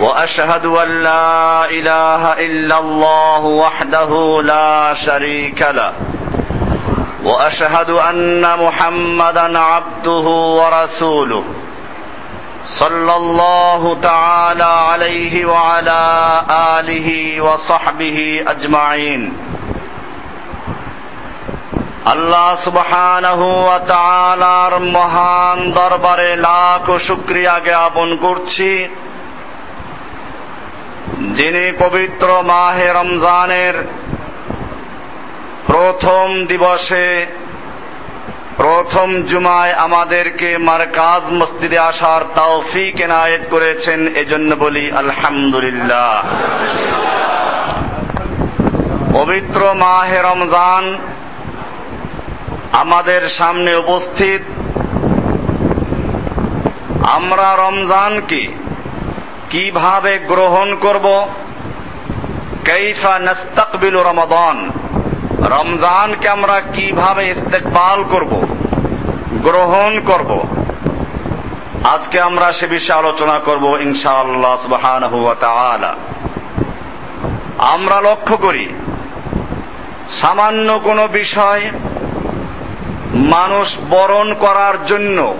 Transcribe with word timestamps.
واشهد 0.00 0.66
ان 0.66 1.02
لا 1.02 1.64
اله 1.64 2.32
الا 2.46 2.78
الله 2.78 3.42
وحده 3.44 4.42
لا 4.42 4.94
شريك 4.94 5.62
له 5.62 5.92
واشهد 7.24 7.90
ان 7.90 8.44
محمدا 8.58 9.58
عبده 9.58 10.26
ورسوله 10.60 11.44
صلى 12.66 13.16
الله 13.16 13.96
تعالى 14.02 14.64
عليه 14.64 15.46
وعلى 15.46 16.00
اله 16.78 17.40
وصحبه 17.40 18.44
اجمعين 18.48 19.22
আল্লাহ 22.12 22.48
সুবহানাহু 22.64 23.46
ওয়া 23.64 23.78
তাআলার 23.92 24.74
মহান 24.96 25.58
দরবারে 25.78 26.30
লাখ 26.48 26.84
শুকরিয়া 27.06 27.54
জ্ঞাপন 27.66 28.08
করছি 28.24 28.70
যিনি 31.39 31.71
পবিত্র 31.79 32.43
মাহে 32.43 32.87
রমজানের 32.93 33.73
প্রথম 35.67 36.45
দিবসে, 36.47 37.25
প্রথম 38.57 39.23
জুমায় 39.23 39.73
আমাদেরকে 39.73 40.57
মারকাজ 40.57 41.33
মসজিদে 41.33 41.79
আসার 41.79 42.21
তৌফিক 42.35 43.01
এনায়েত 43.01 43.41
করেছেন, 43.49 44.15
এজন্য 44.15 44.55
বলি 44.55 44.91
আলহামদুলিল্লাহ। 44.91 46.23
পবিত্র 49.13 49.73
মাহে 49.73 50.21
রমজান 50.21 50.97
আমাদের 52.71 53.29
সামনে 53.29 53.75
উপস্থিত। 53.75 54.41
আমরা 57.07 57.57
রমজানকে 57.59 58.47
কীভাবে 59.49 60.19
গ্রহণ 60.19 60.75
করব? 60.75 61.27
কৈফা 62.65 63.19
নাস্তাকবিল 63.19 63.97
রমাদান? 63.97 64.71
রমজানকে 65.39 66.29
আমরা 66.29 66.61
কীভাবে 66.73 67.29
ইস্তেকবাল 67.29 68.03
করব? 68.03 68.47
গ্রহণ 69.31 69.99
করব? 70.05 70.43
আজকে 71.83 72.19
আমরা 72.19 72.51
সে 72.51 72.67
বিষয়ে 72.67 72.97
আলোচনা 72.97 73.39
করব 73.39 73.77
ইনশাআল্লাহ 73.81 75.33
তাআলা। 75.39 75.95
আমরা 77.57 78.01
লক্ষ্য 78.01 78.37
করি, 78.37 78.73
সামান্য 80.21 80.79
কোনো 80.79 81.07
বিষয় 81.07 81.71
মানুষ 83.13 83.77
বরণ 83.89 84.33
করার 84.33 84.85
জন্য 84.85 85.35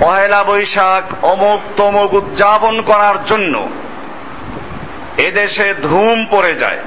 পহেলা 0.00 0.44
বৈশাখ 0.44 1.24
অমুক 1.24 1.60
তমুক 1.76 2.12
উদযাপন 2.12 2.82
করার 2.82 3.24
জন্য 3.24 3.68
এদেশে 5.18 5.74
ধুম 5.82 6.26
পড়ে 6.30 6.54
যায়। 6.54 6.78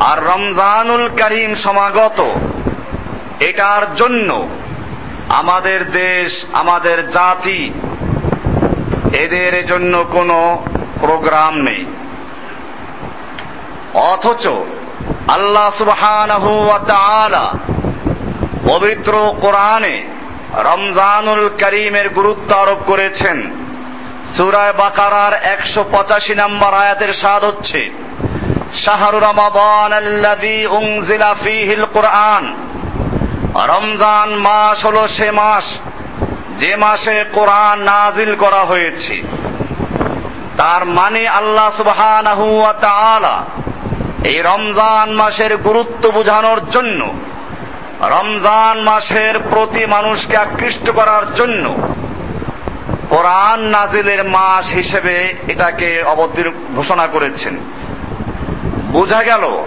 আর 0.00 0.24
রমজানুল 0.24 1.08
করিম 1.08 1.54
সমাগত, 1.54 2.26
এটার 3.40 3.94
জন্য 3.94 4.48
আমাদের 5.28 5.90
দেশ, 5.90 6.44
আমাদের 6.52 7.10
জাতি, 7.10 7.72
এদের 9.12 9.66
জন্য 9.66 10.04
কোনো 10.12 10.66
প্রোগ্রাম 11.00 11.54
নেই। 11.56 11.86
অথচ 13.94 14.46
আল্লাহ 15.28 15.70
তাআলা 16.78 17.52
পবিত্র 18.68 19.34
কোরআনে 19.40 20.13
রমজানুল 20.56 21.48
করিমের 21.48 22.08
গুরুত্ব 22.08 22.56
আরোপ 22.56 22.78
করেছেন। 22.86 23.50
সুরায় 24.36 24.72
বাকারার 24.72 25.32
একশো 25.32 25.84
পঁচাশি 25.92 26.34
নম্বর 26.34 26.74
আয়াতের 26.74 27.12
স্বাদ 27.12 27.44
হচ্ছে, 27.44 27.90
শাহরু 28.74 29.18
রমাদান 29.18 29.92
রমজান 33.54 34.34
মাস 34.34 34.86
হলো 34.86 35.08
সে 35.08 35.30
মাস, 35.30 35.78
যে 36.58 36.76
মাসে 36.76 37.24
কোরআন 37.32 37.78
নাজিল 37.78 38.34
করা 38.34 38.64
হয়েছে। 38.64 39.22
তার 40.56 40.84
মানে 40.84 41.28
আল্লাহ 41.28 42.72
তাআলা 42.80 43.44
এই 44.24 44.42
রমজান 44.42 45.10
মাসের 45.10 45.56
গুরুত্ব 45.56 46.10
বোঝানোর 46.10 46.70
জন্য 46.70 47.14
রমজান 48.08 48.80
মাসের 48.80 49.34
প্রতি 49.50 49.86
মানুষকে 49.86 50.36
আকৃষ্ট 50.36 50.90
করার 50.90 51.34
জন্য 51.34 51.74
কোরআন 53.10 53.60
নাজিলের 53.60 54.24
মাস 54.24 54.72
হিসেবে 54.72 55.34
এটাকে 55.48 56.02
অবতীর 56.02 56.50
ঘোষণা 56.76 57.06
করেছেন। 57.06 57.56
বোঝা 58.92 59.22
গেল, 59.22 59.62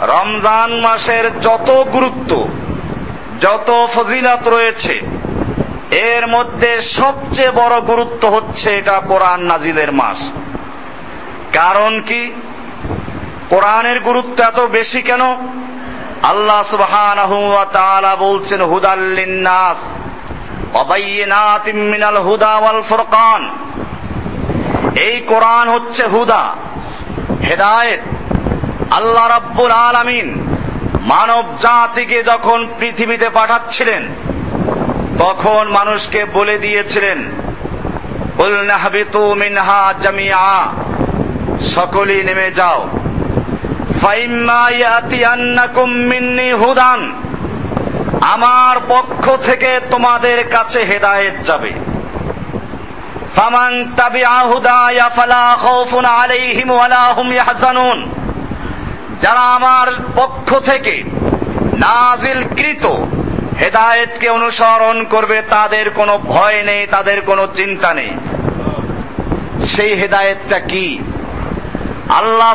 রমজান 0.00 0.80
মাসের 0.80 1.40
যত 1.40 1.84
গুরুত্ব, 1.92 2.48
যত 3.40 3.86
ফজিলাত 3.94 4.48
রয়েছে, 4.48 5.00
এর 5.90 6.26
মধ্যে 6.26 6.82
সবচেয়ে 6.82 7.50
বড় 7.50 7.80
গুরুত্ব 7.80 8.28
হচ্ছে 8.28 8.78
এটা 8.78 9.00
কোরআন 9.00 9.40
নাজিলের 9.40 9.92
মাস। 9.92 10.32
কারণ 11.52 12.00
কি? 12.06 12.32
কোরআনের 13.50 14.00
গুরুত্ব 14.00 14.44
এত 14.44 14.60
বেশি 14.60 15.02
কেন? 15.02 15.20
আল্লাহ 16.22 16.60
তাআলা 17.72 18.12
বলছেন, 18.16 18.60
হুদাল 18.62 19.02
লিন্নাস 19.18 19.80
ওয়া 20.74 20.84
বাইয়িনাতিম 20.84 21.76
মিনাল 21.76 22.16
হুদা 22.16 22.52
ওয়াল 22.58 22.82
ফুরকান। 22.88 23.42
এই 24.96 25.20
কোরআন 25.20 25.66
হচ্ছে 25.68 26.02
হুদা, 26.06 26.42
হেদায়েত। 27.48 28.02
আল্লাহ 28.90 29.24
রাব্বুল 29.28 29.70
আলামিন 29.70 30.28
মানব 31.00 31.44
জাতিকে 31.60 32.18
যখন 32.22 32.58
পৃথিবীতে 32.78 33.28
পাঠাচ্ছিলেন, 33.28 34.02
তখন 35.18 35.62
মানুষকে 35.68 36.20
বলে 36.24 36.58
দিয়েছিলেন 36.58 37.18
সকলেই 41.74 42.22
নেমে 42.24 42.48
যাও। 42.50 42.80
হুদান। 46.52 47.12
আমার 48.20 48.76
পক্ষ 48.88 49.30
থেকে 49.36 49.80
তোমাদের 49.90 50.48
কাছে 50.48 50.84
হেদায়েত 50.84 51.46
যাবে। 51.46 51.72
যারা 59.20 59.40
আমার 59.40 59.86
পক্ষ 60.16 60.58
থেকে 60.58 61.02
নাজিলকৃত 61.78 62.86
হেদায়েতকে 63.60 64.28
অনুসরণ 64.28 65.04
করবে, 65.04 65.42
তাদের 65.50 65.90
কোনো 65.90 66.18
ভয় 66.18 66.62
নেই, 66.62 66.86
তাদের 66.86 67.22
কোনো 67.22 67.48
চিন্তা 67.54 67.94
নেই। 67.94 68.10
সেই 69.66 69.94
হেদায়েতটা 69.94 70.58
কি? 70.58 70.98
আল্লাহ 72.18 72.52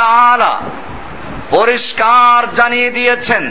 তাআলা 0.00 0.52
পরিষ্কার 1.50 2.38
জানিয়ে 2.54 2.90
দিয়েছেন, 2.90 3.44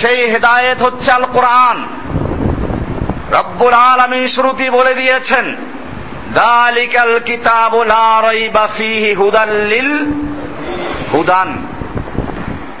সেই 0.00 0.20
হেদায়েত 0.32 0.78
হচ্ছে 0.82 1.08
আল 1.18 1.26
কোরআন 1.36 1.78
রব্বুল 3.38 3.76
আলামিন 3.92 4.24
শ্রুতি 4.34 4.66
বলে 4.70 4.92
দিয়েছেন, 4.94 5.46
দালিকাল 6.42 7.14
কিতাবু 7.28 7.78
লা 7.94 8.08
রাইবা 8.28 8.64
ফীহি 8.76 9.10
হুদাল 9.14 9.54
লিল 9.72 9.92
হুদান। 11.12 11.50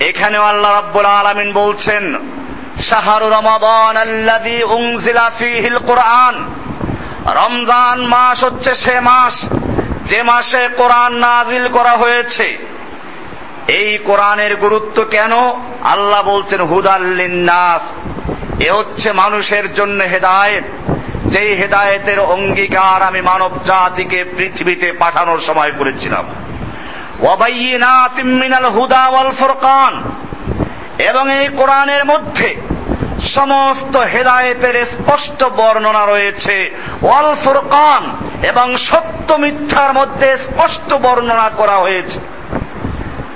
এখানেও 0.08 0.44
আল্লাহ 0.52 0.70
রাব্বুল 0.74 1.08
আলামিন 1.20 1.48
বলছেন, 1.52 2.04
শাহরু 2.90 3.26
রমাদান 3.38 3.96
আল্লাযী 4.06 4.58
উনজিলা 4.76 5.26
ফীহিল 5.38 5.78
কোরআন। 5.88 6.36
রমজান 7.40 7.98
মাস 8.14 8.38
হচ্ছে 8.44 8.70
সে 8.84 8.96
মাস 9.08 9.34
যে 10.10 10.22
মাসে 10.22 10.68
কোরআন 10.76 11.12
নাজিল 11.12 11.68
করা 11.68 11.90
হয়েছে, 11.90 12.58
এই 13.68 13.98
কোরআনের 14.04 14.56
গুরুত্ব 14.56 15.04
কেন? 15.04 15.32
আল্লাহ 15.82 16.22
বলছেন 16.22 16.60
হুদাল্লিন 16.60 17.34
নাস 17.34 17.82
এ 18.62 18.70
হচ্ছে 18.72 19.12
মানুষের 19.12 19.74
জন্য 19.74 20.04
হেদায়েত। 20.04 20.64
যেই 21.26 21.54
হেদায়েতের 21.54 22.20
অঙ্গীকার 22.20 23.02
আমি 23.02 23.20
মানব 23.20 23.50
জাতিকে 23.64 24.24
পৃথিবীতে 24.36 24.92
পাঠানোর 24.92 25.40
সময় 25.40 25.72
করেছিলাম। 25.78 26.24
ওয়াবাইয়িনাতিম 27.20 28.26
মিনাল 28.26 28.64
হুদা 28.64 29.06
ওয়াল 29.06 29.30
ফুরকান। 29.30 30.10
এবং 30.98 31.34
এই 31.34 31.48
কোরআনের 31.48 32.04
মধ্যে 32.04 32.56
সমস্ত 33.22 33.96
হেদায়েতের 33.96 34.86
স্পষ্ট 34.86 35.44
বর্ণনা 35.44 36.06
রয়েছে। 36.06 36.74
ওয়াল 37.02 37.34
ফুরকান 37.34 38.16
এবং 38.46 38.76
সত্য 38.76 39.34
মিথ্যার 39.34 39.94
মধ্যে 39.94 40.36
স্পষ্ট 40.36 40.94
বর্ণনা 40.94 41.50
করা 41.56 41.74
হয়েছে। 41.74 42.18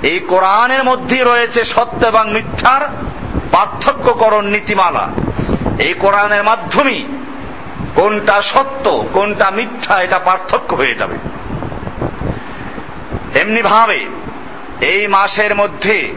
এই 0.07 0.19
কোরআনের 0.19 0.83
মধ্যে 0.83 1.23
রয়েছে 1.23 1.63
সত্য 1.63 2.05
এবং 2.05 2.31
মিথ্যার 2.31 2.81
পার্থক্যকরণ 3.51 4.45
নীতিমালা। 4.45 5.09
এই 5.79 5.93
কোরআনের 5.93 6.43
মাধ্যমেই 6.43 7.05
কোনটা 7.95 8.41
সত্য, 8.41 9.03
কোনটা 9.13 9.51
মিথ্যা, 9.51 10.01
এটা 10.01 10.19
পার্থক্য 10.19 10.75
হয়ে 10.75 10.95
যাবে। 10.95 11.17
এমনি 13.39 13.61
ভাবে 13.61 14.05
এই 14.81 15.07
মাসের 15.07 15.55
মধ্যে 15.55 16.15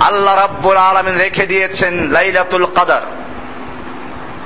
আল্লাহ 0.00 0.34
রাব্বুল 0.34 0.76
আলমিন 0.76 1.16
রেখে 1.16 1.46
দিয়েছেন 1.46 1.94
লাইলাতুল 1.94 2.64
কাদার। 2.64 3.02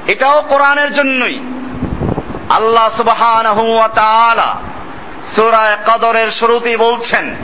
এটাও 0.06 0.42
কোরআনের 0.48 0.94
জন্যই। 0.94 1.40
আল্লাহ 2.50 2.96
সুবহানাহু 2.96 3.74
ওয়া 3.74 3.88
তাআলা 3.88 4.56
সূরা 5.36 5.76
কদরের 5.86 6.30
শুরুতেই 6.30 6.76
বলছেন 6.76 7.36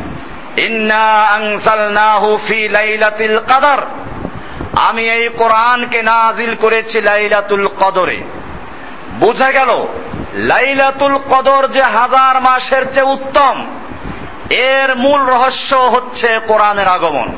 কদর। 3.46 3.82
আমি 4.76 5.10
এই 5.10 5.28
কোরআনকে 5.28 6.02
নাজিল 6.02 6.54
করেছি 6.54 7.00
লাইলাতুল 7.00 7.68
কদরে। 7.80 8.22
বোঝা 9.20 9.50
গেল, 9.50 9.86
লাইলাতুল 10.34 11.18
কদর 11.30 11.66
যে 11.66 11.82
হাজার 11.82 12.42
মাসের 12.42 12.92
চেয়ে 12.92 13.06
উত্তম, 13.06 13.66
এর 14.50 14.96
মূল 14.96 15.20
রহস্য 15.20 15.74
হচ্ছে 15.74 16.40
কোরআনের 16.48 16.88
আগমন। 16.88 17.32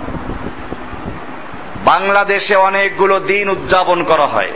বাংলাদেশে 1.84 2.54
অনেকগুলো 2.56 3.20
দিন 3.20 3.48
উদযাপন 3.48 4.04
করা 4.04 4.26
হয়। 4.26 4.52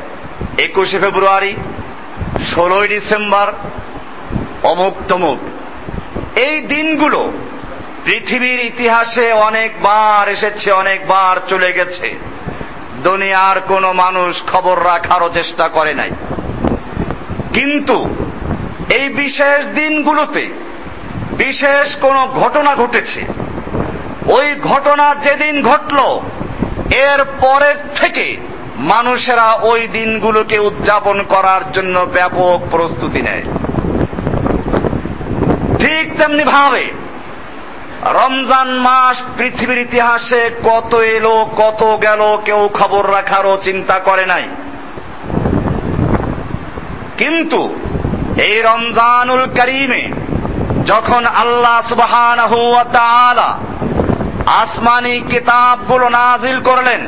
একুশে 0.59 0.99
ফেব্রুয়ারি, 0.99 1.57
ষোলোই 2.55 2.89
ডিসেম্বর, 2.89 3.53
অমুক 4.63 4.95
তমুক। 5.09 5.39
এই 6.39 6.61
দিনগুলো 6.61 7.33
পৃথিবীর 8.05 8.61
ইতিহাসে 8.61 9.33
অনেকবার 9.33 10.29
এসেছে, 10.29 10.73
অনেকবার 10.73 11.37
চলে 11.49 11.73
গেছে। 11.73 12.19
দুনিয়ার 13.03 13.61
কোনো 13.61 13.93
মানুষ 13.93 14.43
খবর 14.47 14.85
রাখারও 14.85 15.31
চেষ্টা 15.35 15.69
করে 15.69 15.95
নাই। 15.95 16.11
কিন্তু 17.55 18.15
এই 18.95 19.09
বিশেষ 19.09 19.67
দিনগুলোতে 19.67 20.49
বিশেষ 21.33 21.97
কোন 21.97 22.27
ঘটনা 22.27 22.75
ঘটেছে। 22.75 23.25
ওই 24.27 24.55
ঘটনা 24.55 25.15
যেদিন 25.15 25.63
ঘটল 25.63 26.21
এর 26.91 27.25
পরের 27.41 27.75
থেকে 27.97 28.37
মানুষেরা 28.77 29.53
ওই 29.53 29.89
দিনগুলোকে 29.89 30.59
উদযাপন 30.59 31.23
করার 31.23 31.73
জন্য 31.73 31.99
ব্যাপক 31.99 32.61
প্রস্তুতি 32.71 33.23
নেয়। 33.23 33.43
ঠিক 35.79 36.19
তেমনি 36.19 36.45
ভাবে 36.45 36.91
রমজান 38.03 38.69
মাস 38.69 39.23
পৃথিবীর 39.39 39.79
ইতিহাসে 39.79 40.51
কত 40.65 40.95
এলো, 40.95 41.47
কত 41.57 41.99
গেল, 42.03 42.39
কেউ 42.45 42.69
খবর 42.75 43.13
রাখারও 43.13 43.59
চিন্তা 43.63 43.99
করে 43.99 44.27
নাই। 44.27 44.49
কিন্তু 47.19 47.75
এই 48.43 48.63
রমজানুল 48.63 49.47
করিমে 49.47 50.09
যখন 50.87 51.27
আল্লাহ 51.27 51.81
সুবহান 51.89 52.39
আসমানি 54.47 55.21
কিতাবগুলো 55.21 56.09
নাজিল 56.09 56.61
করলেন। 56.61 57.07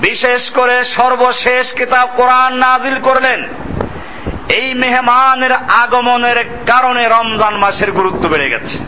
বিশেষ 0.00 0.50
করে 0.50 0.84
সর্বশেষ 0.84 1.74
কিতাব 1.74 2.08
কোরআন 2.16 2.54
নাজিল 2.54 3.00
করলেন। 3.00 3.48
এই 4.48 4.74
মেহমানের 4.74 5.52
আগমনের 5.52 6.44
কারণে 6.66 7.08
রমজান 7.08 7.54
মাসের 7.56 7.92
গুরুত্ব 7.92 8.28
বেড়ে 8.28 8.50
গেছে। 8.50 8.78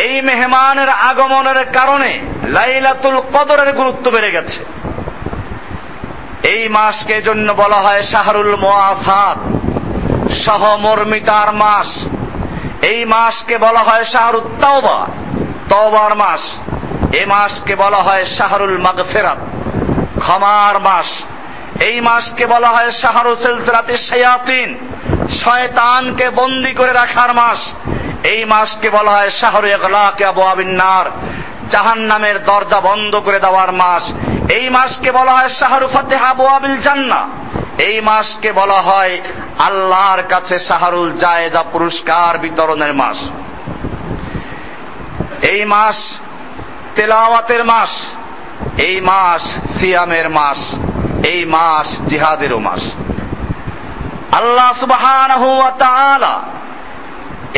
এই 0.00 0.22
মেহমানের 0.22 0.88
আগমনের 0.88 1.64
কারণে 1.64 2.20
লাইলাতুল 2.44 3.20
কদরের 3.20 3.72
গুরুত্ব 3.72 4.10
বেড়ে 4.10 4.30
গেছে। 4.30 4.64
এই 6.48 6.68
মাসকে 6.68 7.22
জন্য 7.22 7.52
বলা 7.52 7.76
হয় 7.76 8.02
শাহরুল 8.02 8.56
মোয়াসাদ 8.56 9.38
সহমর্মিতার 10.32 11.54
মাস। 11.54 12.06
এই 12.82 13.04
মাসকে 13.04 13.58
বলা 13.58 13.80
হয় 13.80 14.04
শাহরুল 14.04 14.48
তওবা। 14.62 15.06
তওবার 15.68 16.14
মাস। 16.16 16.42
এ 17.14 17.26
মাসকে 17.26 17.74
বলা 17.74 17.96
হয় 17.96 18.24
শাহরুল 18.24 18.78
মাগফেরাত। 18.78 19.38
ক্ষমার 20.20 20.80
মাস। 20.80 21.06
এই 21.82 22.00
মাসকে 22.00 22.46
বলা 22.46 22.68
হয় 22.68 22.90
শাহরু 22.90 23.36
সিলসিলাতে 23.36 23.96
শায়াতিন। 23.96 24.68
শয়তানকে 25.44 26.30
বন্দি 26.30 26.72
করে 26.72 26.92
রাখার 26.92 27.34
মাস। 27.34 27.72
এই 28.26 28.44
মাসকে 28.44 28.90
বলা 28.90 29.10
হয় 29.10 29.30
শাহরু 29.30 29.66
ইগলাকে 29.66 30.24
আবু 30.24 30.42
আবিন্নার। 30.42 31.06
জাহান 31.70 31.98
নামের 31.98 32.44
দরজা 32.44 32.80
বন্ধ 32.80 33.16
করে 33.16 33.38
দেওয়ার 33.40 33.72
মাস। 33.72 34.04
এই 34.52 34.70
মাসকে 34.70 35.10
বলা 35.12 35.32
হয় 35.32 35.48
শাহরু 35.48 35.86
ফাতেহা 35.88 36.34
বোয়াবিল 36.34 36.76
জান্না 36.80 37.28
এই 37.78 38.00
মাসকে 38.00 38.52
বলা 38.52 38.80
হয় 38.80 39.20
আল্লাহর 39.58 40.22
কাছে 40.22 40.58
শাহরুল 40.58 41.12
জায়দা 41.12 41.62
পুরস্কার 41.72 42.38
বিতরণের 42.38 42.94
মাস। 42.94 43.16
এই 45.52 45.60
মাস 45.72 45.98
তেলাওয়াতের 46.96 47.62
মাস, 47.72 47.92
এই 48.88 48.96
মাস 49.10 49.42
সিয়ামের 49.74 50.28
মাস, 50.38 50.60
এই 51.32 51.40
মাস 51.54 51.88
জিহাদেরও 52.10 52.58
মাস। 52.68 52.82
আল্লাহ 54.38 54.70
সুবহানাহু 54.82 55.50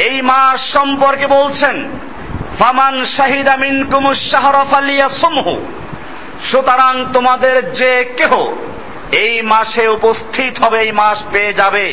এই 0.06 0.16
মাস 0.30 0.58
সম্পর্কে 0.76 1.26
বলছেন, 1.36 1.76
ফামান 2.58 2.94
শাহিদা 3.16 3.54
মিনকুমুশ 3.56 4.20
শাহরা 4.32 4.62
ফালিয়াসুমহু। 4.72 5.54
সুতরাং 6.48 6.94
তোমাদের 7.12 7.56
যে 7.80 7.92
কেহ 8.18 8.32
এই 9.24 9.34
মাসে 9.52 9.84
উপস্থিত 9.96 10.54
হবে, 10.62 10.78
এই 10.86 10.92
মাস 10.92 11.18
পেয়ে 11.32 11.52
যাবে 11.60 11.84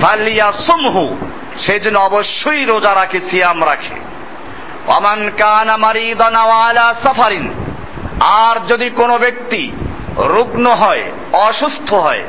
ফালিয়া 0.00 0.48
সুমহু 0.66 1.04
সেই 1.64 1.80
জন্য 1.84 1.98
অবশ্যই 2.08 2.62
রোজা 2.72 2.92
রাখে, 3.00 3.18
সিয়াম 3.28 3.58
রাখে। 3.70 3.96
অমান 4.86 5.30
কানা 5.38 5.76
মারিদান 5.76 6.34
সাফারিন। 7.02 7.52
আর 8.20 8.66
যদি 8.66 8.90
কোনো 8.90 9.18
ব্যক্তি 9.18 9.72
রুগ্ন 10.16 10.70
হয়, 10.70 11.02
অসুস্থ 11.32 11.94
হয়, 11.94 12.24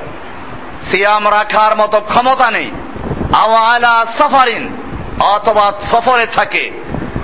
সিয়াম 0.92 1.28
রাখার 1.28 1.78
মতো 1.78 2.00
ক্ষমতা 2.00 2.52
নেই 2.52 2.72
আওয়ালা 3.34 4.06
সাফারিন, 4.18 4.78
অথবা 5.20 5.74
সফরে 5.92 6.26
থাকে, 6.26 6.72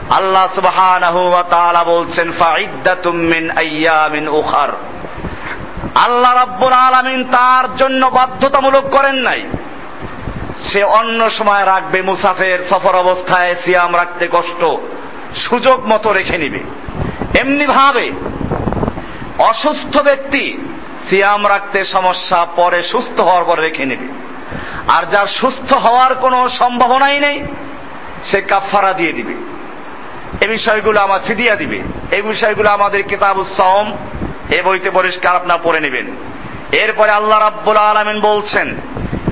আল্লাহ 0.10 0.48
সুবহানাহু 0.56 1.30
ওয়া 1.30 1.44
তাআলা 1.44 1.84
বলছেন 1.84 2.32
ফাইদ্দাতুম 2.32 3.16
মিন 3.16 3.58
আইয়ামিন 3.58 4.28
উখার। 4.28 4.70
আল্লাহ 5.96 6.34
রাব্বুল 6.34 6.74
আলামিন 6.74 7.24
তার 7.24 7.76
জন্য 7.76 8.06
বাধ্যতামূলক 8.06 8.84
করেন 8.92 9.16
নাই। 9.16 9.44
সে 10.64 10.84
অন্য 10.84 11.30
সময় 11.30 11.66
রাখবে 11.66 12.02
মুসাফের 12.02 12.60
সফর 12.70 12.96
অবস্থায়, 12.96 13.56
সিয়াম 13.66 13.96
রাখতে 13.96 14.28
কষ্ট। 14.32 14.66
সুযোগ 15.38 15.88
মতো 15.88 16.14
রেখে 16.14 16.38
নিবে। 16.38 16.60
এমনি 17.40 17.66
ভাবে 17.66 18.12
অসুস্থ 19.40 20.02
ব্যক্তি 20.02 20.58
সিয়াম 21.10 21.48
রাখতে 21.48 21.84
সমস্যা, 21.84 22.46
পরে 22.56 22.84
সুস্থ 22.84 23.20
হওয়ার 23.20 23.44
পর 23.44 23.60
রেখে 23.60 23.86
নেবে। 23.86 24.08
আর 24.88 25.04
যার 25.06 25.28
সুস্থ 25.28 25.74
হওয়ার 25.74 26.16
কোনো 26.16 26.50
সম্ভাবনাই 26.50 27.20
নেই, 27.20 27.44
সে 28.24 28.42
কাফারা 28.42 28.94
দিয়ে 28.94 29.14
দিবে। 29.14 29.34
এই 30.42 30.48
বিষয়গুলো 30.48 31.00
আমার 31.00 31.20
ফিদিয়া 31.28 31.56
দিবে। 31.56 31.80
এই 32.12 32.22
বিষয়গুলো 32.22 32.70
আমাদের 32.70 33.04
কিতাব 33.04 33.40
উৎসম 33.40 33.92
এ 34.50 34.62
বইতে 34.62 34.90
পরিষ্কার 34.90 35.36
আপনার 35.36 35.58
পড়ে 35.64 35.80
নেবেন। 35.80 36.08
এরপরে 36.72 37.12
আল্লাহ 37.12 37.40
রাব্বুল 37.40 37.78
আলমিন 37.78 38.20
বলছেন, 38.22 38.76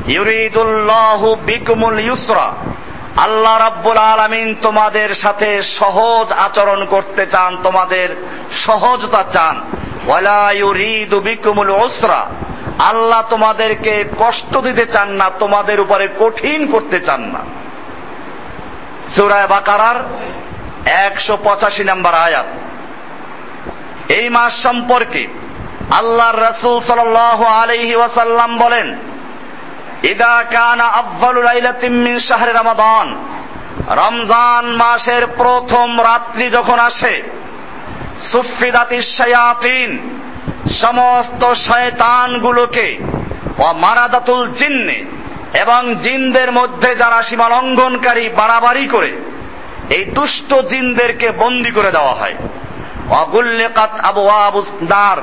ইউরিদুল্লাহু 0.08 1.36
বিকুমুল 1.36 2.00
ইউসরা। 2.00 2.54
আল্লাহ 3.18 3.58
রাব্বুল 3.58 3.98
আলমিন 3.98 4.56
তোমাদের 4.62 5.16
সাথে 5.16 5.64
সহজ 5.64 6.32
আচরণ 6.32 6.86
করতে 6.86 7.26
চান, 7.26 7.58
তোমাদের 7.64 8.10
সহজতা 8.52 9.24
চান। 9.34 9.62
উসরা। 11.72 12.26
আল্লাহ 12.80 13.24
তোমাদেরকে 13.30 14.04
কষ্ট 14.20 14.58
দিতে 14.58 14.86
চান 14.86 15.10
না, 15.10 15.32
তোমাদের 15.40 15.80
উপরে 15.80 16.08
কঠিন 16.20 16.72
করতে 16.72 17.00
চান 17.00 17.22
না। 17.22 17.40
সুরায় 19.16 19.48
বাকারার 19.48 19.96
একশো 20.86 21.38
পঁচাশি 21.44 21.84
নাম্বার 21.84 22.14
আয়াত। 22.14 22.46
এই 24.12 24.30
মাস 24.30 24.64
সম্পর্কে 24.64 25.28
আল্লাহর 25.92 26.42
রসুল 26.42 26.84
সাল 26.84 27.16
আলহি 27.46 27.96
ওয়াসাল্লাম 27.96 28.58
বলেন 28.58 28.98
ইদা 30.12 30.36
কানা 30.54 30.88
লাইলাতিন 31.50 31.94
মিন 32.06 32.16
শাহরি 32.20 32.52
রমাদান। 32.52 33.08
রমজান 34.02 34.66
মাসের 34.76 35.24
প্রথম 35.28 35.88
রাত্রি 36.02 36.46
যখন 36.50 36.80
আসে, 36.80 37.16
সুফিদাতি 38.32 39.00
শায়াতিন 39.18 39.90
সমস্ত 40.84 41.42
শয়তানগুলোকে 41.68 42.88
ও 43.58 43.66
মারাদাতুল 43.74 44.44
জিন্নে, 44.48 45.00
এবং 45.62 45.82
জিনদের 45.96 46.50
মধ্যে 46.52 46.90
যারা 46.96 47.20
সীমা 47.22 47.48
লঙ্ঘনকারী 47.50 48.26
বাড়াবাড়ি 48.30 48.86
করে, 48.88 49.12
এই 49.90 50.04
দুষ্ট 50.06 50.50
জিনদেরকে 50.72 51.28
বন্দি 51.32 51.72
করে 51.72 51.92
দেওয়া 51.92 52.14
হয়। 52.14 52.36
অগুল্লেকাত 53.22 53.94
আবু 54.00 54.24
আবুদার 54.28 55.18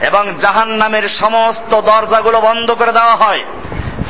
এবং 0.00 0.24
জাহান 0.40 0.70
নামের 0.70 1.06
সমস্ত 1.22 1.72
দরজাগুলো 1.80 2.38
বন্ধ 2.40 2.68
করে 2.70 2.92
দেওয়া 2.92 3.16
হয়। 3.16 3.42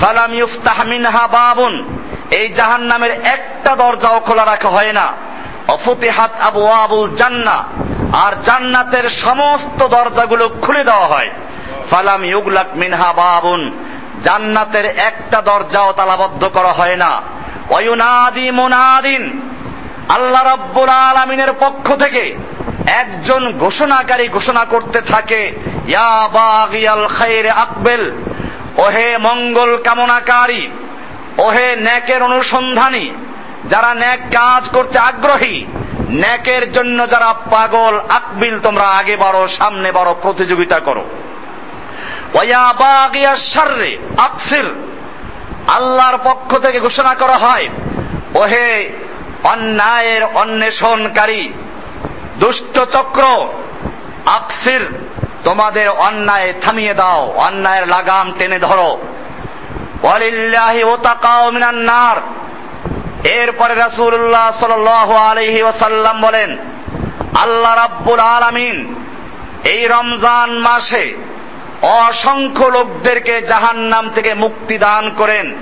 ফালাম 0.00 0.34
ইউফতাহ 0.34 0.84
মিনহা 0.84 1.26
বাবুন। 1.26 1.98
এই 2.30 2.48
জাহান 2.48 2.80
নামের 2.80 3.10
একটা 3.10 3.76
দরজাও 3.76 4.20
খোলা 4.20 4.44
রাখা 4.44 4.68
হয় 4.68 4.92
না। 4.92 5.12
অফতিহাত 5.68 6.40
আবু 6.40 6.66
আবুল 6.66 7.14
জান্না। 7.14 7.64
আর 8.12 8.32
জান্নাতের 8.42 9.10
সমস্ত 9.10 9.86
দরজাগুলো 9.86 10.48
খুলে 10.48 10.84
দেওয়া 10.84 11.06
হয়। 11.06 11.30
ফালাম 11.90 12.24
ইউগলাক 12.24 12.66
মিনহা 12.76 13.12
বাবুন। 13.12 13.84
জান্নাতের 14.24 14.84
একটা 14.84 15.42
দরজাও 15.42 15.92
তালাবদ্ধ 15.92 16.44
করা 16.44 16.72
হয় 16.72 16.96
না। 16.96 17.22
অয়ুনাদি 17.70 18.50
মুনাদিন। 18.50 19.40
আল্লাহ 20.08 20.44
রাব্বুল 20.44 20.88
আলামিনের 20.88 21.52
পক্ষ 21.60 21.94
থেকে 21.94 22.36
একজন 22.86 23.52
ঘোষণাকারী 23.58 24.28
ঘোষণা 24.28 24.64
করতে 24.64 25.00
থাকে, 25.00 25.58
ইয়া 25.88 26.28
বাগিয়াল 26.32 27.06
খাইরে 27.06 27.50
আকবেল। 27.50 28.12
ওহে 28.78 29.18
মঙ্গল 29.18 29.76
কামনাকারী, 29.76 30.68
ওহে 31.38 31.76
ন্যাকের 31.76 32.22
অনুসন্ধানী, 32.22 33.10
যারা 33.68 33.94
ন্যাক 33.94 34.18
কাজ 34.18 34.68
করতে 34.68 34.98
আগ্রহী, 34.98 35.64
ন্যাকের 36.10 36.72
জন্য 36.72 37.10
যারা 37.10 37.32
পাগল 37.32 38.00
আকবিল 38.08 38.60
তোমরা 38.60 38.84
আগে 38.84 39.16
বাড়ো, 39.16 39.48
সামনে 39.48 39.92
বাড়ো, 39.92 40.16
প্রতিযোগিতা 40.22 40.78
করো। 40.78 41.04
আকসির, 44.18 44.68
আল্লাহর 45.68 46.18
পক্ষ 46.24 46.58
থেকে 46.58 46.80
ঘোষণা 46.80 47.14
করা 47.14 47.36
হয়, 47.36 47.68
ওহে 48.34 48.92
অন্যায়ের 49.44 50.24
অন্বেষণকারী, 50.24 51.48
দুষ্ট 52.38 52.80
চক্র, 52.80 53.24
আকসির 54.26 54.84
তোমাদের 55.48 55.88
অন্যায় 55.88 56.54
থামিয়ে 56.62 56.94
দাও, 56.94 57.32
অন্যায়ের 57.36 57.88
লাগাম 57.88 58.32
টেনে 58.38 58.58
ধরো। 58.58 58.98
নার। 61.72 62.16
এরপরে 63.26 63.74
রাসূলুল্লাহ 63.74 64.50
সাল্লাল্লাহু 64.50 65.14
আলাইহি 65.14 65.62
ওয়াসাল্লাম 65.62 66.20
বলেন, 66.20 66.58
আল্লাহ 67.42 67.74
রাব্বুল 67.74 68.20
আলামিন 68.20 68.94
এই 69.64 69.84
রমজান 69.84 70.58
মাসে 70.58 71.14
অসংখ্য 71.82 72.64
লোকদেরকে 72.64 73.42
জাহান্নাম 73.42 74.10
থেকে 74.10 74.34
মুক্তি 74.34 74.78
দান 74.78 75.10
করেন। 75.10 75.54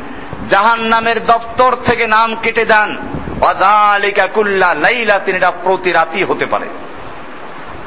জাহান্নামের 0.51 1.27
দপ্তর 1.27 1.77
থেকে 1.85 2.07
নাম 2.07 2.35
কেটে 2.35 2.65
দেন 2.65 2.97
অদালিকা 3.41 4.27
কুল্লা 4.27 4.75
লাইলা 4.75 5.19
তিনি 5.19 5.39
প্রতি 5.63 5.93
রাতি 5.93 6.25
হতে 6.25 6.47
পারে। 6.47 6.67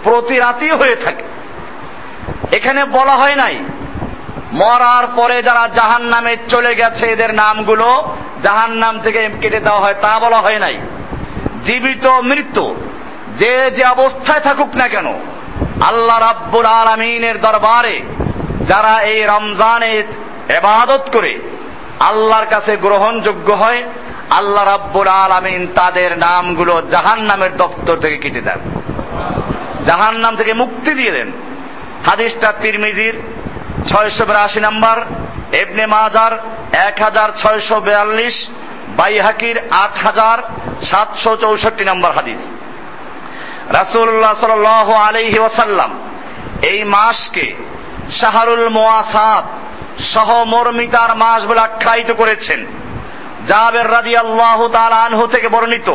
প্রতি 0.04 0.38
রাতি 0.38 0.70
হয়ে 0.70 0.96
থাকে। 0.96 1.39
এখানে 2.52 2.86
বলা 2.86 3.16
হয় 3.16 3.36
নাই। 3.36 3.56
মরার 4.54 5.08
পরে 5.16 5.44
যারা 5.44 5.70
জাহান 5.76 6.02
নামে 6.02 6.38
চলে 6.50 6.76
গেছে, 6.76 7.06
এদের 7.08 7.34
নামগুলো 7.34 8.14
জাহান 8.44 8.72
নাম 8.72 9.00
থেকে 9.00 9.30
কেটে 9.42 9.60
দেওয়া 9.60 9.80
হয়, 9.80 9.96
তা 10.02 10.20
বলা 10.20 10.38
হয় 10.38 10.60
নাই। 10.60 10.78
জীবিত 11.66 12.08
মৃত্যু 12.08 12.76
যে 13.38 13.72
যে 13.72 13.84
অবস্থায় 13.86 14.40
থাকুক 14.40 14.76
না 14.76 14.88
কেন, 14.88 15.08
আল্লাহ 15.82 16.20
রাব্বুল 16.20 16.66
আলমিনের 16.66 17.42
দরবারে 17.42 18.02
যারা 18.68 19.02
এই 19.02 19.24
রমজানে 19.24 20.04
এবাদত 20.50 21.10
করে 21.14 21.40
আল্লাহর 22.00 22.46
কাছে 22.46 22.78
গ্রহণযোগ্য 22.78 23.52
হয়, 23.52 23.84
আল্লাহ 24.30 24.64
রাব্বুল 24.64 25.08
আলমিন 25.08 25.68
তাদের 25.76 26.18
নামগুলো 26.18 26.82
জাহান 26.92 27.20
নামের 27.20 27.58
দপ্তর 27.58 27.96
থেকে 27.98 28.18
কেটে 28.18 28.42
দেন। 28.42 28.60
জাহান 29.86 30.16
নাম 30.16 30.36
থেকে 30.36 30.54
মুক্তি 30.54 30.94
দিয়ে 30.94 31.12
দেন। 31.12 31.32
হাদিসটা 32.08 32.50
তিরমিজির 32.62 33.16
ছয়শো 33.90 34.24
বিরাশি 34.26 34.60
নাম্বার 34.60 34.98
এবনে 35.62 35.86
মাজার 35.96 36.34
এক 36.88 36.96
হাজার 37.06 37.30
ছয়শো 37.42 37.78
বিয়াল্লিশ, 37.80 38.36
বাইহাকির 38.98 39.58
আট 39.84 39.94
হাজার 40.06 40.38
সাতশো 40.90 41.32
চৌষট্টি 41.44 41.84
নম্বর 41.86 42.12
হাদিস। 42.12 42.42
রাসুল্লাহ 43.80 44.34
সাল 44.34 44.66
আলহি 45.08 45.40
ওয়াসাল্লাম 45.40 45.92
এই 46.72 46.80
মাসকে 46.96 47.46
শাহরুল 48.20 48.70
মোয়াসাদ 48.70 49.46
সহমর্মিতার 50.14 51.12
মাস 51.16 51.42
বলে 51.46 51.62
আখ্যায়িত 51.62 52.12
করেছেন। 52.12 52.60
জাবের 53.48 53.88
রাজি 53.92 54.14
আল্লাহ 54.18 54.60
তার 54.76 54.94
আনহু 55.06 55.26
থেকে 55.28 55.48
বর্ণিত 55.50 55.90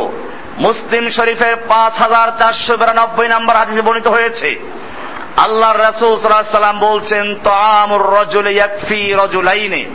মুসলিম 0.57 1.05
শরীফের 1.09 1.55
পাঁচ 1.71 1.93
হাজার 2.03 2.27
চারশো 2.39 2.73
বিরানব্বই 2.77 3.27
নম্বর 3.35 3.59
হাদিসে 3.61 3.81
বর্ণিত 3.81 4.07
হয়েছে 4.07 4.49
আল্লাহ 5.37 5.71
রাসুল 5.71 6.79
বলছেন 6.79 7.35
তো 7.43 7.51
আমুর 7.51 8.01
রজুল 8.01 8.47
ইয়াকফি 8.47 9.13
রজুলাইনে। 9.13 9.85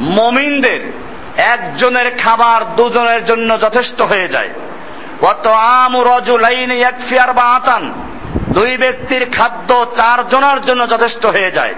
মমিনদের 0.00 0.92
একজনের 1.36 2.18
খাবার 2.18 2.76
দুজনের 2.76 3.24
জন্য 3.24 3.60
যথেষ্ট 3.60 4.02
হয়ে 4.02 4.28
যায়। 4.28 4.50
অত 5.22 5.46
আমু 5.46 6.04
রজুলাইনে 6.04 6.76
ইয়াকফি 6.76 7.18
আর 7.18 7.32
বা 7.32 7.42
আতান 7.42 7.92
দুই 8.48 8.76
ব্যক্তির 8.76 9.26
খাদ্য 9.38 9.86
চার 9.96 10.28
জনের 10.28 10.64
জন্য 10.64 10.88
যথেষ্ট 10.88 11.26
হয়ে 11.26 11.50
যায়। 11.50 11.74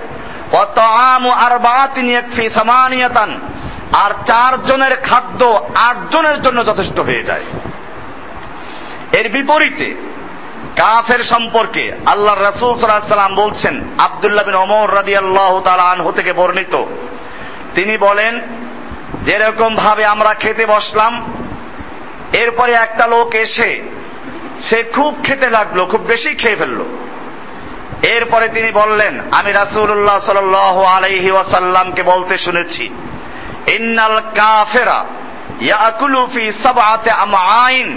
অত 0.52 0.78
আমু 0.78 1.30
আর 1.30 1.58
বাতিন 1.58 2.08
ইয়াকফি 2.08 2.50
সামানিয়াতান। 2.50 3.40
আর 3.92 4.10
চার 4.26 4.66
জনের 4.66 4.96
খাদ্য 4.96 5.68
আটজনের 5.74 6.42
জন্য 6.42 6.66
যথেষ্ট 6.66 6.98
হয়ে 6.98 7.22
যায়। 7.22 7.44
এর 9.12 9.28
বিপরীতে 9.28 10.09
কাফের 10.80 11.22
সম্পর্কে 11.24 11.84
আল্লাহ 12.06 12.34
রসুল 12.34 12.70
সাল্লাম 12.78 13.34
বলছেন, 13.34 13.74
আবদুল্লাহ 13.98 14.44
বিন 14.44 14.54
ওমর 14.54 14.94
রাদি 14.94 15.16
আল্লাহ 15.16 15.52
আনহু 15.92 16.12
থেকে 16.12 16.32
বর্ণিত। 16.32 16.74
তিনি 17.74 17.94
বলেন, 17.96 18.40
যেরকম 19.24 19.70
ভাবে 19.76 20.04
আমরা 20.04 20.34
খেতে 20.34 20.66
বসলাম, 20.66 21.12
এরপরে 22.32 22.72
একটা 22.72 23.04
লোক 23.06 23.34
এসে, 23.34 23.70
সে 24.62 24.78
খুব 24.94 25.12
খেতে 25.24 25.48
লাগল, 25.50 25.78
খুব 25.86 26.00
বেশি 26.00 26.34
খেয়ে 26.34 26.56
ফেলল। 26.56 26.80
এরপরে 28.02 28.48
তিনি 28.48 28.70
বললেন, 28.72 29.14
আমি 29.32 29.50
রাসুল্লাহ 29.52 30.18
সাল 30.18 30.54
আলাইহি 30.96 31.30
ওয়াসাল্লামকে 31.30 32.02
বলতে 32.02 32.34
শুনেছি, 32.38 32.84
ইন্নাল 33.76 34.18
কাফেরা 34.34 34.98
ইয়াকুলু 35.60 36.20
ফি 36.26 36.44
সাবআতি 36.62 37.10
আমআইন। 37.24 37.88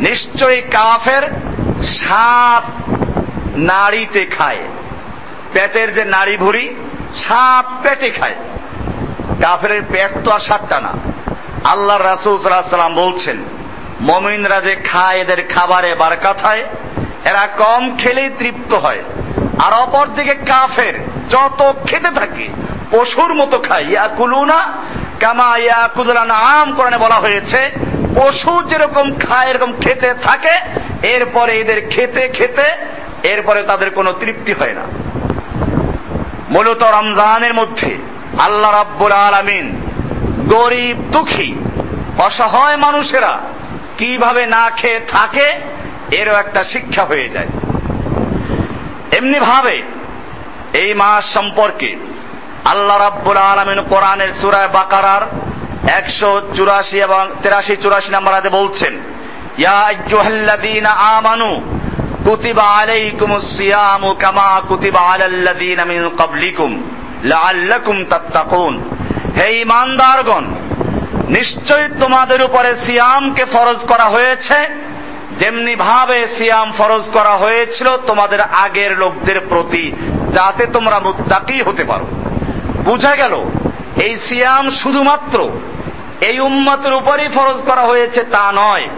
নিশ্চয়ই 0.00 0.60
কাফের 0.60 1.24
সাত 1.88 2.64
নাড়িতে 3.56 4.26
খায়। 4.26 4.62
পেটের 5.52 5.94
যে 5.94 6.04
নাড়ি 6.04 6.36
ভুড়ি 6.36 6.74
সাত 7.16 7.66
পেটে 7.82 8.10
খায়। 8.10 8.34
কাফের 9.42 9.82
পেট 9.82 10.24
তো 10.24 10.30
আর 10.30 10.40
সাতটা 10.40 10.80
না। 10.80 10.92
আল্লাহ 11.64 11.96
রাসুল 11.96 12.36
বলছেন, 12.94 13.38
মমিনরা 14.00 14.60
যে 14.60 14.74
খায়, 14.76 15.18
এদের 15.18 15.48
খাবারে 15.48 15.94
বারকা 15.94 16.32
খায় 16.32 16.64
এরা 17.24 17.46
কম 17.46 17.96
খেলেই 17.96 18.30
তৃপ্ত 18.38 18.74
হয়। 18.74 19.02
আর 19.66 19.72
অপর 19.72 20.06
দিকে 20.06 20.34
কাফের 20.34 20.94
যত 21.30 21.74
খেতে 21.86 22.10
থাকে, 22.10 22.48
পশুর 22.90 23.34
মতো 23.34 23.58
খায়। 23.58 23.84
ইয়া 23.84 24.08
কুলুনা 24.08 24.72
কামা 25.20 25.56
ইয়া 25.56 25.88
কুদলানা 25.94 26.34
আম 26.34 26.72
কোরআনে 26.72 26.98
বলা 26.98 27.14
হয়েছে 27.14 27.70
পশু 28.16 28.62
যেরকম 28.68 29.06
খায়, 29.18 29.50
এরকম 29.50 29.72
খেতে 29.80 30.14
থাকে, 30.22 30.54
এরপরে 31.08 31.52
এদের 31.58 31.88
খেতে 31.90 32.28
খেতে, 32.28 32.66
এরপরে 33.22 33.62
তাদের 33.62 33.90
কোনো 33.90 34.12
তৃপ্তি 34.12 34.52
হয় 34.52 34.74
না। 34.74 34.84
মূলত 36.50 36.82
রমজানের 36.82 37.54
মধ্যে 37.54 37.98
আল্লাহ 38.38 38.70
রাব্বুল 38.72 39.12
আলামিন 39.12 39.66
গরিব, 40.48 40.96
দুঃখী, 41.12 41.54
অসহায় 42.18 42.76
মানুষেরা 42.76 43.40
কীভাবে 43.98 44.46
না 44.46 44.70
খেয়ে 44.76 45.00
থাকে, 45.08 45.46
এরও 46.10 46.34
একটা 46.34 46.64
শিক্ষা 46.64 47.04
হয়ে 47.04 47.28
যায়। 47.28 47.50
এমনি 49.18 49.38
ভাবে 49.40 49.82
এই 50.72 50.94
মাস 50.94 51.24
সম্পর্কে 51.34 51.96
আল্লাহ 52.64 52.98
রাব্বুল 52.98 53.36
আলমিন 53.36 53.78
কোরআনের 53.88 54.30
সুরায় 54.40 54.68
বাকারার 54.68 55.22
একশো 55.96 56.30
চুরাশি 56.56 56.98
এবং 57.00 57.22
তেরাশি 57.42 57.74
চুরাশি 57.82 58.10
নাম্বার 58.12 58.36
হাতে 58.36 58.50
বলছেন 58.58 58.94
আমানু, 61.16 61.50
কুতিবা 62.24 62.66
আলাইকুমুস 62.80 63.46
সিয়ামু 63.56 64.10
কামা 64.14 64.50
কুতিবা 64.68 65.00
আলাল্লাযীনা 65.00 65.84
মিন 65.84 66.00
ক্বাবলিকুম 66.16 66.70
লাআল্লাকুম 67.22 67.96
তাত্তাকুন। 68.04 68.74
হে 69.36 69.46
ইমানদারগণ 69.60 70.44
নিশ্চয়ই 71.36 71.88
তোমাদের 72.00 72.40
উপরে 72.42 72.70
সিয়ামকে 72.76 73.44
ফরজ 73.44 73.80
করা 73.86 74.06
হয়েছে। 74.14 74.58
যেমনি 75.38 75.74
ভাবে 75.76 76.18
সিয়াম 76.36 76.68
ফরজ 76.78 77.04
করা 77.16 77.34
হয়েছিল, 77.42 77.88
তোমাদের 78.06 78.40
আগের 78.64 78.92
লোকদের 78.98 79.38
প্রতি 79.48 79.84
যাতে 80.32 80.64
তোমরা 80.66 80.98
মুত্তাকি 81.06 81.56
হতে 81.62 81.84
পারো। 81.84 82.06
বুঝা 82.84 83.12
গেল, 83.16 83.34
এই 84.04 84.12
সিয়াম 84.26 84.64
শুধুমাত্র 84.80 85.38
এই 86.20 86.40
উম্মতের 86.40 86.92
উপরই 86.92 87.28
ফরজ 87.34 87.62
করা 87.62 87.80
হয়েছে 87.80 88.22
তা 88.22 88.52
নয়। 88.54 88.88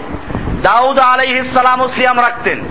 দাউদ 0.62 0.98
আলাইহিসালামও 0.98 1.88
সিয়াম 1.88 2.20
রাখতেন। 2.20 2.64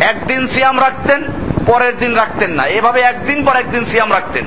একদিন 0.00 0.46
সিয়াম 0.46 0.80
রাখতেন, 0.80 1.24
পরের 1.66 1.98
দিন 1.98 2.14
রাখতেন 2.14 2.50
না। 2.50 2.64
এভাবে 2.64 3.00
একদিন 3.00 3.44
পর 3.44 3.56
একদিন 3.56 3.84
সিয়াম 3.84 4.12
রাখতেন। 4.12 4.44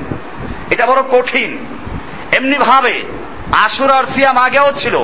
এটা 0.69 0.85
বড় 0.85 1.01
কঠিন। 1.01 1.65
এমনি 2.37 2.57
ভাবে 2.57 3.03
আশুরার 3.51 4.03
সিয়াম 4.05 4.37
আগেও 4.37 4.71
ছিল। 4.77 4.95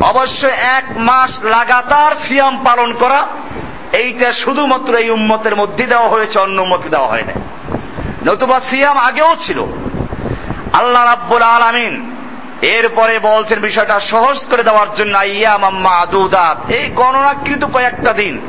অবশ্য 0.00 0.46
এক 0.46 0.84
মাস 0.96 1.44
লাগাতার 1.44 2.12
সিয়াম 2.22 2.64
পালন 2.64 2.92
করা, 2.92 3.26
এইটা 3.92 4.32
শুধুমাত্র 4.32 4.94
এই 4.94 5.10
উম্মতের 5.10 5.56
মধ্যে 5.56 5.86
দেওয়া 5.86 6.08
হয়েছে, 6.08 6.38
অন্য 6.38 6.62
উম্মতে 6.62 6.88
দেওয়া 6.88 7.08
হয় 7.08 7.22
না 7.22 7.32
নতুবা 8.26 8.60
সিয়াম 8.60 8.98
আগেও 8.98 9.36
ছিল। 9.40 9.60
আল্লাহ 10.72 11.04
রাব্বুল 11.04 11.42
আলামিন 11.42 12.16
এরপরে 12.62 13.18
বলছেন 13.18 13.60
বিষয়টা 13.60 14.00
সহজ 14.00 14.46
করে 14.50 14.62
দেওয়ার 14.62 14.94
জন্য 14.96 15.18
ইয়াম 15.18 15.64
আম্মা 15.64 15.90
আদুদাত 15.90 16.70
এই 16.70 16.88
গণনাকৃত 16.88 17.64
কয়েকটা 17.64 18.12
দিন। 18.12 18.40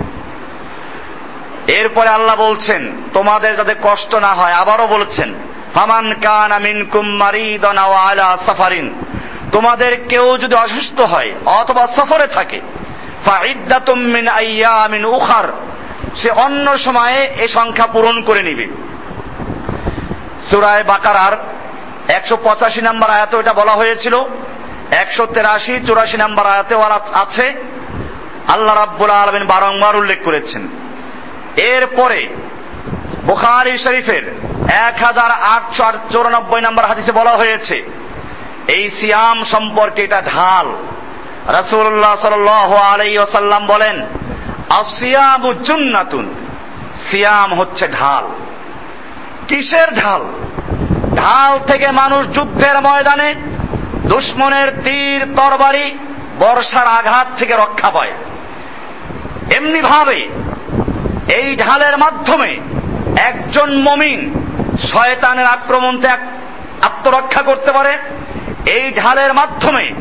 এরপরে 1.68 2.10
আল্লাহ 2.10 2.36
বলছেন, 2.36 2.92
তোমাদের 3.14 3.56
যাতে 3.56 3.76
কষ্ট 3.84 4.16
না 4.16 4.34
হয়, 4.34 4.54
আবারও 4.54 4.88
বলছেন, 4.88 5.34
ফামান 5.74 6.14
কান 6.14 6.52
আমিন 6.52 6.86
কুম্মারিদন 6.86 7.78
আলা 7.78 8.38
সাফারিন। 8.46 8.94
তোমাদের 9.52 10.06
কেউ 10.10 10.38
যদি 10.38 10.56
অসুস্থ 10.56 11.02
হয় 11.02 11.32
অথবা 11.46 11.88
সফরে 11.88 12.28
থাকে 12.28 12.62
উখার, 15.06 15.48
সে 16.16 16.32
অন্য 16.32 16.78
সময়ে 16.78 17.32
এ 17.38 17.48
সংখ্যা 17.48 17.88
পূরণ 17.88 18.22
করে 18.22 18.44
নিবে। 18.44 18.68
সুরায় 20.50 20.84
বাকারার 20.84 21.38
একশো 22.08 22.38
পঁচাশি 22.38 22.82
নম্বর 22.82 23.10
আয়াতে 23.10 23.38
এটা 23.38 23.54
বলা 23.54 23.72
হয়েছিল। 23.72 24.24
একশো 24.92 25.26
তেরাশি, 25.26 25.80
চুরাশি 25.88 26.18
নম্বর 26.18 26.46
আয়াতে 26.46 26.76
আছে। 27.14 27.56
আল্লাহ 28.48 28.76
রাব্বুল 28.76 29.10
আলমিন 29.10 29.46
বারংবার 29.46 29.96
উল্লেখ 29.96 30.20
করেছেন। 30.24 30.68
এরপরে 31.58 32.28
বুখারি 33.24 33.78
শরীফের 33.78 34.34
এক 34.72 35.04
হাজার 35.04 35.32
আটশো 35.32 35.84
চৌরানব্বই 36.12 36.62
নম্বর 36.62 36.86
হাদিসে 36.86 37.12
বলা 37.12 37.32
হয়েছে, 37.32 37.84
এই 38.68 38.90
সিয়াম 38.90 39.44
সম্পর্কে 39.44 40.04
এটা 40.04 40.22
ঢাল। 40.22 40.76
রাসুল্লাহ 41.48 42.16
সাল 42.16 42.48
আলাই 42.48 43.18
ওসাল্লাম 43.18 43.66
বলেন 43.66 44.06
আসিয়াম 44.70 45.54
জুন্নাতুন। 45.54 46.36
সিয়াম 46.96 47.54
হচ্ছে 47.54 47.88
ঢাল। 47.88 48.28
কিসের 49.48 49.96
ঢাল? 49.96 50.22
ঢাল 51.16 51.60
থেকে 51.60 51.92
মানুষ 51.92 52.28
যুদ্ধের 52.28 52.82
ময়দানে 52.82 53.36
দুশ্মনের 54.06 54.70
তীর, 54.84 55.26
তরবারি, 55.36 55.98
বর্ষার 56.40 56.88
আঘাত 56.88 57.28
থেকে 57.38 57.54
রক্ষা 57.54 57.90
পায়। 57.90 58.12
এমনি 59.56 59.82
ভাবে 59.82 60.30
এই 61.34 61.56
ঢালের 61.56 61.98
মাধ্যমে 61.98 62.60
একজন 63.18 63.82
মমিন 63.82 64.34
শয়তানের 64.92 65.46
আক্রমণ 65.46 66.02
থেকে 66.02 66.14
আত্মরক্ষা 66.82 67.42
করতে 67.42 67.72
পারে। 67.72 67.98
এই 68.66 68.92
ঢালের 68.92 69.34
মাধ্যমে, 69.34 69.94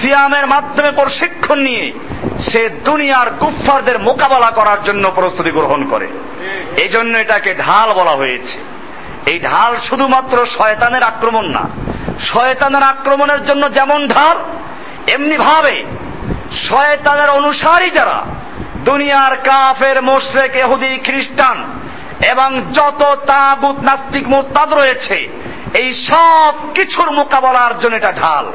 সিয়ামের 0.00 0.46
মাধ্যমে 0.46 0.90
প্রশিক্ষণ 0.90 1.58
নিয়ে 1.58 1.92
সে 2.50 2.68
দুনিয়ার 2.68 3.30
কুফফারদের 3.40 3.98
মোকাবেলা 3.98 4.50
করার 4.50 4.84
জন্য 4.84 5.10
প্রস্তুতি 5.14 5.50
গ্রহণ 5.50 5.88
করে। 5.90 6.06
এই 6.76 6.88
জন্য 6.88 7.18
এটাকে 7.18 7.54
ঢাল 7.54 7.92
বলা 7.92 8.10
হয়েছে। 8.10 8.77
এই 9.26 9.40
ঢাল 9.40 9.76
শুধুমাত্র 9.76 10.46
শয়তানের 10.46 11.02
আক্রমণ 11.02 11.44
না। 11.44 11.68
শয়তানের 12.20 12.82
আক্রমণের 12.82 13.44
জন্য 13.44 13.74
যেমন 13.74 14.08
ঢাল 14.08 14.36
এমনি 15.10 15.36
ভাবে 15.36 15.84
শয়তানের 16.52 17.30
অনুসারী 17.30 17.90
যারা, 17.90 18.24
দুনিয়ার 18.84 19.36
কাফের, 19.36 20.02
মোশরেক 20.02 20.56
এহুদি 20.56 20.98
খ্রিস্টান 21.04 21.64
এবং 22.30 22.72
যত 22.72 23.18
তাগুত, 23.26 23.76
নাস্তিক, 23.84 24.28
মোস্তাদ 24.28 24.74
রয়েছে, 24.74 25.28
এই 25.74 25.92
সব 25.92 26.54
কিছুর 26.74 27.10
মোকাবেলার 27.10 27.78
জন্য 27.78 27.96
এটা 27.96 28.12
ঢাল। 28.12 28.52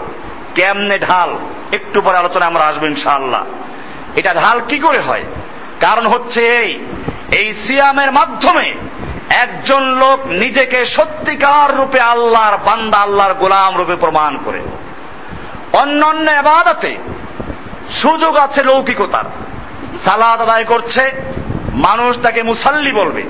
কেমনে 0.56 1.00
ঢাল? 1.00 1.38
একটু 1.72 2.02
পরে 2.02 2.18
আলোচনা 2.18 2.46
আমরা 2.46 2.64
আসব 2.64 2.84
ইনশাআল্লাহ। 2.84 3.44
এটা 4.16 4.34
ঢাল 4.34 4.62
কি 4.68 4.80
করে 4.80 5.00
হয়? 5.00 5.24
কারণ 5.82 6.08
হচ্ছে 6.08 6.48
এই 6.48 6.86
এই 7.32 7.54
সিয়ামের 7.54 8.12
মাধ্যমে 8.12 8.74
একজন 9.30 9.84
লোক 9.84 10.28
নিজেকে 10.28 10.86
সত্যিকার 10.86 11.78
রূপে 11.78 12.00
আল্লাহর 12.00 12.58
বান্দা, 12.58 12.98
আল্লাহর 12.98 13.34
গোলাম 13.34 13.78
রূপে 13.78 13.96
প্রমাণ 13.96 14.38
করে। 14.46 14.62
অন্যান্য 15.74 16.32
এবাদাতে 16.32 16.98
সুযোগ 18.02 18.38
আছে 18.38 18.64
লৌকিকতার। 18.64 19.24
সালাদ 20.06 20.42
আদায় 20.42 20.64
করছে, 20.64 21.12
মানুষ 21.74 22.22
তাকে 22.22 22.44
মুসাল্লি 22.44 22.92
বলবে, 22.92 23.24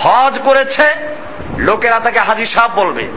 হজ 0.00 0.38
করেছে, 0.38 0.94
লোকেরা 1.58 2.00
তাকে 2.00 2.18
হাজি 2.18 2.46
সাহ 2.46 2.80
বলবে। 2.80 3.08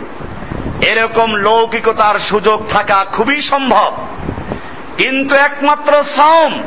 এরকম 0.81 1.35
লৌকিকতার 1.35 2.19
সুযোগ 2.19 2.69
থাকা 2.69 3.05
খুবই 3.11 3.41
সম্ভব। 3.41 4.07
কিন্তু 4.97 5.35
একমাত্র 5.35 6.03
সাওম, 6.03 6.63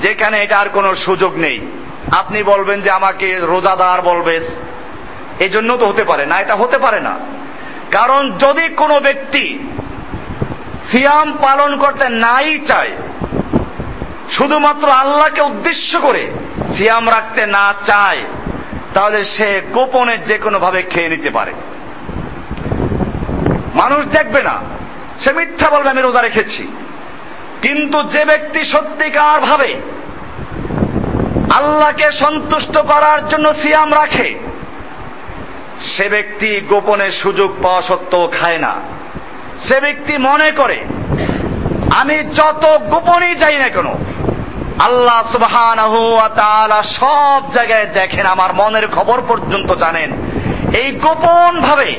যেখানে 0.00 0.42
এটার 0.42 0.68
কোনো 0.68 0.94
সুযোগ 0.94 1.36
নেই। 1.36 1.77
আপনি 2.12 2.42
বলবেন 2.42 2.80
যে 2.80 2.90
আমাকে 2.90 3.38
রোজাদার 3.38 4.02
বলবে। 4.02 4.40
এই 5.38 5.48
জন্য 5.48 5.76
তো 5.76 5.86
হতে 5.86 6.04
পারে 6.04 6.26
না, 6.26 6.38
এটা 6.38 6.54
হতে 6.54 6.78
পারে 6.78 7.00
না। 7.00 7.18
কারণ 7.90 8.32
যদি 8.38 8.68
কোনো 8.68 9.00
ব্যক্তি 9.00 9.58
সিয়াম 10.90 11.32
পালন 11.32 11.76
করতে 11.76 12.08
নাই 12.08 12.58
চায়, 12.58 12.90
শুধুমাত্র 14.30 14.88
আল্লাহকে 14.88 15.42
উদ্দেশ্য 15.42 16.00
করে 16.00 16.30
সিয়াম 16.76 17.10
রাখতে 17.10 17.46
না 17.46 17.74
চায়, 17.84 18.24
তাহলে 18.94 19.24
সে 19.24 19.60
গোপনে 19.72 20.18
যে 20.18 20.38
কোনো 20.38 20.58
ভাবে 20.58 20.82
খেয়ে 20.82 21.08
নিতে 21.08 21.30
পারে। 21.30 21.52
মানুষ 23.74 24.06
দেখবে 24.06 24.42
না, 24.42 24.60
সে 25.20 25.32
মিথ্যা 25.32 25.70
বলবে, 25.70 25.90
আমি 25.90 26.02
রোজা 26.02 26.22
রেখেছি। 26.22 26.68
কিন্তু 27.62 28.02
যে 28.02 28.24
ব্যক্তি 28.24 28.64
সত্যিকার 28.64 29.40
ভাবে 29.40 29.97
আল্লাহকে 31.56 32.06
সন্তুষ্ট 32.12 32.74
করার 32.78 33.20
জন্য 33.28 33.46
সিয়াম 33.54 33.90
রাখে। 33.94 34.28
সে 35.92 36.06
ব্যক্তি 36.08 36.50
গোপনে 36.60 37.08
সুযোগ 37.10 37.50
পাওয়া 37.62 37.82
সত্ত্বেও 37.82 38.24
খায় 38.38 38.58
না। 38.58 38.72
সে 39.66 39.76
ব্যক্তি 39.80 40.14
মনে 40.18 40.50
করে, 40.50 40.78
আমি 42.00 42.16
যত 42.34 42.64
গোপনেই 42.90 43.34
যাই 43.34 43.56
না 43.58 43.68
কেন, 43.68 43.88
আল্লাহ 44.78 45.18
সুবহান 45.32 45.78
সব 46.98 47.40
জায়গায় 47.52 47.86
দেখেন, 47.94 48.26
আমার 48.26 48.50
মনের 48.54 48.86
খবর 48.96 49.18
পর্যন্ত 49.28 49.70
জানেন। 49.72 50.10
এই 50.78 50.88
গোপন 51.04 51.52
ভাবে 51.60 51.90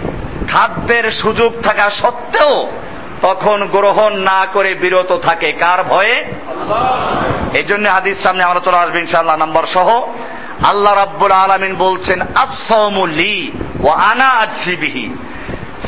খাদ্যের 0.51 1.05
সুযোগ 1.11 1.51
থাকা 1.61 1.85
সত্ত্বেও 1.89 2.53
তখন 3.21 3.67
গ্রহণ 3.71 4.13
না 4.13 4.47
করে 4.53 4.73
বিরত 4.73 5.11
থাকে। 5.21 5.51
কার 5.51 5.83
ভয়ে? 5.83 6.23
এই 7.53 7.63
জন্য 7.63 7.89
হাদিস 7.89 8.23
সামনে 8.23 8.43
আমরা 8.43 8.59
চলে 8.59 8.77
আসব 8.77 8.95
ইনশাল্লাহ 8.95 9.37
নাম্বার 9.37 9.65
সহ। 9.65 10.01
আল্লাহ 10.67 10.93
রাব্বুল 10.95 11.31
আলমিন 11.31 11.75
বলছেন 11.75 12.21
আসলি 12.21 13.51
ও 13.83 13.87
আনা 13.87 14.27
আজিবিহি 14.27 15.15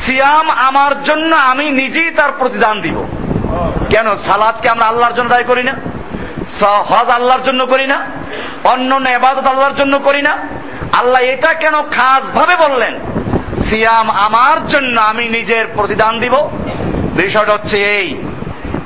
সিয়াম 0.06 0.50
আমার 0.50 1.04
জন্য 1.04 1.36
আমি 1.36 1.70
নিজেই 1.70 2.10
তার 2.10 2.32
প্রতিদান 2.38 2.80
দিব। 2.80 2.98
কেন? 3.90 4.16
সালাদকে 4.16 4.68
আমরা 4.68 4.86
আল্লাহর 4.86 5.14
জন্য 5.14 5.28
দায় 5.28 5.44
করি 5.44 5.62
না? 5.62 5.74
হজ 6.62 7.08
আল্লাহর 7.08 7.42
জন্য 7.42 7.66
করি 7.66 7.86
না? 7.86 8.06
অন্য 8.64 9.08
এবাদত 9.10 9.46
আল্লাহর 9.46 9.74
জন্য 9.74 9.98
করি 9.98 10.22
না? 10.22 10.38
আল্লাহ 10.92 11.22
এটা 11.22 11.54
কেন 11.54 11.82
খাস 11.82 12.22
ভাবে 12.38 12.56
বললেন? 12.56 12.98
সিয়াম 13.68 14.10
আমার 14.10 14.66
জন্য 14.66 15.00
আমি 15.00 15.28
নিজের 15.28 15.64
প্রতিদান 15.74 16.20
দিব। 16.20 16.34
বিষয়টা 17.16 17.52
হচ্ছে 17.52 17.76
এই। 17.98 18.22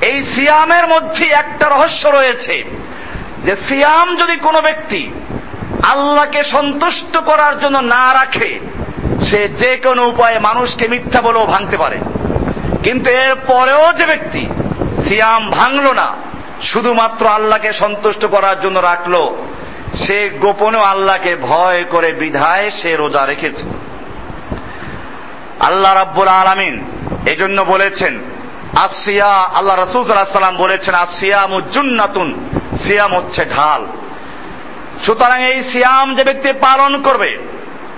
এই 0.02 0.22
সিয়ামের 0.22 0.86
মধ্যে 0.86 1.24
একটা 1.24 1.68
রহস্য 1.68 2.08
রয়েছে 2.08 2.64
যে 3.44 3.56
সিয়াম 3.56 4.16
যদি 4.16 4.36
কোনো 4.36 4.60
ব্যক্তি 4.60 5.10
আল্লাহকে 5.82 6.42
সন্তুষ্ট 6.42 7.16
করার 7.16 7.60
জন্য 7.60 7.78
না 7.78 8.14
রাখে, 8.14 8.58
সে 9.30 9.48
যে 9.48 9.76
কোনো 9.76 10.08
উপায়ে 10.08 10.38
মানুষকে 10.38 10.88
মিথ্যা 10.88 11.22
বলেও 11.22 11.46
ভাঙতে 11.46 11.76
পারে। 11.76 11.98
কিন্তু 12.82 13.10
এর 13.10 13.34
পরেও 13.46 13.92
যে 13.92 14.06
ব্যক্তি 14.06 14.46
সিয়াম 15.08 15.50
ভাঙল 15.50 15.92
না, 15.92 16.14
শুধুমাত্র 16.62 17.26
আল্লাহকে 17.26 17.72
সন্তুষ্ট 17.72 18.24
করার 18.24 18.60
জন্য 18.60 18.78
রাখল, 18.78 19.36
সে 19.94 20.30
গোপনেও 20.40 20.80
আল্লাহকে 20.80 21.36
ভয় 21.36 21.84
করে 21.90 22.12
বিধায় 22.12 22.70
সে 22.70 22.96
রোজা 22.96 23.26
রেখেছে। 23.26 23.64
আল্লাহ 25.60 25.94
রাব্বুল 25.94 26.28
আলামিন 26.28 26.84
এজন্য 27.26 27.58
বলেছেন, 27.62 28.14
আসিয়া 28.76 29.32
আল্লাহ 29.58 29.76
রসুল 29.76 30.02
সাল্লাম 30.04 30.56
বলেছেন, 30.56 30.94
আসিয়াম 30.94 31.52
উজ্জুন্নাতুন 31.52 32.28
সিয়াম 32.86 33.12
হচ্ছে 33.14 33.42
ঢাল। 33.44 33.82
সুতরাং 35.06 35.40
এই 35.42 35.58
সিয়াম 35.62 36.14
যে 36.14 36.24
ব্যক্তি 36.24 36.52
পালন 36.52 37.02
করবে 37.02 37.30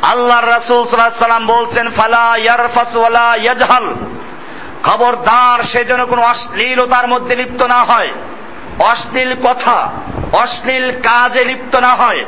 আল্লাহ 0.03 0.39
রসুল 0.41 0.81
সাল্লাম 0.87 1.47
বলছেন, 1.47 1.87
ফালা 1.89 2.37
ইয়ারফাস 2.37 2.97
ওয়ালা 2.97 3.29
ইয়াজহাল 3.37 3.87
খবরদার 4.83 5.59
সে 5.63 5.85
যেন 5.85 6.05
কোনো 6.05 6.23
অশ্লীলতার 6.23 7.07
মধ্যে 7.09 7.35
লিপ্ত 7.37 7.63
না 7.63 7.81
হয়। 7.85 8.11
অশ্লীল 8.79 9.33
কথা, 9.45 9.77
অশ্লীল 10.33 10.87
কাজে 10.91 11.43
লিপ্ত 11.45 11.77
না 11.77 11.93
হয়। 12.01 12.25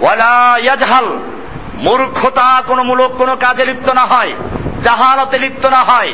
ওয়ালা 0.00 0.58
ইয়াজহাল, 0.62 1.08
মূর্খতা 1.74 2.62
কোনো 2.66 2.82
মূলক 2.82 3.10
কোনো 3.18 3.36
কাজে 3.36 3.64
লিপ্ত 3.64 3.88
না 3.90 4.04
হয়। 4.04 4.32
জাহালতে 4.82 5.38
লিপ্ত 5.38 5.64
না 5.66 5.80
হয়। 5.82 6.12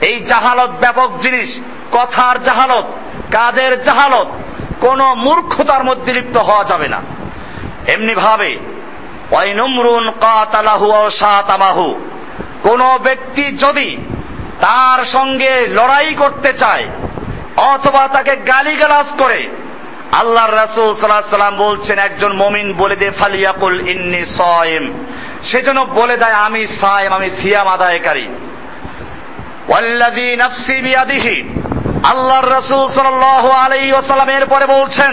এই 0.00 0.16
জাহালত 0.20 0.70
ব্যাপক 0.80 1.10
জিনিস। 1.22 1.50
কথার 1.92 2.36
জাহালত, 2.42 2.86
কাজের 3.32 3.72
জাহালত, 3.82 4.28
কোন 4.80 5.00
মূর্খতার 5.14 5.82
মধ্যে 5.84 6.10
লিপ্ত 6.12 6.36
হওয়া 6.38 6.64
যাবে 6.64 6.88
না। 6.88 7.00
এমনি 7.88 8.14
ভাবে 8.14 8.50
কোন 12.62 12.80
ব্যক্তি 13.02 13.44
যদি 13.56 13.88
তার 14.60 15.04
সঙ্গে 15.04 15.52
লড়াই 15.68 16.14
করতে 16.14 16.50
চায়, 16.52 16.86
অথবা 17.56 18.02
তাকে 18.08 18.36
গালিগালাজ 18.36 19.08
করে 19.18 19.40
আল্লাহ 20.12 20.46
রাসূল 20.46 20.88
সাল্লাল্লাহু 20.94 21.36
সাল্লাম 21.36 21.56
বলছেন, 21.56 21.98
একজন 21.98 22.32
মমিন 22.32 22.72
বলে 22.72 22.96
দে, 22.96 23.10
ফালিয়াকুল 23.10 23.76
ইন্নি 23.88 24.24
সায়েম 24.26 24.84
সেজন্য 25.44 25.80
বলে 25.80 26.16
দেয়, 26.16 26.32
আমি 26.32 26.66
সায়েম, 26.66 27.12
আমি 27.12 27.30
সিয়াম 27.30 27.68
আদায়কারী। 27.68 28.26
ওয়াল্লাযী 29.68 30.36
নাফসি 30.36 30.76
বিয়াদিহি, 30.82 31.48
আল্লাহর 32.04 32.54
রাসূল 32.54 32.92
সাল্লাল্লাহু 32.92 33.50
আলাইহি 33.50 33.92
ওয়াসাল্লাম 33.92 34.28
বলছেন, 34.66 35.12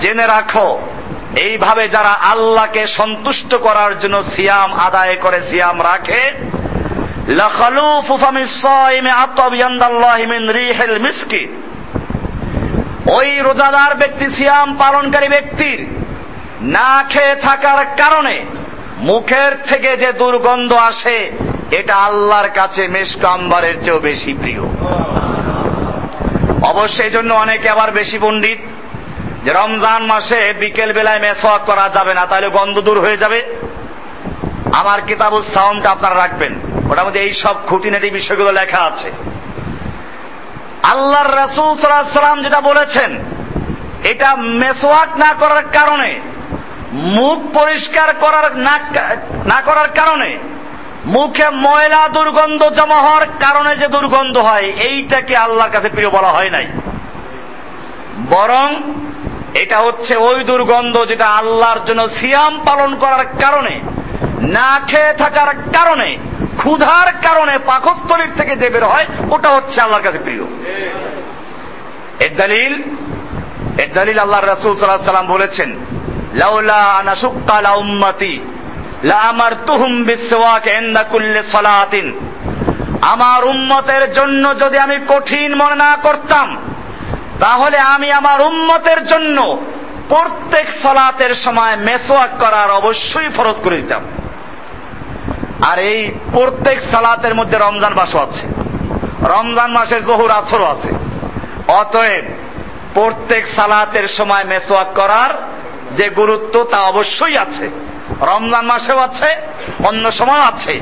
জেনে 0.00 0.26
রাখো, 0.26 0.80
এইভাবে 1.36 1.88
যারা 1.88 2.08
আল্লাহকে 2.08 2.86
সন্তুষ্ট 2.86 3.54
করার 3.54 3.98
জন্য 3.98 4.22
সিয়াম 4.22 4.72
আদায় 4.72 5.16
করে, 5.16 5.42
সিয়াম 5.50 5.82
রাখে 5.82 6.22
সাইমি 8.62 9.10
ওই 13.12 13.38
রোজাদার 13.40 13.94
ব্যক্তি, 13.94 14.26
সিয়াম 14.36 14.76
পালনকারী 14.76 15.28
ব্যক্তির 15.28 15.86
না 16.60 17.04
খেয়ে 17.08 17.34
থাকার 17.36 17.86
কারণে 18.02 18.44
মুখের 19.02 19.52
থেকে 19.70 19.90
যে 19.96 20.12
দুর্গন্ধ 20.12 20.72
আসে, 20.72 21.18
এটা 21.70 21.94
আল্লাহর 22.08 22.48
কাছে 22.48 22.82
মেশকাম্বারের 22.88 23.76
চেয়েও 23.84 23.98
বেশি 23.98 24.32
প্রিয়। 24.32 24.62
অবশ্যই 26.70 27.10
জন্য 27.10 27.34
অনেকে 27.34 27.68
আবার 27.68 27.90
বেশি 27.90 28.18
পণ্ডিত, 28.18 28.60
যে 29.44 29.50
রমজান 29.52 30.02
মাসে 30.02 30.40
বিকেল 30.52 30.92
বেলায় 30.92 31.20
মেসওয়াক 31.20 31.62
করা 31.66 31.86
যাবে 31.88 32.14
না, 32.14 32.26
তাহলে 32.26 32.48
গন্ধ 32.48 32.76
দূর 32.80 32.98
হয়ে 33.00 33.16
যাবে। 33.16 33.38
আমার 34.80 34.98
কিতাবুল 35.02 35.42
সাউন্ডটা 35.54 35.90
আপনারা 35.90 36.14
রাখবেন। 36.14 36.52
ওটার 36.90 37.04
মধ্যে 37.06 37.20
এই 37.20 37.32
সব 37.32 37.56
খুঁটিনাটি 37.66 38.10
বিষয়গুলো 38.10 38.50
লেখা 38.52 38.80
আছে। 38.80 39.08
আল্লাহর 40.82 41.30
রাসূল 41.36 41.70
সাল্লাম 41.78 42.42
যেটা 42.42 42.60
বলেছেন, 42.60 43.10
এটা 44.04 44.36
মেসওয়াক 44.36 45.10
না 45.16 45.30
করার 45.40 45.64
কারণে 45.72 46.10
মুখ 46.92 47.38
পরিষ্কার 47.58 48.14
করার 48.20 48.56
না 49.46 49.60
করার 49.64 49.88
কারণে 49.94 50.38
মুখে 51.04 51.50
ময়লা 51.50 52.08
দুর্গন্ধ 52.08 52.62
জমা 52.68 52.96
হওয়ার 52.96 53.26
কারণে 53.40 53.76
যে 53.76 53.88
দুর্গন্ধ 53.88 54.38
হয়, 54.38 54.62
এইটাকে 54.62 55.36
আল্লাহর 55.36 55.70
কাছে 55.70 55.88
প্রিয় 55.88 56.10
বলা 56.10 56.28
হয় 56.28 56.50
নাই। 56.50 56.66
বরং 58.30 58.68
এটা 59.54 59.78
হচ্ছে 59.78 60.16
ওই 60.16 60.44
দুর্গন্ধ 60.44 61.04
যেটা 61.04 61.26
আল্লাহর 61.26 61.84
জন্য 61.84 62.08
সিয়াম 62.08 62.60
পালন 62.64 62.96
করার 62.96 63.24
কারণে, 63.40 63.80
না 64.40 64.80
খেয়ে 64.86 65.12
থাকার 65.12 65.54
কারণে, 65.54 66.18
ক্ষুধার 66.58 67.12
কারণে 67.22 67.58
পাকস্থলীর 67.66 68.32
থেকে 68.36 68.56
যে 68.56 68.70
বের 68.70 68.84
হয়, 68.84 69.06
ওটা 69.30 69.48
হচ্ছে 69.48 69.80
আল্লাহর 69.80 70.02
কাছে 70.02 70.18
প্রিয়। 70.18 70.44
এর 72.20 72.36
দলিল 72.36 72.82
এর 73.78 73.92
দলিল 73.94 74.18
আল্লাহ 74.18 74.40
রাসূল 74.40 74.74
সাল্লাল্লাহু 74.74 75.04
সাল্লাম 75.04 75.26
বলেছেন 75.26 75.78
উম্মতি, 77.76 78.40
লা 79.04 79.16
আমারতুহুম 79.16 80.04
বিসওয়াক 80.04 80.66
ইনদা 80.66 81.02
কুল্লি 81.02 81.42
সালাতিন। 81.42 82.18
আমার 83.00 83.44
উম্মতের 83.44 84.12
জন্য 84.12 84.58
যদি 84.58 84.78
আমি 84.78 84.98
কঠিন 85.08 85.54
মনে 85.54 85.74
না 85.74 85.96
করতাম, 86.02 86.56
তাহলে 87.40 87.78
আমি 87.78 88.12
আমার 88.12 88.40
উম্মতের 88.40 89.06
জন্য 89.06 89.62
প্রত্যেক 90.08 90.70
সলাতের 90.70 91.34
সময় 91.34 91.76
মেসোয়াক 91.76 92.30
করার 92.38 92.70
অবশ্যই 92.70 93.28
ফরজ 93.28 93.56
করে 93.64 93.76
দিতাম। 93.76 94.02
আর 95.70 95.78
এই 95.78 96.10
প্রত্যেক 96.32 96.80
সালাতের 96.80 97.34
মধ্যে 97.34 97.58
রমজান 97.58 97.94
মাসও 97.94 98.18
আছে। 98.18 98.46
রমজান 99.22 99.72
মাসের 99.72 100.06
জহুর 100.06 100.30
আছরও 100.30 100.64
আছে। 100.64 100.88
অতএব 101.68 102.24
প্রত্যেক 102.94 103.46
সালাতের 103.46 104.08
সময় 104.08 104.44
মেসোয়াক 104.44 104.86
করার 104.94 105.51
যে 105.96 106.08
গুরুত্ব 106.08 106.64
তা 106.64 106.78
অবশ্যই 106.78 107.36
আছে। 107.36 107.70
রমজান 108.20 108.66
মাসেও 108.66 108.98
আছে, 108.98 109.36
অন্য 109.84 110.12
সময় 110.12 110.40
আছে। 110.40 110.80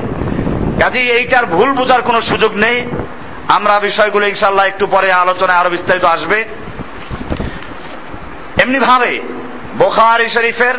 কাজে 0.81 0.99
এইটার 0.99 1.45
ভুল 1.45 1.71
বোঝার 1.71 2.01
কোনো 2.01 2.21
সুযোগ 2.21 2.55
নেই। 2.55 2.87
আমরা 3.47 3.79
বিষয়গুলো 3.79 4.27
ইনশাল্লাহ 4.27 4.65
একটু 4.65 4.87
পরে 4.87 5.11
আলোচনায় 5.11 5.59
আরও 5.59 5.69
বিস্তারিত 5.69 6.03
আসবে। 6.03 6.45
এমনি 8.61 8.79
ভাবে 8.79 9.21
বোখারি 9.77 10.29
শরীফের 10.29 10.75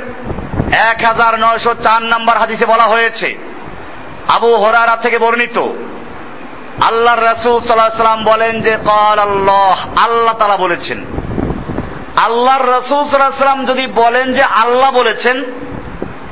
এক 0.72 1.04
হাজার 1.04 1.40
নয়শো 1.40 1.74
চার 1.74 2.02
নম্বর 2.02 2.36
হাদিসে 2.36 2.66
বলা 2.66 2.84
হয়েছে, 2.84 3.38
আবু 4.28 4.54
হরারা 4.54 4.96
থেকে 4.96 5.18
বর্ণিত 5.18 5.58
আল্লাহ 6.82 7.14
রসুল 7.14 7.60
সাল্লাহ 7.60 7.88
সাল্লাম 7.88 8.24
বলেন 8.24 8.60
যে 8.60 8.70
কল 8.70 9.18
আল্লাহ 9.18 10.04
আল্লাহ 10.04 10.34
তালা 10.38 10.56
বলেছেন 10.56 11.04
আল্লাহর 12.16 12.68
রসুল 12.68 13.04
সাল্লাম 13.04 13.64
যদি 13.64 13.86
বলেন 13.86 14.34
যে 14.34 14.42
আল্লাহ 14.42 14.90
বলেছেন, 14.90 15.44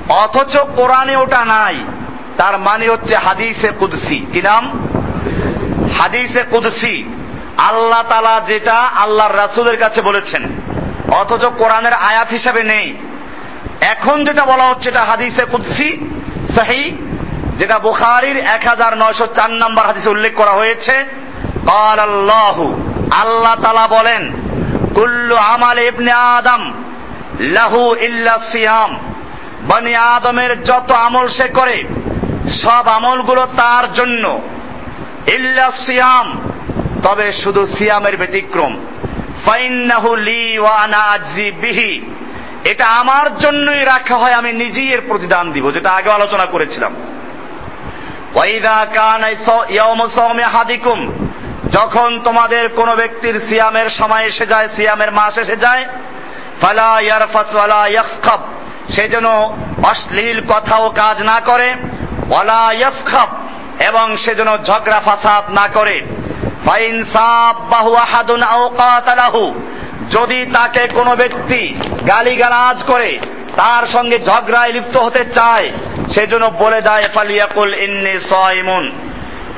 অথচ 0.09 0.59
কোরআনে 0.59 1.17
ওটা 1.17 1.45
নাই, 1.45 1.85
তার 2.37 2.59
মানে 2.59 2.89
হচ্ছে 2.89 3.17
হাদিসে 3.17 3.69
কুদসি। 3.79 4.27
কি 4.33 4.43
নাম? 4.43 4.89
হাদিসে 5.99 6.43
কুদসি। 6.51 7.15
আল্লাহ 7.59 8.03
তালা 8.09 8.41
যেটা 8.47 8.75
আল্লাহর 8.75 9.37
রাসুলের 9.37 9.77
কাছে 9.79 10.03
বলেছেন, 10.03 10.49
অথচ 11.13 11.45
কোরআনের 11.45 11.93
আয়াত 11.93 12.29
হিসাবে 12.29 12.63
নেই। 12.63 12.97
এখন 13.81 14.25
যেটা 14.25 14.45
বলা 14.45 14.65
হচ্ছে 14.65 14.89
এটা 14.89 15.01
হাদিসে 15.01 15.45
কুদসি, 15.45 16.11
সাহি, 16.55 16.97
যেটা 17.59 17.79
বুখারির 17.79 18.37
এক 18.37 18.69
হাজার 18.69 18.99
নয়শো 18.99 19.27
চার 19.27 19.51
নম্বর 19.51 19.87
হাদিসে 19.87 20.11
উল্লেখ 20.11 20.35
করা 20.35 20.51
হয়েছে। 20.51 21.05
আল্লাহ 21.67 22.73
আল্লাহ 23.11 23.55
তালা 23.63 23.87
বলেন 23.87 24.40
কুল্লু 25.01 25.37
আমাল 25.37 25.79
ইবনে 25.79 26.13
আদম, 26.13 26.73
লাহু 27.41 27.97
ইল্লা 27.97 28.39
সিয়াম। 28.53 28.99
বনি 29.69 29.95
আদমের 29.95 30.65
যত 30.65 30.93
আমল 30.93 31.29
সে 31.29 31.49
করে, 31.49 31.85
সব 32.63 32.89
আমলগুলো 32.89 33.47
তার 33.47 33.93
জন্য। 33.93 34.41
ইল্লা 35.27 35.71
সিয়াম, 35.71 36.41
তবে 37.03 37.33
শুধু 37.33 37.67
সিয়ামের 37.67 38.17
ব্যতিক্রম। 38.17 38.73
ফাইন্নাহু 39.47 40.17
লি 40.17 40.59
ওয়া 40.59 40.75
আনা 40.77 40.99
আজজি 40.99 41.51
বিহি। 41.51 41.93
এটা 42.65 42.87
আমার 42.87 43.39
জন্যই 43.39 43.85
রাখা 43.85 44.17
হয়, 44.17 44.33
আমি 44.33 44.53
নিজেই 44.53 44.89
এর 44.89 45.01
প্রতিদান 45.09 45.53
দিব, 45.53 45.71
যেটা 45.71 45.91
আগে 45.91 46.11
আলোচনা 46.11 46.45
করেছিলাম। 46.45 46.93
ওয়াইদা 48.35 48.87
কান 48.95 49.25
ইয়াউমু 49.69 50.09
সাওমি 50.09 50.43
হাদিকুম 50.43 50.99
যখন 51.71 52.21
তোমাদের 52.25 52.69
কোন 52.69 52.95
ব্যক্তির 52.95 53.41
সিয়ামের 53.49 53.91
সময় 53.91 54.25
এসে 54.25 54.47
যায়, 54.47 54.69
সিয়ামের 54.77 55.13
মাস 55.13 55.39
এসে 55.39 55.57
যায়, 55.57 55.85
ফালা 56.61 57.01
ইয়ারফাস 57.01 57.55
ওয়ালা 57.55 57.87
ইয়াসখাব। 57.87 58.41
সে 58.95 59.09
যেন 59.09 59.27
অশ্লীল 59.91 60.41
কথা 60.49 60.77
ও 60.77 60.91
কাজ 60.91 61.23
না 61.23 61.41
করে, 61.41 61.75
ওয়ালা 62.31 62.73
ইয়াসখাব, 62.73 63.29
এবং 63.87 64.17
সে 64.17 64.35
যেন 64.35 64.57
ঝগড়া 64.65 65.01
ফাসাদ 65.01 65.51
না 65.51 65.69
করে। 65.69 66.01
ফাইন 66.67 67.05
সাব্বাহু 67.05 67.95
আহাদুন 67.95 68.43
আও 68.43 68.69
কাতালাহু। 68.69 69.61
যদি 70.11 70.47
তাকে 70.47 70.87
কোনো 70.87 71.17
ব্যক্তি 71.17 71.75
গালিগালাজ 72.09 72.83
করে, 72.83 73.19
তার 73.57 73.87
সঙ্গে 73.87 74.19
ঝগড়ায় 74.19 74.73
লিপ্ত 74.73 74.97
হতে 74.97 75.25
চায় 75.25 75.71
সেজন্য 76.15 76.47
বলে 76.59 76.81
দেয়, 76.81 77.05
ফালিয়াকুল 77.15 77.75
ইন্নি 77.75 78.21
সাইমুন। 78.21 79.10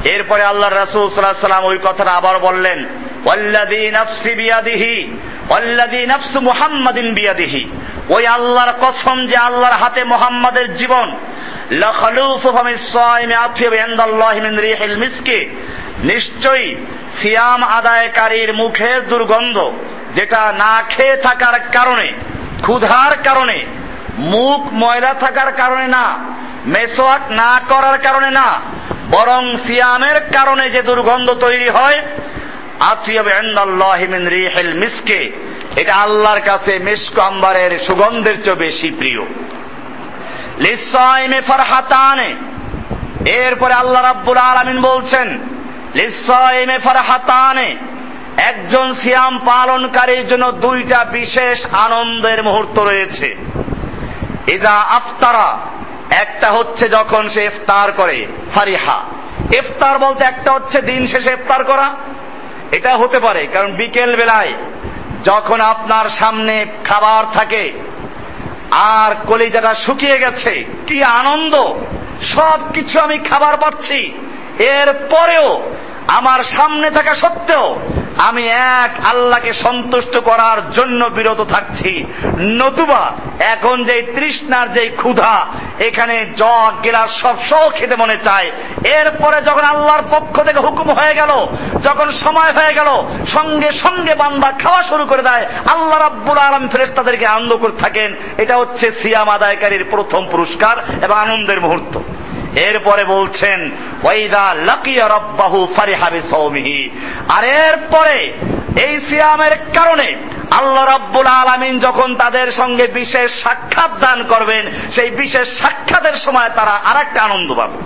এরপরে 0.05 0.43
আল্লাহ 0.43 0.71
রাসূল 0.71 1.11
সাল্লাল্লাহু 1.11 1.47
সাল্লাম 1.47 1.65
ওই 1.65 1.79
কথাটা 1.83 2.11
আবার 2.11 2.39
বললেন, 2.39 2.87
ওয়াল্লাযী 3.25 3.91
নাফসি 3.91 4.35
বিয়াদিহি, 4.35 5.17
ওয়াল্লাযী 5.49 6.07
নাফসু 6.07 6.41
মুহাম্মাদিন 6.41 7.15
বিয়াদিহি। 7.15 7.69
ওই 8.09 8.27
আল্লাহর 8.27 8.73
কসম 8.81 9.27
যে 9.27 9.37
আল্লাহর 9.37 9.79
হাতে 9.79 10.05
মুহাম্মাদের 10.05 10.77
জীবন 10.77 11.17
নিশ্চয়ই 16.03 16.77
সিয়াম 17.23 17.65
আদায়কারীর 17.65 18.53
মুখের 18.53 19.09
দুর্গন্ধ, 19.09 19.73
যেটা 20.15 20.53
না 20.59 20.83
খেয়ে 20.89 21.17
থাকার 21.17 21.61
কারণে, 21.73 22.13
ক্ষুধার 22.63 23.13
কারণে, 23.25 23.65
মুখ 24.19 24.61
ময়লা 24.73 25.15
থাকার 25.15 25.53
কারণে 25.53 25.87
না, 25.89 26.19
মেসোয়াক 26.67 27.21
না 27.31 27.61
করার 27.69 27.99
কারণে 27.99 28.31
না 28.31 28.61
বরং 29.11 29.57
সিয়ামের 29.57 30.21
কারণে 30.33 30.71
যে 30.71 30.83
দুর্গন্ধ 30.83 31.31
তৈরি 31.31 31.69
হয় 31.69 32.03
মিসকে। 34.75 35.33
এটা 35.77 35.95
আল্লাহর 35.95 36.41
কাছে 36.41 36.79
মিস্ক 36.79 37.19
আম্বারের 37.19 37.79
সুগন্ধের 37.79 38.45
চেয়ে 38.45 38.57
বেশি 38.57 38.91
প্রিয়। 38.91 39.21
লিসাইমে 40.59 41.41
এরপরে 43.31 43.75
আল্লাহ 43.75 44.03
রাব্বুল 44.03 44.37
আলামিন 44.37 44.81
বলছেন 44.81 45.39
লিসাইমে 45.95 46.79
একজন 48.37 48.95
সিয়াম 48.95 49.39
পালনকারীর 49.39 50.29
জন্য 50.29 50.53
দুইটা 50.53 51.05
বিশেষ 51.05 51.67
আনন্দের 51.67 52.43
মুহূর্ত 52.43 52.79
রয়েছে। 52.79 53.37
ইজা 54.47 54.71
আফতারা 54.71 55.59
একটা 56.21 56.53
হচ্ছে 56.53 56.89
যখন 56.89 57.29
সে 57.29 57.45
ইফতার 57.45 57.93
করে, 57.93 58.27
ফারিহা। 58.55 59.05
ইফতার 59.59 59.99
বলতে 59.99 60.25
একটা 60.25 60.53
হচ্ছে 60.53 60.83
দিন 60.83 61.07
শেষে 61.07 61.33
ইফতার 61.33 61.65
করা। 61.65 61.95
এটা 62.73 62.97
হতে 62.97 63.21
পারে, 63.21 63.47
কারণ 63.47 63.73
বিকেল 63.73 64.17
বেলায় 64.17 64.53
যখন 65.25 65.61
আপনার 65.61 66.11
সামনে 66.11 66.67
খাবার 66.85 67.25
থাকে, 67.33 67.73
আর 68.71 69.15
কলিজাটা 69.27 69.75
শুকিয়ে 69.75 70.19
গেছে, 70.19 70.65
কি 70.87 71.05
আনন্দ! 71.05 71.55
সব 72.23 72.73
কিছু 72.75 73.01
আমি 73.01 73.19
খাবার 73.19 73.57
পাচ্ছি। 73.57 74.13
এর 74.59 74.93
পরেও 74.93 75.63
আমার 76.09 76.43
সামনে 76.43 76.91
থাকা 76.91 77.15
সত্ত্বেও 77.15 77.77
আমি 78.19 78.49
এক 78.49 79.07
আল্লাহকে 79.07 79.53
সন্তুষ্ট 79.53 80.17
করার 80.17 80.71
জন্য 80.71 81.05
বিরত 81.05 81.41
থাকছি। 81.41 82.05
নতুবা, 82.39 83.13
এখন 83.39 83.85
যে 83.85 84.03
তৃষ্ণার 84.03 84.73
যে 84.73 84.89
ক্ষুধা, 84.89 85.47
এখানে 85.79 86.27
জগ, 86.37 86.73
গেলাস 86.85 87.23
সব 87.23 87.37
সহ 87.51 87.71
খেতে 87.71 87.97
মনে 87.97 88.17
চায়। 88.17 88.51
এরপরে 88.85 89.43
যখন 89.43 89.61
আল্লাহর 89.61 90.03
পক্ষ 90.11 90.43
থেকে 90.43 90.59
হুকুম 90.59 90.91
হয়ে 90.91 91.15
গেল, 91.15 91.47
যখন 91.85 92.11
সময় 92.13 92.53
হয়ে 92.53 92.75
গেল, 92.75 92.89
সঙ্গে 93.27 93.73
সঙ্গে 93.73 94.15
বান্দা 94.15 94.53
খাওয়া 94.63 94.83
শুরু 94.83 95.07
করে 95.07 95.23
দেয়, 95.23 95.47
আল্লাহ 95.67 95.99
রাব্বুল 95.99 96.39
আলম 96.39 96.69
ফেরেস্তাদেরকে 96.69 97.27
আনন্দ 97.27 97.57
করে 97.57 97.73
থাকেন। 97.81 98.15
এটা 98.39 98.57
হচ্ছে 98.57 98.93
সিয়াম 98.93 99.29
আদায়কারীর 99.29 99.85
প্রথম 99.91 100.27
পুরস্কার 100.31 100.85
এবং 101.03 101.17
আনন্দের 101.17 101.61
মুহূর্ত। 101.61 101.99
এরপরে 102.57 103.05
বলছেন 103.05 103.71
আর 107.29 107.45
এরপরে 107.45 108.33
এই 108.81 109.01
সিয়ামের 109.01 109.57
কারণে 109.75 110.17
আল্লাহ 110.51 110.85
রাব্বুল 110.85 111.27
আলামিন 111.27 111.79
যখন 111.79 112.17
তাদের 112.17 112.53
সঙ্গে 112.53 112.87
বিশেষ 112.87 113.43
সাক্ষাৎ 113.43 113.91
দান 114.01 114.25
করবেন, 114.25 114.67
সেই 114.93 115.11
বিশেষ 115.11 115.59
সাক্ষাতের 115.59 116.13
সময় 116.13 116.51
তারা 116.55 116.71
আর 116.71 116.97
একটা 116.97 117.23
আনন্দ 117.23 117.55
পাবে। 117.55 117.79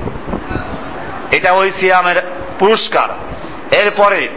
এটা 1.36 1.52
ওই 1.52 1.70
সিয়ামের 1.70 2.16
পুরস্কার। 2.58 3.08
এরপরে 3.74 4.28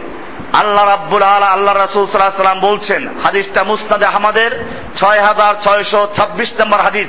আল্লাহ 0.52 0.88
রাব্বুল 0.88 1.22
আলা, 1.22 1.46
আল্লাহ 1.46 1.76
রাসূল 1.76 2.06
আলাইহি 2.06 2.36
সাল্লাম 2.36 2.60
বলছেন, 2.60 3.08
হাদিসটা 3.24 3.64
মুস্তাদে 3.64 4.06
আহমদের, 4.06 4.64
ছয় 4.96 5.20
হাজার 5.20 5.54
ছয়শো 5.62 6.08
ছাব্বিশ 6.16 6.52
নম্বর 6.60 6.80
হাদিস। 6.80 7.08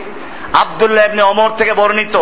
আবদুল্লাহ 0.53 1.05
ইবনে 1.05 1.21
ওমর 1.21 1.49
থেকে 1.49 1.73
বর্ণিত। 1.73 2.15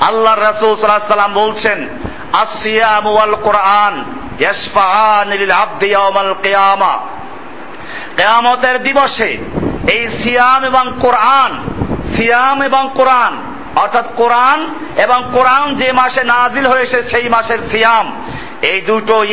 আল্লাহ 0.00 0.34
রাসূল 0.34 0.76
সাল্লাল্লাহু 0.76 1.12
সাল্লাম 1.12 1.34
বলছেন 1.34 1.88
আসিয়াম 2.32 3.06
ওয়াল 3.06 3.34
কোরআন 3.34 4.04
ইয়াশফাআন 4.38 5.32
দিবসে 8.82 9.38
এই 9.92 10.08
সিয়াম 10.08 10.64
এবং 10.64 10.92
কোরআন, 11.00 11.62
সিয়াম 12.16 12.62
এবং 12.62 12.90
কোরআন, 12.94 13.42
অর্থাৎ 13.76 14.04
কোরআন 14.16 14.74
এবং 14.96 15.24
কোরআন 15.32 15.74
যে 15.74 15.92
মাসে 15.92 16.24
নাজিল 16.24 16.66
হয়েছে 16.66 17.02
সেই 17.02 17.28
মাসের 17.28 17.58
সিয়াম, 17.70 18.22
এই 18.62 18.80
দুটো 18.80 19.24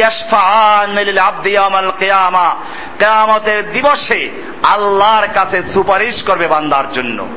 কিয়ামতের 3.00 3.72
দিবসে 3.72 4.32
আল্লাহর 4.64 5.28
কাছে 5.28 5.64
সুপারিশ 5.74 6.24
করবে 6.24 6.48
বান্দার 6.48 6.92
জন্য। 6.94 7.28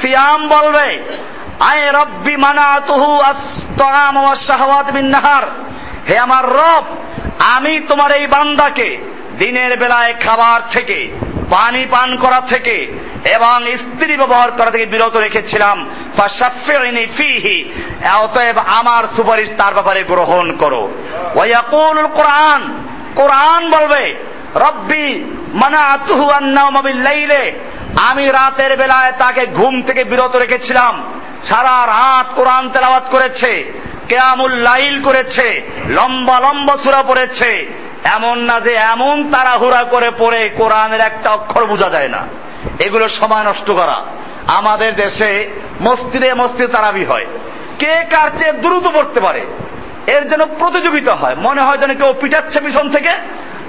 সিয়াম 0.00 0.48
বলবে 0.48 0.88
আয় 1.60 1.92
রব্বি 1.92 2.36
মানাতুহু 2.36 3.20
হে 6.08 6.18
আমার 6.18 6.44
রব, 6.48 6.84
আমি 7.52 7.80
তোমার 7.80 8.10
এই 8.12 8.26
বান্দাকে 8.26 8.98
দিনের 9.38 9.78
বেলায় 9.78 10.14
খাবার 10.24 10.60
থেকে, 10.70 10.98
পানি 11.50 11.86
পান 11.90 12.16
করা 12.16 12.40
থেকে 12.48 12.76
এবং 13.34 13.76
স্ত্রী 13.76 14.16
ব্যবহার 14.16 14.50
করা 14.50 14.70
থেকে 14.70 14.86
বিরত 14.86 15.16
রেখেছিলাম। 15.16 15.90
অতএব 18.22 18.58
আমার 18.58 19.04
সুপারিশ 19.16 19.48
তার 19.58 19.74
ব্যাপারে 19.74 20.02
গ্রহণ 20.02 20.56
করো। 20.56 20.90
ওয়াকুল 21.34 22.06
কোরআন 22.06 22.62
কোরআন 23.14 23.70
বলবে, 23.70 24.14
রব্বি 24.54 25.24
মানাতুহু 25.54 26.30
আন-নাওমা 26.30 26.82
বিল-লাইলে 26.82 27.52
আমি 28.00 28.26
রাতের 28.26 28.76
বেলায় 28.76 29.12
তাকে 29.18 29.46
ঘুম 29.46 29.82
থেকে 29.82 30.04
বিরত 30.04 30.36
রেখেছিলাম। 30.36 31.02
সারা 31.44 31.86
রাত 31.86 32.26
কোরআন 32.34 32.70
তেলাওয়াত 32.70 33.04
করেছে, 33.10 33.72
কেয়ামুল 34.08 34.52
লাইল 34.52 35.02
করেছে, 35.02 35.62
লম্বা 35.88 36.40
লম্বা 36.40 36.76
সুরা 36.76 37.02
পড়েছে। 37.02 37.72
এমন 38.04 38.38
না 38.38 38.60
যে 38.60 38.72
এমন 38.72 39.30
তাড়াহুড়া 39.32 39.82
করে 39.82 40.10
পড়ে 40.18 40.48
কোরআনের 40.48 41.00
একটা 41.00 41.30
অক্ষর 41.30 41.64
বোঝা 41.64 41.90
যায় 41.90 42.08
না। 42.08 42.26
এগুলো 42.78 43.08
সময় 43.08 43.42
নষ্ট 43.42 43.70
করা। 43.70 44.04
আমাদের 44.46 44.94
দেশে 44.94 45.50
মসজিদে 45.80 46.34
মসজিদে 46.34 46.66
তারাবি 46.66 47.04
হয়। 47.04 47.26
কে 47.78 48.04
কার 48.10 48.30
চেয়ে 48.38 48.52
দ্রুত 48.52 48.86
পড়তে 48.86 49.20
পারে? 49.20 49.46
এর 50.06 50.28
যেন 50.28 50.46
প্রতিযোগিতা 50.46 51.14
হয়। 51.14 51.34
মনে 51.34 51.60
হয় 51.60 51.78
যেন 51.78 51.94
কেউ 51.94 52.14
পিটাচ্ছে 52.20 52.60
পিছন 52.60 52.90
থেকে, 52.90 53.10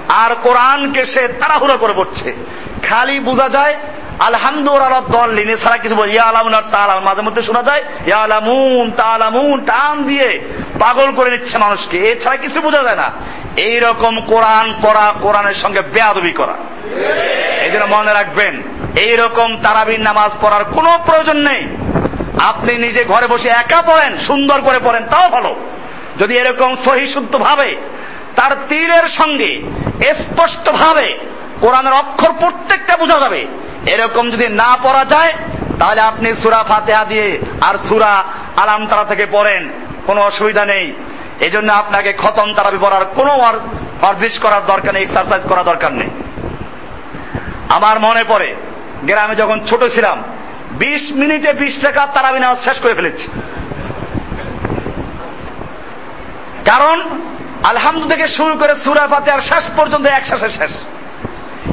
আর 0.08 0.34
কোরআনকে 0.42 1.06
সে 1.06 1.28
তাড়াহুড়া 1.28 1.76
করে 1.76 1.92
পড়ছে। 1.96 2.34
খালি 2.82 3.20
বোঝা 3.20 3.48
যায় 3.48 3.76
আলহামদুলিল্লাহ 4.18 5.00
দল 5.10 5.30
লিনে 5.30 5.56
ছাড়া 5.56 5.76
কিছু 5.76 5.94
বলি 5.94 6.18
আলামুন 6.18 6.54
আর 6.54 6.62
তালাম 6.72 7.04
মাঝে 7.04 7.22
মধ্যে 7.22 7.42
শোনা 7.42 7.62
যায় 7.62 8.12
আলামুন 8.12 8.90
তালামুন, 8.90 9.64
টান 9.64 10.04
দিয়ে 10.04 10.40
পাগল 10.80 11.12
করে 11.12 11.30
নিচ্ছে 11.30 11.58
মানুষকে। 11.58 11.98
এছাড়া 11.98 12.36
কিছু 12.36 12.60
বোঝা 12.60 12.82
যায় 12.82 12.96
না। 12.96 13.10
এইরকম 13.56 14.20
কোরআন 14.20 14.74
পড়া 14.82 15.14
কোরআনের 15.20 15.54
সঙ্গে 15.54 15.80
বেয়াদবি 15.80 16.32
করা। 16.32 16.54
এই 17.60 17.70
জন্য 17.70 17.84
মনে 17.84 18.12
রাখবেন, 18.12 18.62
এইরকম 18.96 19.56
তারাবির 19.62 20.00
নামাজ 20.00 20.30
পড়ার 20.40 20.64
কোনো 20.64 20.98
প্রয়োজন 21.06 21.36
নেই। 21.36 21.76
আপনি 22.40 22.78
নিজে 22.78 23.04
ঘরে 23.04 23.26
বসে 23.26 23.48
একা 23.48 23.82
পড়েন, 23.82 24.18
সুন্দর 24.18 24.60
করে 24.60 24.78
পড়েন, 24.84 25.02
তাও 25.10 25.28
ভালো। 25.28 25.56
যদি 26.18 26.38
এরকম 26.38 26.76
সহি 26.84 27.06
শুদ্ধ 27.06 27.36
ভাবে, 27.36 27.76
তার 28.36 28.50
তীরের 28.68 29.08
সঙ্গে 29.08 29.62
স্পষ্ট 30.02 30.70
ভাবে 30.70 31.18
কোরআনের 31.60 31.92
অক্ষর 31.92 32.32
প্রত্যেকটা 32.40 32.96
বোঝা 32.96 33.20
যাবে 33.20 33.46
এরকম 33.86 34.30
যদি 34.30 34.48
না 34.48 34.76
পড়া 34.82 35.04
যায়, 35.04 35.32
তাহলে 35.78 36.00
আপনি 36.00 36.34
সুরা 36.34 36.64
ফাতেহা 36.68 37.04
দিয়ে 37.04 37.38
আর 37.60 37.74
সুরা 37.88 38.24
আলাম 38.56 38.86
তারা 38.86 39.04
থেকে 39.04 39.26
পড়েন, 39.26 39.70
কোনো 40.06 40.20
অসুবিধা 40.20 40.64
নেই। 40.64 40.92
এই 41.40 41.50
জন্য 41.50 41.72
আপনাকে 41.72 42.12
খতম 42.12 42.54
তারাবি 42.54 42.78
পড়ার 42.80 43.04
কোনো 43.04 43.30
অর্জিস 44.02 44.38
করার 44.38 44.66
দরকার 44.66 44.94
নেই 44.94 45.02
এক্সারসাইজ 45.02 45.42
করার 45.48 45.64
দরকার 45.64 45.92
নেই। 45.92 46.10
আমার 47.68 48.00
মনে 48.00 48.24
পড়ে, 48.28 48.54
গ্রামে 49.04 49.34
যখন 49.34 49.60
ছোট 49.66 49.84
ছিলাম, 49.94 50.22
বিশ 50.72 51.12
মিনিটে 51.12 51.52
বিশ 51.52 51.74
টাকা 51.82 52.06
তারাবি 52.06 52.38
নামাজ 52.38 52.58
শেষ 52.64 52.78
করে 52.80 52.94
ফেলেছি। 52.94 53.26
কারণ 56.70 57.18
আলহামদু 57.64 58.08
থেকে 58.08 58.28
শুরু 58.28 58.54
করে 58.58 58.74
সুরা 58.74 59.06
ফাতে 59.06 59.30
আর 59.30 59.40
শেষ 59.40 59.64
পর্যন্ত 59.76 60.06
এক 60.06 60.26
শেষে। 60.26 60.50
শেষ 60.50 60.72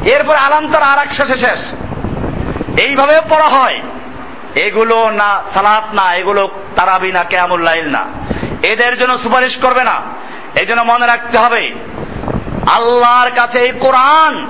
এরপর 0.07 0.35
আলাম 0.35 0.71
তার 0.71 0.83
আর 0.83 0.99
এক 0.99 1.13
শেষে 1.13 1.37
শেষ। 1.37 1.61
এইভাবে 2.77 3.19
পড়া 3.29 3.47
হয়। 3.47 3.79
এগুলো 4.55 5.09
না, 5.09 5.43
সালাত 5.53 5.93
না, 5.93 6.15
এগুলো 6.15 6.49
তারাবি 6.75 7.11
না 7.11 7.19
কেমন 7.19 7.29
কেয়ামুল্লাইল 7.29 7.89
না। 7.89 8.05
এদের 8.63 8.97
জন্য 8.97 9.17
সুপারিশ 9.17 9.57
করবে 9.57 9.83
না। 9.83 10.01
এই 10.59 10.65
জন্য 10.65 10.81
মনে 10.81 11.05
রাখতে 11.07 11.37
হবে, 11.37 11.71
আল্লাহর 12.71 13.31
কাছে 13.31 13.59
এই 13.59 13.71
কোরআন 13.79 14.47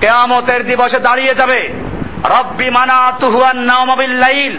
কেয়ামতের 0.00 0.66
দিবসে 0.66 0.98
দাঁড়িয়ে 0.98 1.34
যাবে। 1.34 1.68
রব্বি 2.24 2.70
মানা 2.70 3.12
তুহুয়ান 3.20 3.56
নাওমাবিল্লাইল 3.56 4.56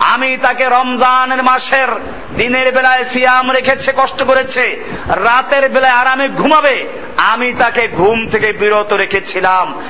আমি 0.00 0.36
তাকে 0.42 0.64
রমজানের 0.64 1.42
মাসের 1.42 1.88
দিনের 2.36 2.72
বেলায় 2.72 3.04
সিয়াম 3.12 3.50
রেখেছে, 3.50 3.92
কষ্ট 3.96 4.22
করেছে। 4.22 4.84
রাতের 5.06 5.68
বেলায় 5.68 5.92
আরামে 5.92 6.28
ঘুমাবে। 6.28 6.88
আমি 7.16 7.52
তাকে 7.52 7.88
ঘুম 7.88 8.28
থেকে 8.28 8.52
বিরত 8.52 8.92
রেখেছিলাম। 8.92 9.82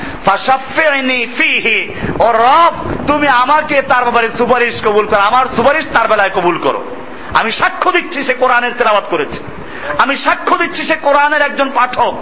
ও 2.19 2.33
রব, 2.33 2.73
তুমি 3.07 3.29
আমাকে 3.29 3.83
তার 3.83 4.03
ব্যাপারে 4.03 4.31
সুপারিশ 4.31 4.85
কবুল 4.85 5.07
করো, 5.07 5.21
আমার 5.21 5.47
সুপারিশ 5.47 5.87
তার 5.95 6.09
বেলায় 6.09 6.31
কবুল 6.31 6.59
করো। 6.59 6.85
আমি 7.41 7.51
সাক্ষ্য 7.51 7.93
দিচ্ছি 7.93 8.23
সে 8.23 8.35
কোরআনের 8.35 8.73
তেলাওয়াত 8.79 9.05
করেছে। 9.11 9.41
আমি 9.99 10.17
সাক্ষ্য 10.17 10.59
দিচ্ছি 10.59 10.85
সে 10.85 10.97
কোরআনের 10.97 11.43
একজন 11.43 11.71
পাঠক, 11.71 12.15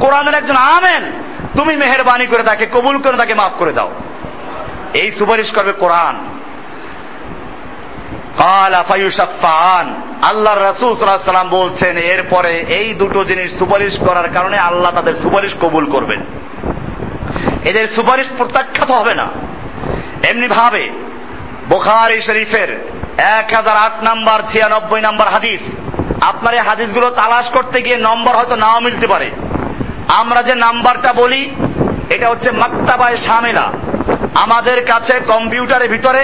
কোরআনের 0.00 0.34
একজন 0.34 0.56
আমেন 0.56 1.12
তুমি 1.58 1.76
মেহরবানি 1.76 2.26
করে 2.26 2.42
তাকে 2.42 2.66
কবুল 2.66 2.98
করে 2.98 3.16
তাকে 3.16 3.34
মাফ 3.34 3.52
করে 3.58 3.72
দাও। 3.72 3.90
এই 4.94 5.10
সুপারিশ 5.10 5.50
করবে 5.50 5.72
কোরআন। 5.72 6.41
আল্লাহ 10.30 10.54
রাসুল 10.54 10.94
সাল্লাম 10.94 11.48
বলছেন, 11.48 11.98
এরপরে 11.98 12.52
এই 12.78 12.94
দুটো 12.94 13.24
জিনিস 13.24 13.58
সুপারিশ 13.58 13.98
করার 13.98 14.28
কারণে 14.32 14.56
আল্লাহ 14.58 14.92
তাদের 14.94 15.14
সুপারিশ 15.22 15.52
কবুল 15.62 15.84
করবেন। 15.86 16.20
এদের 17.64 17.86
সুপারিশ 17.86 18.26
প্রত্যাখ্যাত 18.38 18.90
হবে 18.90 19.14
না। 19.14 19.26
এমনি 20.30 20.48
ভাবে 20.48 20.90
বোখারি 21.68 22.20
শরীফের 22.22 22.70
এক 23.38 23.54
হাজার 23.54 23.76
আট 23.76 23.96
নাম্বার, 24.02 24.38
ছিয়ানব্বই 24.52 25.00
নাম্বার 25.00 25.28
হাদিস, 25.28 25.60
আপনার 26.20 26.54
এই 26.54 26.60
হাদিসগুলো 26.60 27.10
তালাশ 27.10 27.46
করতে 27.50 27.82
গিয়ে 27.82 27.96
নম্বর 27.96 28.36
হয়তো 28.36 28.56
নাও 28.56 28.80
মিলতে 28.80 29.06
পারে। 29.06 29.30
আমরা 30.20 30.42
যে 30.42 30.54
নাম্বারটা 30.54 31.12
বলি, 31.12 31.42
এটা 32.14 32.28
হচ্ছে 32.28 32.50
মাক্তাবায় 32.50 33.16
সামেলা 33.16 33.72
আমাদের 34.34 34.84
কাছে 34.84 35.20
কম্পিউটারের 35.20 35.88
ভিতরে 35.88 36.22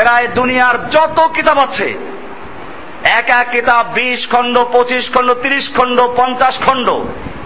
প্রায় 0.00 0.28
দুনিয়ার 0.28 0.90
যত 0.90 1.30
কিতাব 1.34 1.58
আছে, 1.58 1.94
এক 3.04 3.24
এক 3.28 3.46
কিতাব 3.50 3.86
বিশ 3.94 4.28
খণ্ড, 4.30 4.64
পঁচিশ 4.72 5.14
খণ্ড, 5.14 5.34
তিরিশ 5.34 5.70
খণ্ড, 5.76 6.00
পঞ্চাশ 6.16 6.58
খণ্ড 6.66 6.90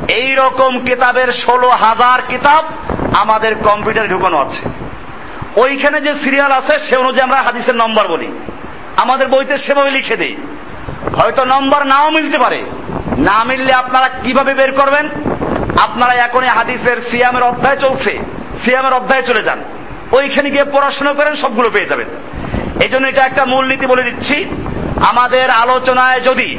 এই 0.09 0.35
রকম 0.35 0.85
কিতাবের 0.85 1.33
ষোলো 1.33 1.69
হাজার 1.69 2.23
কিতাব 2.29 2.65
আমাদের 3.17 3.55
কম্পিউটারে 3.55 4.09
ঢুকানো 4.09 4.39
আছে। 4.39 4.69
ওইখানে 5.61 6.01
যে 6.01 6.15
সিরিয়াল 6.15 6.53
আছে, 6.53 6.79
সে 6.79 6.97
অনুযায়ী 6.97 7.31
আমরা 7.31 7.43
হাদিসের 7.43 7.75
নম্বর 7.75 8.09
বলি। 8.09 8.29
আমাদের 8.97 9.29
বইতে 9.29 9.59
সেভাবে 9.59 9.91
লিখে 9.91 10.17
দেই। 10.17 10.37
হয়তো 11.17 11.45
নম্বর 11.45 11.85
নাও 11.85 12.11
মিলতে 12.11 12.39
পারে। 12.39 12.65
না 13.19 13.45
মিললে 13.45 13.73
আপনারা 13.73 14.09
কীভাবে 14.09 14.55
বের 14.55 14.73
করবেন? 14.73 15.09
আপনারা 15.79 16.13
এখনই 16.13 16.49
হাদিসের 16.49 16.97
সিয়ামের 17.11 17.43
অধ্যায় 17.43 17.77
চলছে। 17.77 18.19
সিয়ামের 18.65 18.93
অধ্যায়ে 18.93 19.23
চলে 19.23 19.43
যান। 19.43 19.65
ওইখানে 20.13 20.51
গিয়ে 20.51 20.65
পড়াশোনা 20.65 21.13
করেন, 21.13 21.35
সবগুলো 21.35 21.71
পেয়ে 21.71 21.87
যাবেন। 21.87 22.07
এই 22.85 22.89
জন্য 22.89 23.09
এটা 23.09 23.23
একটা 23.23 23.45
মূলনীতি 23.45 23.87
বলে 23.87 24.03
দিচ্ছি। 24.03 24.45
আমাদের 25.09 25.51
আলোচনায় 25.51 26.21
যদি 26.21 26.59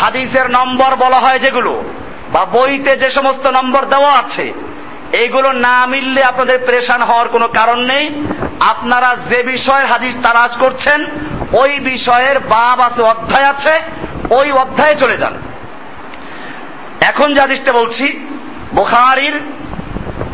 হাদিসের 0.00 0.50
নম্বর 0.50 0.96
বলা 0.96 1.18
হয় 1.20 1.38
যেগুলো, 1.38 1.84
বা 2.32 2.44
বইতে 2.44 2.96
যে 2.96 3.10
সমস্ত 3.10 3.46
নম্বর 3.46 3.84
দেওয়া 3.84 4.12
আছে, 4.12 4.52
এগুলো 5.12 5.52
না 5.52 5.86
মিললে 5.86 6.24
আপনাদের 6.24 6.58
প্রেশান 6.58 7.02
হওয়ার 7.02 7.28
কোনো 7.28 7.48
কারণ 7.48 7.78
নেই। 7.80 8.22
আপনারা 8.60 9.16
যে 9.30 9.42
বিষয়ের 9.42 9.86
হাদিস 9.86 10.14
তালাশ 10.22 10.56
করছেন, 10.56 11.06
ওই 11.52 11.80
বিষয়ের 11.80 12.38
বাব 12.40 12.80
আছে, 12.80 13.02
অধ্যায় 13.02 13.44
আছে, 13.44 13.80
ওই 14.30 14.52
অধ্যায়ে 14.52 14.94
চলে 14.94 15.16
যান। 15.16 15.34
এখন 17.00 17.34
যে 17.34 17.40
হাদিসটা 17.40 17.72
বলছি, 17.72 18.06
বুখারির 18.72 19.34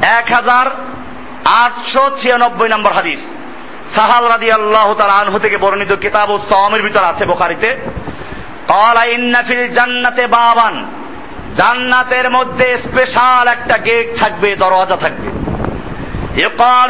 এক 0.02 0.32
হাজার 0.32 0.66
আটশো 1.44 2.10
ছিয়ানব্বই 2.18 2.68
নম্বর 2.68 2.92
হাদিস। 2.92 3.20
সাহাল 3.96 4.28
রাদি 4.28 4.50
আল্লাহ 4.50 4.94
তার 4.94 5.10
আনহু 5.10 5.38
থেকে 5.38 5.56
বর্ণিত 5.56 5.92
কিতাব 5.92 6.30
ও 6.30 6.38
সমের 6.38 6.82
ভিতর 6.82 7.04
আছে 7.04 7.24
বোখারিতে। 7.24 7.76
জান্নাতে 9.68 10.26
বাবান। 10.26 10.86
জান্নাতের 11.56 12.30
মধ্যে 12.30 12.76
স্পেশাল 12.76 13.48
একটা 13.48 13.78
গেট 13.78 14.18
থাকবে, 14.18 14.56
দরওয়াজা 14.56 14.96
থাকবে। 14.96 15.28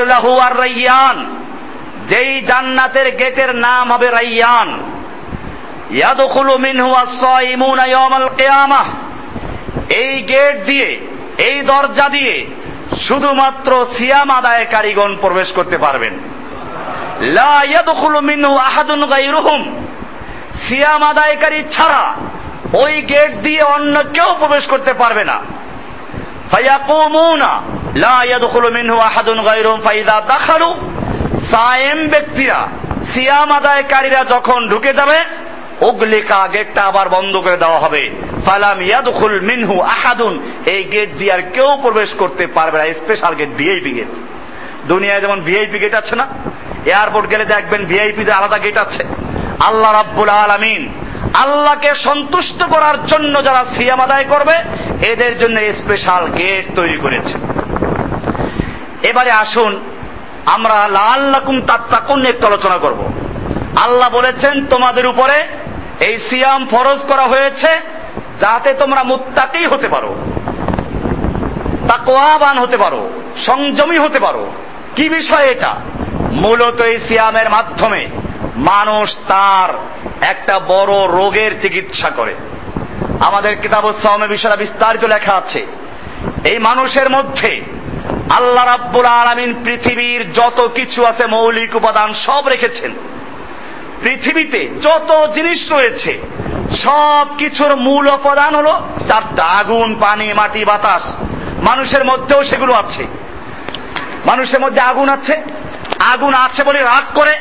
লাহু 0.04 0.38
আর 0.38 0.58
রাইয়ান। 0.58 1.36
যেই 2.08 2.40
জান্নাতের 2.40 3.16
গেটের 3.16 3.54
নাম 3.54 3.92
হবে 3.92 4.10
রাইয়ান। 4.10 4.78
এই 9.88 10.22
গেট 10.22 10.66
দিয়ে, 10.66 11.00
এই 11.38 11.60
দরজা 11.60 12.08
দিয়ে 12.08 12.46
শুধুমাত্র 13.00 13.84
সিয়াম 13.84 14.30
আদায়কারীগণ 14.30 15.16
প্রবেশ 15.20 15.52
করতে 15.52 15.78
পারবেন। 15.78 16.31
লা 17.22 17.62
আহাদুন 18.61 19.74
সিয়াম 20.68 21.02
আদায়কারী 21.02 21.62
ছাড়া 21.70 22.14
ওই 22.72 23.02
গেট 23.02 23.37
দিয়ে 23.37 23.62
অন্য 23.62 24.02
কেউ 24.02 24.35
প্রবেশ 24.38 24.66
করতে 24.66 24.92
পারবে 24.92 25.24
না। 25.24 25.40
লা 27.94 28.24
আহাদুন 29.02 29.40
ফাইদা 29.85 30.22
সায়েম 31.50 33.52
আদায়কারীরা 33.52 34.24
যখন 34.24 34.68
ঢুকে 34.68 34.92
যাবে 34.92 35.24
অগ্লিকা 35.80 36.48
গেটটা 36.48 36.82
আবার 36.82 37.08
বন্ধ 37.08 37.37
করে 37.37 37.56
দেওয়া 37.56 37.78
হবে। 37.78 38.11
ফালাম 38.46 38.82
ইয়াদখুল 38.82 39.40
মিনহু 39.40 39.80
আহাদুন। 39.80 40.40
এই 40.66 40.85
গেট 40.85 41.18
দিয়ে 41.18 41.32
আর 41.32 41.42
কেউ 41.54 41.78
প্রবেশ 41.82 42.14
করতে 42.14 42.46
পারবে 42.46 42.78
না, 42.78 42.92
স্পেশাল 42.92 43.35
গেট, 43.35 43.48
ভিআইপি 43.48 43.90
গেট। 43.90 44.08
দুনিয়ায় 44.88 45.20
যেমন 45.20 45.40
ভিআইপি 45.40 45.78
গেট 45.78 45.94
আছে 45.94 46.16
না 46.16 46.26
এয়ারপোর্ট 46.92 47.26
গেলে 47.30 47.44
দেখবেন 47.44 47.86
ভিআইপি 47.86 48.24
তে 48.24 48.32
আলাদা 48.32 48.58
গেট 48.58 48.76
আছে। 48.78 49.02
আল্লাহ 49.68 49.92
রাব্বুল 49.92 50.28
আলামিন 50.28 50.82
আল্লাহকে 51.44 51.94
সন্তুষ্ট 51.94 52.60
করার 52.64 52.96
জন্য 53.06 53.34
যারা 53.44 53.64
সিয়াম 53.74 54.00
আদায় 54.00 54.24
করবে, 54.24 54.56
এদের 55.12 55.38
জন্য 55.38 55.56
স্পেশাল 55.80 56.22
গেট 56.38 56.64
তৈরি 56.74 56.96
করেছে। 56.96 57.34
এবারে 59.10 59.30
আসুন, 59.30 59.72
আমরা 60.46 60.88
লাল্লাকুম 60.98 61.60
তাত্তাকুন 61.60 62.26
একটু 62.26 62.46
আলোচনা 62.46 62.78
করব। 62.78 63.00
আল্লাহ 63.84 64.08
বলেছেন, 64.10 64.66
তোমাদের 64.66 65.06
উপরে 65.06 65.36
এই 66.06 66.18
সিয়াম 66.18 66.66
ফরজ 66.66 67.00
করা 67.10 67.22
হয়েছে 67.22 67.70
যাতে 68.40 68.74
তোমরা 68.74 69.02
মুত্তাকি 69.04 69.66
হতে 69.66 69.88
পারো, 69.88 70.14
তাকওয়াবান 71.88 72.58
হতে 72.58 72.76
পারো, 72.76 73.10
সংযমী 73.46 73.98
হতে 73.98 74.20
পারো। 74.20 74.44
কি 74.96 75.09
বিষয় 75.09 75.44
এটা? 75.44 75.76
মূলত 76.33 76.81
এই 76.81 76.98
সিয়ামের 77.09 77.50
মাধ্যমে 77.50 78.09
মানুষ 78.57 79.16
তার 79.28 79.68
একটা 80.20 80.59
বড় 80.59 81.09
রোগের 81.09 81.61
চিকিৎসা 81.61 82.11
করে। 82.11 82.35
আমাদের 83.20 83.57
কিতাব 83.57 83.92
সামে 83.92 84.28
বিষয়টা 84.28 84.57
বিস্তারিত 84.57 85.05
লেখা 85.05 85.35
আছে। 85.35 85.66
এই 86.44 86.59
মানুষের 86.59 87.11
মধ্যে 87.11 87.62
আল্লাহ 88.31 88.64
রাব্বুল 88.64 89.05
আলমিন 89.05 89.55
পৃথিবীর 89.64 90.33
যত 90.33 90.70
কিছু 90.74 91.05
আছে 91.05 91.26
মৌলিক 91.26 91.74
উপাদান 91.74 92.14
সব 92.14 92.48
রেখেছেন। 92.48 92.92
পৃথিবীতে 94.02 94.68
যত 94.83 95.31
জিনিস 95.35 95.72
রয়েছে, 95.72 96.18
সব 96.76 97.26
কিছুর 97.38 97.76
মূল 97.76 98.09
উপাদান 98.09 98.55
হলো 98.55 98.81
চারটা, 99.09 99.44
আগুন, 99.44 99.96
পানি, 100.00 100.33
মাটি, 100.33 100.64
বাতাস। 100.64 101.14
মানুষের 101.62 102.05
মধ্যেও 102.05 102.44
সেগুলো 102.44 102.72
আছে। 102.72 103.21
মানুষের 104.26 104.61
মধ্যে 104.61 104.80
আগুন 104.80 105.08
আছে 105.08 105.42
আগুন 106.12 106.35
আছে 106.35 106.64
বলে 106.64 106.80
রাগ 106.82 107.04
করে। 107.14 107.35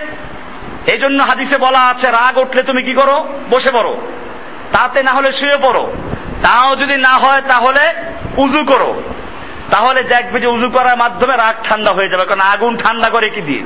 এই 0.87 0.97
জন্য 0.97 1.23
হাদিসে 1.23 1.57
বলা 1.57 1.79
আছে, 1.79 2.07
রাগ 2.11 2.37
উঠলে 2.37 2.63
তুমি 2.63 2.83
কি 2.83 2.93
করো? 2.93 3.27
বসে 3.49 3.71
পড়ো। 3.71 4.01
তাতে 4.71 5.03
না 5.03 5.11
হলে 5.11 5.31
শুয়ে 5.31 5.57
পড়ো। 5.61 5.93
তাও 6.43 6.75
যদি 6.75 6.97
না 6.97 7.13
হয় 7.13 7.41
তাহলে 7.47 7.93
উজু 8.37 8.63
করো। 8.65 9.03
তাহলে 9.69 10.03
দেখবে 10.03 10.39
যে 10.39 10.47
উজু 10.47 10.69
করার 10.69 10.97
মাধ্যমে 10.97 11.37
রাগ 11.37 11.55
ঠান্ডা 11.63 11.91
হয়ে 11.91 12.09
যাবে, 12.09 12.25
কারণ 12.25 12.41
আগুন 12.41 12.77
ঠান্ডা 12.77 13.09
করে 13.09 13.29
কি 13.29 13.41
দিয়ে? 13.41 13.63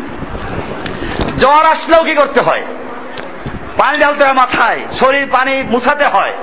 জ্বর 1.39 1.65
আসলেও 1.65 2.03
কি 2.03 2.13
করতে 2.13 2.41
হয়? 2.41 2.61
পানি 3.77 3.99
ঢালতে 3.99 4.23
হয় 4.23 4.33
মাথায়, 4.33 4.79
শরীর 4.99 5.27
পানি 5.31 5.63
মুছাতে 5.63 6.05
হয়। 6.05 6.33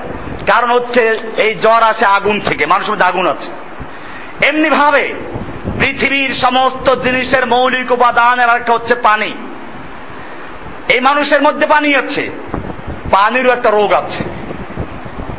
কারণ 0.47 0.71
হচ্ছে 0.71 1.19
এই 1.37 1.55
জ্বর 1.55 1.83
আসে 1.83 2.05
আগুন 2.07 2.41
থেকে, 2.41 2.67
মানুষের 2.67 2.93
মধ্যে 2.93 3.05
আগুন 3.05 3.27
আছে। 3.27 3.51
এমনি 4.47 4.71
ভাবে 4.71 5.15
পৃথিবীর 5.79 6.35
সমস্ত 6.35 6.95
জিনিসের 6.95 7.47
মৌলিক 7.47 7.93
উপাদানের 7.93 8.49
একটা 8.49 8.73
হচ্ছে 8.73 8.95
পানি। 8.95 9.35
এই 10.89 11.01
মানুষের 11.01 11.43
মধ্যে 11.43 11.67
পানি 11.67 11.97
আছে, 11.97 12.31
পানিরও 13.11 13.51
একটা 13.51 13.71
রোগ 13.71 13.93
আছে। 13.93 14.25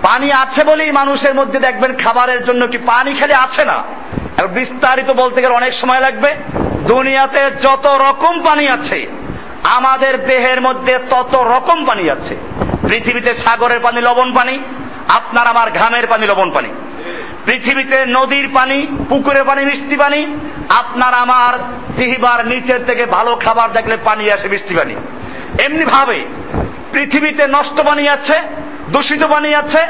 পানি 0.01 0.31
আছে 0.31 0.63
বলেই 0.63 0.91
মানুষের 0.91 1.35
মধ্যে 1.35 1.59
দেখবেন 1.59 1.97
খাবারের 1.97 2.45
জন্য 2.45 2.67
কি 2.67 2.77
পানি 2.77 3.13
খালি 3.13 3.33
আছে 3.33 3.65
না? 3.65 3.83
আর 4.37 4.47
বিস্তারিত 4.47 5.11
বলতে 5.11 5.41
গেলে 5.41 5.53
অনেক 5.53 5.73
সময় 5.73 5.99
লাগবে। 5.99 6.35
দুনিয়াতে 6.87 7.51
যত 7.61 7.85
রকম 7.85 8.43
পানি 8.43 8.67
আছে, 8.67 9.07
আমাদের 9.63 10.25
দেহের 10.25 10.61
মধ্যে 10.61 10.99
তত 11.09 11.35
রকম 11.35 11.85
পানি 11.85 12.09
আছে। 12.09 12.37
পৃথিবীতে 12.87 13.35
সাগরের 13.35 13.79
পানি 13.79 14.01
লবণ 14.01 14.33
পানি, 14.33 14.59
আপনার 15.07 15.47
আমার 15.47 15.71
ঘামের 15.71 16.07
পানি 16.07 16.27
লবণ 16.27 16.51
পানি। 16.51 16.69
পৃথিবীতে 17.45 18.05
নদীর 18.05 18.49
পানি, 18.53 18.87
পুকুরের 19.09 19.43
পানি, 19.43 19.65
মিষ্টি 19.65 19.97
পানি। 19.97 20.37
আপনার 20.69 21.13
আমার 21.13 21.53
জিহিবার 21.97 22.45
নিচের 22.45 22.85
থেকে 22.85 23.05
ভালো 23.05 23.35
খাবার 23.35 23.71
দেখলে 23.71 23.97
পানি 23.97 24.31
আসে 24.31 24.47
মিষ্টি 24.49 24.75
পানি। 24.75 24.95
এমনি 25.63 25.85
ভাবে, 25.85 26.25
পৃথিবীতে 26.93 27.47
নষ্ট 27.47 27.81
পানি 27.81 28.09
আছে, 28.09 28.41
দূষিত 28.89 29.23
পানি 29.23 29.55
আছে 29.55 29.81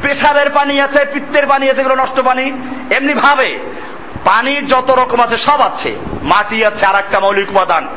প্রেসারের 0.00 0.50
পানি 0.50 0.80
আছে, 0.80 1.04
পিত্তের 1.12 1.46
পানি 1.46 1.70
আছে, 1.70 1.80
এগুলো 1.80 1.96
নষ্ট 1.96 2.20
পানি। 2.20 2.52
এমনি 2.90 3.14
ভাবে, 3.14 3.58
পানি 4.24 4.56
যত 4.56 4.90
রকম 4.90 5.20
আছে 5.20 5.36
সব 5.36 5.60
আছে। 5.60 5.96
মাটি 6.22 6.64
আছে 6.64 6.86
আর 6.86 6.94
একটা 6.94 7.20
মৌলিক 7.20 7.50
উপাদান। 7.50 7.88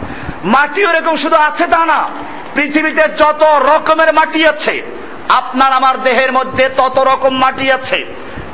মাটি 0.43 0.85
ওরকম 0.85 1.15
শুধু 1.15 1.35
আছে 1.35 1.67
তা 1.67 1.85
না, 1.85 2.09
পৃথিবীতে 2.55 3.01
যত 3.01 3.43
রকমের 3.43 4.13
মাটি 4.13 4.47
আছে, 4.47 4.81
আপনার 5.29 5.71
আমার 5.71 6.03
দেহের 6.03 6.31
মধ্যে 6.31 6.69
তত 6.77 6.99
রকম 6.99 7.37
মাটি 7.37 7.71
আছে। 7.71 8.05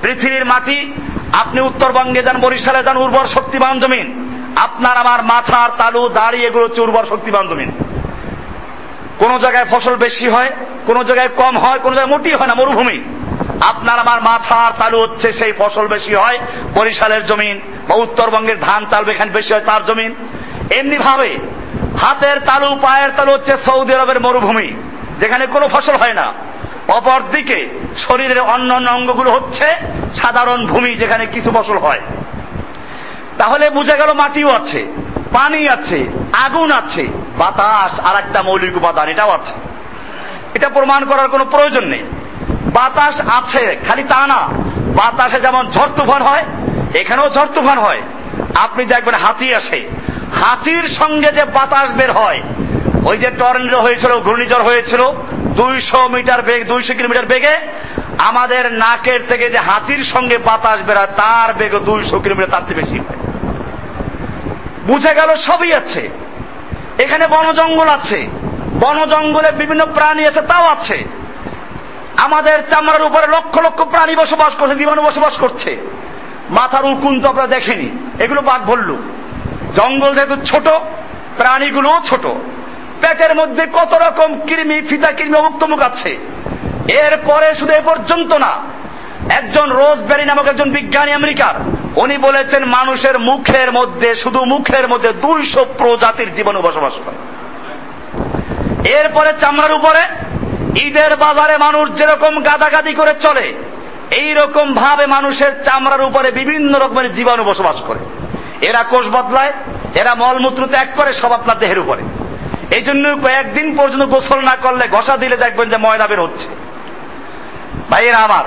পৃথিবীর 0.02 0.45
মাটি, 0.45 0.93
আপনি 1.34 1.62
উত্তরবঙ্গে 1.62 2.24
যান, 2.24 2.38
বরিশালে 2.38 2.84
যান, 2.84 2.97
উর্বর 2.97 3.26
শক্তিবান 3.26 3.80
জমিন। 3.80 4.28
আপনার 4.56 4.97
আমার 4.97 5.24
মাথার 5.24 5.70
তালু, 5.78 6.10
দাড়ি, 6.10 6.45
এগুলো 6.45 6.66
হচ্ছে 6.66 6.82
উর্বর 6.82 7.06
শক্তিবান 7.10 7.47
জমিন। 7.47 7.72
কোন 9.20 9.38
জায়গায় 9.38 9.66
ফসল 9.72 9.95
বেশি 9.95 10.30
হয়, 10.30 10.52
কোন 10.86 11.04
জায়গায় 11.04 11.30
কম 11.30 11.58
হয়, 11.58 11.80
কোন 11.80 11.93
জায়গায় 11.95 12.18
মোটি 12.18 12.32
হয় 12.32 12.47
না, 12.47 12.54
মরুভূমি। 12.54 13.04
আপনার 13.62 13.99
আমার 13.99 14.22
মাথার 14.22 14.72
তালু 14.80 15.02
হচ্ছে 15.02 15.34
সেই 15.34 15.54
ফসল 15.58 15.88
বেশি 15.88 16.16
হয়, 16.16 16.38
বরিশালের 16.76 17.26
জমিন 17.26 17.60
বা 17.88 17.95
উত্তরবঙ্গের 17.95 18.60
ধান 18.60 18.86
চাল 18.89 19.10
এখানে 19.10 19.32
বেশি 19.32 19.54
হয়, 19.54 19.62
তার 19.62 19.86
জমিন। 19.86 20.16
এমনি 20.70 20.97
ভাবে 20.97 21.38
হাতের 22.02 22.39
তালু, 22.39 22.76
পায়ের 22.82 23.12
তালু 23.18 23.32
হচ্ছে 23.32 23.54
সৌদি 23.66 23.93
আরবের 23.93 24.20
মরুভূমি, 24.22 24.74
যেখানে 25.20 25.45
কোনো 25.45 25.68
ফসল 25.68 25.95
হয় 25.95 26.14
না। 26.14 26.34
অপরদিকে 26.92 27.70
শরীরের 27.98 28.39
অন্য 28.39 28.74
অন্য 28.74 28.89
অঙ্গগুলো 28.89 29.32
হচ্ছে 29.32 29.66
সাধারণ 30.16 30.68
ভূমি 30.68 30.96
যেখানে 30.96 31.26
কিছু 31.26 31.52
ফসল 31.52 31.78
হয়। 31.78 32.02
তাহলে 33.38 33.70
বোঝা 33.70 33.98
গেল 33.98 34.14
মাটিও 34.14 34.50
আছে, 34.50 34.86
পানি 35.34 35.70
আছে, 35.70 36.06
আগুন 36.34 36.72
আছে, 36.72 37.08
বাতাস 37.38 38.00
আর 38.00 38.16
একটা 38.16 38.42
মৌলিক 38.42 38.78
উপাদান, 38.78 39.10
এটাও 39.10 39.32
আছে। 39.32 39.54
এটা 40.54 40.70
প্রমাণ 40.70 41.06
করার 41.06 41.30
কোনো 41.30 41.46
প্রয়োজন 41.46 41.86
নেই। 41.86 42.04
বাতাস 42.74 43.22
আছে, 43.28 43.78
খালি 43.88 44.04
তা 44.04 44.28
না। 44.28 44.48
বাতাসে 44.96 45.42
যেমন 45.42 45.72
ঝড় 45.72 45.89
তুফান 45.96 46.22
হয়, 46.22 46.44
এখানেও 46.94 47.30
ঝড় 47.30 47.48
তুফান 47.56 47.78
হয়। 47.78 48.02
আপনি 48.56 48.86
দেখবেন 48.86 49.16
হাতি 49.16 49.56
আসে। 49.56 49.89
হাতির 50.44 50.84
সঙ্গে 50.88 51.32
যে 51.32 51.44
বাতাস 51.44 51.92
বের 51.92 52.12
হয়, 52.12 52.42
ওই 53.06 53.18
যে 53.18 53.30
টর্নেডো 53.30 53.82
হয়েছিল, 53.82 54.20
ঘূর্ণিঝড় 54.20 54.64
হয়েছিল 54.64 55.02
দুইশো 55.56 56.08
মিটার 56.08 56.41
বেগ, 56.41 56.68
দুইশো 56.68 56.93
কিলোমিটার 56.93 57.26
বেগে 57.26 57.58
আমাদের 58.18 58.74
নাকের 58.74 59.20
থেকে 59.30 59.49
যে 59.49 59.58
হাতির 59.58 60.04
সঙ্গে 60.04 60.38
বাতাস 60.38 60.82
বেরোয়, 60.88 61.06
তার 61.06 61.54
বেগ 61.54 61.80
দুইশো 61.80 62.20
কিলোমিটার 62.20 62.52
তার 62.52 62.62
চেয়ে 62.68 62.82
বেশি 62.82 62.99
হয়। 62.99 63.18
বুঝে 64.88 65.14
গেল 65.14 65.36
সবই 65.36 65.74
আছে। 65.74 66.10
এখানে 66.99 67.28
বন 67.28 67.54
জঙ্গল 67.54 67.88
আছে। 67.88 68.28
বন 68.80 69.06
জঙ্গলে 69.06 69.52
বিভিন্ন 69.52 69.86
প্রাণী 69.86 70.26
আছে, 70.26 70.41
তাও 70.41 70.66
আছে। 70.66 71.04
আমাদের 72.22 72.60
চামড়ার 72.70 73.02
উপরে 73.02 73.28
লক্ষ 73.28 73.62
লক্ষ 73.62 73.82
প্রাণী 73.82 74.16
বসবাস 74.16 74.56
করছে, 74.56 74.76
জীবাণু 74.76 75.02
বসবাস 75.02 75.38
করছে। 75.38 75.78
মাথার 76.49 76.86
উকুন 76.86 77.22
তো 77.22 77.30
আমরা 77.30 77.47
দেখেনি। 77.47 78.08
এগুলো 78.20 78.41
বাঘ 78.41 78.62
ভল্লু 78.62 78.97
জঙ্গল 79.76 80.16
যেহেতু 80.16 80.36
ছোট, 80.36 80.68
প্রাণীগুলোও 81.38 82.02
ছোট। 82.10 82.26
পেটের 83.02 83.36
মধ্যে 83.36 83.68
কত 83.74 83.93
রকম 83.93 84.39
কৃমি, 84.47 84.82
ফিতা 84.82 85.12
কৃমি 85.12 85.38
অমুক্তমুখ 85.38 85.82
আছে। 85.82 86.18
এরপরে 86.93 87.56
শুধু 87.56 87.74
এ 87.74 87.82
পর্যন্ত 87.86 88.34
না, 88.34 88.62
একজন 89.30 89.72
রোজ 89.72 89.88
রোজবেরি 89.88 90.26
নামক 90.26 90.47
একজন 90.47 90.70
বিজ্ঞানী 90.70 91.12
আমেরিকার, 91.12 91.56
উনি 91.95 92.18
বলেছেন 92.18 92.66
মানুষের 92.66 93.20
মুখের 93.20 93.72
মধ্যে, 93.72 94.16
শুধু 94.16 94.45
মুখের 94.45 94.89
মধ্যে 94.89 95.10
দুইশো 95.10 95.66
প্রজাতির 95.78 96.36
জীবাণু 96.36 96.62
বসবাস 96.62 96.93
করে। 97.06 97.16
এরপরে 98.89 99.34
চামড়ার 99.41 99.74
উপরে, 99.74 100.02
ঈদের 100.82 101.16
বাজারে 101.16 101.58
মানুষ 101.58 101.97
যেরকম 101.97 102.39
গাদাগাদি 102.39 102.93
করে 102.93 103.14
চলে 103.22 103.54
এই 104.12 104.34
রকম 104.34 104.74
ভাবে 104.74 105.06
মানুষের 105.06 105.64
চামড়ার 105.64 106.02
উপরে 106.02 106.32
বিভিন্ন 106.32 106.80
রকমের 106.80 107.16
জীবাণু 107.16 107.43
বসবাস 107.43 107.76
করে। 107.88 107.99
এরা 108.68 108.84
কোষ 108.84 109.06
বদলায়, 109.08 109.54
এরা 109.95 110.16
মলমূত্র 110.16 110.68
ত্যাগ 110.68 110.88
করে, 110.95 111.14
সব 111.14 111.32
আপনার 111.32 111.60
দেহের 111.60 111.80
উপরে। 111.80 112.02
এই 112.72 112.82
জন্য 112.82 113.17
কয়েকদিন 113.17 113.78
পর্যন্ত 113.78 114.03
গোসল 114.03 114.39
না 114.39 114.55
করলে 114.55 114.88
ঘষা 114.88 115.17
দিলে 115.17 115.38
দেখবেন 115.38 115.69
যে 115.69 115.78
ময়লা 115.78 116.07
বের 116.07 116.22
হচ্ছে। 116.22 116.47
ভাইয়েরা 117.89 118.17
আমার, 118.17 118.43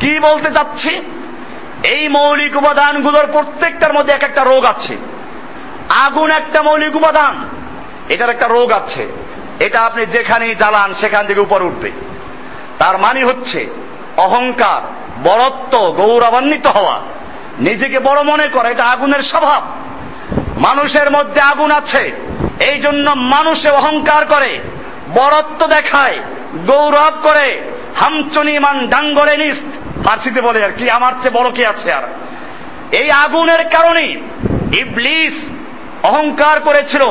কি 0.00 0.18
বলতে 0.18 0.50
চাচ্ছি? 0.50 1.00
এই 1.84 2.08
মৌলিক 2.08 2.56
উপাদানগুলোর 2.56 3.26
প্রত্যেকটার 3.32 3.92
মধ্যে 3.92 4.12
এক 4.12 4.22
একটা 4.22 4.44
রোগ 4.44 4.64
আছে। 4.64 4.96
আগুন 6.06 6.30
একটা 6.30 6.62
মৌলিক 6.62 6.96
উপাদান, 6.96 7.48
এটার 8.08 8.30
একটা 8.30 8.48
রোগ 8.48 8.72
আছে। 8.72 9.08
এটা 9.60 9.80
আপনি 9.80 10.06
যেখানেই 10.06 10.54
জ্বালান, 10.54 10.94
সেখান 10.94 11.26
থেকে 11.26 11.40
উপর 11.40 11.62
উঠবে। 11.62 11.90
তার 12.78 12.98
মানে 12.98 13.24
হচ্ছে, 13.24 13.66
অহংকার 14.16 14.80
বরত্ব 15.22 15.94
গৌরবান্বিত 15.96 16.66
হওয়া, 16.66 17.00
নিজেকে 17.58 17.98
বড় 17.98 18.22
মনে 18.22 18.46
করা, 18.46 18.68
এটা 18.68 18.84
আগুনের 18.84 19.22
স্বভাব। 19.22 19.62
মানুষের 20.58 21.10
মধ্যে 21.10 21.40
আগুন 21.40 21.70
আছে 21.70 22.12
এই 22.70 22.78
জন্য 22.80 23.10
মানুষে 23.10 23.70
অহংকার 23.70 24.26
করে, 24.26 24.58
বরত্ব 25.14 25.66
দেখায়, 25.66 26.18
গৌরব 26.66 27.14
করে। 27.22 27.62
হামচনিমান 27.96 28.86
ডাঙ্গলে 28.86 29.36
নিস্ত 29.36 29.70
ফার্সিতে 30.06 30.40
বলে 30.40 30.64
আর 30.64 30.72
কি, 30.72 30.90
আমার 30.90 31.12
চেয়ে 31.22 31.34
বড় 31.34 31.50
কে 31.50 31.66
আছে 31.66 31.92
আর? 31.92 32.02
এই 32.92 33.10
আগুনের 33.10 33.62
কারণে 33.68 34.06
ইবলিস 34.80 35.36
অহংকার 36.02 36.60
করেছিল। 36.60 37.02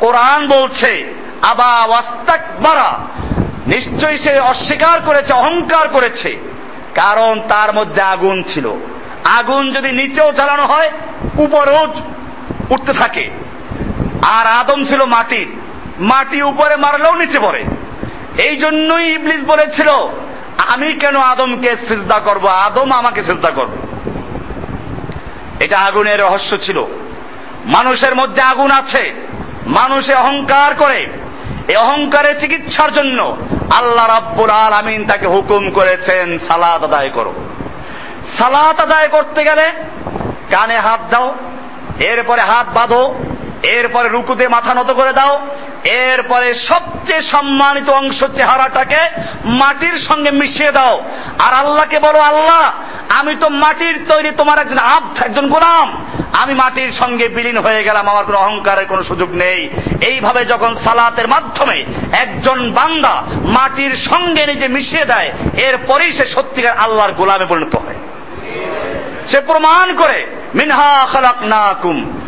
কোরআন 0.00 0.40
বলছে, 0.48 1.14
আবা 1.42 1.84
ওয়াস্তাক 1.84 2.40
বারা 2.62 2.88
নিশ্চয়ই 3.66 4.18
সে 4.18 4.40
অস্বীকার 4.40 5.00
করেছে, 5.00 5.32
অহংকার 5.32 5.88
করেছে, 5.88 6.30
কারণ 6.94 7.40
তার 7.48 7.74
মধ্যে 7.74 8.02
আগুন 8.02 8.42
ছিল। 8.42 8.66
আগুন 9.38 9.72
যদি 9.72 9.92
নিচেও 9.92 10.32
জ্বালানো 10.32 10.62
হয়, 10.62 10.90
উপরেও 11.36 11.82
উঠতে 12.70 12.92
থাকে। 12.92 13.30
আর 14.22 14.46
আদম 14.46 14.84
ছিল 14.84 15.04
মাটির 15.04 15.48
মাটি 15.98 16.42
উপরে 16.42 16.76
মারলেও 16.76 17.14
নিচে 17.14 17.38
পড়ে। 17.38 17.64
এই 18.38 18.56
জন্যই 18.56 19.14
ইবলিস 19.14 19.44
বলেছিল, 19.44 19.88
আমি 20.68 20.92
কেন 20.92 21.16
আদমকে 21.16 21.76
সিজদা 21.88 22.18
করব? 22.18 22.46
আদম 22.46 22.92
আমাকে 22.92 23.22
সিজদা 23.22 23.50
করবে। 23.50 23.76
এটা 25.64 25.78
আগুনের 25.78 26.20
রহস্য 26.20 26.58
ছিল। 26.58 26.84
মানুষের 27.64 28.14
মধ্যে 28.14 28.42
আগুন 28.42 28.70
আছে। 28.70 29.12
মানুষে 29.66 30.14
অহংকার 30.14 30.74
করে। 30.74 31.06
এই 31.68 31.76
অহংকারের 31.76 32.40
চিকিৎসার 32.40 32.92
জন্য 32.92 33.36
আল্লাহ 33.76 34.06
রাব্বুল 34.06 34.50
আলামিন 34.50 35.06
তাকে 35.06 35.26
হুকুম 35.26 35.70
করেছেন, 35.70 36.38
সালাত 36.38 36.82
আদায় 36.82 37.08
করো। 37.08 37.34
সালাত 38.38 38.80
আদায় 38.80 39.08
করতে 39.08 39.44
গেলে 39.44 39.72
কানে 40.50 40.78
হাত 40.78 41.00
দাও, 41.10 41.34
এরপরে 41.98 42.40
হাত 42.40 42.66
বাঁধো 42.74 43.14
এরপরে 43.62 44.08
রুকুতে 44.08 44.48
মাথা 44.48 44.74
নত 44.74 44.90
করে 44.90 45.12
দাও। 45.12 45.46
এরপরে 45.84 46.54
সবচেয়ে 46.54 47.22
সম্মানিত 47.22 47.90
অংশ 47.90 48.24
চেহারাটাকে 48.24 48.98
মাটির 49.44 49.98
সঙ্গে 49.98 50.30
মিশিয়ে 50.30 50.72
দাও। 50.72 51.02
আর 51.38 51.54
আল্লাহকে 51.54 51.98
বলো, 51.98 52.18
আল্লাহ, 52.18 52.72
আমি 53.08 53.36
তো 53.40 53.48
মাটির 53.48 54.04
তৈরি 54.08 54.30
তোমার 54.30 54.58
একজন 54.58 54.78
আব, 54.78 55.02
একজন 55.20 55.48
গোলাম। 55.48 56.06
আমি 56.32 56.54
মাটির 56.54 56.92
সঙ্গে 56.92 57.28
বিলীন 57.28 57.58
হয়ে 57.58 57.84
গেলাম, 57.84 58.08
আমার 58.08 58.24
কোনো 58.24 58.38
অহংকারের 58.38 58.86
কোনো 58.86 59.02
সুযোগ 59.02 59.30
নেই। 59.32 59.70
এইভাবে 60.00 60.44
যখন 60.44 60.74
সালাতের 60.74 61.28
মাধ্যমে 61.28 61.84
একজন 62.12 62.72
বান্দা 62.72 63.22
মাটির 63.30 63.96
সঙ্গে 63.96 64.46
নিজে 64.46 64.68
মিশিয়ে 64.68 65.04
দেয়, 65.04 65.32
এরপরেই 65.56 66.12
সে 66.12 66.26
সত্যিকার 66.26 66.76
আল্লাহর 66.76 67.12
গোলামে 67.12 67.44
পরিণত 67.44 67.76
হয়। 67.76 67.94
সে 69.28 69.40
প্রমাণ 69.40 69.96
করে, 69.96 70.26
মিনহা 70.54 71.06
খালাক 71.12 71.42
নাকুম 71.42 72.19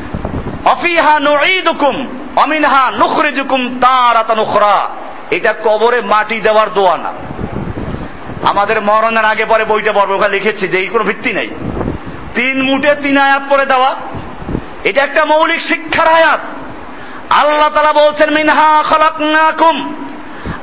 অফিহা 0.64 1.20
নুঈদুকুম, 1.20 2.06
অমিনহা 2.36 2.90
নুখরিজুকুম 2.90 3.80
তারাতান 3.80 4.38
উখরা। 4.38 4.88
এটা 5.30 5.54
কবরে 5.64 6.00
মাটি 6.00 6.40
দেওয়ার 6.40 6.72
দোয়া 6.74 6.96
না। 6.96 7.12
আমাদের 8.50 8.82
মরণের 8.82 9.24
আগে 9.24 9.44
পরে 9.44 9.64
বইটা 9.64 9.92
পড়ব, 9.92 10.10
ওখানে 10.10 10.34
লিখেছি 10.34 10.68
যে 10.68 10.78
এই 10.78 10.86
কোনো 10.86 11.04
ভিত্তি 11.04 11.32
নাই। 11.32 11.48
তিন 12.34 12.62
মুটে 12.62 12.94
তিন 12.94 13.18
আয়াত 13.18 13.42
পরে 13.50 13.66
দেওয়া। 13.66 13.94
এটা 14.84 15.02
একটা 15.02 15.24
মৌলিক 15.24 15.60
শিক্ষার 15.60 16.08
আয়াত। 16.08 16.40
আল্লাহ 17.30 17.68
তালা 17.68 17.92
বলছেন, 17.92 18.34
মিনহা 18.34 18.82
খলাকুম 18.82 19.94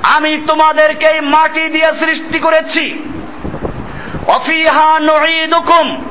আমি 0.04 0.42
তোমাদেরকে 0.48 1.08
এই 1.08 1.22
মাটি 1.22 1.68
দিয়ে 1.68 1.94
সৃষ্টি 2.00 2.40
করেছি। 2.40 3.00
অফিহা 4.28 5.00
নুঈদুকুম। 5.00 6.06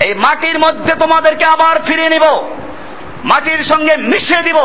এই 0.00 0.14
মাটির 0.14 0.58
মধ্যে 0.58 0.94
তোমাদেরকে 0.94 1.44
আবার 1.44 1.82
ফিরিয়ে 1.86 2.08
নিব। 2.08 2.24
মাটির 3.24 3.62
সঙ্গে 3.64 3.96
মিশিয়ে 3.96 4.42
দিব। 4.42 4.58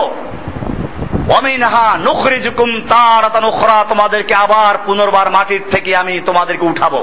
অমিনহা 1.38 1.98
নুখরিজুকুম 1.98 2.70
তারাতান 2.90 3.46
উখরা, 3.46 3.86
তোমাদেরকে 3.90 4.34
আবার 4.36 4.74
পুনর্বার 4.86 5.28
মাটির 5.32 5.64
থেকে 5.72 5.96
আমি 5.96 6.14
তোমাদেরকে 6.26 6.66
উঠাবো। 6.66 7.02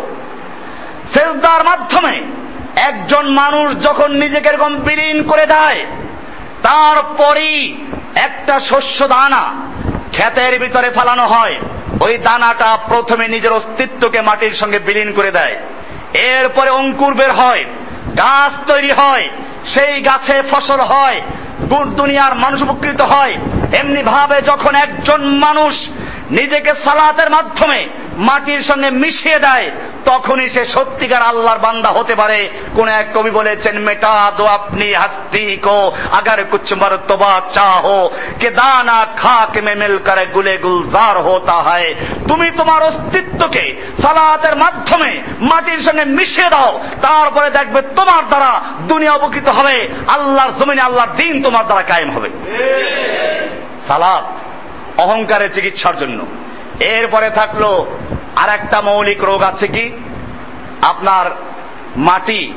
সেজদার 1.14 1.62
মাধ্যমে 1.64 2.14
একজন 2.80 3.24
মানুষ 3.32 3.66
যখন 3.82 4.08
নিজেকে 4.12 4.48
এরকম 4.48 4.72
বিলীন 4.76 5.18
করে 5.22 5.46
দেয়, 5.46 5.80
তারপরই 6.62 7.56
একটা 8.14 8.60
শস্য 8.60 8.98
দানা 9.08 9.42
ক্ষেতের 10.12 10.52
ভিতরে 10.58 10.90
ফেলানো 10.90 11.26
হয়। 11.26 11.56
ওই 12.00 12.14
দানাটা 12.18 12.70
প্রথমে 12.88 13.28
নিজের 13.28 13.52
অস্তিত্বকে 13.52 14.20
মাটির 14.20 14.54
সঙ্গে 14.54 14.78
বিলীন 14.78 15.10
করে 15.12 15.30
দেয়। 15.30 15.56
এরপরে 16.32 16.70
অঙ্কুর 16.70 17.14
বের 17.14 17.32
হয়, 17.32 17.64
গাছ 18.16 18.52
তৈরি 18.70 18.90
হয়, 18.90 19.28
সেই 19.74 19.94
গাছে 20.00 20.36
ফসল 20.50 20.80
হয় 20.80 21.20
দুনিয়ার 21.96 22.34
মানুষ 22.34 22.62
উপকৃত 22.62 23.00
হয়। 23.00 23.34
এমনি 23.78 24.02
ভাবে 24.02 24.40
যখন 24.40 24.74
একজন 24.74 25.20
মানুষ 25.24 25.88
নিজেকে 26.30 26.70
সালাতের 26.84 27.30
মাধ্যমে 27.30 27.88
মাটির 28.16 28.62
সঙ্গে 28.62 28.90
মিশিয়ে 28.90 29.38
দেয় 29.38 29.70
তখনই 30.04 30.48
সে 30.48 30.64
সত্যিকার 30.64 31.22
আল্লাহর 31.22 31.58
বান্দা 31.58 31.88
হতে 31.88 32.14
পারে। 32.14 32.48
কোন 32.74 32.88
এক 32.88 33.06
কবি 33.14 33.30
বলেছেন 33.30 33.78
মেটা 33.78 34.32
দো 34.36 34.44
আপনি 34.44 34.94
হাস্তি 34.94 35.56
কো 35.56 35.92
আগার 36.12 36.44
কুছ 36.44 36.72
মরতবা 36.72 37.40
চাহো। 37.52 38.10
কে 38.40 38.50
দানা 38.50 39.06
খাক 39.16 39.56
মে 39.62 39.74
মিল 39.74 39.98
করে 39.98 40.26
গুলে 40.26 40.56
গুলজার 40.56 41.16
হতা 41.18 41.52
হয়। 41.52 41.94
তুমি 42.28 42.50
তোমার 42.50 42.82
অস্তিত্বকে 42.82 43.82
সালাতের 44.02 44.56
মাধ্যমে 44.56 45.22
মাটির 45.40 45.78
সঙ্গে 45.78 46.04
মিশিয়ে 46.04 46.50
দাও 46.50 46.80
তারপরে 47.02 47.50
দেখবে 47.50 47.82
তোমার 47.82 48.28
দ্বারা 48.28 48.60
দুনিয়া 48.80 49.14
উপকৃত 49.14 49.48
হবে। 49.48 49.88
আল্লাহর 50.08 50.50
জমিনে 50.58 50.82
আল্লাহর 50.82 51.16
দিন 51.16 51.42
তোমার 51.42 51.64
দ্বারা 51.64 51.82
কায়েম 51.82 52.10
হবে। 52.10 52.30
সালাত 53.88 54.24
অহংকারের 55.00 55.54
চিকিৎসার 55.54 55.98
জন্য। 55.98 56.26
এরপরে 56.80 57.30
থাকল 57.30 57.86
আর 58.36 58.48
একটা 58.48 58.80
মৌলিক 58.80 59.24
রোগ 59.24 59.42
আছে 59.42 59.68
কি? 59.68 59.92
আপনার 60.82 61.30
মাটি। 61.96 62.52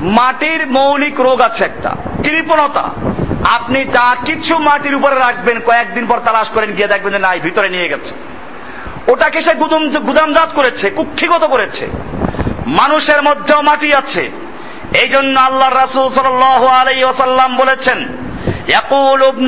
মাটির 0.00 0.66
মৌলিক 0.66 1.20
রোগ 1.20 1.40
আছে 1.40 1.64
একটা। 1.64 1.90
কৃপণতা। 2.22 2.90
আপনি 3.44 3.84
যা 3.84 4.16
কিছু 4.24 4.58
মাটির 4.58 4.94
উপরে 4.94 5.14
রাখবেন, 5.14 5.60
কয়েকদিন 5.60 6.06
পর 6.06 6.18
তালাশ 6.18 6.48
করেন, 6.48 6.72
গিয়ে 6.72 6.88
দেখবেন 6.88 7.12
যে 7.12 7.18
নাই 7.18 7.40
ভিতরে 7.40 7.68
নিয়ে 7.68 7.88
গেছে। 7.88 8.14
ওটাকে 9.12 9.42
সে 9.42 9.54
গুদম 9.54 9.88
গুদামজাত 9.88 10.52
করেছে, 10.54 10.90
কুক্ষিগত 10.90 11.44
করেছে। 11.44 11.88
মানুষের 12.66 13.22
মধ্যেও 13.22 13.62
মাটি 13.62 13.94
আছে। 13.94 14.30
এই 15.02 15.08
জন্য 15.08 15.40
আল্লাহ 15.40 15.74
রাসুল 15.74 16.08
সাল 16.08 16.42
আলাই 16.66 17.04
ওসাল্লাম 17.04 17.56
বলেছেন 17.56 18.08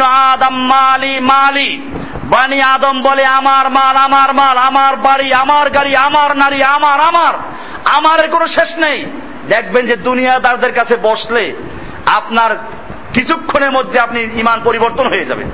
আদম 0.04 0.54
মালি 0.54 1.20
মালি। 1.20 1.82
বানি 2.30 2.62
আদম 2.62 3.02
বলে, 3.02 3.24
আমার 3.24 3.70
মাল 3.70 3.96
আমার 3.96 4.34
মাল, 4.34 4.58
আমার 4.58 4.96
বাড়ি, 4.96 5.34
আমার 5.34 5.70
গাড়ি, 5.70 5.96
আমার 5.96 6.36
নারী, 6.36 6.62
আমার 6.62 7.00
আমার। 7.00 7.34
আমার 7.84 8.28
কোনো 8.28 8.46
শেষ 8.46 8.78
নেই। 8.78 9.06
দেখবেন 9.48 9.86
যে 9.86 9.96
দুনিয়াদারদের 9.96 10.72
কাছে 10.72 10.96
বসলে 11.02 11.52
আপনার 12.06 12.56
কিছুক্ষণের 13.12 13.70
মধ্যে 13.70 13.98
আপনি 13.98 14.20
ইমান 14.22 14.60
পরিবর্তন 14.64 15.06
হয়ে 15.06 15.24
যাবে 15.24 15.44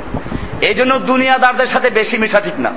এই 0.60 0.74
জন্য 0.74 0.98
দুনিয়াদারদের 0.98 1.66
সাথে 1.66 1.90
বেশি 1.90 2.18
মিশা 2.18 2.40
ঠিক 2.40 2.60
না। 2.60 2.70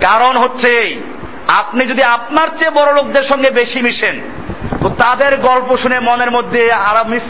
কারণ 0.00 0.36
হচ্ছে 0.36 0.68
এই, 0.68 1.02
আপনি 1.48 1.86
যদি 1.86 2.02
আপনার 2.02 2.48
চেয়ে 2.58 2.70
বড় 2.70 2.94
লোকদের 2.94 3.22
সঙ্গে 3.22 3.50
বেশি 3.50 3.82
মিশেন, 3.82 4.20
তো 4.80 4.88
তাদের 4.88 5.36
গল্প 5.36 5.76
শুনে 5.76 6.00
মনের 6.00 6.30
মধ্যে 6.30 6.72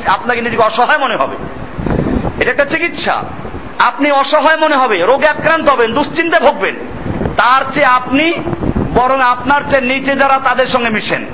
আপনাকে 0.06 0.40
নিজেকে 0.40 0.62
অসহায় 0.62 0.98
মনে 0.98 1.16
হবে। 1.16 1.36
এটা 2.40 2.50
একটা 2.50 2.64
চিকিৎসা। 2.64 3.22
আপনি 3.78 4.10
অসহায় 4.10 4.56
মনে 4.56 4.76
হবে, 4.76 4.98
রোগে 4.98 5.28
আক্রান্ত 5.28 5.68
হবেন 5.68 5.94
দুশ্চিন্তে 5.94 6.40
ভুগবেন। 6.40 6.74
তার 7.36 7.72
চেয়ে 7.72 7.86
আপনি 7.86 8.32
বরং 8.94 9.20
আপনার 9.20 9.60
চেয়ে 9.70 9.92
নিচে 9.92 10.16
যারা 10.16 10.38
তাদের 10.38 10.66
সঙ্গে 10.66 10.88
মিশেন। 10.88 11.26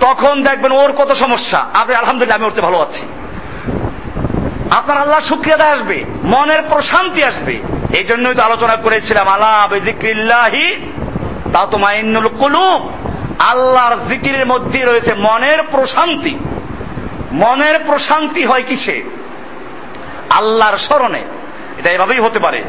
তখন 0.00 0.42
দেখবেন 0.42 0.72
ওর 0.72 0.92
কত 0.92 1.14
সমস্যা। 1.14 1.66
আপনি 1.74 1.94
আলহামদুলিল্লাহ, 1.94 2.36
আমি 2.36 2.44
ওর 2.44 2.50
ওরতে 2.50 2.60
ভালো 2.60 2.78
আছি। 2.78 3.06
আপনার 4.70 4.98
আল্লাহ 4.98 5.20
শুক্রিয়াদা 5.20 5.64
আসবে, 5.64 6.04
মনের 6.24 6.62
প্রশান্তি 6.68 7.24
আসবে। 7.24 7.58
এই 7.98 8.04
জন্যই 8.04 8.34
তো 8.34 8.42
আলোচনা 8.42 8.76
করেছিলাম 8.76 9.28
আল্লাহ 9.28 9.66
বেজিক্রিল্লাহি 9.68 10.92
তা 11.52 11.66
তো 11.70 11.78
মাইনুল 11.78 12.28
কুলুব। 12.28 12.92
আল্লাহর 13.38 13.96
জিকিরের 14.08 14.46
মধ্যে 14.46 14.84
রয়েছে 14.84 15.14
মনের 15.14 15.62
প্রশান্তি। 15.70 16.38
মনের 17.32 17.80
প্রশান্তি 17.86 18.44
হয় 18.44 18.62
কিসে? 18.68 19.02
আল্লাহর 20.30 20.78
স্মরণে। 20.78 21.24
এটা 21.78 21.90
এভাবেই 21.90 22.20
হতে 22.20 22.38
পারে। 22.38 22.60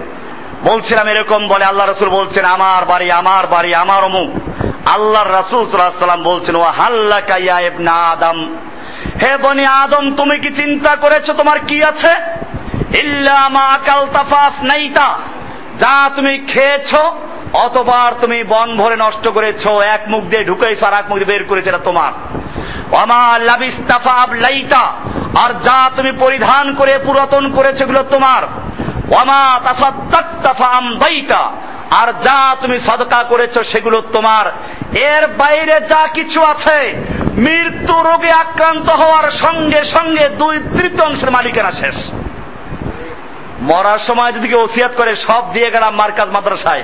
বলছিলাম 0.63 1.07
এরকম 1.07 1.47
বলে 1.47 1.65
আল্লাহ 1.65 1.85
রসুল 1.85 2.09
বলছেন, 2.09 2.45
আমার 2.45 2.85
বাড়ি 2.85 3.11
আমার 3.11 3.47
বাড়ি, 3.47 3.75
আমার 3.75 4.01
অমুক। 4.03 4.29
আল্লাহর 4.89 5.33
রাসুল 5.33 5.61
সাল্লাম 5.65 6.23
বলছেন 6.23 6.55
ও 6.55 6.63
হাল্লা 6.79 7.19
কাইয়া 7.21 7.57
আদম। 8.11 8.37
হে 9.21 9.37
বনি 9.37 9.65
আদম, 9.65 10.05
তুমি 10.15 10.35
কি 10.39 10.49
চিন্তা 10.55 10.95
করেছ 10.95 11.27
তোমার 11.31 11.59
কি 11.59 11.77
আছে? 11.83 12.13
নাইতা 14.63 15.07
যা 15.79 15.95
তুমি 16.15 16.33
খেয়েছো, 16.47 17.01
অতবার 17.53 18.11
তুমি 18.21 18.43
বন 18.43 18.69
ভরে 18.77 18.95
নষ্ট 18.95 19.25
করেছ, 19.27 19.63
এক 19.67 20.01
মুখ 20.07 20.23
দিয়ে 20.23 20.43
ঢুকেছো 20.43 20.83
আর 20.85 20.93
এক 20.93 21.05
মুখ 21.09 21.17
দিয়ে 21.17 21.31
বের 21.31 21.43
করেছ, 21.49 21.65
এটা 21.67 21.81
তোমার। 21.83 22.11
লাইতা 24.45 24.83
আর 25.43 25.51
যা 25.63 25.79
তুমি 25.95 26.11
পরিধান 26.19 26.65
করে, 26.75 26.93
পুরাতন 27.05 27.43
করেছ, 27.51 27.77
এগুলো 27.81 28.03
তোমার। 28.03 28.43
অমা 29.15 29.59
তাসাদ্দাক্তাফাম 29.63 30.97
দাইতা 30.97 31.51
আর 31.89 32.13
যা 32.23 32.55
তুমি 32.61 32.79
সদকা 32.79 33.23
করেছ, 33.23 33.59
সেগুলো 33.59 34.01
তোমার। 34.01 34.45
এর 34.97 35.27
বাইরে 35.27 35.79
যা 35.79 36.07
কিছু 36.13 36.41
আছে, 36.41 36.93
মৃত্যু 37.37 37.93
রোগে 37.93 38.31
আক্রান্ত 38.31 38.89
হওয়ার 38.89 39.31
সঙ্গে 39.31 39.83
সঙ্গে 39.83 40.29
দুই 40.29 40.57
তৃতীয়াংশের 40.57 41.31
মালিকানা 41.31 41.71
শেষ। 41.71 41.95
মরার 43.61 43.99
সময় 43.99 44.31
যদি 44.31 44.47
কেউ 44.47 44.59
ওসিয়াত 44.59 44.91
করে, 44.97 45.15
সব 45.15 45.53
দিয়ে 45.53 45.71
গেলাম 45.71 45.95
মার্কাজ 45.95 46.29
মাদ্রাসায়। 46.29 46.83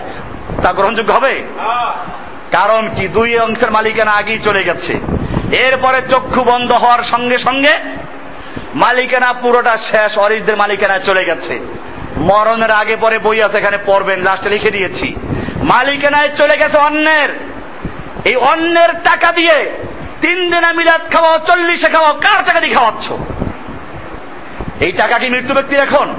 তা 0.63 0.73
গ্রহণযোগ্য 0.73 1.13
হবে? 1.13 1.43
কারণ 2.51 2.89
কি? 2.95 3.07
দুই 3.07 3.39
অংশের 3.39 3.71
মালিকানা 3.71 4.11
আগেই 4.11 4.39
চলে 4.39 4.63
গেছে। 4.63 4.93
এরপরে 5.51 6.01
চক্ষু 6.09 6.43
বন্ধ 6.43 6.71
হওয়ার 6.71 7.03
সঙ্গে 7.03 7.38
সঙ্গে 7.38 7.73
মালিকানা 8.75 9.34
পুরোটা 9.34 9.78
শেষ 9.78 10.17
অরিশদের 10.17 10.57
মালিকানায় 10.57 10.99
চলে 10.99 11.25
গেছে। 11.25 11.76
মরণের 12.20 12.72
আগে 12.72 12.95
পরে 12.95 13.20
বই 13.20 13.41
আছে, 13.41 13.57
এখানে 13.57 13.78
পড়বেন, 13.86 14.20
লাস্টে 14.20 14.49
লিখে 14.49 14.72
দিয়েছি। 14.72 15.15
মালিকানায় 15.61 16.30
চলে 16.38 16.57
গেছে 16.57 16.78
অন্যের। 16.78 17.30
এই 18.26 18.36
অন্যের 18.36 18.93
টাকা 19.03 19.32
দিয়ে 19.32 19.72
তিন 20.22 20.51
দিনা 20.51 20.74
মিলাদ 20.74 21.01
খাওয়াও, 21.13 21.39
চল্লিশে 21.39 21.89
খাওয়াও, 21.89 22.13
কার 22.13 22.45
টাকা 22.45 22.59
দিয়ে 22.59 22.74
খাওয়াচ্ছ? 22.74 23.11
এই 24.82 24.91
টাকা 24.91 25.18
কি 25.20 25.30
মৃত্যু 25.30 25.53
ব্যক্তির 25.53 25.80
এখন? 25.80 26.15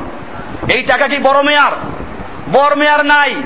এই 0.74 0.82
টাকা 0.82 1.09
কি 1.09 1.18
বড় 1.18 1.42
মেয়ার? 1.42 1.72
বড় 2.53 2.76
মেয়ার 2.76 3.07
নাই। 3.07 3.42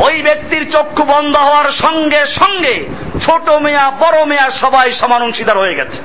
ওই 0.00 0.22
ব্যক্তির 0.22 0.70
চক্ষু 0.70 1.04
বন্ধ 1.04 1.36
হওয়ার 1.36 1.70
সঙ্গে 1.70 2.26
সঙ্গে 2.26 2.88
ছোট 3.20 3.48
মেয়া, 3.50 3.90
বড় 3.90 4.24
মেয়া 4.24 4.50
সবাই 4.50 4.92
সমান 4.92 5.22
অংশীদার 5.22 5.58
হয়ে 5.58 5.74
গেছে। 5.74 6.00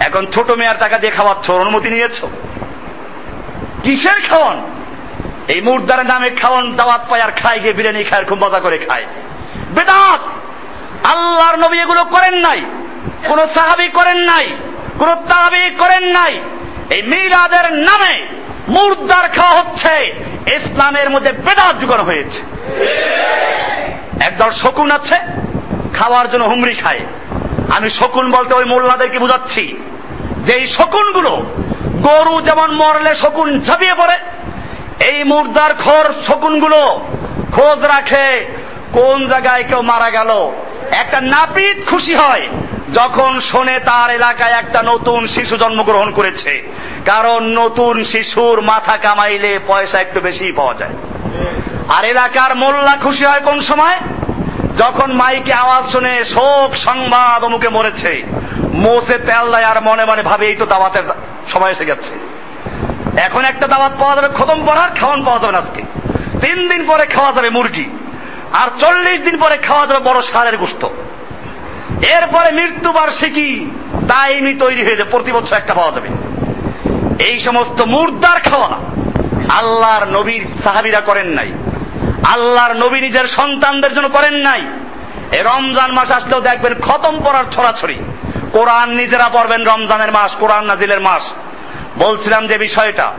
এখন 0.00 0.26
ছোট 0.26 0.50
মেয়ার 0.50 0.76
টাকা 0.78 0.98
দিয়ে 0.98 1.12
খাওয়াচ্ছ, 1.12 1.50
অনুমতি 1.50 1.90
নিয়েছ? 1.90 2.24
কিসের 3.82 4.20
খাওয়ান? 4.28 4.81
এই 5.48 5.60
মুর্দারের 5.60 6.06
নামে 6.06 6.30
খাওয়ান 6.30 6.76
দাওয়াত 6.76 7.00
পায় 7.08 7.22
আর 7.22 7.32
খায় 7.32 7.58
গিয়ে 7.60 7.72
বিরিয়ানি 7.72 8.04
খায় 8.04 8.24
খুব 8.24 8.44
মজা 8.44 8.60
করে 8.60 8.78
খায়। 8.78 9.06
বেদাত! 9.74 10.20
আল্লাহর 11.06 11.58
নবী 11.58 11.78
এগুলো 11.78 12.04
করেন 12.04 12.34
নাই। 12.34 12.62
কোন 13.26 13.46
সাহাবি 13.46 13.88
করেন 13.88 14.16
নাই। 14.16 14.46
কোন 14.98 15.14
তাহাবি 15.14 15.70
করেন 15.70 16.04
নাই। 16.04 16.40
এই 16.90 17.02
মিলাদের 17.02 17.72
নামে 17.72 18.26
মুর্দার 18.68 19.28
খাওয়া 19.28 19.60
হচ্ছে। 19.60 20.14
ইসলামের 20.46 21.10
মধ্যে 21.10 21.32
বেদাত 21.32 21.80
যুগানো 21.80 22.02
হয়েছে। 22.02 22.40
একদল 24.20 24.50
শকুন 24.50 24.90
আছে, 24.90 25.18
খাওয়ার 25.94 26.30
জন্য 26.30 26.44
হুমড়ি 26.44 26.74
খায়। 26.74 27.00
আমি 27.76 27.90
শকুন 27.90 28.30
বলতে 28.30 28.54
ওই 28.54 28.64
মোল্লাদেরকে 28.64 29.18
বুঝাচ্ছি। 29.18 29.76
যে 30.46 30.52
এই 30.52 30.66
শকুনগুলো 30.66 31.30
গরু 31.90 32.40
যেমন 32.40 32.72
মরলে 32.72 33.14
শকুন 33.14 33.60
ঝাঁপিয়ে 33.60 33.94
পড়ে 33.94 34.18
এই 35.10 35.24
মুর্দার 35.24 35.74
খোর 35.74 36.14
শকুনগুলো 36.26 37.00
খোঁজ 37.52 37.84
রাখে 37.84 38.46
কোন 38.92 39.28
জায়গায় 39.28 39.64
কেউ 39.64 39.82
মারা 39.82 40.10
গেল। 40.10 40.52
একটা 40.90 41.20
নাপিত 41.20 41.88
খুশি 41.90 42.14
হয় 42.14 42.48
যখন 42.94 43.40
শোনে 43.40 43.78
তার 43.78 44.10
এলাকায় 44.10 44.52
একটা 44.52 44.82
নতুন 44.82 45.28
শিশু 45.28 45.56
জন্মগ্রহণ 45.56 46.10
করেছে। 46.10 46.72
কারণ 47.06 47.42
নতুন 47.42 48.04
শিশুর 48.04 48.60
মাথা 48.60 48.96
কামাইলে 48.96 49.58
পয়সা 49.66 50.00
একটু 50.00 50.20
বেশি 50.20 50.52
পাওয়া 50.52 50.74
যায়। 50.74 50.94
আর 51.88 52.04
এলাকার 52.04 52.56
মোল্লা 52.56 52.96
খুশি 53.02 53.24
হয় 53.24 53.40
কোন 53.40 53.60
সময়? 53.60 53.98
যখন 54.78 55.12
মাইকে 55.12 55.52
আওয়াজ 55.52 55.92
শুনে 55.92 56.24
শোক 56.24 56.76
সংবাদ 56.76 57.44
অমুকে 57.44 57.68
মরেছে। 57.68 58.22
মোসে 58.74 59.18
তেল 59.18 59.52
দেয় 59.52 59.64
আর 59.64 59.82
মনে 59.82 60.04
মনে 60.04 60.22
ভাবে 60.22 60.46
এই 60.46 60.56
তো 60.56 60.66
দাওয়াতের 60.66 61.02
সময় 61.52 61.70
এসে 61.70 61.84
গেছে। 61.84 62.31
এখন 63.18 63.44
একটা 63.44 63.66
দাওয়াত 63.66 63.92
পাওয়া 63.98 64.14
যাবে, 64.16 64.28
খতম 64.34 64.66
পড়ার 64.66 64.90
খাওয়ান 65.00 65.24
পাওয়া 65.24 65.40
যাবে 65.40 65.56
আজকে। 65.56 65.82
তিন 66.40 66.68
দিন 66.68 66.86
পরে 66.86 67.06
খাওয়া 67.06 67.32
যাবে 67.32 67.50
মুরগি, 67.50 67.90
আর 68.52 68.68
চল্লিশ 68.80 69.20
দিন 69.20 69.40
পরে 69.40 69.56
খাওয়া 69.56 69.86
যাবে 69.86 70.00
বড় 70.00 70.22
সারের 70.22 70.56
গোস্ত। 70.56 70.88
এরপরে 72.04 72.52
মৃত্যুবার্ষিকী 72.52 73.70
দায়নি 74.02 74.54
তৈরি 74.54 74.82
হয়ে 74.82 74.96
যাবে 74.96 75.10
প্রতি 75.10 75.32
বছর 75.32 75.56
একটা 75.56 75.74
পাওয়া 75.74 75.92
যাবে। 75.92 76.08
এই 77.24 77.40
সমস্ত 77.40 77.82
মুর্দার 77.82 78.40
খাওয়া 78.40 78.68
আল্লাহর 79.58 80.08
নবীর 80.08 80.46
সাহাবিরা 80.64 81.00
করেন 81.00 81.26
নাই। 81.26 81.52
আল্লাহর 82.32 82.74
নবী 82.76 83.00
নিজের 83.00 83.26
সন্তানদের 83.26 83.94
জন্য 83.94 84.08
করেন 84.08 84.34
নাই। 84.34 84.60
রমজান 85.42 85.92
মাস 85.92 86.10
আসলেও 86.10 86.40
দেখবেন 86.40 86.74
খতম 86.80 87.20
পড়ার 87.24 87.44
ছড়াছড়ি। 87.50 87.98
কোরআন 88.52 88.90
নিজেরা 88.90 89.28
পড়বেন 89.28 89.64
রমজানের 89.64 90.12
মাস, 90.12 90.34
কোরআন 90.40 90.64
নাজিলের 90.64 91.00
মাস। 91.00 91.32
বলছিলাম 91.98 92.46
যে 92.46 92.58
বিষয়টা, 92.58 93.12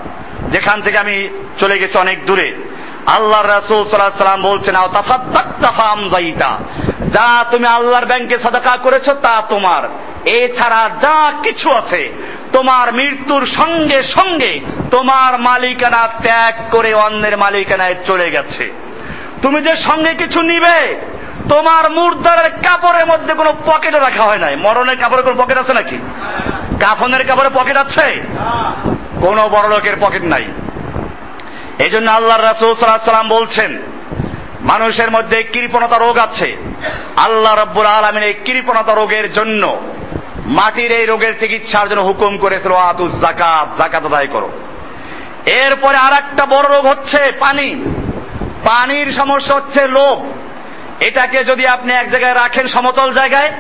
যেখান 0.51 0.81
থেকে 0.81 0.97
আমি 0.97 1.29
চলে 1.59 1.79
গেছি 1.79 1.97
অনেক 1.97 2.25
দূরে। 2.25 2.53
আল্লাহ 3.07 3.41
রাসূল 3.41 3.95
আলাইহি 3.95 4.17
সাল্লাম 4.17 4.41
বলছেন 4.41 4.75
যা 7.11 7.45
তুমি 7.51 7.67
আল্লাহর 7.67 8.05
ব্যাংকে 8.05 8.37
সাদাকা 8.37 8.77
করেছ, 8.77 9.09
তা 9.09 9.43
তোমার। 9.49 9.83
এছাড়া 10.27 10.89
যা 11.01 11.33
কিছু 11.43 11.71
আছে, 11.71 12.13
তোমার 12.53 12.93
মৃত্যুর 12.93 13.45
সঙ্গে 13.45 14.03
সঙ্গে 14.03 14.59
তোমার 14.91 15.39
মালিকানা 15.39 16.07
ত্যাগ 16.21 16.53
করে 16.71 16.93
অন্যের 16.93 17.37
মালিকানায় 17.37 17.95
চলে 18.05 18.31
গেছে। 18.31 18.71
তুমি 19.41 19.61
যে 19.61 19.75
সঙ্গে 19.75 20.13
কিছু 20.13 20.41
নিবে, 20.41 20.99
তোমার 21.49 21.91
মুর্দারের 21.91 22.49
কাপড়ের 22.49 23.05
মধ্যে 23.05 23.33
কোনো 23.33 23.53
পকেটে 23.65 23.99
রাখা 23.99 24.23
হয় 24.23 24.37
নাই। 24.37 24.55
মরণের 24.55 24.97
কাপড়ে 24.97 25.21
কোনো 25.21 25.43
পকেট 25.43 25.57
আছে 25.57 25.73
নাকি? 25.73 25.97
কাফনের 26.79 27.27
কাপড়ে 27.27 27.49
পকেট 27.53 27.77
আছে? 27.77 28.21
কোন 29.21 29.47
বড় 29.47 29.69
লোকের 29.69 29.93
পকেট 30.01 30.23
নাই। 30.23 30.45
এই 31.79 31.89
জন্য 31.89 32.11
আল্লাহ 32.11 32.41
রাসুল 32.41 32.73
বলছেন, 33.29 33.79
মানুষের 34.61 35.11
মধ্যে 35.11 35.43
কৃপণতা 35.43 35.97
রোগ 35.97 36.17
আছে। 36.17 36.57
আল্লাহ 37.15 37.61
রব্বুল 37.61 37.85
আলমিন 37.85 38.23
এই 38.23 38.33
কৃপণতা 38.45 38.93
রোগের 38.93 39.33
জন্য 39.33 39.81
মাটির 40.45 40.91
এই 40.91 41.05
রোগের 41.05 41.39
চিকিৎসার 41.39 41.89
জন্য 41.89 42.01
হুকুম 42.01 42.37
করেছিল 42.37 42.71
জাকাত 43.21 43.81
জাকাত 43.81 44.05
আদায় 44.05 44.27
করো। 44.27 44.51
এরপরে 45.45 45.97
আর 45.97 46.13
একটা 46.13 46.45
বড় 46.45 46.75
রোগ 46.75 46.85
হচ্ছে 46.85 47.31
পানি। 47.39 47.75
পানির 48.63 49.11
সমস্যা 49.11 49.55
হচ্ছে 49.55 49.87
লোভ। 49.87 50.25
এটাকে 51.03 51.43
যদি 51.43 51.67
আপনি 51.67 51.93
এক 51.93 52.11
জায়গায় 52.11 52.33
রাখেন 52.33 52.67
সমতল 52.67 53.13
জায়গায় 53.13 53.51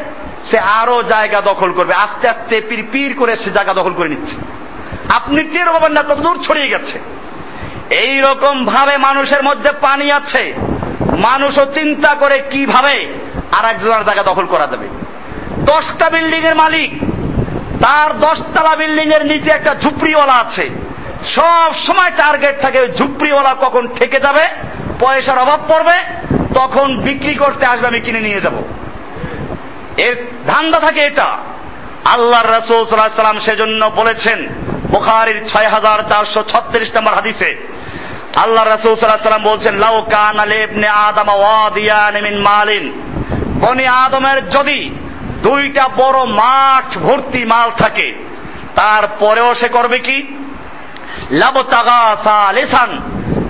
সে 0.51 0.59
আরও 0.59 1.03
জায়গা 1.03 1.41
দখল 1.41 1.73
করবে। 1.73 1.93
আস্তে 1.93 2.27
আস্তে 2.29 2.61
পির 2.61 2.87
পির 2.91 3.15
করে 3.17 3.35
সে 3.35 3.51
জায়গা 3.51 3.73
দখল 3.73 3.93
করে 3.93 4.09
নিচ্ছে। 4.09 4.35
আপনি 5.13 5.43
টের 5.43 5.65
পাবেন 5.65 5.91
না 5.91 6.01
কত 6.01 6.19
দূর 6.19 6.43
ছড়িয়ে 6.43 6.67
গেছে। 6.67 6.99
এই 7.89 8.21
রকম 8.21 8.65
ভাবে 8.65 8.97
মানুষের 8.97 9.43
মধ্যে 9.43 9.71
পানি 9.81 10.11
আছে। 10.11 10.53
মানুষও 11.17 11.65
চিন্তা 11.65 12.13
করে 12.13 12.41
কীভাবে 12.51 13.07
আর 13.51 13.65
একজনের 13.65 14.05
জায়গা 14.05 14.23
দখল 14.23 14.45
করা 14.45 14.67
যাবে। 14.67 14.87
দশটা 15.59 16.09
বিল্ডিং 16.09 16.43
এর 16.43 16.55
মালিক, 16.55 16.91
তার 17.83 18.19
দশতলা 18.19 18.75
বিল্ডিং 18.75 19.13
এর 19.13 19.25
নিচে 19.25 19.49
একটা 19.49 19.75
ঝুপড়িওয়ালা 19.81 20.33
আছে। 20.33 20.69
সব 21.25 21.73
সময় 21.87 22.09
টার্গেট 22.09 22.61
থাকে 22.61 22.87
ঝুপড়িওয়ালা 22.97 23.55
কখন 23.61 23.87
ঠেকে 23.87 24.19
যাবে, 24.19 24.47
পয়সার 24.99 25.37
অভাব 25.37 25.59
পড়বে, 25.67 25.97
তখন 26.53 26.97
বিক্রি 26.97 27.35
করতে 27.35 27.65
আসবে, 27.65 27.87
আমি 27.87 27.99
কিনে 27.99 28.19
নিয়ে 28.19 28.41
যাব। 28.41 28.53
এর 29.97 30.15
ধান্দা 30.47 30.79
থাকে 30.79 31.01
এটা। 31.05 31.37
আল্লাহ 32.05 32.41
রসুল 32.41 32.85
সাল্লাম 32.85 33.39
সেজন্য 33.39 33.85
বলেছেন, 33.85 34.39
বুখারির 34.91 35.47
ছয় 35.47 35.67
হাজার 35.67 35.99
চারশো 36.09 36.43
ছত্রিশ 36.43 36.89
নম্বর 36.95 37.13
হাদিসে 37.13 37.49
আল্লাহ 38.35 38.63
রসুল 38.63 38.95
সাল্লাম 38.95 39.43
বলছেন, 39.43 39.73
লাউ 39.75 40.01
কান 40.01 40.39
আলেবনে 40.39 40.87
আদম 40.87 41.29
মিন 42.23 42.37
মালিন। 42.37 42.85
বনি 43.59 43.85
আদমের 43.87 44.49
যদি 44.49 44.79
দুইটা 45.43 45.87
বড় 45.87 46.25
মাঠ 46.25 46.97
ভর্তি 46.97 47.45
মাল 47.45 47.71
থাকে, 47.77 48.13
তারপরেও 48.75 49.55
সে 49.55 49.67
করবে 49.67 49.99
কি? 49.99 50.17
লাবতাগাসান 51.31 52.91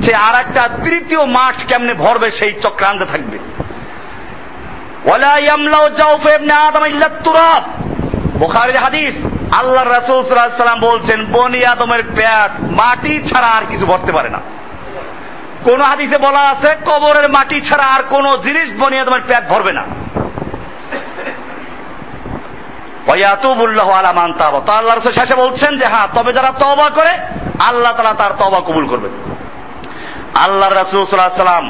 সে 0.03 0.15
আর 0.15 0.35
একটা 0.41 0.69
তৃতীয় 0.83 1.25
মাঠ 1.25 1.55
কেমনে 1.67 1.93
ভরবে 1.93 2.31
সেই 2.31 2.53
চক্রান্তে 2.61 3.05
থাকবে। 3.05 3.37
ওয়ালা 5.05 5.37
ইয়ামলাউ 5.37 5.89
জাওফ 5.89 6.25
ইবনে 6.25 6.53
আদম 6.53 6.85
ইল্লা 6.85 7.09
তুরাব। 7.23 7.63
হাদিস 8.77 9.15
আল্লাহ 9.59 9.83
রাসূল 9.83 10.19
সাল্লাল্লাহু 10.23 10.87
বলছেন, 10.89 11.25
বনি 11.25 11.65
আদমের 11.65 12.03
পেট 12.15 12.51
মাটি 12.61 13.13
ছাড়া 13.27 13.47
আর 13.47 13.63
কিছু 13.69 13.85
ভরতে 13.85 14.11
পারে 14.11 14.29
না। 14.29 14.39
কোন 15.63 15.81
হাদিসে 15.81 16.17
বলা 16.17 16.39
আছে, 16.39 16.75
কবরের 16.85 17.29
মাটি 17.29 17.61
ছাড়া 17.61 17.83
আর 17.83 18.03
কোন 18.09 18.25
জিনিস 18.37 18.69
বনি 18.79 18.99
আদমের 18.99 19.21
পেট 19.27 19.43
ভরবে 19.49 19.73
না। 19.73 19.85
তাবা। 24.37 24.73
আল্লাহ 24.77 25.11
শেষে 25.11 25.35
বলছেন 25.35 25.77
যে 25.77 25.85
হ্যাঁ 25.85 26.07
তবে 26.15 26.33
যারা 26.33 26.51
তওবা 26.59 26.89
করে, 26.89 27.13
আল্লাহ 27.59 27.91
তাআলা 27.91 28.13
তার 28.13 28.31
তওবা 28.39 28.59
কবুল 28.59 28.87
করবেন। 28.87 29.11
আল্লাহ 30.35 30.69
রাসূল 30.69 31.05
সাল্লাল্লাহু 31.05 31.69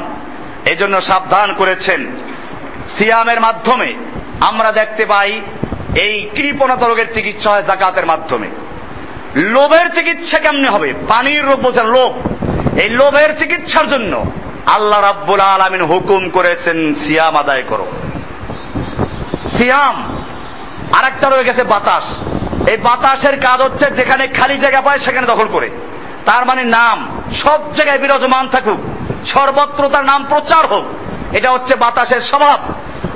এই 0.70 0.76
জন্য 0.76 1.02
সাবধান 1.02 1.54
করেছেন। 1.54 2.00
সিয়ামের 2.98 3.40
মাধ্যমে 3.40 3.94
আমরা 4.40 4.72
দেখতে 4.72 5.06
পাই 5.06 5.40
এই 5.94 6.30
কৃপণতা 6.34 6.88
রোগের 6.88 7.14
চিকিৎসা 7.14 7.50
হয় 7.50 7.62
জাকাতের 7.62 8.06
মাধ্যমে। 8.06 8.50
লোভের 9.36 9.94
চিকিৎসা 9.94 10.38
কেমনে 10.38 10.68
হবে? 10.68 10.94
পানির 11.08 11.44
রোগ 11.44 11.60
বলছেন 11.60 11.86
লোভ। 11.86 12.12
এই 12.78 12.88
লোভের 12.88 13.38
চিকিৎসার 13.38 13.90
জন্য 13.90 14.24
আল্লাহ 14.66 15.00
রাব্বুল 15.00 15.40
আলামিন 15.40 15.82
হুকুম 15.82 16.28
করেছেন, 16.28 16.94
সিয়াম 16.94 17.36
আদায় 17.36 17.62
করো। 17.68 17.86
সিয়াম 19.58 20.26
আর 20.92 21.04
একটা 21.04 21.30
রয়ে 21.30 21.44
গেছে 21.44 21.62
বাতাস। 21.62 22.04
এই 22.68 22.76
বাতাসের 22.76 23.40
কাজ 23.40 23.60
হচ্ছে 23.60 23.90
যেখানে 23.90 24.26
খালি 24.26 24.58
জায়গা 24.58 24.80
পায় 24.80 24.98
সেখানে 24.98 25.26
দখল 25.26 25.46
করে। 25.52 25.70
তার 26.26 26.46
মানে 26.46 26.64
নাম, 26.64 27.22
সব 27.42 27.74
জায়গায় 27.74 27.98
বিরাজমান 27.98 28.48
থাকুক। 28.48 28.80
সর্বত্র 29.26 29.88
তার 29.88 30.04
নাম 30.04 30.24
প্রচার 30.28 30.66
হোক। 30.66 30.84
এটা 31.34 31.50
হচ্ছে 31.50 31.74
বাতাসের 31.76 32.20
স্বভাব। 32.20 32.60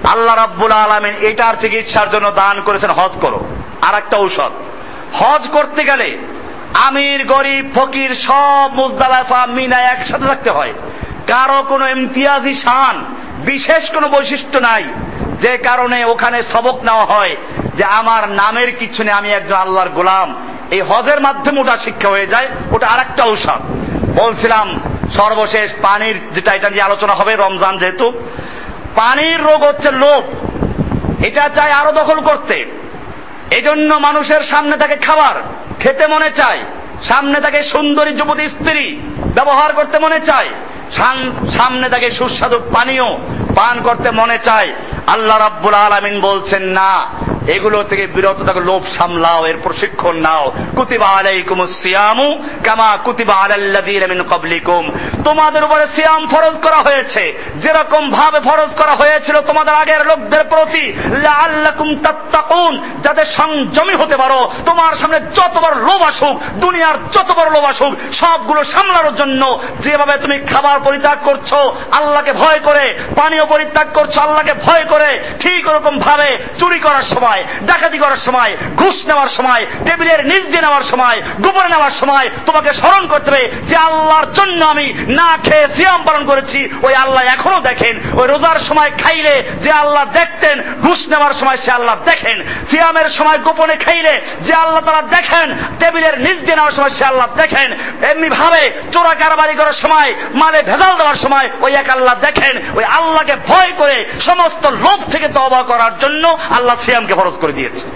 আল্লাহ 0.07 0.37
রাব্বুল 0.37 0.73
আলমিন 0.73 1.15
এটার 1.21 1.55
চিকিৎসার 1.61 2.11
জন্য 2.11 2.31
দান 2.31 2.63
করেছেন, 2.63 2.91
হজ 2.91 3.11
করো। 3.21 3.47
আর 3.83 3.95
একটা 3.95 4.17
ঔষধ। 4.17 4.51
হজ 5.13 5.49
করতে 5.49 5.85
গেলে 5.85 6.19
আমির, 6.87 7.27
গরিব, 7.27 7.71
ফকির 7.75 8.15
সব 8.15 8.71
মুজদালাফা, 8.73 9.47
মিনা 9.47 9.77
একসাথে 9.77 10.27
থাকতে 10.27 10.51
হয়। 10.51 10.75
কারও 11.27 11.63
কোনো 11.63 11.89
ইমতিয়াজি 11.89 12.55
শান, 12.55 13.05
বিশেষ 13.45 13.91
কোনো 13.91 14.09
বৈশিষ্ট্য 14.09 14.59
নাই। 14.59 14.85
যে 15.41 15.57
কারণে 15.57 16.05
ওখানে 16.05 16.43
সবক 16.43 16.85
নেওয়া 16.85 17.05
হয় 17.05 17.37
যে 17.75 17.85
আমার 17.85 18.29
নামের 18.29 18.77
কিছু 18.77 19.03
নেই, 19.03 19.13
আমি 19.13 19.31
একজন 19.31 19.55
আল্লাহর 19.55 19.89
গোলাম। 19.89 20.49
এই 20.71 20.81
হজের 20.81 21.21
মাধ্যমে 21.21 21.61
ওটা 21.61 21.77
শিক্ষা 21.77 22.09
হয়ে 22.09 22.27
যায়। 22.27 22.49
ওটা 22.73 22.87
আর 22.87 23.01
একটা 23.01 23.25
ঔষধ। 23.25 23.61
বলছিলাম 24.23 24.81
সর্বশেষ 25.17 25.71
পানির 25.83 26.21
যেটা, 26.35 26.53
এটা 26.53 26.71
নিয়ে 26.71 26.83
আলোচনা 26.83 27.15
হবে 27.15 27.37
রমজান 27.37 27.79
যেহেতু। 27.79 28.13
পানির 28.95 29.45
রোগ 29.45 29.65
হচ্ছে 29.65 29.91
লোভ। 29.93 30.23
এটা 31.25 31.49
চায় 31.49 31.73
আরও 31.73 31.93
দখল 31.93 32.21
করতে। 32.21 32.65
এজন্য 33.51 33.95
মানুষের 33.95 34.43
সামনে 34.43 34.77
থাকে 34.77 34.97
খাবার, 34.97 35.43
খেতে 35.81 36.07
মনে 36.07 36.31
চায়। 36.31 36.59
সামনে 37.03 37.41
থাকে 37.41 37.63
সুন্দরী 37.63 38.11
যুবতী 38.11 38.49
স্ত্রী 38.49 39.01
ব্যবহার 39.35 39.73
করতে 39.73 39.99
মনে 39.99 40.21
চায়। 40.21 40.49
সামনে 41.51 41.89
থাকে 41.89 42.11
সুস্বাদু 42.11 42.59
পানীয় 42.59 43.05
পান 43.57 43.81
করতে 43.83 44.11
মনে 44.11 44.39
চায়। 44.45 44.73
আল্লাহ 45.07 45.39
রাব্বুল 45.39 45.75
আলামিন 45.75 46.21
বলছেন, 46.21 46.63
না 46.63 47.07
এগুলো 47.49 47.85
থেকে 47.85 48.07
বিরত 48.07 48.43
থাকো, 48.43 48.61
লোভ 48.61 48.83
সামলাও 48.99 49.47
এর 49.47 49.55
প্রশিক্ষণ 49.63 50.17
নাও। 50.17 50.53
কুতিবা 50.77 51.07
আলাইকুম 51.07 51.67
সিয়ামু 51.67 52.39
কামা 52.65 52.99
কুতিবা 53.05 53.35
আলাল্লাযীনা 53.35 54.07
মিন 54.07 54.23
ক্বাবলিকুম। 54.23 54.91
তোমাদের 55.25 55.65
উপরে 55.65 55.87
সিয়াম 55.97 56.27
ফরজ 56.27 56.55
করা 56.63 56.77
হয়েছে। 56.77 57.39
যেরকম 57.57 58.11
ভাবে 58.11 58.41
ফরজ 58.41 58.71
করা 58.75 58.93
হয়েছিল 58.93 59.41
তোমাদের 59.41 59.75
আগের 59.75 60.07
লোকদের 60.07 60.45
প্রতি, 60.45 60.93
লাআল্লাকুম 61.23 61.97
তাত্তাকুন, 61.97 63.01
যাতে 63.03 63.25
সংযমী 63.25 63.95
হতে 63.95 64.17
পারো। 64.17 64.51
তোমার 64.67 64.95
সামনে 64.95 65.21
যত 65.21 65.59
বড় 65.59 65.77
লোভ 65.77 66.03
আসুক, 66.03 66.41
দুনিয়ার 66.55 67.11
যত 67.13 67.33
বড় 67.39 67.51
লোভ 67.51 67.65
আসুক, 67.65 68.15
সবগুলো 68.15 68.65
সামলানোর 68.65 69.17
জন্য 69.17 69.61
যেভাবে 69.81 70.13
তুমি 70.23 70.39
খাবার 70.39 70.81
পরিত্যাগ 70.81 71.19
করছ, 71.25 71.55
আল্লাহকে 71.93 72.33
ভয় 72.33 72.59
করে, 72.65 72.99
পানীয় 73.17 73.45
পরিত্যাগ 73.45 73.89
করছ, 73.95 74.19
আল্লাহকে 74.19 74.55
ভয় 74.55 74.85
করে, 74.85 75.19
ঠিক 75.41 75.69
ওরকম 75.69 75.99
ভাবে 75.99 76.39
চুরি 76.59 76.79
করার 76.79 77.03
সময় 77.03 77.38
ডাকাতি 77.63 77.99
করার 77.99 78.17
সময়, 78.17 78.57
ঘুষ 78.77 79.07
নেওয়ার 79.07 79.29
সময়, 79.29 79.67
টেবিলের 79.87 80.27
নিচ 80.27 80.43
দিয়ে 80.43 80.63
নেওয়ার 80.63 80.83
সময় 80.83 81.23
গোপনে 81.41 81.69
নেওয়ার 81.69 81.91
সময় 81.91 82.31
তোমাকে 82.47 82.71
স্মরণ 82.75 83.07
করতে 83.07 83.31
হবে 83.31 83.51
যে 83.69 83.77
আল্লাহর 83.77 84.33
জন্য 84.33 84.65
আমি 84.65 84.87
না 85.09 85.39
খেয়ে 85.45 85.67
সিয়াম 85.77 86.03
পালন 86.03 86.27
করেছি। 86.27 86.69
ওই 86.83 86.95
আল্লাহ 86.95 87.23
এখনও 87.25 87.61
দেখেন। 87.61 88.01
ওই 88.21 88.29
রোজার 88.29 88.59
সময় 88.69 88.91
খাইলে 89.05 89.43
যে 89.63 89.71
আল্লাহ 89.71 90.05
দেখতেন, 90.05 90.57
ঘুষ 90.83 91.09
নেওয়ার 91.09 91.35
সময় 91.35 91.57
সে 91.57 91.71
আল্লাহ 91.71 91.97
দেখেন। 92.05 92.45
সিয়ামের 92.71 93.09
সময় 93.09 93.39
গোপনে 93.39 93.77
খাইলে 93.77 94.21
যে 94.41 94.53
আল্লাহ 94.53 94.81
তারা 94.81 95.03
দেখেন, 95.03 95.49
টেবিলের 95.81 96.21
নিচ 96.21 96.39
দিয়ে 96.39 96.57
নেওয়ার 96.57 96.73
সময় 96.73 96.91
সে 96.99 97.05
আল্লাহ 97.05 97.27
দেখেন। 97.37 97.69
এমনি 98.11 98.29
ভাবে 98.29 98.71
চোরা 98.93 99.15
কারবারি 99.15 99.55
করার 99.55 99.73
সময়, 99.73 100.15
মালে 100.35 100.63
ভেজাল 100.63 100.97
দেওয়ার 100.97 101.15
সময় 101.15 101.49
ওই 101.61 101.73
এক 101.75 101.89
আল্লাহ 101.91 102.15
দেখেন। 102.21 102.55
ওই 102.77 102.85
আল্লাহকে 102.85 103.37
ভয় 103.49 103.73
করে 103.79 104.05
সমস্ত 104.21 104.67
লোভ 104.67 105.13
থেকে 105.13 105.29
তবা 105.29 105.63
করার 105.63 105.99
জন্য 105.99 106.39
আল্লাহ 106.57 106.77
সিয়ামকে 106.85 107.15
ফরজ 107.15 107.28
করে 107.37 107.53
দিয়েছে। 107.53 107.87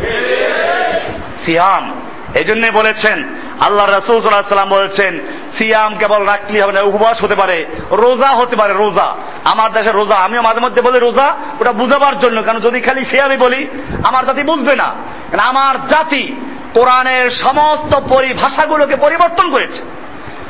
সিয়াম। 1.44 2.00
এই 2.34 2.44
জন্য 2.44 2.66
বলেছেন, 2.66 3.34
আল্লাহ 3.60 3.98
রসুল 3.98 4.64
বলেছেন, 4.64 5.20
সিয়াম 5.58 5.98
কেবল 5.98 6.24
রাখলি 6.24 6.60
হবে 6.60 6.72
না, 6.72 6.80
উপবাস 6.80 7.24
হতে 7.24 7.34
পারে, 7.34 7.66
রোজা 7.90 8.28
হতে 8.28 8.56
পারে, 8.56 8.72
রোজা। 8.72 9.16
আমার 9.44 9.72
দেশে 9.72 9.92
রোজা, 9.92 10.14
আমিও 10.14 10.42
মাঝে 10.42 10.60
মধ্যে 10.60 10.82
বলি 10.82 10.98
রোজা, 10.98 11.36
ওটা 11.60 11.72
বুঝাবার 11.72 12.20
জন্য, 12.20 12.42
কারণ 12.42 12.60
যদি 12.60 12.80
খালি 12.80 13.04
সিয়ামই 13.04 13.36
বলি, 13.36 13.66
আমার 14.04 14.26
জাতি 14.26 14.42
বুঝবে 14.42 14.76
না। 14.76 14.94
কারণ 15.30 15.38
আমার 15.38 15.86
জাতি 15.88 16.34
কোরআনের 16.74 17.30
সমস্ত 17.30 18.00
পরিভাষাগুলোকে 18.08 18.96
পরিবর্তন 18.96 19.50
করেছে। 19.50 19.82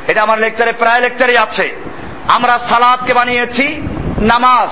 এটা 0.07 0.21
আমার 0.21 0.39
লেকচারে, 0.39 0.71
প্রায় 0.71 1.01
লেকচারে 1.01 1.37
আছে। 1.37 1.75
আমরা 2.33 2.59
সালাদকে 2.69 3.13
বানিয়েছি 3.13 3.87
নামাজ। 4.21 4.69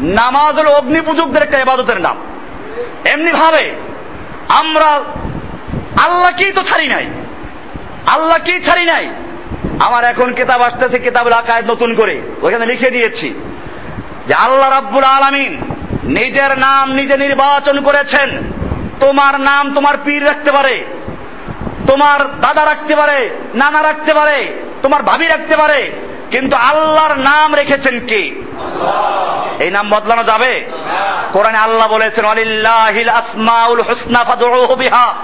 নামাজ 0.00 0.58
হলো 0.58 0.70
অগ্নিপূজকদের 0.70 1.42
একটা 1.42 1.58
ইবাদতের 1.58 2.00
নাম। 2.00 2.16
এমনি 3.12 3.32
ভাবে 3.32 3.70
আমরা 4.48 4.90
আল্লাহকেই 6.04 6.52
তো 6.52 6.62
ছাড়ি 6.62 6.86
নাই। 6.86 7.06
আল্লাহকেই 8.06 8.60
ছাড়ি 8.60 8.84
নাই। 8.84 9.06
আমার 9.80 10.04
এখন 10.04 10.32
কিতাব 10.32 10.62
আসতেছে 10.62 10.98
কিতাব 10.98 11.32
আকায় 11.32 11.62
নতুন 11.62 11.94
করে। 11.94 12.20
ওইখানে 12.42 12.66
লিখে 12.66 12.90
দিয়েছি 12.90 13.34
যে 14.26 14.34
আল্লাহ 14.34 14.70
রাব্বুল 14.70 15.04
আলামিন 15.04 15.60
নিজের 16.04 16.58
নাম 16.58 16.92
নিজে 16.92 17.16
নির্বাচন 17.16 17.80
করেছেন। 17.80 18.42
তোমার 19.00 19.40
নাম 19.40 19.74
তোমার 19.74 19.94
পীর 20.04 20.26
রাখতে 20.26 20.52
পারে, 20.52 20.84
তোমার 21.86 22.40
দাদা 22.40 22.64
রাখতে 22.64 22.96
পারে, 22.96 23.30
নানা 23.54 23.82
রাখতে 23.82 24.14
পারে, 24.14 24.52
তোমার 24.82 25.02
ভাবি 25.02 25.26
রাখতে 25.26 25.56
পারে 25.56 25.92
কিন্তু 26.36 26.56
আল্লাহর 26.56 27.18
নাম 27.18 27.54
রেখেছেন 27.54 28.06
কি? 28.06 28.42
এই 29.58 29.70
নাম 29.70 29.90
বদলানো 29.90 30.24
যাবে? 30.24 30.66
কোরআনে 31.32 31.58
আল্লাহ 31.58 31.88
বলেছেন 31.88 32.24
আলিল্লাহিল 32.24 33.08
আসমাউল 33.08 33.80
হুসনা 33.80 35.14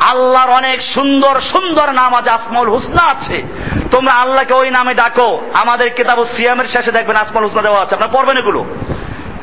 আল্লাহর 0.00 0.50
অনেক 0.50 0.82
সুন্দর 0.82 1.40
সুন্দর 1.40 1.90
নাম 1.90 2.14
আছে, 2.14 2.30
আসমাউল 2.30 2.68
হুসনা 2.68 3.02
আছে। 3.02 3.42
তোমরা 3.90 4.12
আল্লাহকে 4.12 4.54
ওই 4.54 4.70
নামে 4.70 4.94
ডাকো। 4.94 5.40
আমাদের 5.54 5.90
কিতাব 5.90 6.24
সিয়ামের 6.24 6.64
শেষে 6.64 6.92
দেখবেন 6.92 7.16
আসমাউল 7.16 7.48
হুসনা 7.48 7.62
দেওয়া 7.62 7.82
আছে। 7.82 7.94
আপনারা 7.94 8.12
পড়বেন 8.12 8.38
এগুলো। 8.38 8.64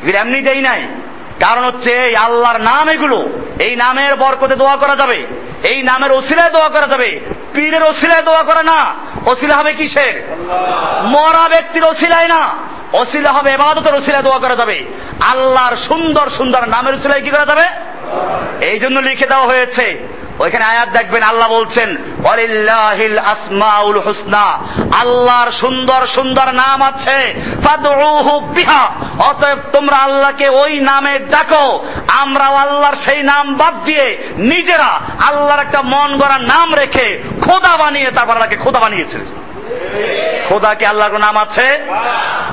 এগুলো 0.02 0.18
এমনি 0.18 0.40
দেই 0.40 0.60
নাই। 0.60 0.88
কারণ 1.40 1.64
হচ্ছে 1.64 1.92
এই 1.92 2.16
আল্লাহর 2.16 2.60
নাম 2.60 2.88
এগুলো। 2.88 3.28
এই 3.58 3.76
নামের 3.76 4.16
বরকতে 4.16 4.56
দোয়া 4.56 4.76
করা 4.76 4.96
যাবে। 4.96 5.26
এই 5.62 5.82
নামের 5.82 6.12
ওসিলায় 6.12 6.50
দোয়া 6.50 6.68
করা 6.68 6.86
যাবে। 6.86 7.20
পীরের 7.54 7.82
ওসিলায় 7.82 8.22
দোয়া 8.22 8.42
করে 8.42 8.62
না। 8.62 8.94
ওসিলা 9.26 9.56
হবে 9.56 9.72
কিসের? 9.72 10.36
মরা 11.04 11.48
ব্যক্তির 11.48 11.84
ওসিলায় 11.84 12.28
না। 12.28 12.54
অসিলা 12.92 13.32
হবে 13.32 13.50
এবাদতের 13.50 13.94
ওসিলায় 13.94 14.22
দোয়া 14.22 14.38
করা 14.38 14.56
যাবে। 14.56 14.84
আল্লাহর 15.20 15.76
সুন্দর 15.76 16.30
সুন্দর 16.30 16.68
নামের 16.68 16.94
ওসিলায় 16.94 17.22
কি 17.22 17.30
করা 17.30 17.44
যাবে? 17.44 17.64
এই 18.66 18.78
জন্য 18.78 19.00
লিখে 19.00 19.26
দেওয়া 19.26 19.46
হয়েছে 19.46 20.08
ওইখানে 20.40 20.64
আয়াত 20.64 20.88
দেখবেন, 20.88 21.22
আল্লাহ 21.22 21.48
বলছেন 21.48 21.96
অলিল্লাহিল 22.24 23.18
আসমাউল 23.18 24.00
হুসনা। 24.00 24.46
আল্লাহর 25.00 25.50
সুন্দর 25.52 26.06
সুন্দর 26.06 26.46
নাম 26.52 26.82
আছে 26.82 27.18
অতএব 29.30 29.58
তোমরা 29.72 29.96
আল্লাহকে 29.96 30.48
ওই 30.48 30.80
নামে 30.80 31.14
ডাকো। 31.18 31.66
আমরাও 32.20 32.54
আল্লাহর 32.54 32.96
সেই 32.96 33.22
নাম 33.22 33.54
বাদ 33.54 33.74
দিয়ে 33.84 34.06
নিজেরা 34.38 34.90
আল্লাহর 35.28 35.64
একটা 35.66 35.80
মন 35.82 36.10
গড়া 36.18 36.38
নাম 36.38 36.68
রেখে 36.74 37.06
খোদা 37.42 37.76
বানিয়ে 37.76 38.10
তারপর 38.10 38.32
আল্লাহকে 38.32 38.56
খোদা 38.56 38.80
বানিয়েছে। 38.80 39.18
খোদা 40.48 40.74
কি 40.74 40.86
আল্লাহর 40.86 41.18
নাম 41.18 41.36
আছে? 41.36 41.78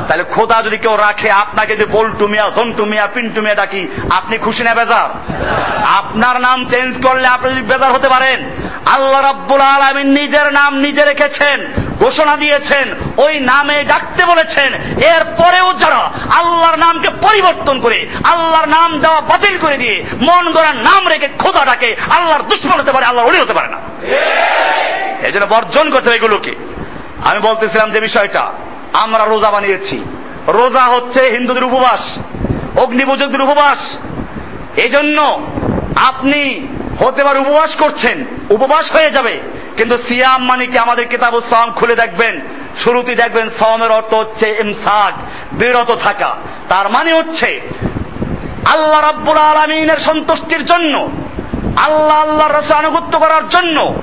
তাহলে 0.07 0.23
খোদা 0.23 0.61
যদি 0.61 0.77
কেউ 0.77 0.95
রাখে 0.95 1.31
আপনাকে 1.31 1.75
যদি 1.75 1.91
বল্টু 1.91 2.27
মিয়া 2.27 2.51
সন্টু 2.55 2.85
মিয়া 2.85 3.07
পিন্টু 3.07 3.41
মিয়া 3.41 3.55
ডাকি 3.55 3.87
আপনি 4.09 4.37
খুশি 4.37 4.63
না 4.63 4.73
বেজার? 4.73 5.09
আপনার 5.97 6.41
নাম 6.41 6.65
চেঞ্জ 6.69 7.07
করলে 7.07 7.27
আপনি 7.27 7.51
যদি 7.51 7.61
বেজার 7.61 7.91
হতে 7.91 8.09
পারেন 8.09 8.49
আল্লাহ 8.85 9.21
রাব্বুল 9.21 9.61
আলামিন 9.61 10.07
নিজের 10.07 10.53
নাম 10.53 10.77
নিজে 10.77 11.05
রেখেছেন 11.05 11.73
ঘোষণা 11.99 12.37
দিয়েছেন 12.37 12.93
ওই 13.17 13.39
নামে 13.39 13.83
ডাকতে 13.83 14.25
বলেছেন 14.25 14.73
এর 15.01 15.23
পরেও 15.23 15.73
যারা 15.73 16.11
আল্লাহর 16.39 16.77
নামকে 16.77 17.09
পরিবর্তন 17.09 17.79
করে 17.79 18.07
আল্লাহর 18.23 18.67
নাম 18.67 18.99
দেওয়া 18.99 19.21
বাতিল 19.21 19.57
করে 19.59 19.77
দিয়ে 19.77 20.03
মন 20.21 20.51
গড়ার 20.51 20.75
নাম 20.75 21.07
রেখে 21.07 21.27
খোদা 21.39 21.65
ডাকে 21.65 21.95
আল্লাহর 22.17 22.41
দুশ্মন 22.41 22.79
হতে 22.79 22.91
পারে 22.91 23.05
আল্লাহর 23.05 23.29
অলি 23.29 23.39
হতে 23.39 23.53
পারে 23.53 23.67
না। 23.67 23.77
এই 25.21 25.31
জন্য 25.31 25.45
বর্জন 25.45 25.89
করতে 25.89 26.09
এগুলোকে। 26.09 26.76
আমি 27.25 27.39
বলতেছিলাম 27.39 27.91
যে 27.91 27.99
বিষয়টা, 27.99 28.51
আমরা 28.93 29.25
রোজা 29.25 29.51
বানিয়েছি। 29.51 30.03
রোজা 30.47 30.81
হচ্ছে 30.81 31.31
হিন্দুদের 31.31 31.63
উপবাস, 31.63 32.19
অগ্নিপূজকদের 32.79 33.41
উপবাস। 33.41 33.97
এই 34.77 34.89
জন্য 34.89 35.41
আপনি 36.07 36.67
হতে 36.99 37.23
পারে 37.23 37.39
উপবাস 37.39 37.75
করছেন, 37.75 38.25
উপবাস 38.49 38.91
হয়ে 38.91 39.11
যাবে, 39.11 39.41
কিন্তু 39.77 39.97
সিয়াম 39.97 40.45
মানে 40.45 40.65
কি 40.67 40.77
আমাদের 40.77 41.07
কিতাব 41.07 41.41
সাম 41.49 41.71
খুলে 41.71 41.95
দেখবেন, 41.95 42.41
শুরুতে 42.83 43.15
দেখবেন 43.15 43.49
সামের 43.59 43.91
অর্থ 43.91 44.13
হচ্ছে 44.13 44.57
ইমসাক, 44.61 45.13
বিরত 45.51 45.91
থাকা। 45.91 46.35
তার 46.69 46.89
মানে 46.89 47.13
হচ্ছে, 47.13 47.61
আল্লাহ 48.73 49.01
রাব্বুল 49.01 49.37
আলমিনের 49.37 49.97
সন্তুষ্টির 49.97 50.65
জন্য, 50.65 51.09
আল্লাহ 51.77 52.21
আল্লাহর 52.21 52.55
রসে 52.57 52.73
আনুগত্য 52.73 53.19
করার 53.19 53.49
জন্য 53.49 53.93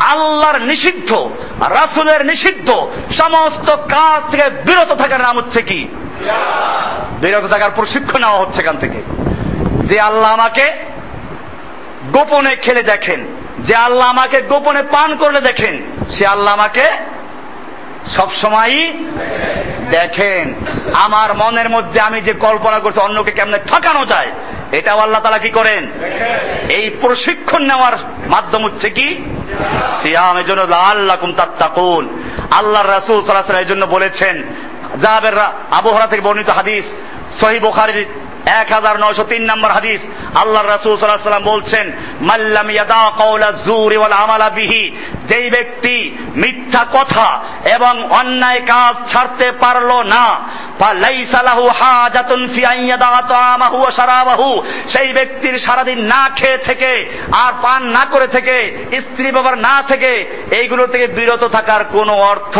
আল্লাহর 0.00 0.60
নিষিদ্ধ, 0.60 1.28
রাসুলের 1.60 2.26
নিষিদ্ধ, 2.26 2.86
সমস্ত 3.12 3.70
কাজ 3.70 4.30
থেকে 4.30 4.50
বিরত 4.50 4.92
থাকার 4.92 5.20
নাম 5.20 5.36
হচ্ছে 5.36 5.62
কি? 5.62 5.88
বিরত 7.20 7.46
থাকার 7.46 7.70
প্রশিক্ষণ 7.74 8.20
নেওয়া 8.20 8.38
হচ্ছে 8.38 8.60
এখান 8.60 8.76
থেকে। 8.76 9.02
যে 9.86 10.00
আল্লাহ 10.00 10.32
আমাকে 10.32 10.72
গোপনে 12.12 12.56
খেলে 12.56 12.82
দেখেন, 12.82 13.26
যে 13.58 13.74
আল্লাহ 13.74 14.08
আমাকে 14.08 14.40
গোপনে 14.40 14.82
পান 14.82 15.16
করলে 15.16 15.40
দেখেন, 15.40 15.82
সে 16.10 16.26
আল্লাহ 16.26 16.54
আমাকে 16.54 16.84
সবসময়ই 18.16 18.92
দেখেন। 19.90 20.54
আমার 20.92 21.34
মনের 21.34 21.70
মধ্যে 21.70 22.00
আমি 22.00 22.20
যে 22.20 22.32
কল্পনা 22.32 22.78
করছি, 22.78 23.00
অন্যকে 23.00 23.30
কেমনে 23.30 23.58
ঠকানো 23.58 24.06
যায়, 24.06 24.30
এটাও 24.72 24.98
আল্লাহ 24.98 25.22
তালা 25.22 25.38
কি 25.38 25.50
করেন? 25.50 25.90
এই 26.68 26.90
প্রশিক্ষণ 27.00 27.62
নেওয়ার 27.62 27.92
মাধ্যম 28.26 28.64
হচ্ছে 28.64 28.90
কি? 28.90 29.29
সিয়ামের 30.02 30.46
জন্য 30.46 30.74
আল্লাহ 30.74 31.16
তাত্তাকুন। 31.36 32.22
আল্লাহ 32.50 32.82
রাসুল 32.82 33.24
সাল্লাহ 33.24 33.58
এই 33.58 33.64
জন্য 33.64 33.86
বলেছেন 33.86 34.42
জাহাবের 35.02 35.38
আবহাওয়া 35.70 36.06
থেকে 36.06 36.22
বর্ণিত 36.22 36.50
হাদিস 36.50 36.84
সহি 37.40 37.58
বোখারির 37.58 38.06
এক 38.60 38.72
হাজার 38.72 39.00
নয়শো 39.00 39.24
তিন 39.24 39.42
নম্বর 39.42 39.70
হাদিস। 39.70 40.00
আল্লাহ 40.38 40.62
রাসুল 40.62 40.96
সাল্লাম 40.96 41.44
বলছেন 41.44 41.92
মাল্লাম 42.20 42.70
ইয়াদা 42.70 43.04
কওলা 43.18 43.52
জুর 43.52 43.92
ওয়াল 43.98 44.12
আমালা 44.12 44.50
বিহি 44.50 44.96
যেই 45.28 45.50
ব্যক্তি 45.50 45.96
মিথ্যা 46.36 46.86
কথা 46.92 47.40
এবং 47.74 47.94
অন্যায় 48.10 48.60
কাজ 48.66 49.12
ছাড়তে 49.12 49.52
পারল 49.52 49.90
না 50.02 50.40
সেই 54.92 55.12
ব্যক্তির 55.12 55.58
সারাদিন 55.58 55.98
না 56.00 56.30
খেয়ে 56.36 56.58
থেকে 56.58 57.10
আর 57.32 57.52
পান 57.62 57.82
না 57.82 58.04
করে 58.10 58.26
থেকে, 58.26 58.56
স্ত্রী 59.00 59.32
বাবার 59.32 59.58
না 59.58 59.82
থেকে, 59.88 60.12
এইগুলো 60.50 60.86
থেকে 60.86 61.06
বিরত 61.06 61.44
থাকার 61.44 61.84
কোনো 61.84 62.12
অর্থ 62.12 62.58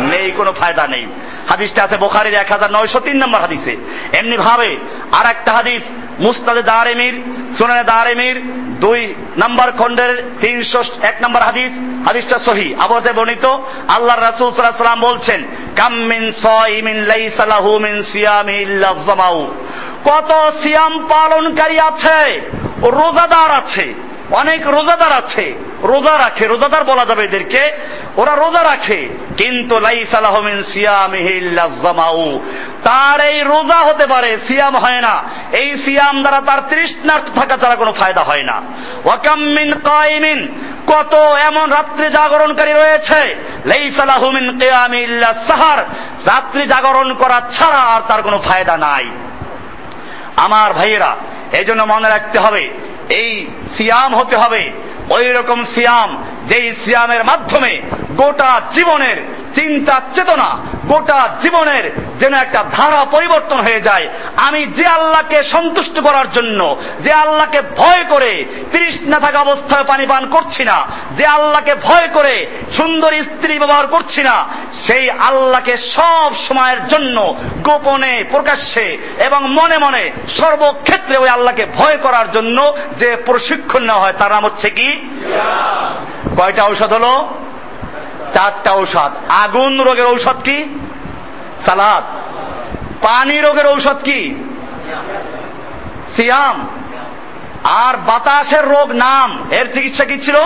নেই, 0.00 0.30
কোনো 0.30 0.52
ফায়দা 0.52 0.86
নেই। 0.86 1.06
হাদিসটা 1.48 1.82
আছে 1.82 1.96
বোখারির 1.96 2.34
এক 2.34 2.52
হাজার 2.52 2.72
নয়শো 2.72 3.00
তিন 3.00 3.16
নম্বর 3.16 3.40
হাদিসে। 3.40 3.76
এমনি 4.18 4.36
ভাবে 4.36 4.76
আর 5.12 5.26
একটা 5.26 5.52
হাদিস, 5.52 5.82
মুস্তাদে 6.20 6.62
দারেমির, 6.62 7.22
সোনানে 7.58 7.84
দারেমির, 7.84 8.36
দুই 8.80 9.14
নম্বর 9.38 9.72
খন্ডের 9.72 10.32
তিনশো 10.40 10.82
এক 11.02 11.16
নম্বর 11.22 11.42
হাদিস, 11.42 11.72
হাদিসটা 12.06 12.38
সহি, 12.38 12.74
আবহাওয়াতে 12.74 13.12
বর্ণিত। 13.12 13.46
আল্লাহ 13.88 14.16
রাসুল 14.16 14.50
সাল্লাহ 14.50 14.76
সাল্লাম 14.76 15.00
বলছেন 15.00 15.40
কামিন 15.76 16.96
লাই 16.96 17.30
সালাহু 17.36 17.78
মিন 17.78 18.02
সিয়ামি 18.02 18.64
কত 20.04 20.30
সিয়াম 20.62 21.06
পালনকারী 21.08 21.78
আছে 21.78 22.40
রোজাদার 22.82 23.50
আছে 23.50 24.09
অনেক 24.32 24.66
রোজাদার 24.66 25.12
আছে, 25.12 25.54
রোজা 25.82 26.18
রাখে, 26.18 26.46
রোজাদার 26.46 26.84
বলা 26.84 27.04
যাবে 27.04 27.24
এদেরকে, 27.24 27.72
ওরা 28.16 28.34
রোজা 28.34 28.62
রাখে। 28.62 29.08
কিন্তু 29.36 29.80
তার 32.84 33.20
এই 33.20 33.40
রোজা 33.40 33.76
হতে 33.76 34.06
পারে, 34.06 34.38
সিয়াম 34.48 34.76
হয় 34.76 35.00
না। 35.00 35.22
এই 35.52 35.78
সিয়াম 35.78 36.22
দ্বারা 36.22 36.40
তার 36.46 36.58
তৃষ্ণার্থ 36.70 37.38
থাকা 37.38 37.56
ছাড়া 37.56 37.76
কোনো 37.76 37.92
ফায়দা 37.92 38.22
হয় 38.22 38.42
না। 38.42 38.62
ওয়াকাম্মিন 39.04 39.72
কাইমিন 39.72 40.48
কত 40.86 41.14
এমন 41.40 41.70
রাত্রি 41.70 42.10
জাগরণকারী 42.10 42.72
রয়েছে। 42.72 43.36
লাইসালাহুমিন 43.66 44.58
কিয়ামিল্লা 44.58 45.34
সাহার, 45.48 45.78
রাত্রি 46.26 46.66
জাগরণ 46.66 47.14
করা 47.14 47.40
ছাড়া 47.52 47.78
আর 47.78 48.00
তার 48.08 48.22
কোনো 48.22 48.38
ফায়দা 48.38 48.76
নাই। 48.76 49.06
আমার 50.36 50.72
ভাইয়েরা 50.72 51.16
এই 51.52 51.64
জন্য 51.64 51.82
মনে 51.82 52.08
রাখতে 52.08 52.38
হবে 52.38 52.89
এই 53.10 53.46
সিয়াম 53.76 54.14
হতে 54.14 54.36
হবে। 54.36 54.70
ওই 55.10 55.32
রকম 55.32 55.64
সিয়াম 55.64 56.24
যেই 56.46 56.72
সিয়ামের 56.84 57.24
মাধ্যমে 57.24 57.80
গোটা 58.20 58.50
জীবনের 58.74 59.18
চিন্তা 59.54 59.96
চেতনা, 60.14 60.50
গোটা 60.86 61.18
জীবনের 61.42 61.84
যেন 62.20 62.34
একটা 62.34 62.60
ধারা 62.72 63.00
পরিবর্তন 63.04 63.58
হয়ে 63.60 63.80
যায়। 63.80 64.06
আমি 64.36 64.60
যে 64.78 64.86
আল্লাহকে 64.86 65.38
সন্তুষ্ট 65.42 65.96
করার 66.00 66.28
জন্য, 66.32 66.60
যে 67.00 67.12
আল্লাহকে 67.12 67.60
ভয় 67.76 68.04
করে 68.08 68.32
না 69.06 69.18
থাকা 69.18 69.38
অবস্থায় 69.40 69.84
পানি 69.84 70.04
পান 70.06 70.24
করছি 70.26 70.62
না, 70.64 70.78
যে 71.16 71.24
আল্লাহকে 71.26 71.74
ভয় 71.74 72.08
করে 72.14 72.34
সুন্দর 72.76 73.12
স্ত্রী 73.22 73.54
ব্যবহার 73.58 73.86
করছি 73.86 74.20
না, 74.22 74.36
সেই 74.86 75.04
আল্লাহকে 75.10 75.74
সব 75.96 76.30
সময়ের 76.48 76.80
জন্য 76.86 77.16
গোপনে, 77.62 78.14
প্রকাশ্যে 78.30 78.86
এবং 79.26 79.40
মনে 79.52 79.76
মনে 79.78 80.02
সর্বক্ষেত্রে 80.38 81.16
ওই 81.16 81.28
আল্লাহকে 81.28 81.64
ভয় 81.78 81.96
করার 81.96 82.26
জন্য 82.32 82.58
যে 82.98 83.08
প্রশিক্ষণ 83.26 83.82
নেওয়া 83.82 84.02
হয়, 84.02 84.16
তার 84.18 84.30
নাম 84.30 84.44
হচ্ছে 84.44 84.68
কি? 84.70 84.88
কয়টা 86.36 86.62
ঔষধ 86.64 86.92
হলো? 86.92 87.14
চারটা 88.34 88.72
ঔষধ। 88.72 89.10
আগুন 89.28 89.80
রোগের 89.80 90.06
ঔষধ 90.06 90.42
কি? 90.44 90.64
সালাদ। 91.64 92.04
পানি 93.04 93.40
রোগের 93.40 93.66
ঔষধ 93.66 93.96
কি? 94.04 94.34
সিয়াম। 96.16 96.68
আর 97.64 97.96
বাতাসের 97.96 98.68
রোগ 98.68 98.90
নাম, 98.90 99.46
এর 99.50 99.72
চিকিৎসা 99.74 100.04
কি 100.04 100.18
ছিল? 100.18 100.36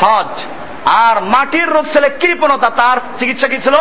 হজ। 0.00 0.42
আর 0.84 1.24
মাটির 1.24 1.68
রোগ 1.68 1.86
ছেলে 1.92 2.10
কৃপণতা, 2.20 2.70
তার 2.70 2.96
চিকিৎসা 3.18 3.48
কি 3.48 3.58
ছিল? 3.58 3.74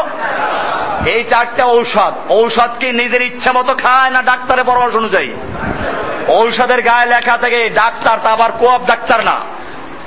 এই 1.05 1.23
চারটা 1.23 1.65
ঔষধ। 1.65 2.13
ঔষধ 2.29 2.69
কি 2.79 2.91
নিজের 2.91 3.21
ইচ্ছা 3.21 3.51
মতো 3.53 3.73
খায় 3.73 4.09
না 4.09 4.21
ডাক্তারের 4.21 4.63
পরামর্শ 4.63 4.95
অনুযায়ী? 4.95 5.33
ঔষধের 6.27 6.81
গায়ে 6.81 7.05
লেখা 7.05 7.37
থেকে, 7.37 7.69
ডাক্তার 7.69 8.17
তা 8.23 8.29
আবার 8.29 8.51
কোয়াব 8.51 8.81
ডাক্তার 8.85 9.25
না। 9.25 9.39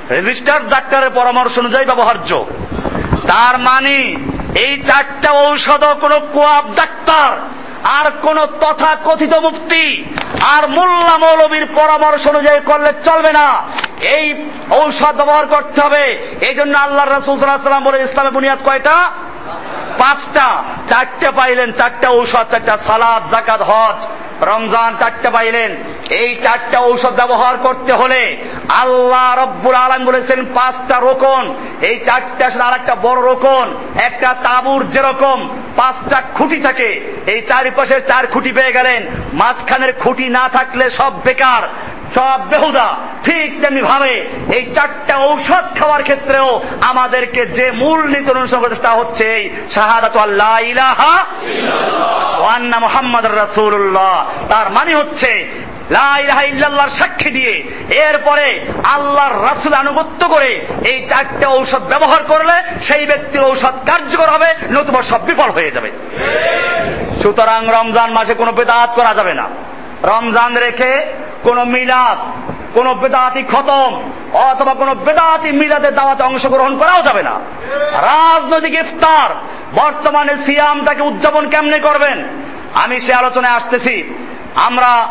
রেজিস্টার্ড 0.09 0.69
ডাক্তারের 0.69 1.09
পরামর্শ 1.09 1.59
অনুযায়ী 1.59 1.85
ব্যবহার্য। 1.85 2.45
তার 3.31 3.59
মানে 3.59 3.97
এই 4.59 4.83
চারটা 4.87 5.31
ঔষধও 5.31 5.95
কোন 5.95 6.13
কোয়াব 6.33 6.65
ডাক্তার, 6.75 7.29
আর 7.83 8.11
কোন 8.21 8.45
তথা 8.45 8.97
কথিত 9.05 9.33
মুক্তি, 9.33 10.05
আর 10.41 10.69
মোল্লা 10.69 11.17
মৌলবীর 11.17 11.65
পরামর্শ 11.75 12.27
অনুযায়ী 12.27 12.59
করলে 12.59 12.91
চলবে 13.05 13.31
না। 13.33 13.47
এই 14.01 14.25
ঔষধ 14.71 15.15
ব্যবহার 15.15 15.45
করতে 15.45 15.81
হবে। 15.81 16.03
এই 16.41 16.55
জন্য 16.55 16.77
আল্লাহ 16.77 17.05
রসুলাম 17.05 17.83
বলে 17.83 18.03
ইসলামে 18.03 18.29
বুনিয়াদ 18.29 18.59
কয়টা? 18.65 19.11
পাঁচটা। 19.97 20.63
চারটে 20.89 21.31
পাইলেন, 21.31 21.71
চারটা 21.71 22.09
ঔষধ, 22.09 22.45
চারটা 22.51 22.77
সালাদ 22.77 23.23
জাকাত 23.31 23.61
হজ। 23.61 23.99
রমজান 24.41 24.95
চারটা 24.99 25.29
পাইলেন। 25.29 25.75
এই 26.09 26.35
চারটা 26.43 26.79
ঔষধ 26.79 27.15
ব্যবহার 27.15 27.57
করতে 27.57 27.93
হলে 27.93 28.37
আল্লাহ 28.69 29.43
রব্বুল 29.43 29.75
আলম 29.75 30.05
বলেছেন 30.05 30.45
পাঁচটা 30.53 30.99
রোকন। 30.99 31.55
এই 31.81 31.99
চারটা 32.05 32.47
আসলে 32.47 32.63
আর 32.63 32.73
একটা 32.73 32.95
বড় 32.95 33.21
রোকন। 33.21 33.75
একটা 33.95 34.33
তাবুর 34.33 34.89
যেরকম 34.89 35.49
পাঁচটা 35.75 36.21
খুঁটি 36.33 36.61
থাকে। 36.61 37.15
এই 37.27 37.41
চারিপাশের 37.41 38.07
চার 38.07 38.27
খুঁটি 38.27 38.51
পেয়ে 38.51 38.71
গেলেন। 38.71 39.07
মাঝখানের 39.33 39.93
খুঁটি 39.93 40.29
না 40.29 40.49
থাকলে 40.49 40.89
সব 40.89 41.21
বেকার। 41.23 41.67
সব 42.15 42.39
বেহুদা 42.49 42.87
ঠিক 43.23 43.61
তেমনি 43.61 43.81
ভাবে 43.81 44.13
এই 44.55 44.63
চারটা 44.75 45.15
ঔষধ 45.17 45.65
খাওয়ার 45.79 46.03
ক্ষেত্রেও 46.03 46.61
আমাদেরকে 46.81 47.45
যে 47.45 47.71
মূল 47.71 47.99
নীতি 48.03 48.31
অনুসরণ 48.31 48.73
হচ্ছে 48.99 49.25
এই 49.35 49.43
শাহাদাত 49.71 50.17
আল্লাহ 50.17 50.59
ইলাহা 50.59 51.13
ওয়ান্না 52.39 52.79
মোহাম্মদ 52.79 53.25
রাসূলুল্লাহ। 53.25 54.15
তার 54.49 54.67
মানে 54.69 54.95
হচ্ছে 54.95 55.31
ইল্লাল্লাহর 56.47 56.89
সাক্ষী 56.89 57.29
দিয়ে 57.31 57.53
এরপরে 58.07 58.59
আল্লাহর 58.83 59.35
রাসুল 59.43 59.73
আনুগত্য 59.73 60.27
করে 60.27 60.65
এই 60.85 61.07
চারটে 61.09 61.45
ঔষধ 61.47 61.83
ব্যবহার 61.89 62.21
করলে 62.23 62.55
সেই 62.83 63.05
ব্যক্তির 63.05 63.43
ঔষধ 63.43 63.75
কার্যকর 63.89 64.29
হবে, 64.29 64.49
নতুবা 64.71 65.01
সব 65.01 65.25
বিফল 65.25 65.49
হয়ে 65.49 65.71
যাবে। 65.71 65.91
সুতরাং 67.23 67.61
রমজান 67.67 68.09
মাসে 68.11 68.33
কোনো 68.33 68.51
বেদাত 68.51 68.89
করা 68.95 69.13
যাবে 69.13 69.33
না। 69.33 69.47
রমজান 70.03 70.57
রেখে 70.57 71.05
কোন 71.43 71.63
মিলাদ, 71.63 72.17
কোন 72.73 72.93
বেদাতি 72.93 73.43
খতম 73.43 74.11
অথবা 74.33 74.73
কোন 74.73 74.93
বেদাতি 74.93 75.51
মিলাদের 75.51 75.95
দাওয়াতে 75.95 76.23
অংশগ্রহণ 76.23 76.77
করাও 76.77 77.01
যাবে 77.01 77.23
না। 77.23 77.39
রাজনৈতিক 77.93 78.73
ইফতার, 78.73 79.29
বর্তমানে 79.75 80.37
সিয়ামটাকে 80.45 81.03
উদযাপন 81.03 81.49
কেমনে 81.49 81.79
করবেন? 81.79 82.27
আমি 82.73 82.99
সে 82.99 83.13
আলোচনায় 83.13 83.53
আসতেছি। 83.53 84.15
আমরা 84.55 85.07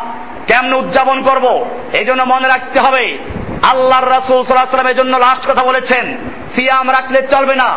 কেমনে 0.47 0.74
উদযাপন 0.74 1.22
করব? 1.22 1.66
এই 1.93 2.05
জন্য 2.05 2.22
মনে 2.22 2.49
রাখতে 2.49 2.80
হবে, 2.80 3.18
আল্লাহর 3.70 4.11
রাসুল 4.11 4.45
সাল্লাহামের 4.45 4.97
জন্য 4.97 5.16
লাস্ট 5.16 5.51
কথা 5.51 5.62
বলেছেন 5.62 6.16
সিয়াম 6.55 6.86
রাখলে 6.96 7.20
চলবে 7.32 7.55
না, 7.62 7.70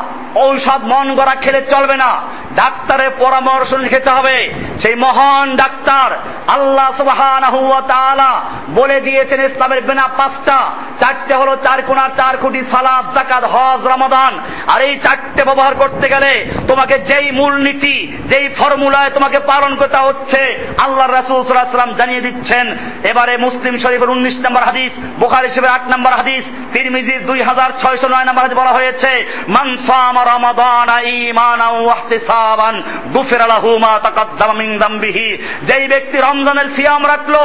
ঔষধ 0.45 0.81
মন 0.91 1.07
গড়া 1.19 1.35
খেলে 1.43 1.61
চলবে 1.73 1.95
না, 2.03 2.09
ডাক্তারের 2.59 3.11
পরামর্শ 3.21 3.71
খেতে 3.91 4.11
হবে। 4.17 4.37
সেই 4.81 4.95
মহান 5.05 5.47
ডাক্তার 5.61 6.09
আল্লাহ 6.55 6.87
সুবহান 6.99 7.43
বলে 8.77 8.97
দিয়েছেন 9.07 9.39
ইসলামের 9.49 9.81
বিনা 9.87 10.05
পাঁচটা। 10.19 10.57
চারটে 11.01 11.33
হলো 11.41 11.53
চার 11.65 11.79
কোনার 11.87 12.11
চার 12.19 12.33
কোটি 12.43 12.61
সালাদ 12.73 13.05
জাকাত 13.15 13.43
হজ, 13.53 13.79
রমাদান। 13.93 14.33
আর 14.73 14.79
এই 14.87 14.93
চারটে 15.05 15.41
ব্যবহার 15.49 15.73
করতে 15.81 16.05
গেলে 16.13 16.31
তোমাকে 16.69 16.95
যেই 17.09 17.27
মূলনীতি, 17.39 17.95
যেই 18.31 18.45
ফর্মুলায় 18.59 19.11
তোমাকে 19.15 19.39
পালন 19.51 19.71
করতে 19.79 19.99
হচ্ছে 20.07 20.41
আল্লাহ 20.85 21.07
রাসুল 21.07 21.39
সাল্লাম 21.43 21.93
জানিয়ে 21.99 22.25
দিচ্ছেন। 22.25 22.65
এবারে 23.11 23.33
মুসলিম 23.45 23.75
শরীফের 23.83 24.13
উনিশ 24.15 24.37
নম্বর 24.45 24.63
হাদিস, 24.69 24.91
বোখারি 25.21 25.49
শিবের 25.53 25.75
আট 25.75 25.85
নম্বর 25.93 26.13
হাদিস, 26.19 26.43
তিরমিজির 26.73 27.21
দুই 27.29 27.39
হাজার 27.49 27.69
ছয়শো 27.81 28.07
নয় 28.13 28.27
নম্বর 28.27 28.43
হাদিস 28.43 28.57
বলা 28.63 28.71
হয়েছে 28.71 29.25
যেই 35.63 35.87
ব্যক্তি 35.87 36.17
রমজানের 36.17 36.65
সিয়াম 36.75 37.07
রাখল 37.07 37.35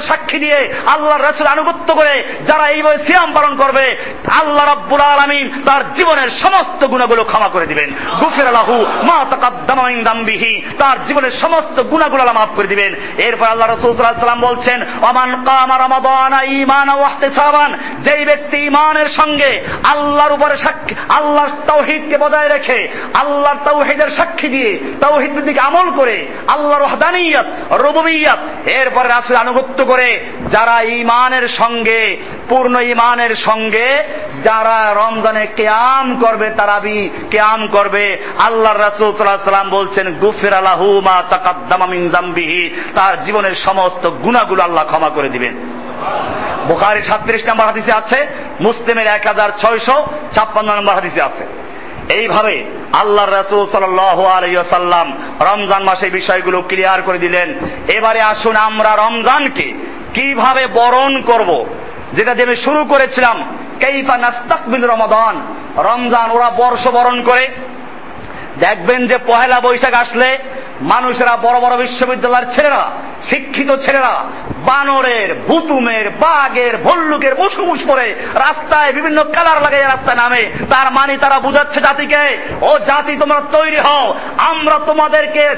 সাক্ষী 0.00 0.38
দিয়ে 0.38 0.74
আল্লাহর 0.86 1.22
রাসূল 1.22 1.46
আনুগত্য 1.46 1.94
করে 1.94 2.24
যারা 2.46 2.68
এইভাবে 2.68 3.04
সিয়াম 3.04 3.32
পালন 3.32 3.56
করবে, 3.56 3.96
আল্লাহ 4.40 4.66
রাব্বুল 4.66 5.00
আলামিন 5.00 5.62
তার 5.66 5.94
জীবনের 5.94 6.30
সমস্ত 6.30 6.86
গুনাহগুলো 6.86 7.24
ক্ষমা 7.24 7.48
করে 7.48 7.66
দিবেন। 7.66 7.94
গুফিরা 8.20 8.50
লাহু 8.50 8.86
মা 9.02 9.24
তাকাদ্দামা 9.30 9.92
যামবিহি 9.92 10.62
তার 10.78 11.06
জীবনের 11.06 11.30
সমস্ত 11.30 11.80
আল্লাহ 11.80 12.32
মাফ 12.32 12.48
করে 12.56 12.66
দিবেন। 12.66 12.94
এরপর 13.18 13.46
আল্লাহ 13.46 13.68
রাসূল 13.68 13.96
সাল্লাল্লাহু 13.96 14.36
আলাইহি 14.36 14.54
বলছেন, 14.54 14.82
ওমান 14.82 15.44
কামা 15.44 15.78
রমাদান 15.78 16.44
ঈমানা 16.44 16.94
ওয়া 16.94 17.10
ইহতিসাবান 17.10 17.78
যেই 17.98 18.24
ব্যক্তি 18.24 18.56
ইমানের 18.56 19.08
সঙ্গে 19.08 19.64
আল্লাহর 19.84 20.32
উপরে 20.32 20.56
সাক্ষী, 20.56 20.94
আল্লাহর 21.08 21.48
তৌহিদকে 21.66 22.18
বজায় 22.18 22.48
রেখে, 22.48 22.88
আল্লাহর 23.14 23.70
তৌহিদের 23.70 24.10
সাক্ষী 24.10 24.48
দিয়ে 24.48 24.78
তৌহিদ 25.00 25.34
ভিত্তিক 25.34 25.58
আমল 25.58 25.90
করে, 25.90 26.26
আল্লাহর 26.48 26.82
ওয়াহদানিয়ত, 26.82 27.72
রুবুবিয়ত, 27.72 28.68
এরপরে 28.68 29.08
রাসূল 29.08 29.36
আনুগত্য 29.36 29.84
করে, 29.84 30.24
যারা 30.50 30.80
ইমানের 30.80 31.48
সঙ্গে, 31.48 32.16
পূর্ণ 32.48 32.80
ইমানের 32.80 33.36
সঙ্গে, 33.36 34.04
যারা 34.44 34.94
রমজানে 34.94 35.46
কেয়াম 35.56 36.20
করবে, 36.20 36.50
তারাবি 36.56 37.10
কেয়াম 37.30 37.66
করবে, 37.66 38.18
আল্লাহর 38.38 38.80
রাসূল 38.80 39.14
আলাইহি 39.20 39.44
সাল্লাম 39.44 39.70
বলছেন, 39.70 40.14
গুফির 40.14 40.52
আলাহু 40.52 41.00
মা 41.00 41.22
তাকাদ্দামা 41.30 41.86
যামবিহি 42.12 42.70
তার 42.94 43.24
জীবনের 43.24 43.54
সমস্ত 43.54 44.10
গুনাহগুলো 44.10 44.62
আল্লাহ 44.62 44.84
ক্ষমা 44.84 45.08
করে 45.08 45.28
দিবেন। 45.28 45.79
বুখারি 46.68 47.02
সাত্রিশ 47.02 47.48
নম্বর 47.48 47.66
হাদিসে 47.66 47.92
আছে, 47.92 48.26
মুসলিমের 48.60 49.06
এক 49.06 49.26
হাজার 49.26 49.50
ছয়শো 49.58 50.06
ছাপ্পান্ন 50.32 50.74
নম্বর 50.74 50.94
হাদিসে 50.94 51.22
আছে। 51.22 51.46
এইভাবে 52.14 52.64
আল্লাহ 52.92 53.24
রসুল 53.24 53.66
সাল্লাম 53.72 55.12
রমজান 55.40 55.82
মাসে 55.82 56.10
বিষয়গুলো 56.10 56.62
ক্লিয়ার 56.68 57.02
করে 57.02 57.18
দিলেন। 57.18 57.54
এবারে 57.88 58.20
আসুন 58.20 58.56
আমরা 58.56 58.96
রমজানকে 58.96 59.74
কীভাবে 60.14 60.66
বরণ 60.66 61.22
করব? 61.22 61.66
যেটা 62.12 62.34
দিয়ে 62.34 62.46
আমি 62.46 62.56
শুরু 62.56 62.84
করেছিলাম, 62.84 63.56
কেইফা 63.80 64.16
নাস্তাকবিল 64.16 64.84
রমাদান। 64.84 65.34
রমজান 65.76 66.30
ওরা 66.30 66.50
বর্ষ 66.50 66.88
বরণ 66.88 67.22
করে 67.22 67.48
দেখবেন 68.60 69.06
যে 69.06 69.18
পহেলা 69.18 69.60
বৈশাখ 69.60 69.94
আসলে 69.94 70.38
মানুষেরা 70.80 71.36
বড় 71.36 71.60
বড় 71.60 71.76
বিশ্ববিদ্যালয়ের 71.76 72.52
ছেলেরা, 72.52 72.90
শিক্ষিত 73.30 73.76
ছেলেরা, 73.76 74.24
বানরের, 74.58 75.34
বুতুমের, 75.34 76.10
বাঘের, 76.10 76.76
ভল্লুকের 76.76 77.38
মুসুমুস 77.38 77.80
করে 77.86 78.14
রাস্তায় 78.34 78.92
বিভিন্ন 78.92 79.24
কালার 79.24 79.62
লাগাই 79.62 79.80
রাস্তায় 79.80 80.16
নামে। 80.16 80.42
তার 80.70 80.92
মানে 80.92 81.16
তারা 81.16 81.40
বুঝাচ্ছে 81.40 81.80
জাতিকে, 81.80 82.38
ও 82.60 82.78
জাতি, 82.78 83.16
তোমরা 83.16 83.40
তৈরি 83.52 83.76
হও। 83.76 84.14
আমরা 84.38 84.78
তোমাদেরকে 84.86 85.56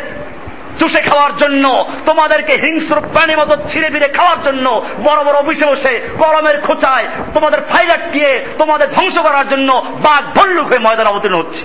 চুষে 0.81 1.01
খাওয়ার 1.01 1.37
জন্য, 1.37 1.85
তোমাদেরকে 2.07 2.53
হিংস্র 2.53 3.01
প্রাণী 3.01 3.35
মতো 3.35 3.57
ছিঁড়ে 3.70 3.91
ফিরে 3.91 4.09
খাওয়ার 4.09 4.43
জন্য, 4.43 4.83
বড় 5.05 5.25
বড় 5.25 5.39
অফিসে 5.39 5.66
বসে 5.66 6.09
গরমের 6.16 6.61
খোঁচায় 6.61 7.07
তোমাদের 7.35 7.59
ফাইল 7.61 7.91
আটকিয়ে 7.91 8.45
তোমাদের 8.59 8.89
ধ্বংস 8.95 9.18
করার 9.18 9.49
জন্য 9.49 9.85
বাঘ 10.03 10.39
ভল্লুক 10.39 10.66
হয়ে 10.66 10.79
ময়দান 10.79 11.07
অবতীর্ণ 11.07 11.39
হচ্ছে। 11.39 11.62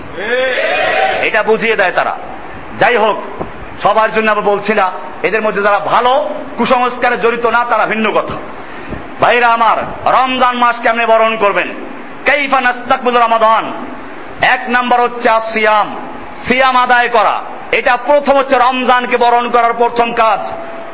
এটা 1.22 1.44
বুঝিয়ে 1.44 1.76
দেয় 1.76 1.92
তারা। 1.92 2.18
যাই 2.80 2.98
হোক, 2.98 3.24
সবার 3.84 4.14
জন্য 4.14 4.32
আমরা 4.32 4.44
বলছি 4.44 4.74
না, 4.74 4.92
এদের 5.24 5.42
মধ্যে 5.42 5.62
যারা 5.62 5.80
ভালো 5.80 6.30
কুসংস্কারে 6.58 7.18
জড়িত 7.18 7.46
না, 7.46 7.66
তারা 7.66 7.86
ভিন্ন 7.86 8.12
কথা। 8.12 8.36
ভাইরা 9.22 9.48
আমার, 9.48 9.78
রমজান 10.14 10.58
মাস 10.58 10.80
কেমনে 10.80 11.06
বরণ 11.06 11.38
করবেন? 11.38 11.68
কেইফা 12.26 12.62
নাস্তাকবুল 12.62 13.18
রমাদান। 13.18 13.72
এক 14.42 14.62
নাম্বার 14.68 15.02
হচ্ছে 15.02 15.30
সিয়াম 15.54 15.96
সিয়াম 16.48 16.76
আদায় 16.76 17.10
করা। 17.10 17.42
এটা 17.72 17.98
প্রথম 17.98 18.38
হচ্ছে 18.38 18.56
রমজানকে 18.56 19.18
বরণ 19.18 19.50
করার 19.50 19.74
প্রথম 19.74 20.14
কাজ। 20.14 20.40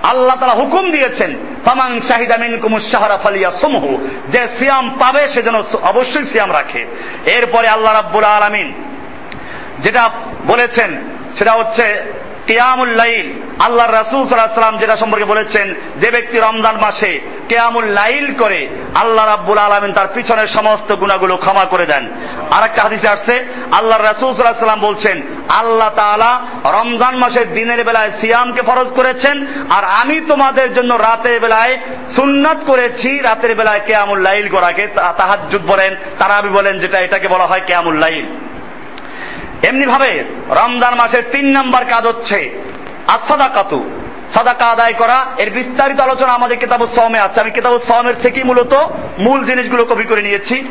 আল্লাহ 0.03 0.35
তারা 0.39 0.51
হুকুম 0.51 0.91
দিয়েছেন 0.91 1.35
তামাং 1.65 2.01
শাহিদামিন 2.01 2.59
কুমুর 2.59 2.81
সাহারা 2.81 3.17
ফালিয়া 3.17 3.51
সমূহ 3.51 3.97
যে 4.31 4.47
সিয়াম 4.59 4.89
পাবে 4.89 5.27
সে 5.27 5.41
যেন 5.41 5.55
অবশ্যই 5.81 6.23
সিয়াম 6.23 6.51
রাখে। 6.51 6.85
এরপরে 7.25 7.67
আল্লাহ 7.67 7.93
রাব্বুল 7.93 8.23
আলামিন 8.23 8.73
যেটা 9.79 10.09
বলেছেন, 10.47 11.09
সেটা 11.37 11.51
হচ্ছে 11.51 12.13
কিয়ামুল্লাইল 12.47 13.27
আল্লাহ 13.65 13.87
রাসুল 13.87 14.27
সাল্লাম 14.27 14.77
যেটা 14.77 14.95
সম্পর্কে 14.95 15.25
বলেছেন, 15.25 15.75
যে 16.01 16.11
ব্যক্তি 16.11 16.37
রমজান 16.37 16.75
মাসে 16.75 17.19
কেয়ামুল 17.49 17.85
লাইল 17.85 18.33
করে, 18.33 18.67
আল্লাহ 18.95 19.25
রাব্বুল 19.25 19.57
আলমিন 19.57 19.93
তার 19.93 20.07
পিছনের 20.07 20.47
সমস্ত 20.47 20.95
গুণাগুলো 20.95 21.37
ক্ষমা 21.37 21.65
করে 21.65 21.85
দেন। 21.85 22.03
আর 22.51 22.63
একটা 22.63 22.81
হাদিসে 22.81 23.07
আসছে 23.07 23.45
আল্লাহ 23.71 23.97
রাসুল 23.97 24.33
সাল্লাম 24.33 24.79
বলছেন, 24.79 25.21
আল্লাহ 25.49 25.89
তাআলা 25.95 26.41
রমজান 26.65 27.15
মাসের 27.17 27.53
দিনের 27.53 27.83
বেলায় 27.83 28.11
সিয়ামকে 28.21 28.61
ফরজ 28.61 28.89
করেছেন, 28.95 29.47
আর 29.69 29.83
আমি 29.83 30.21
তোমাদের 30.21 30.73
জন্য 30.73 30.95
রাতের 30.95 31.39
বেলায় 31.39 31.77
সুন্নাত 32.15 32.59
করেছি, 32.65 33.19
রাতের 33.19 33.55
বেলায় 33.55 33.81
কেয়ামুল 33.87 34.19
লাইল 34.21 34.47
করাকে 34.49 34.87
তাহাজ্জুদ 35.17 35.63
বলেন 35.67 35.95
তারা 35.95 36.33
তারাবি 36.33 36.49
বলেন, 36.49 36.79
যেটা 36.79 36.99
এটাকে 36.99 37.27
বলা 37.27 37.45
হয় 37.45 37.61
কেয়ামুল 37.67 37.95
লাইল। 37.95 38.25
এমনি 39.63 39.85
ভাবে 39.85 40.23
রমজান 40.49 40.95
মাসের 40.95 41.23
তিন 41.31 41.45
নাম্বার 41.45 41.85
কাজ 41.85 42.05
হচ্ছে 42.05 42.59
আসাদাকাতু 43.07 43.89
সাদাকা 44.33 44.65
আদায় 44.65 44.93
করা। 44.93 45.25
এর 45.37 45.51
বিস্তারিত 45.51 45.99
আলোচনা 45.99 46.33
আমাদের 46.33 46.57
কেতাবুল 46.57 46.87
সমে 46.95 47.19
আছে। 47.19 47.41
আমি 47.41 47.51
কেতাবুল 47.51 47.79
সমের 47.87 48.13
থেকেই 48.21 48.43
মূলত 48.43 48.73
মূল 49.19 49.45
জিনিসগুলো 49.45 49.85
কপি 49.85 50.03
করে 50.03 50.21
নিয়েছি। 50.21 50.63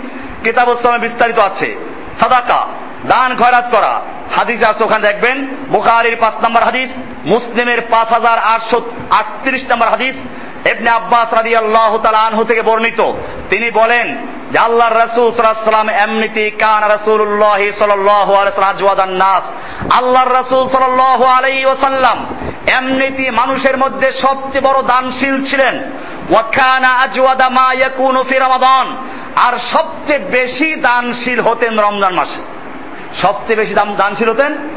কেতাবুল 0.44 0.76
সমে 0.82 0.98
বিস্তারিত 0.98 1.38
আছে। 1.38 1.76
সাদাকা, 2.20 2.66
দান 3.06 3.36
খয়রাত 3.36 3.70
করা। 3.70 4.00
হাদিস 4.36 4.64
আছে, 4.64 4.84
ওখানে 4.84 5.06
দেখবেন। 5.08 5.56
বুখারির 5.68 6.16
পাঁচ 6.20 6.44
নম্বর 6.44 6.62
হাদিস, 6.62 6.88
মুসলিমের 7.24 7.80
পাঁচ 7.90 8.08
হাজার 8.08 8.38
আটশো 8.38 8.90
আটত্রিশ 9.10 9.64
নম্বর 9.70 9.88
হাদিস। 9.88 10.14
এবনে 10.64 10.90
আব্বাস 10.90 11.32
রাদি 11.32 11.56
আল্লাহ 11.56 11.96
আনহু 12.06 12.44
থেকে 12.44 12.62
বর্ণিত। 12.62 13.12
তিনি 13.50 13.70
বলেন 13.70 14.26
যে 14.52 14.58
আল্লাহ 14.58 14.88
রসুল 14.92 15.32
সাল্লাম 15.32 15.88
এমনিতি 15.88 16.50
কান 16.50 16.82
রসুল্লাহ 16.84 17.60
সাল্লাহ 17.78 19.06
নাস 19.06 19.44
আল্লাহ 19.92 20.24
রসুল 20.24 20.68
সাল্লাহ 20.68 21.24
আলাই 21.24 21.64
ওসাল্লাম 21.64 22.26
এমনিতি 22.66 23.30
মানুষের 23.30 23.78
মধ্যে 23.78 24.12
সবচেয়ে 24.12 24.62
বড় 24.62 24.82
দানশীল 24.82 25.44
ছিলেন। 25.44 25.92
ওয়াখানা 26.30 26.88
আর 29.36 29.58
সবচেয়ে 29.58 30.18
বেশি 30.18 30.74
দানশীল 30.74 31.40
হতেন 31.40 31.80
রমজান 31.80 32.14
মাসে। 32.14 32.40
সবচেয়ে 33.22 33.56
বেশি 33.56 33.74
দাম 33.74 33.96
দানশীল 33.96 34.30
হতেন 34.30 34.71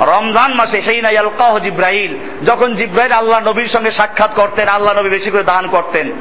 রমজান 0.00 0.54
মাসে 0.54 0.82
সেই 0.82 1.00
নাই 1.00 1.16
আলকাহ 1.16 1.58
জিব্রাহিল 1.58 2.14
যখন 2.44 2.74
জিব্রাহিল 2.74 3.12
আল্লাহ 3.12 3.48
নবীর 3.48 3.68
সঙ্গে 3.68 3.90
সাক্ষাৎ 3.90 4.34
করতেন, 4.34 4.68
আল্লাহ 4.68 4.98
নবী 4.98 5.08
বেশি 5.08 5.30
করে 5.30 5.42
দান 5.42 5.66
করতেন। 5.66 6.12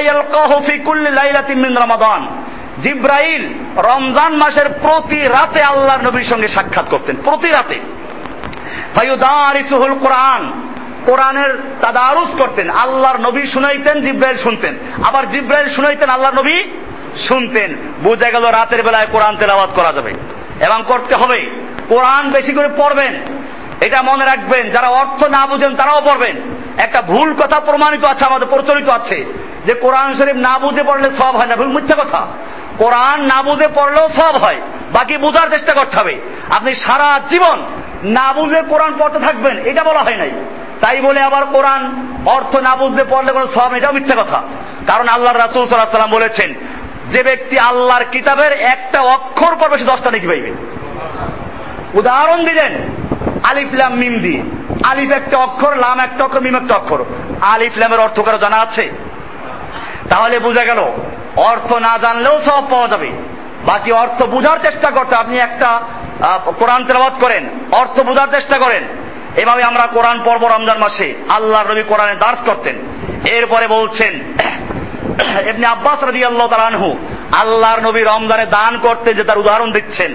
ইয়ালকাহু 0.00 0.60
রমাদান। 1.74 2.42
জিব্রাইল 2.82 3.48
রমজান 3.76 4.36
মাসের 4.36 4.68
প্রতি 4.68 5.20
রাতে 5.20 5.62
আল্লাহর 5.62 6.06
নবীর 6.06 6.24
সঙ্গে 6.24 6.48
সাক্ষাৎ 6.48 6.88
করতেন, 6.88 7.16
প্রতি 7.24 7.50
রাতে। 7.50 7.74
কোরআন, 10.00 10.68
কোরআনের 11.06 11.58
তাদারুস 11.80 12.28
করতেন, 12.38 12.70
আল্লাহর 12.70 13.20
নবী 13.20 13.46
শুনাইতেন, 13.46 14.02
জিব্রাইল 14.02 14.36
শুনতেন। 14.36 14.74
আবার 15.04 15.30
জিব্রাইল 15.30 15.68
শুনাইতেন, 15.68 16.08
আল্লাহর 16.08 16.34
নবী 16.34 16.62
শুনতেন। 17.28 17.76
বোঝা 18.02 18.30
গেল 18.30 18.42
রাতের 18.42 18.82
বেলায় 18.82 19.06
কোরআন 19.12 19.36
তেলাওয়াত 19.36 19.70
করা 19.74 19.92
যাবে। 19.92 20.14
এবং 20.60 20.84
করতে 20.86 21.14
হবে। 21.14 21.50
কোরআন 21.88 22.30
বেশি 22.30 22.52
করে 22.52 22.68
পড়বেন, 22.76 23.12
এটা 23.80 24.02
মনে 24.02 24.24
রাখবেন, 24.24 24.70
যারা 24.70 24.88
অর্থ 24.88 25.24
না 25.24 25.46
বুঝেন 25.46 25.74
তারাও 25.74 26.00
পড়বেন। 26.00 26.36
একটা 26.76 27.02
ভুল 27.02 27.34
কথা 27.34 27.60
প্রমাণিত 27.60 28.04
আছে, 28.04 28.24
আমাদের 28.24 28.48
প্রচলিত 28.48 28.88
আছে, 28.88 29.24
যে 29.66 29.74
কোরআন 29.74 30.14
শরীফ 30.14 30.36
না 30.36 30.58
বুঝে 30.58 30.82
পড়লে 30.82 31.10
সব 31.10 31.36
হয় 31.36 31.46
না, 31.46 31.56
ভুল, 31.56 31.68
মিথ্যা 31.68 31.96
কথা। 32.04 32.26
কোরআন 32.78 33.22
না 33.22 33.42
বুঝে 33.42 33.68
পড়লেও 33.74 34.08
সব 34.08 34.36
হয়, 34.36 34.60
বাকি 34.92 35.16
বোঝার 35.16 35.50
চেষ্টা 35.50 35.72
করতে 35.74 35.96
হবে। 35.96 36.20
আপনি 36.50 36.74
সারা 36.74 37.20
জীবন 37.30 37.58
না 38.04 38.32
বুঝে 38.32 38.62
কোরআন 38.62 38.92
পড়তে 38.98 39.18
থাকবেন, 39.18 39.58
এটা 39.58 39.84
বলা 39.84 40.02
হয় 40.02 40.16
নাই। 40.16 40.30
তাই 40.80 41.00
বলে 41.00 41.20
আবার 41.20 41.44
কোরআন 41.44 41.82
অর্থ 42.26 42.56
না 42.56 42.76
বুঝতে 42.76 43.04
পড়লে 43.04 43.32
কোনো 43.32 43.46
সব 43.46 43.74
এটাও 43.74 43.92
মিথ্যা 43.92 44.16
কথা। 44.22 44.42
কারণ 44.86 45.08
আল্লাহ 45.08 45.32
রাসুল 45.32 45.66
সাল্লাহ 45.66 45.96
সাল্লাম 45.96 46.10
বলেছেন, 46.10 46.54
যে 47.12 47.22
ব্যক্তি 47.22 47.58
আল্লাহর 47.58 48.04
কিতাবের 48.04 48.52
একটা 48.52 49.00
অক্ষর 49.02 49.54
পড়বে, 49.60 49.78
সে 49.78 49.84
দশটা 49.84 50.10
নাকি 50.10 50.26
পাইবে। 50.26 50.52
উদাহরণ 51.94 52.44
দিলেন। 52.44 52.72
আলিফলাম 53.50 53.94
মিম 53.94 54.18
দিয়ে 54.18 54.42
আলিফ 54.84 55.10
একটা 55.10 55.38
অক্ষর, 55.38 55.76
লাম 55.76 56.00
একটা 56.00 56.24
অক্ষর, 56.24 56.40
মিম 56.40 56.56
একটা 56.56 56.74
অক্ষর। 56.74 57.04
আলিফ 57.40 57.78
লামের 57.78 58.00
অর্থ 58.00 58.20
কারও 58.20 58.38
জানা 58.38 58.56
আছে? 58.56 58.90
তাহলে 60.08 60.38
বোঝা 60.38 60.64
গেল, 60.64 60.78
অর্থ 61.36 61.72
না 61.72 61.98
জানলেও 61.98 62.40
সব 62.40 62.70
পাওয়া 62.70 62.88
যাবে। 62.88 63.10
বাকি 63.66 63.92
অর্থ 63.92 64.22
বোঝার 64.22 64.58
চেষ্টা 64.62 64.90
করতে 64.90 65.16
আপনি 65.16 65.38
একটা 65.38 65.80
কোরআন 66.58 66.84
তেলাবাদ 66.84 67.12
করেন, 67.20 67.48
অর্থ 67.72 68.00
বোঝার 68.00 68.28
চেষ্টা 68.28 68.58
করেন। 68.58 68.82
এভাবে 69.36 69.62
আমরা 69.62 69.86
কোরআন 69.86 70.20
পর্ব 70.24 70.46
রমজান 70.46 70.78
মাসে। 70.78 71.14
আল্লাহ 71.28 71.70
নবী 71.70 71.82
কোরআনে 71.82 72.14
দাস 72.14 72.38
করতেন। 72.44 72.76
এরপরে 73.24 73.66
বলছেন 73.68 74.12
এমনি 75.48 75.64
আব্বাস 75.64 76.04
রাজি 76.04 76.24
আল্লাহ 76.24 76.48
তালানহু 76.48 76.96
আল্লাহর 77.32 77.80
নবী 77.80 78.02
রমজানে 78.02 78.46
দান 78.46 78.78
করতে 78.78 79.14
যে 79.14 79.24
তার 79.24 79.38
উদাহরণ 79.38 79.72
দিচ্ছেন। 79.72 80.14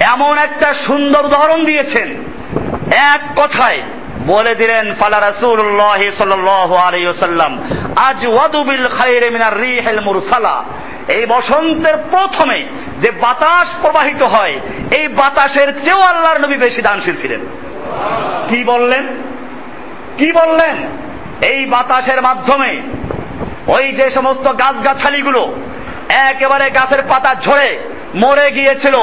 এমন 0.00 0.38
একটা 0.38 0.74
সুন্দর 0.74 1.24
উদাহরণ 1.24 1.64
দিয়েছেন। 1.64 2.08
এক 2.90 3.20
কথায় 3.36 3.80
বলে 4.26 4.54
দিলেন, 4.54 4.94
ফালা 4.94 5.16
আলাইহি 5.16 7.06
ওয়াসাল্লাম 7.06 7.62
আজ 7.96 8.26
ওয়াদুবিল 8.26 8.88
খায়রে 8.98 9.30
মিনার 9.30 9.60
রিহিল 9.60 10.00
মুরসালা। 10.00 10.64
এই 11.08 11.26
বসন্তের 11.26 11.96
প্রথমে 12.10 12.64
যে 13.00 13.10
বাতাস 13.10 13.74
প্রবাহিত 13.82 14.22
হয়, 14.22 14.60
এই 14.98 15.08
বাতাসের 15.08 15.80
চেয়েও 15.80 16.00
আল্লাহর 16.00 16.40
নবী 16.40 16.56
বেশি 16.56 16.82
দানশীল 16.82 17.16
ছিলেন। 17.20 17.40
কি 18.48 18.64
বললেন? 18.64 19.06
কি 20.18 20.32
বললেন? 20.32 20.76
এই 21.48 21.66
বাতাসের 21.66 22.22
মাধ্যমে 22.22 22.82
ওই 23.66 23.92
যে 23.92 24.10
সমস্ত 24.10 24.52
গাছগাছালিগুলো 24.52 25.56
একেবারে 26.08 26.70
গাছের 26.70 27.02
পাতা 27.08 27.34
ঝরে 27.34 27.93
মরে 28.14 28.50
গিয়েছিল। 28.50 28.94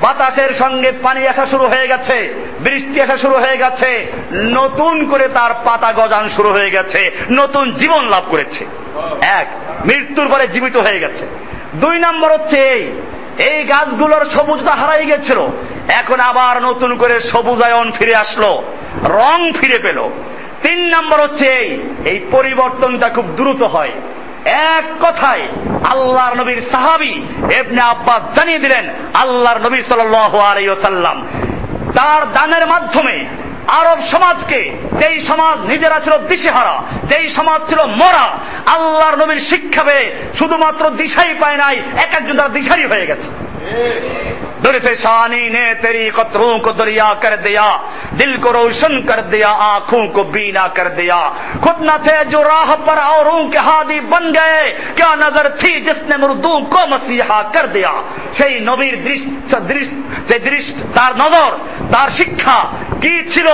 বাতাসের 0.00 0.50
সঙ্গে 0.50 0.92
পানি 0.92 1.28
আসা 1.28 1.46
শুরু 1.46 1.64
হয়ে 1.64 1.88
গেছে, 1.88 2.34
বৃষ্টি 2.60 3.02
আসা 3.02 3.16
শুরু 3.16 3.34
হয়ে 3.34 3.56
গেছে, 3.56 4.12
নতুন 4.32 5.10
করে 5.10 5.28
তার 5.28 5.50
পাতা 5.64 5.92
গজান 5.92 6.28
শুরু 6.28 6.48
হয়ে 6.48 6.70
গেছে, 6.70 7.10
নতুন 7.30 7.72
জীবন 7.72 8.04
লাভ 8.04 8.22
করেছে। 8.30 8.66
এক, 9.20 9.46
মৃত্যুর 9.84 10.28
পরে 10.28 10.48
জীবিত 10.48 10.76
হয়ে 10.76 11.00
গেছে। 11.00 11.26
দুই 11.74 11.98
নম্বর 11.98 12.32
হচ্ছে 12.32 12.58
এই 12.58 12.92
এই 13.38 13.64
গাছগুলোর 13.64 14.24
সবুজটা 14.24 14.72
হারাই 14.72 15.06
গেছিল। 15.06 15.38
এখন 15.88 16.20
আবার 16.20 16.62
নতুন 16.62 16.96
করে 16.96 17.20
সবুজায়ন 17.20 17.92
ফিরে 17.92 18.14
আসলো, 18.14 18.62
রং 19.04 19.52
ফিরে 19.52 19.78
পেল। 19.78 20.08
তিন 20.62 20.78
নম্বর 20.78 21.20
হচ্ছে 21.20 21.46
এই 21.46 21.82
এই 22.04 22.26
পরিবর্তনটা 22.30 23.08
খুব 23.08 23.24
দ্রুত 23.36 23.62
হয়। 23.62 23.90
এক 24.46 24.84
কথায় 25.00 25.42
আল্লাহর 25.84 26.36
নবীর 26.36 26.62
সাহাবি 26.72 27.26
এবনে 27.54 27.80
আব্বাস 27.80 28.38
জানিয়ে 28.38 28.58
দিলেন, 28.58 28.84
আল্লাহর 29.14 29.60
নবী 29.60 29.82
সাল্লাম 29.82 31.26
তার 31.96 32.32
দানের 32.32 32.66
মাধ্যমে 32.66 33.26
আরব 33.68 33.98
সমাজকে, 34.12 34.76
যেই 34.98 35.20
সমাজ 35.20 35.58
নিজেরা 35.66 36.00
ছিল 36.00 36.18
দিশেহারা, 36.18 36.82
যেই 37.04 37.28
সমাজ 37.28 37.60
ছিল 37.68 37.80
মরা, 37.82 38.38
আল্লাহর 38.66 39.18
নবীর 39.18 39.40
শিক্ষা 39.40 39.82
পেয়ে 39.82 40.12
শুধুমাত্র 40.38 40.90
দিশাই 40.90 41.34
পায় 41.40 41.56
নাই, 41.56 41.76
এক 41.76 42.14
একজন 42.14 42.36
তারা 42.36 42.48
দিশারি 42.48 42.84
হয়ে 42.84 43.06
গেছে। 43.06 43.45
दुर्फिशानी 44.63 45.49
ने 45.49 45.63
तेरी 45.75 46.09
कतरों 46.11 46.57
को 46.59 46.71
दरिया 46.73 47.07
कर 47.23 47.35
दिया 47.41 47.65
दिल 48.13 48.35
को 48.37 48.51
रोशन 48.51 48.99
कर 49.05 49.21
दिया 49.29 49.49
आंखों 49.65 50.07
को 50.07 50.23
बीना 50.31 50.67
कर 50.77 50.89
दिया 50.95 51.17
खुद 51.63 51.81
न 51.81 51.97
थे 51.99 52.23
जो 52.25 52.41
राह 52.43 52.73
पर 52.87 52.99
औरों 52.99 53.47
के 53.49 53.59
हादी 53.59 53.99
बन 54.07 54.31
गए 54.31 54.69
क्या 54.95 55.13
नजर 55.17 55.49
थी 55.57 55.79
जिसने 55.81 56.17
मुर्दू 56.17 56.53
को 56.67 56.85
मसीहा 56.87 57.41
कर 57.51 57.67
दिया 57.73 57.93
সেই 58.33 58.53
নবীর 58.61 58.95
যে 60.27 60.37
দৃষ্ট 60.41 60.77
তার 60.97 61.11
নজর 61.23 61.51
তার 61.93 62.09
শিক্ষা 62.19 62.57
কি 63.03 63.13
ছিল 63.33 63.47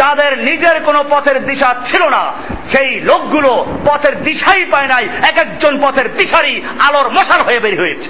যাদের 0.00 0.32
নিজের 0.48 0.76
কোনো 0.84 1.00
পথের 1.12 1.38
দিশা 1.48 1.70
ছিল 1.88 2.02
না 2.08 2.24
সেই 2.72 2.90
লোকগুলো 3.10 3.52
পথের 3.86 4.14
দিশাই 4.22 4.62
পায় 4.72 4.88
নাই 4.88 5.04
এক 5.30 5.36
একজন 5.38 5.74
পথের 5.84 6.08
দিশারই 6.18 6.56
আলোর 6.86 7.08
মশাল 7.16 7.40
হয়ে 7.46 7.60
বের 7.64 7.74
হয়েছে 7.82 8.08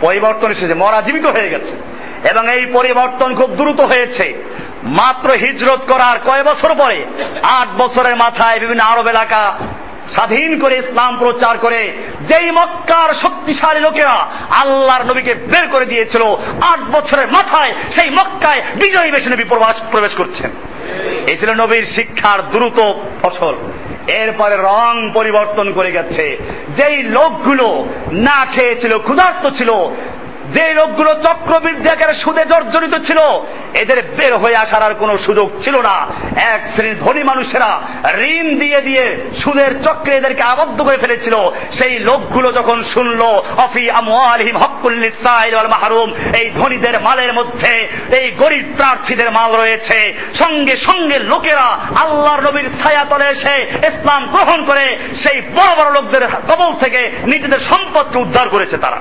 পরিবর্তন 0.00 0.50
এসেছে, 0.50 0.74
মরা 0.74 1.00
জীবিত 1.00 1.26
হয়ে 1.26 1.50
গেছে। 1.50 1.72
এবং 2.28 2.54
এই 2.54 2.66
পরিবর্তন 2.66 3.34
খুব 3.34 3.56
দ্রুত 3.56 3.80
হয়েছে। 3.80 4.44
মাত্র 4.82 5.30
হিজরত 5.30 5.80
করার 5.86 6.18
কয় 6.18 6.42
বছর 6.42 6.74
পরে, 6.74 7.06
আট 7.42 7.82
বছরের 7.82 8.16
মাথায় 8.16 8.60
বিভিন্ন 8.60 8.82
আরব 8.82 9.08
এলাকা 9.08 9.58
স্বাধীন 10.12 10.60
করে 10.60 10.76
ইসলাম 10.76 11.16
প্রচার 11.18 11.58
করে, 11.58 11.96
যেই 12.20 12.50
মক্কার 12.50 13.14
শক্তিশালী 13.14 13.80
লোকেরা 13.80 14.26
আল্লাহর 14.50 15.04
নবীকে 15.04 15.34
বের 15.34 15.68
করে 15.68 15.86
দিয়েছিল, 15.86 16.22
আট 16.62 16.80
বছরের 16.92 17.26
মাথায় 17.26 17.74
সেই 17.90 18.10
মক্কায় 18.10 18.62
বিজয়ী 18.76 19.10
বেশি 19.10 19.30
নবী 19.30 19.44
প্রবেশ 19.44 20.14
করছেন। 20.14 20.50
এই 21.26 21.36
ছিল 21.36 21.50
নবীর 21.54 21.84
শিক্ষার 21.84 22.50
দ্রুত 22.50 22.92
ফসল। 23.22 23.54
এরপরে 24.06 24.56
রং 24.56 25.10
পরিবর্তন 25.14 25.72
করে 25.72 25.92
গেছে। 25.92 26.38
যেই 26.76 27.02
লোকগুলো 27.02 27.86
না 28.12 28.46
খেয়েছিল 28.52 28.98
ক্ষুধার্ত 28.98 29.48
ছিল 29.48 29.70
যে 30.54 30.74
লোকগুলো 30.74 31.14
চক্রবৃদ্ধি 31.14 31.88
আকারে 31.88 32.14
সুদে 32.14 32.44
জর্জরিত 32.44 32.94
ছিল, 33.06 33.18
এদের 33.80 34.02
বের 34.02 34.36
হয়ে 34.36 34.56
আসার 34.56 34.82
আর 34.82 34.94
কোনো 34.94 35.18
সুযোগ 35.18 35.50
ছিল 35.62 35.76
না। 35.80 35.96
এক 36.36 36.62
শ্রেণির 36.74 36.98
ধনী 36.98 37.22
মানুষেরা 37.22 37.80
ঋণ 38.18 38.58
দিয়ে 38.58 38.80
দিয়ে 38.80 39.04
সুদের 39.42 39.82
চক্রে 39.82 40.16
এদেরকে 40.16 40.42
আবদ্ধ 40.42 40.82
করে 40.82 40.96
ফেলেছিল। 40.96 41.36
সেই 41.72 41.98
লোকগুলো 41.98 42.52
যখন 42.52 42.82
শুনলো, 42.82 43.42
অফি 43.56 43.90
আমওয়ালিহিম 43.90 44.56
হক্কুল্লিস 44.56 45.12
সাইল 45.22 45.54
ওয়াল 45.54 45.68
মাহরুম 45.68 46.12
এই 46.40 46.50
ধনীদের 46.50 47.00
মালের 47.00 47.32
মধ্যে 47.32 47.88
এই 48.20 48.30
গরিব 48.30 48.74
প্রার্থীদের 48.76 49.30
মাল 49.30 49.56
রয়েছে। 49.56 50.14
সঙ্গে 50.34 50.76
সঙ্গে 50.76 51.18
লোকেরা 51.18 51.68
আল্লাহর 52.02 52.42
নবীর 52.42 52.68
ছায়া 52.82 53.04
তলে 53.04 53.26
এসে 53.28 53.56
ইসলাম 53.86 54.26
গ্রহণ 54.26 54.64
করে 54.64 54.96
সেই 55.16 55.40
বড় 55.40 55.72
বড় 55.76 55.90
লোকদের 55.92 56.28
কবল 56.48 56.70
থেকে 56.80 57.00
নিজেদের 57.26 57.58
সম্পদকে 57.58 58.18
উদ্ধার 58.18 58.48
করেছে 58.48 58.76
তারা। 58.76 59.00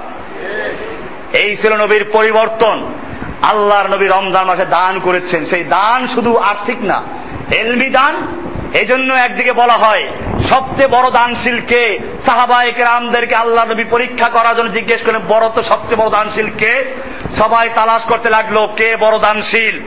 এই 1.33 1.57
ছিল 1.57 1.75
নবীর 1.75 2.05
পরিবর্তন। 2.13 2.93
আল্লাহর 3.41 3.89
নবী 3.89 4.07
রমজান 4.07 4.45
মাসে 4.45 4.65
দান 4.65 4.99
করেছেন। 4.99 5.45
সেই 5.45 5.63
দান 5.63 6.07
শুধু 6.07 6.37
আর্থিক 6.37 6.81
না, 6.81 7.03
এলমি 7.51 7.89
দান। 7.89 8.27
এজন্য 8.73 9.13
একদিকে 9.13 9.51
বলা 9.51 9.73
হয়, 9.73 10.07
সবচেয়ে 10.49 10.87
বড় 10.87 11.11
দানশীল 11.11 11.61
কে? 11.61 11.99
সাহাবাহিক 12.25 12.79
রামদেরকে 12.79 13.35
আল্লাহ 13.35 13.65
নবী 13.65 13.83
পরীক্ষা 13.83 14.29
করার 14.29 14.55
জন্য 14.55 14.71
জিজ্ঞেস 14.71 15.01
করেন, 15.01 15.21
বড় 15.27 15.49
তো 15.55 15.61
সবচেয়ে 15.61 16.01
বড় 16.01 16.09
দানশীল 16.09 16.49
কে? 16.57 16.95
সবাই 17.37 17.69
তালাশ 17.75 18.03
করতে 18.05 18.29
লাগল, 18.29 18.67
কে 18.75 18.97
বড় 18.99 19.19
দানশীল? 19.19 19.79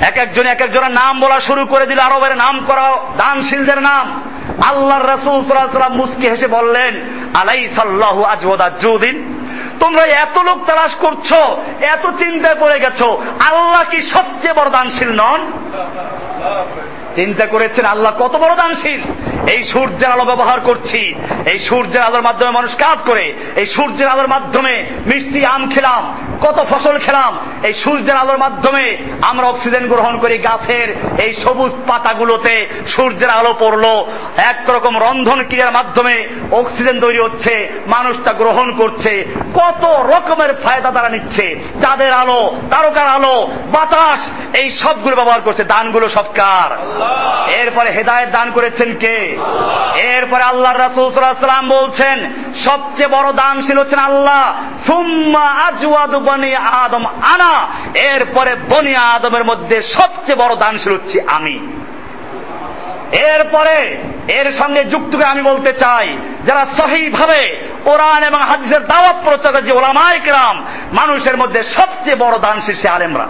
এক 0.00 0.18
একজন 0.18 0.46
এক 0.46 0.60
একজনের 0.60 0.90
নাম 0.90 1.20
বলা 1.20 1.40
শুরু 1.40 1.66
করে 1.66 1.86
দিল, 1.86 1.98
আরবের 1.98 2.36
নাম 2.36 2.64
করা 2.66 2.96
দানশীলদের 3.16 3.82
নাম। 3.82 4.22
আল্লাহর 4.66 5.08
রসুল 5.10 5.82
মুস্কি 5.90 6.28
হেসে 6.28 6.46
বললেন 6.46 7.08
আলাই 7.34 7.68
সাল্লাহ 7.76 8.22
আজওয়াদিন 8.22 9.33
তোমরা 9.80 10.04
এত 10.04 10.38
লোক 10.38 10.58
তালাশ 10.66 10.94
করছ, 10.94 11.32
এত 11.94 12.04
চিন্তায় 12.18 12.54
করে 12.54 12.76
গেছো, 12.80 13.08
আল্লাহ 13.50 13.84
কি 13.90 14.02
সবচেয়ে 14.02 14.54
বড় 14.54 14.70
দানশীল 14.70 15.12
নন? 15.22 15.40
চিন্তা 17.16 17.46
করেছেন, 17.46 17.84
আল্লাহ 17.84 18.12
কত 18.18 18.36
বড় 18.36 18.54
দানশীল। 18.56 19.00
এই 19.50 19.62
সূর্যের 19.64 20.10
আলো 20.10 20.24
ব্যবহার 20.24 20.60
করছি। 20.60 21.14
এই 21.52 21.58
সূর্যের 21.58 22.02
আলোর 22.02 22.22
মাধ্যমে 22.22 22.50
মানুষ 22.50 22.74
কাজ 22.74 22.98
করে। 23.06 23.32
এই 23.56 23.66
সূর্যের 23.66 24.08
আলোর 24.08 24.28
মাধ্যমে 24.28 24.84
মিষ্টি 25.06 25.46
আম 25.46 25.70
খেলাম, 25.70 26.02
কত 26.42 26.66
ফসল 26.70 26.98
খেলাম। 26.98 27.38
এই 27.62 27.72
সূর্যের 27.72 28.16
আলোর 28.16 28.38
মাধ্যমে 28.38 28.96
আমরা 29.22 29.46
অক্সিজেন 29.46 29.88
গ্রহণ 29.88 30.18
করি 30.18 30.38
গাছের 30.38 30.88
এই 31.20 31.34
সবুজ 31.34 31.72
পাতাগুলোতে। 31.88 32.66
সূর্যের 32.88 33.30
আলো 33.30 33.54
পড়ল, 33.58 33.84
একরকম 34.36 34.94
রন্ধন 35.02 35.44
ক্রিয়ার 35.44 35.72
মাধ্যমে 35.72 36.28
অক্সিজেন 36.50 37.00
তৈরি 37.00 37.18
হচ্ছে 37.18 37.72
মানুষ 37.86 38.16
তা 38.24 38.32
গ্রহণ 38.32 38.68
করছে। 38.76 39.12
কত 39.54 39.84
রকমের 39.84 40.54
ফায়দা 40.64 40.90
তারা 40.90 41.08
নিচ্ছে। 41.08 41.46
চাঁদের 41.82 42.12
আলো, 42.12 42.56
তারকার 42.70 43.08
আলো, 43.08 43.48
বাতাস, 43.72 44.20
এই 44.56 44.70
সবগুলো 44.70 45.16
ব্যবহার 45.16 45.40
করছে। 45.40 45.64
দানগুলো 45.64 46.08
সবকার 46.08 46.68
এরপরে 47.64 47.88
হেদায়ত 47.96 48.30
দান 48.30 48.48
করেছেন 48.56 48.90
কে? 49.02 49.16
এরপরে 50.14 50.42
আল্লাহ 50.42 50.72
রাসুল 50.72 51.06
সাল্লাম 51.12 51.66
বলছেন, 51.78 52.16
সবচেয়ে 52.66 53.14
বড় 53.16 53.28
দানশীল 53.32 53.76
হচ্ছেন 53.78 54.02
আল্লাহ 54.10 54.42
আদম 56.84 57.04
আনা। 57.34 57.54
এরপরে 58.12 58.52
বনি 58.70 58.94
আদমের 59.14 59.44
মধ্যে 59.44 59.76
সবচেয়ে 59.96 60.40
বড় 60.42 60.52
দানশীল 60.56 60.92
হচ্ছি 60.92 61.16
আমি। 61.36 61.56
এরপরে 63.32 63.76
এর 64.38 64.48
সঙ্গে 64.60 64.82
যুক্ত 64.92 65.12
করে 65.16 65.32
আমি 65.34 65.42
বলতে 65.42 65.70
চাই, 65.82 66.08
যারা 66.46 66.62
সহিভাবে 66.78 67.40
কোরআন 67.84 68.20
এবং 68.30 68.40
হাদিসের 68.50 68.82
দাওয়াত 68.86 69.18
প্রচার 69.24 69.64
যে 69.66 69.72
ওলামায় 69.78 70.20
মানুষের 70.98 71.36
মধ্যে 71.42 71.60
সবচেয়ে 71.76 72.22
বড় 72.24 72.36
দানশীল 72.46 72.76
সে 72.82 72.88
আলেমরা। 72.96 73.26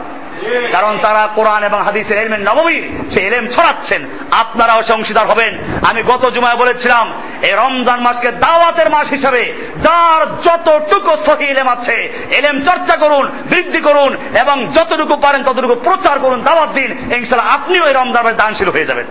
কারণ 0.72 0.98
তারা 1.02 1.28
কোরআন 1.34 1.64
এবং 1.64 1.82
হাদিসের 1.82 2.18
এলমেন 2.18 2.48
নবমীর 2.48 2.88
সে 3.12 3.20
এলেম 3.20 3.48
ছড়াচ্ছেন। 3.48 4.02
আপনারাও 4.30 4.82
সে 4.82 4.92
অংশীদার 4.92 5.26
হবেন। 5.26 5.58
আমি 5.90 6.02
গত 6.02 6.30
জুমায় 6.30 6.56
বলেছিলাম, 6.56 7.12
এই 7.42 7.52
রমজান 7.52 8.00
মাসকে 8.00 8.32
দাওয়াতের 8.32 8.90
মাস 8.90 9.08
হিসাবে 9.08 9.52
যার 9.82 10.42
যতটুকু 10.42 11.16
সহি 11.26 11.44
এলেম 11.44 11.68
আছে, 11.68 12.12
এলেম 12.30 12.64
চর্চা 12.64 12.96
করুন, 12.96 13.30
বৃদ্ধি 13.50 13.80
করুন, 13.80 14.16
এবং 14.40 14.72
যতটুকু 14.74 15.16
পারেন 15.16 15.44
ততটুকু 15.44 15.74
প্রচার 15.74 16.18
করুন, 16.18 16.42
দাওয়াত 16.42 16.70
দিন 16.70 17.12
ইনশাল্লাহ 17.14 17.54
আপনিও 17.54 17.86
এই 17.86 17.92
রমজান 17.92 18.24
মাসে 18.24 18.36
দানশীল 18.36 18.68
হয়ে 18.68 18.84
যাবেন। 18.84 19.06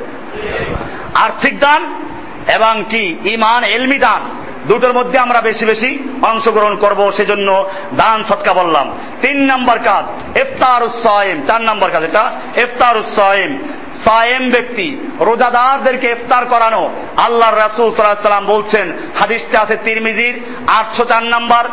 আর্থিক 1.16 1.60
দান 1.60 2.10
এবং 2.48 2.84
কি? 2.90 3.16
ইমান 3.24 3.64
এলমি 3.64 3.98
দান। 4.00 4.22
দুটোর 4.68 4.94
মধ্যে 4.94 5.18
আমরা 5.20 5.42
বেশি 5.42 5.66
বেশি 5.66 6.10
অংশগ্রহণ 6.22 6.76
করব, 6.76 7.12
সেজন্য 7.12 7.66
দান 7.94 8.24
সৎকা 8.24 8.54
বললাম। 8.54 8.98
তিন 9.22 9.38
নম্বর 9.52 9.80
কাজ 9.80 10.38
ইফতার 10.38 10.84
উৎসাহেম 10.84 11.42
চার 11.48 11.62
নম্বর 11.62 11.92
কাজ 11.92 12.04
এটা 12.04 12.32
ইফতার 12.58 12.98
উৎসাহেম 12.98 13.58
সায়েম 14.06 14.50
ব্যক্তি, 14.50 14.98
রোজাদারদেরকে 15.20 16.12
ইফতার 16.12 16.46
করানো। 16.46 16.90
আল্লাহর 17.18 17.58
রাসুল 17.58 17.94
সাল্লাহ 17.94 18.22
সাল্লাম 18.22 18.46
বলছেন, 18.46 18.94
হাদিসটা 19.20 19.60
আছে 19.60 19.78
তিরমিজির, 19.84 20.44
আটশো 20.68 21.06
চার 21.06 21.24
নম্বর। 21.24 21.64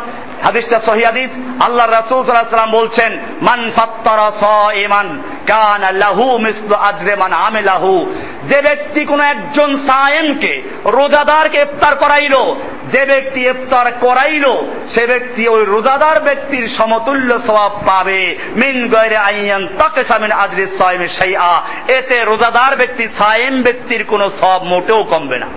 হাদিসটা 0.43 0.79
সহি 0.79 1.03
হাদিস। 1.03 1.29
আল্লাহ 1.63 1.87
রাসুল 1.87 2.23
সাল্লাম 2.23 2.71
বলছেন, 2.71 3.17
মান 3.41 3.71
ফাত্তারা 3.75 4.31
সাইমান 4.39 5.21
কান 5.47 5.95
লাহু 5.95 6.37
মিসলু 6.37 6.75
আজরে 6.75 7.15
মান 7.15 7.33
আমিলাহু। 7.33 8.15
যে 8.49 8.61
ব্যক্তি 8.61 9.05
কোন 9.05 9.19
একজন 9.19 9.77
সায়েমকে, 9.77 10.61
রোজাদারকে 10.85 11.57
ইফতার 11.57 11.95
করাইলো, 11.95 12.55
যে 12.91 13.05
ব্যক্তি 13.05 13.41
ইফতার 13.47 13.91
করাইলো, 13.99 14.67
সে 14.93 15.05
ব্যক্তি 15.05 15.47
ওই 15.47 15.65
রোজাদার 15.65 16.19
ব্যক্তির 16.19 16.67
সমতুল্য 16.67 17.39
সওয়াব 17.39 17.71
পাবে। 17.85 18.37
মিন 18.55 18.89
গয়রে 18.89 19.17
আইয়ান 19.17 19.67
তাকে 19.67 20.03
সামিন 20.03 20.31
আজরে 20.31 20.67
সাইমে 20.67 21.07
শাইআ। 21.07 21.61
এতে 21.87 22.25
রোজাদার 22.25 22.75
ব্যক্তি, 22.75 23.07
সায়েম 23.17 23.61
ব্যক্তির 23.61 24.03
কোনো 24.03 24.29
সব 24.29 24.63
মোটেও 24.63 25.03
কমবে 25.03 25.39
না। 25.39 25.47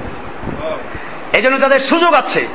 এই 1.32 1.43
জন্য 1.43 1.59
তাদের 1.59 1.80
সুযোগ 1.80 2.14
আছে। 2.14 2.49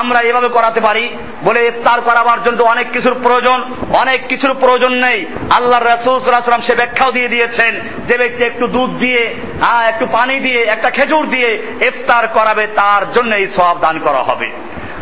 আমরা 0.00 0.20
এভাবে 0.20 0.48
করাতে 0.48 0.80
পারি 0.80 1.04
বলে 1.44 1.66
ইফতার 1.66 2.00
করাবার 2.00 2.42
জন্য 2.42 2.62
অনেক 2.62 2.92
কিছুর 2.92 3.14
প্রয়োজন, 3.22 3.58
অনেক 3.92 4.26
কিছুর 4.28 4.54
প্রয়োজন 4.60 4.92
নেই। 4.92 5.26
আল্লাহ 5.50 5.80
রসুলাম 5.80 6.60
সে 6.60 6.74
ব্যাখ্যাও 6.74 7.12
দিয়ে 7.12 7.28
দিয়েছেন 7.28 7.80
যে 8.06 8.18
ব্যক্তি 8.18 8.44
একটু 8.44 8.66
দুধ 8.66 8.90
দিয়ে 8.90 9.34
হ্যাঁ 9.60 9.88
একটু 9.88 10.06
পানি 10.12 10.40
দিয়ে, 10.40 10.60
একটা 10.62 10.90
খেজুর 10.90 11.26
দিয়ে 11.26 11.50
ইফতার 11.80 12.28
করাবে 12.28 12.66
তার 12.66 13.12
জন্য 13.12 13.34
এই 13.34 13.46
সব 13.56 13.80
দান 13.80 13.98
করা 13.98 14.22
হবে। 14.22 14.50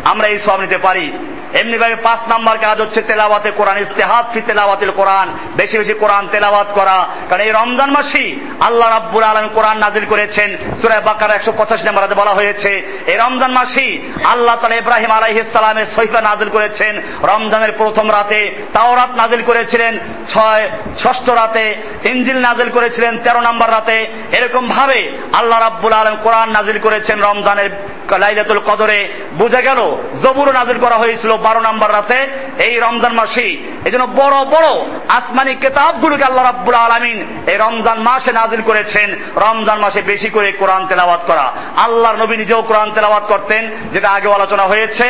আমরা 0.03 0.27
এই 0.27 0.39
সব 0.39 0.59
নিতে 0.59 0.77
পারি। 0.77 1.11
এমনি 1.59 1.77
ভাবে 1.77 1.95
পাঁচ 1.95 2.19
নাম্বার 2.27 2.55
কাজ 2.57 2.77
হচ্ছে 2.81 3.01
তেলাওয়াতে 3.01 3.49
কোরআন 3.51 3.77
ইস্তেহাদ 3.77 4.25
ফি 4.33 4.41
তেলাওয়াতিল 4.41 4.91
কোরআন। 4.91 5.27
বেশি 5.55 5.75
বেশি 5.77 5.93
কোরআন 5.93 6.27
তেলাওয়াত 6.27 6.69
করা। 6.73 6.97
কারণ 7.29 7.41
এই 7.41 7.51
রমজান 7.51 7.89
মাসি 7.91 8.25
আল্লাহ 8.67 8.87
রাব্বুল 8.89 9.23
আলম 9.23 9.47
কোরআন 9.53 9.77
নাজিল 9.77 10.05
করেছেন। 10.05 10.49
সুরায় 10.81 11.01
বাকার 11.01 11.31
একশো 11.31 11.51
পঁচাশি 11.57 11.83
নম্বর 11.87 12.19
বলা 12.21 12.33
হয়েছে, 12.33 12.71
এই 13.07 13.17
রমজান 13.17 13.51
মাসি 13.51 13.87
আল্লাহ 14.25 14.55
তালা 14.55 14.75
ইব্রাহিম 14.75 15.11
আলাইহিসালামের 15.11 15.85
সহিফা 15.95 16.21
নাজিল 16.21 16.49
করেছেন। 16.49 16.93
রমজানের 17.23 17.71
প্রথম 17.71 18.11
রাতে 18.11 18.41
তাওরাত 18.73 19.11
নাজিল 19.15 19.41
করেছিলেন, 19.41 19.99
ছয়, 20.29 20.69
ষষ্ঠ 21.03 21.29
রাতে 21.29 21.65
ইঞ্জিল 22.03 22.37
নাজিল 22.37 22.69
করেছিলেন, 22.69 23.17
তেরো 23.17 23.41
নম্বর 23.41 23.71
রাতে। 23.71 23.97
এরকম 24.31 24.63
ভাবে 24.67 24.99
আল্লাহ 25.33 25.59
রাব্বুল 25.59 25.93
আলম 25.93 26.15
কোরআন 26.23 26.49
নাজিল 26.49 26.77
করেছেন 26.79 27.17
রমজানের 27.21 27.71
লাইলাতুল 28.19 28.61
কদরে। 28.65 28.99
বোঝা 29.37 29.61
গেল, 29.61 29.79
জবুর 30.23 30.49
নাজিল 30.53 30.77
করা 30.79 30.97
হয়েছিল 30.97 31.31
বারো 31.45 31.59
নম্বর 31.67 31.89
রাতে 31.97 32.19
এই 32.67 32.73
রমজান 32.85 33.13
মাসে, 33.19 33.47
এই 33.85 33.91
জন্য 33.93 34.05
বড় 34.21 34.37
বড় 34.53 34.69
আসমানি 35.17 35.53
কেতাবগুলোকে 35.63 36.27
আল্লাহ 36.29 36.45
রাব্বুল 36.45 36.77
আলমিন 36.85 37.17
এই 37.51 37.57
রমজান 37.65 37.97
মাসে 38.07 38.31
নাজিল 38.39 38.61
করেছেন। 38.69 39.09
রমজান 39.45 39.77
মাসে 39.83 39.99
বেশি 40.11 40.29
করে 40.35 40.49
কোরআন 40.61 40.83
তেলাওয়াত 40.89 41.21
করা। 41.29 41.45
আল্লাহর 41.85 42.19
নবী 42.21 42.35
নিজেও 42.37 42.67
কোরআন 42.69 42.89
তেলাওয়াত 42.95 43.25
করতেন, 43.31 43.63
যেটা 43.93 44.09
আগে 44.15 44.27
আলোচনা 44.37 44.65
হয়েছে। 44.71 45.05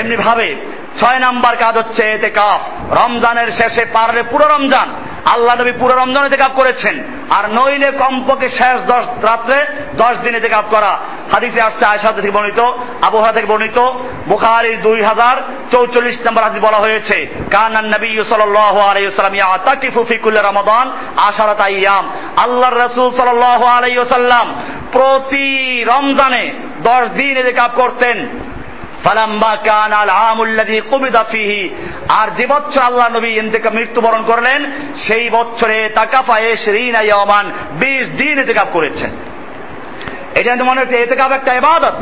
এমনি 0.00 0.16
ভাবে 0.26 0.48
ছয় 1.00 1.20
নাম্বার 1.26 1.54
কাজ 1.62 1.74
হচ্ছে 1.80 2.02
এতে 2.16 2.30
কাপ 2.38 2.60
রমজানের 3.00 3.50
শেষে 3.58 3.84
পারলে 3.96 4.20
পুরো 4.32 4.46
রমজান, 4.54 4.88
আল্লাহ 5.34 5.54
নবী 5.60 5.72
পুরো 5.80 5.94
রমজান 5.94 6.22
এতে 6.28 6.38
কাপ 6.42 6.52
করেছেন। 6.60 6.94
আর 7.36 7.44
নইলে 7.56 7.88
কমপক্ষে 8.02 8.48
শেষ 8.58 8.76
দশ 8.92 9.04
রাত্রে 9.28 9.58
দশ 10.02 10.14
দিন 10.24 10.34
এতে 10.38 10.48
কাপ 10.54 10.66
করা। 10.74 10.92
হাদিসে 11.32 11.60
আসছে 11.60 11.84
আয়সা 11.84 12.12
থেকে 12.12 12.30
বর্ণিত 12.30 12.60
আবহাওয়া 13.02 13.32
থেকে 13.32 13.46
বর্ণিত, 13.46 13.78
বুখারির 14.28 14.82
দুই 14.82 15.02
হাজার 15.02 15.36
চৌচল্লিশ 15.70 16.16
নম্বর 16.26 16.42
হাদিস 16.42 16.62
বলা 16.62 16.76
হয়েছে 16.76 17.26
কানান 17.50 17.86
নবী 17.86 18.10
ফি 20.08 20.16
কুল্লি 20.18 20.40
রমাদান 20.40 20.86
আশারাত 21.16 21.60
আইয়াম। 21.60 22.04
আল্লাহর 22.36 22.78
রাসূল 22.78 23.08
সাল্লাল্লাহু 23.12 23.64
আলাইহি 23.64 23.98
প্রতি 24.92 25.46
রমজানে 25.84 26.52
দশ 26.82 27.04
দিন 27.08 27.36
এতে 27.36 27.52
কাপ 27.52 27.70
করতেন। 27.74 28.18
আর 32.08 32.28
যে 32.36 32.46
বছর 32.46 32.80
আল্লাহ 32.80 33.08
নবী 33.08 33.28
ইন্তেকা 33.28 33.70
মৃত্যুবরণ 33.70 34.22
করলেন, 34.24 34.60
সেই 34.96 35.30
বছরে 35.30 35.88
তাকাফায়ে 35.94 36.56
শরীন 36.56 36.94
ইয়মান 37.02 37.50
বিশ 37.72 38.08
দিন 38.08 38.38
এতেকাপ 38.38 38.68
করেছেন। 38.72 39.10
এটা 40.34 40.64
মনে 40.64 40.80
হচ্ছে 40.80 40.96
এতে 40.96 41.16
কাপ 41.16 41.32
একটা 41.32 41.52
এবাদত 41.54 41.94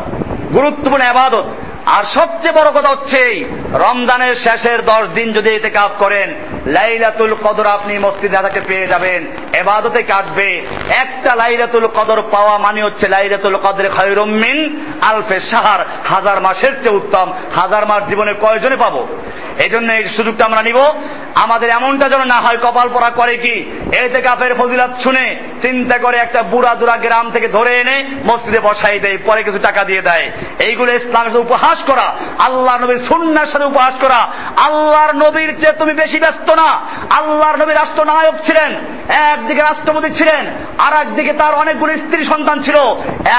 গুরুত্বপূর্ণ 0.54 1.04
এবাদত। 1.04 1.46
আর 1.86 2.04
সবচেয়ে 2.04 2.52
বড় 2.52 2.70
কথা 2.70 2.88
হচ্ছে 2.88 3.44
রমজানের 3.72 4.34
শেষের 4.34 4.84
দশ 4.84 5.06
দিন 5.14 5.32
যদি 5.32 5.50
এতে 5.50 5.70
কাজ 5.70 5.90
করেন, 5.98 6.34
লাইলাতুল 6.66 7.34
কদর 7.44 7.66
আপনি 7.66 7.98
মসজিদে 7.98 8.36
তাকে 8.36 8.60
পেয়ে 8.66 8.86
যাবেন, 8.86 9.26
এবাদতে 9.52 10.02
কাটবে। 10.02 10.66
একটা 10.88 11.36
লাইলাতুল 11.36 11.86
কদর 11.86 12.22
পাওয়া 12.30 12.59
মানে 12.59 12.82
হচ্ছে 12.82 13.09
লাইলাতুল 13.09 13.56
কদরে 13.56 13.88
খয়রুমিন 13.88 14.86
আলফে 15.02 15.40
সাহার 15.40 15.84
হাজার 16.04 16.40
মাসের 16.40 16.82
চেয়ে 16.82 16.96
উত্তম। 16.96 17.32
হাজার 17.54 17.86
মাস 17.86 18.02
জীবনে 18.09 18.34
কয়জনে 18.40 18.76
পাবো? 18.76 19.06
এই 19.59 19.68
জন্য 19.68 19.92
এই 19.92 20.04
সুযোগটা 20.04 20.44
আমরা 20.44 20.62
নিব। 20.62 20.78
আমাদের 21.34 21.68
এমনটা 21.68 22.09
যেন 22.09 22.24
না 22.24 22.34
হয়, 22.34 22.56
কপাল 22.56 22.88
পরা 22.88 23.10
করে 23.10 23.36
কি? 23.36 23.72
এতে 23.98 24.22
কাফের 24.22 24.54
ফজিলাত 24.54 25.00
শুনে 25.00 25.36
চিন্তা 25.62 25.98
করে 25.98 26.16
একটা 26.18 26.42
বুড়া 26.42 26.74
দুরা 26.74 26.96
গ্রাম 26.96 27.30
থেকে 27.30 27.48
ধরে 27.48 27.80
এনে 27.80 28.04
মসজিদে 28.24 28.60
বসাই 28.60 28.98
দেয়, 28.98 29.18
পরে 29.26 29.42
কিছু 29.42 29.59
টাকা 29.59 29.84
দিয়ে 29.84 30.02
দেয়। 30.02 30.30
এইগুলো 30.59 30.92
ইসলামের 30.92 31.30
সাথে 31.30 31.72
উপহাস 31.73 31.82
করা 31.90 32.07
আল্লাহ 32.47 32.74
নবীর 32.77 33.01
সুন্নার 33.09 33.51
সাথে 33.53 33.66
উপহাস 33.73 33.94
করা। 34.03 34.20
আল্লাহর 34.66 35.12
নবীর 35.24 35.51
চেয়ে 35.61 35.78
তুমি 35.81 35.93
বেশি 36.03 36.19
ব্যস্ত 36.24 36.49
না। 36.61 36.69
আল্লাহর 37.19 37.57
নবী 37.62 37.73
রাষ্ট্রনায়ক 37.73 38.36
ছিলেন, 38.47 38.70
একদিকে 39.32 39.62
রাষ্ট্রপতি 39.62 40.11
ছিলেন 40.19 40.43
আর 40.78 40.93
একদিকে 41.03 41.32
তার 41.32 41.53
অনেকগুলো 41.55 41.93
স্ত্রী 41.97 42.23
সন্তান 42.24 42.57
ছিল। 42.62 42.78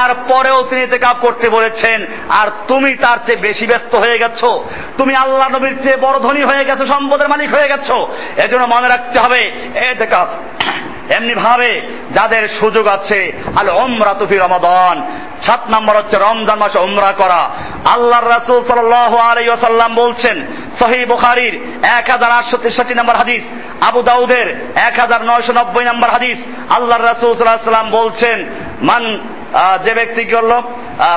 এর 0.02 0.12
পরেও 0.32 0.58
তিনি 0.70 0.82
এতে 0.84 0.98
কাপ 0.98 1.18
করতে 1.22 1.46
বলেছেন, 1.50 2.00
আর 2.40 2.48
তুমি 2.68 2.92
তার 3.04 3.18
চেয়ে 3.26 3.44
বেশি 3.48 3.66
ব্যস্ত 3.72 3.94
হয়ে 3.96 4.18
গেছো। 4.18 4.50
তুমি 4.98 5.14
আল্লাহ 5.16 5.48
নবীর 5.50 5.76
চেয়ে 5.84 6.04
বড় 6.06 6.18
ধনী 6.20 6.44
হয়ে 6.50 6.64
গেছো, 6.70 6.84
সম্পদের 6.86 7.32
মালিক 7.34 7.50
হয়ে 7.56 7.72
গেছো। 7.74 7.98
এজন্য 8.46 8.64
মনে 8.74 8.88
রাখতে 8.88 9.18
হবে 9.20 9.42
এতে 9.90 10.06
কাপ 10.06 10.30
এমনি 11.18 11.34
ভাবে 11.36 11.72
যাদের 12.16 12.44
সুযোগ 12.60 12.86
আছে, 12.88 13.20
আল 13.60 13.70
ওমরা 13.70 14.14
তুফি 14.20 14.38
রমাদন। 14.38 14.96
সাত 15.46 15.62
নম্বর 15.70 16.00
হচ্ছে 16.00 16.18
রমজান 16.18 16.58
মাসে 16.60 16.80
ওমরা 16.80 17.12
করা। 17.12 17.42
আল্লাহর 17.94 18.30
রাসূল 18.36 18.60
ওয়াসাল্লাম 19.50 19.92
বলছেন 19.96 20.38
সহি 20.80 21.06
বুখারীর 21.06 21.54
এক 21.98 22.06
হাজার 22.12 22.32
আটশো 22.32 22.58
তেষট্টি 22.58 22.94
নম্বর 23.00 23.16
হাদিস, 23.22 23.44
আবু 23.88 24.02
দাউদের 24.02 24.48
এক 24.88 24.96
হাজার 25.00 25.22
নয়শো 25.30 25.54
নব্বই 25.60 25.86
নম্বর 25.92 26.10
হাদিস, 26.16 26.38
আল্লাহর 26.76 27.08
রাসূল 27.12 27.32
সাল্লাম 27.36 27.90
বলছেন, 28.00 28.38
মান 28.82 29.04
যে 29.86 29.94
ব্যক্তি 29.94 30.22
কি 30.26 30.32
করল 30.36 30.54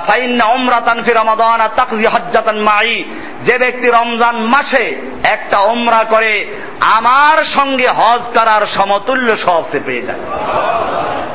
ফাইন্না 0.06 0.44
ওমরাতান 0.44 0.98
ফি 1.04 1.12
রমাদান 1.12 1.58
আর 1.60 1.72
তাকজি 1.76 2.06
হজ্জাতান 2.14 2.58
মাই 2.68 3.04
যে 3.47 3.59
ব্যক্তি 3.59 3.89
রমজান 3.89 4.36
মাসে 4.36 4.97
একটা 5.24 5.59
ওমরা 5.59 6.05
করে, 6.05 6.56
আমার 6.81 7.44
সঙ্গে 7.44 7.89
হজ 7.89 8.20
করার 8.39 8.66
সমতুল্য 8.66 9.36
সব 9.36 9.62
সে 9.73 9.81
পেয়ে 9.86 10.02
যায়। 10.02 10.20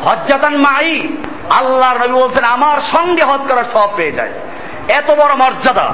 হজ্জাতান 0.06 0.56
মাই 0.56 1.08
আল্লাহর 1.50 1.98
নবী 1.98 2.14
বলছেন, 2.14 2.44
আমার 2.44 2.82
সঙ্গে 2.82 3.24
হজ 3.24 3.40
করার 3.50 3.64
সব 3.64 3.90
পেয়ে 3.96 4.12
যায়। 4.12 4.30
এত 4.88 5.12
বড় 5.12 5.36
মর্যাদা। 5.36 5.94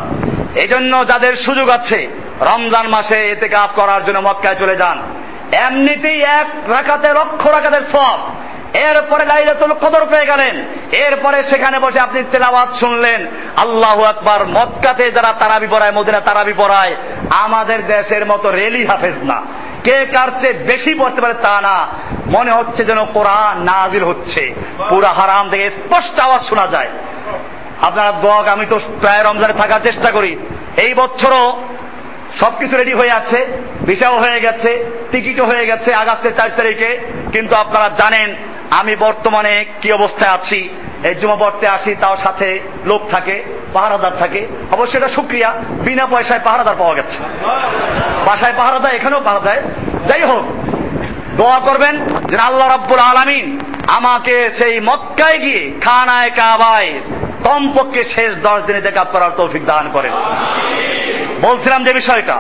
এজন্য 0.56 1.07
যাদের 1.07 1.35
সুযোগ 1.35 1.69
আছে, 1.69 2.07
রমজান 2.41 2.88
মাসে 2.88 3.30
এতে 3.30 3.48
কাপ 3.48 3.69
করার 3.76 4.06
জন্য 4.06 4.19
মক্কায় 4.19 4.56
চলে 4.56 4.76
যান। 4.76 5.03
এমনিতেই 5.52 6.22
এক 6.22 6.69
রাখাতে 6.69 7.14
লক্ষ 7.14 7.48
রাখাতের 7.48 7.81
সব 7.91 8.19
এরপরে 8.73 9.26
লাইলাতুল 9.26 9.73
কদর 9.73 10.06
পেয়ে 10.06 10.26
গেলেন। 10.26 10.65
এরপরে 10.91 11.44
সেখানে 11.44 11.80
বসে 11.80 11.99
আপনি 11.99 12.23
তেলাওয়াত 12.31 12.76
শুনলেন। 12.76 13.27
আল্লাহ 13.57 14.03
আকবার, 14.03 14.48
মক্কাতে 14.48 15.11
যারা 15.11 15.34
তারাবি 15.39 15.68
পড়ায় 15.68 15.91
মদিনা 15.91 16.19
তারাবি 16.19 16.53
পড়ায়, 16.57 16.95
আমাদের 17.30 17.85
দেশের 17.85 18.26
মতো 18.26 18.52
রেলি 18.52 18.85
হাফেজ 18.85 19.14
না। 19.23 19.41
কে 19.84 20.06
কার 20.06 20.27
চেয়ে 20.41 20.53
বেশি 20.53 20.94
পড়তে 20.94 21.22
পারে 21.22 21.34
তা 21.34 21.61
না। 21.61 21.88
মনে 22.26 22.52
হচ্ছে 22.52 22.85
যেন 22.85 23.06
কোরআন 23.06 23.64
নাজিল 23.64 24.03
হচ্ছে। 24.03 24.53
পুরা 24.89 25.07
হারাম 25.07 25.49
থেকে 25.49 25.69
স্পষ্ট 25.69 26.19
আওয়াজ 26.19 26.41
শোনা 26.41 26.68
যায়। 26.68 26.88
আপনারা 27.81 28.11
দোয়াক 28.11 28.48
আমি 28.48 28.65
তো 28.69 28.80
প্রায় 28.99 29.23
রমজানে 29.23 29.53
থাকার 29.53 29.80
চেষ্টা 29.84 30.11
করি। 30.11 30.38
এই 30.77 30.94
বছরও 30.94 31.64
সবকিছু 32.39 32.77
রেডি 32.77 32.94
হয়ে 32.94 33.11
আছে, 33.11 33.45
ভিসাও 33.85 34.19
হয়ে 34.19 34.39
গেছে 34.39 34.91
টিকিটও 35.11 35.45
হয়ে 35.45 35.65
গেছে 35.65 35.94
আগস্টের 35.94 36.35
চার 36.35 36.49
তারিখে। 36.57 36.99
কিন্তু 37.31 37.56
আপনারা 37.56 37.89
জানেন 37.89 38.35
আমি 38.72 38.95
বর্তমানে 38.95 39.65
কি 39.81 39.91
অবস্থায় 39.91 40.31
আছি? 40.31 40.69
এই 41.03 41.15
পড়তে 41.39 41.68
আসি 41.68 41.95
তাও 41.95 42.18
সাথে 42.18 42.60
লোক 42.85 43.02
থাকে, 43.11 43.44
পাহারাদার 43.73 44.18
থাকে। 44.19 44.48
অবশ্যই 44.72 44.98
এটা 44.98 45.07
সুক্রিয়া 45.07 45.53
বিনা 45.84 46.06
পয়সায় 46.06 46.39
পাহারাদার 46.44 46.76
পাওয়া 46.80 46.95
গেছে। 46.95 47.18
বাসায় 48.26 48.53
পাহারা 48.57 48.80
দেয় 48.80 48.94
এখানেও 48.94 49.22
পাহারা 49.22 49.39
দেয় 49.39 49.61
যাই 50.07 50.23
হোক, 50.23 50.44
দোয়া 51.38 51.60
করবেন 51.60 52.06
যে 52.27 52.38
আল্লাহ 52.38 52.68
রাব্বুল 52.68 52.99
আলামিন 52.99 53.60
আমাকে 53.88 54.49
সেই 54.49 54.80
মক্কায় 54.80 55.39
গিয়ে 55.39 55.80
খানায় 55.81 56.30
কাবায় 56.30 56.99
কমপক্ষে 57.44 58.03
শেষ 58.03 58.35
দশ 58.35 58.61
দিনে 58.64 58.81
দেখা 58.81 59.03
করার 59.03 59.31
তৌফিক 59.38 59.65
দান 59.65 59.89
করেন। 59.94 60.11
বলছিলাম 61.41 61.84
যে 61.84 61.94
বিষয়টা 61.94 62.39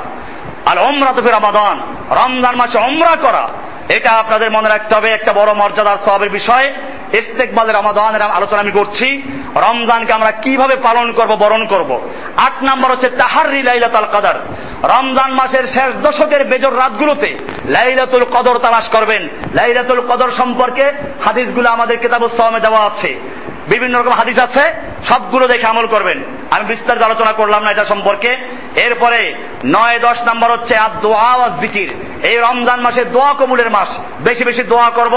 আর 0.65 0.77
ওমরা 0.79 1.13
তো 1.13 1.21
রমাদান। 1.21 1.81
রমজান 2.11 2.55
মাসে 2.55 2.77
ওমরা 2.77 3.15
করা 3.15 3.49
এটা 3.89 4.11
আপনাদের 4.11 4.51
মনে 4.51 4.69
রাখতে 4.69 4.95
হবে, 4.95 5.09
একটা 5.09 5.33
বড় 5.33 5.53
মর্যাদার 5.53 5.97
সবের 6.05 6.29
বিষয়। 6.29 6.73
ইস্তেকবালের 7.13 7.75
রমাদানের 7.75 8.21
আলোচনা 8.21 8.59
আমি 8.59 8.71
করছি। 8.71 9.21
রমজানকে 9.55 10.13
আমরা 10.13 10.31
কীভাবে 10.31 10.75
পালন 10.75 11.11
করব, 11.11 11.35
বরণ 11.35 11.65
করব? 11.65 12.09
আট 12.37 12.63
নাম্বার 12.63 12.91
হচ্ছে 12.91 13.09
তাহারি 13.09 13.63
লাইলাতুল 13.63 14.07
কদর। 14.13 14.39
রমজান 14.83 15.31
মাসের 15.31 15.67
শেষ 15.67 15.95
দশকের 16.01 16.45
বেজর 16.45 16.77
রাতগুলোতে 16.77 17.35
লাইলাতুল 17.65 18.23
কদর 18.23 18.57
তালাশ 18.57 18.89
করবেন। 18.89 19.29
লাইলাতুল 19.53 20.01
কদর 20.01 20.31
সম্পর্কে 20.31 20.91
হাদিসগুলো 21.25 21.69
আমাদের 21.69 21.97
কেতাবুস 21.97 22.37
সামে 22.37 22.59
দেওয়া 22.59 22.85
আছে। 22.85 23.19
বিভিন্ন 23.67 23.99
রকম 23.99 24.11
হাদিস 24.11 24.39
আছে, 24.39 24.73
সবগুলো 25.09 25.47
দেখে 25.47 25.67
আমল 25.67 25.87
করবেন। 25.87 26.23
আমি 26.51 26.65
বিস্তারিত 26.65 27.03
আলোচনা 27.03 27.31
করলাম 27.31 27.63
না 27.63 27.71
এটা 27.71 27.85
সম্পর্কে। 27.85 28.37
এরপরে 28.75 29.33
নয় 29.65 29.99
দশ 29.99 30.17
নাম্বার 30.21 30.51
হচ্ছে 30.51 30.77
আর 30.77 30.89
জিকির 31.61 31.89
এই 32.23 32.37
রমজান 32.37 32.81
মাসে 32.81 33.05
দোয়া 33.05 33.33
কবুলের 33.33 33.69
মাস। 33.69 33.89
বেশি 34.19 34.43
বেশি 34.43 34.63
দোয়া 34.63 34.89
করব 34.89 35.15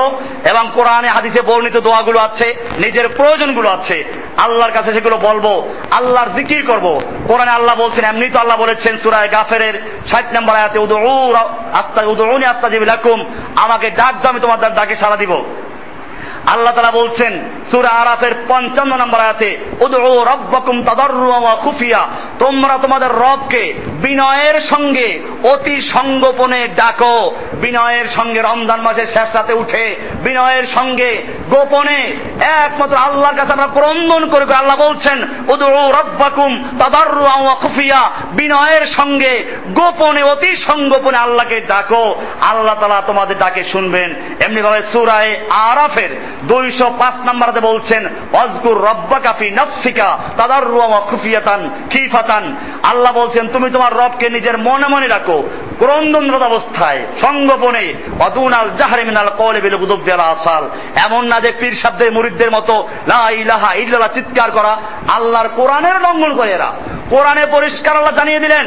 এবং 0.50 0.70
কোরআনে, 0.74 1.08
হাদিসে 1.08 1.42
বর্ণিত 1.42 1.76
দোয়াগুলো 1.76 2.18
আছে, 2.18 2.54
নিজের 2.78 3.08
প্রয়োজনগুলো 3.08 3.68
আছে। 3.70 4.04
আল্লাহর 4.36 4.72
কাছে 4.72 4.92
সেগুলো 4.92 5.16
বলব, 5.16 5.46
আল্লাহর 5.90 6.30
জিকির 6.36 6.66
করব। 6.66 7.00
কোরআনে 7.26 7.50
আল্লাহ 7.50 7.74
বলছেন 7.74 8.04
এমনি 8.04 8.30
তো 8.30 8.38
আল্লাহ 8.38 8.58
বলেছেন 8.58 8.98
সুরায় 8.98 9.30
গাফেরের 9.30 9.74
ষাট 10.10 10.24
নম্বর 10.34 10.54
আয়াতে 10.54 10.78
উদু 10.78 10.96
আস্তা 11.72 12.02
উদুনি 12.02 12.44
আস্তাজিব 12.44 12.82
লাকুম, 12.82 13.24
আমাকে 13.56 13.90
ডাক 13.90 14.14
দাও, 14.22 14.30
আমি 14.30 14.40
তোমার 14.40 14.74
ডাকে 14.74 14.96
সাড়া 14.96 15.16
দিব। 15.16 15.44
আল্লাহ 16.46 16.74
তালা 16.74 16.90
বলছেন, 16.90 17.32
সুরা 17.70 17.88
আরাফের 17.88 18.34
পঞ্চান্ন 18.48 18.96
নম্বর 18.96 19.20
আয়াতে, 19.20 19.58
উদউ 19.80 20.24
রব্বাকুম 20.24 20.82
তাদাররুয়া 20.82 21.38
ওয়া 21.38 21.56
খুফিয়া 21.56 22.08
তোমরা 22.38 22.78
তোমাদের 22.78 23.08
রবকে 23.08 23.74
বিনয়ের 24.02 24.60
সঙ্গে 24.60 25.20
অতি 25.42 25.80
সঙ্গোপনে 25.80 26.68
ডাকো। 26.76 27.34
বিনয়ের 27.60 28.08
সঙ্গে 28.08 28.42
রমজান 28.42 28.80
মাসের 28.80 29.06
শেষ 29.06 29.34
রাতে 29.34 29.52
উঠে, 29.52 29.96
বিনয়ের 30.24 30.66
সঙ্গে 30.66 31.22
গোপনে 31.50 32.16
একমাত্র 32.40 32.96
আল্লাহর 32.96 33.36
কাছে 33.36 33.52
আমরা 33.52 33.66
ক্রন্দন 33.66 34.28
করে 34.28 34.54
আল্লাহ 34.54 34.76
বলছেন, 34.76 35.28
উদউ 35.48 35.92
রব্বাকুম 35.92 36.64
তাদাররুয়া 36.78 37.34
ওয়া 37.34 37.54
খুফিয়া 37.54 38.10
বিনয়ের 38.32 38.86
সঙ্গে 38.86 39.44
গোপনে, 39.74 40.22
অতি 40.22 40.56
সঙ্গোপনে 40.56 41.18
আল্লাহকে 41.18 41.60
ডাকো। 41.60 42.14
আল্লাহ 42.40 42.74
তালা 42.80 43.02
তোমাদের 43.06 43.38
ডাকে 43.38 43.64
শুনবেন। 43.64 44.14
এমনিভাবে 44.40 44.82
সুরায় 44.92 45.36
আরাফের 45.50 46.29
দুইশো 46.48 46.86
পাঁচ 46.98 47.14
নম্বরতে 47.28 47.60
বলছেন 47.60 48.02
অজগুর 48.42 48.78
রব্বা 48.88 49.18
কাফি 49.18 49.50
নফসিকা 49.50 50.08
তাদার 50.36 50.64
রুয়া 50.72 51.00
খুফিয়াতান 51.10 51.60
খিফাতান 51.90 52.44
আল্লাহ 52.90 53.12
বলছেন, 53.12 53.44
তুমি 53.48 53.68
তোমার 53.70 53.92
রবকে 53.96 54.26
নিজের 54.30 54.56
মনে 54.58 54.86
মনে 54.88 55.08
রাখো। 55.08 55.38
ক্রন্দনরত 55.78 56.42
অবস্থায় 56.42 57.00
সঙ্গোপনে 57.20 57.84
অদুনাল 58.20 58.70
জাহারে 58.78 59.04
মিনাল 59.04 59.30
কলে 59.38 59.60
বিল 59.60 59.76
গুদুবিয়াল 59.76 60.20
আসাল। 60.20 60.64
এমন 61.06 61.22
না 61.30 61.40
যে 61.40 61.50
পীর 61.60 61.74
শব্দের 61.82 62.10
মুরিদদের 62.12 62.50
মতো 62.50 62.74
লা 63.06 63.22
ইলাহা 63.30 63.70
ইল্লাল্লাহ 63.82 64.14
চিৎকার 64.14 64.50
করা, 64.50 64.72
আল্লাহর 65.16 65.48
কোরআনের 65.48 65.96
লঙ্ঘন 66.00 66.32
করে 66.36 66.50
এরা। 66.52 66.70
কোরআনে 67.10 67.44
পরিষ্কার 67.52 67.96
আল্লাহ 67.96 68.16
জানিয়ে 68.16 68.40
দিলেন, 68.40 68.66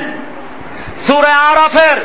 সুরে 1.08 1.32
আরাফের 1.50 1.98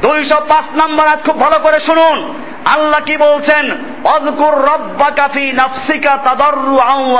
দুইশো 0.00 0.38
পাঁচ 0.48 0.66
নম্বর 0.80 1.06
খুব 1.26 1.36
ভালো 1.40 1.58
করে 1.58 1.78
শুনুন। 1.80 2.18
আল্লাহ 2.64 3.00
কি 3.00 3.16
বলছেন? 3.16 3.70
অজকুর 4.04 4.54
রব্বা 4.54 5.10
কাফি 5.10 5.52
নাফসিকা 5.52 6.16
তাদর্রু 6.16 6.78
আউ 6.78 7.18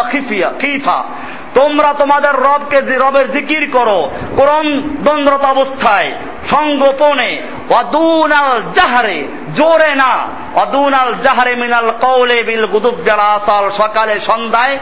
খিফা। 0.58 1.04
তোমরা 1.54 1.94
তোমাদের 1.98 2.34
রবকে 2.34 2.80
রবের 2.80 3.32
জিকির 3.32 3.70
করো। 3.72 4.10
কোরআন 4.36 4.80
দ্বন্দ্বত 4.80 5.44
অবস্থায়, 5.44 6.12
সংগোপনে 6.50 7.42
অদুনাল 7.70 8.62
জাহারে, 8.74 9.24
জোরে 9.54 9.94
না। 9.94 10.26
অদুনাল 10.54 11.14
জাহারে 11.22 11.56
মিনাল 11.56 11.90
কৌলে 12.00 12.42
বিল 12.42 12.66
গুদুব 12.66 13.08
আসাল 13.08 13.70
সকালে 13.70 14.20
সন্ধ্যায়। 14.20 14.78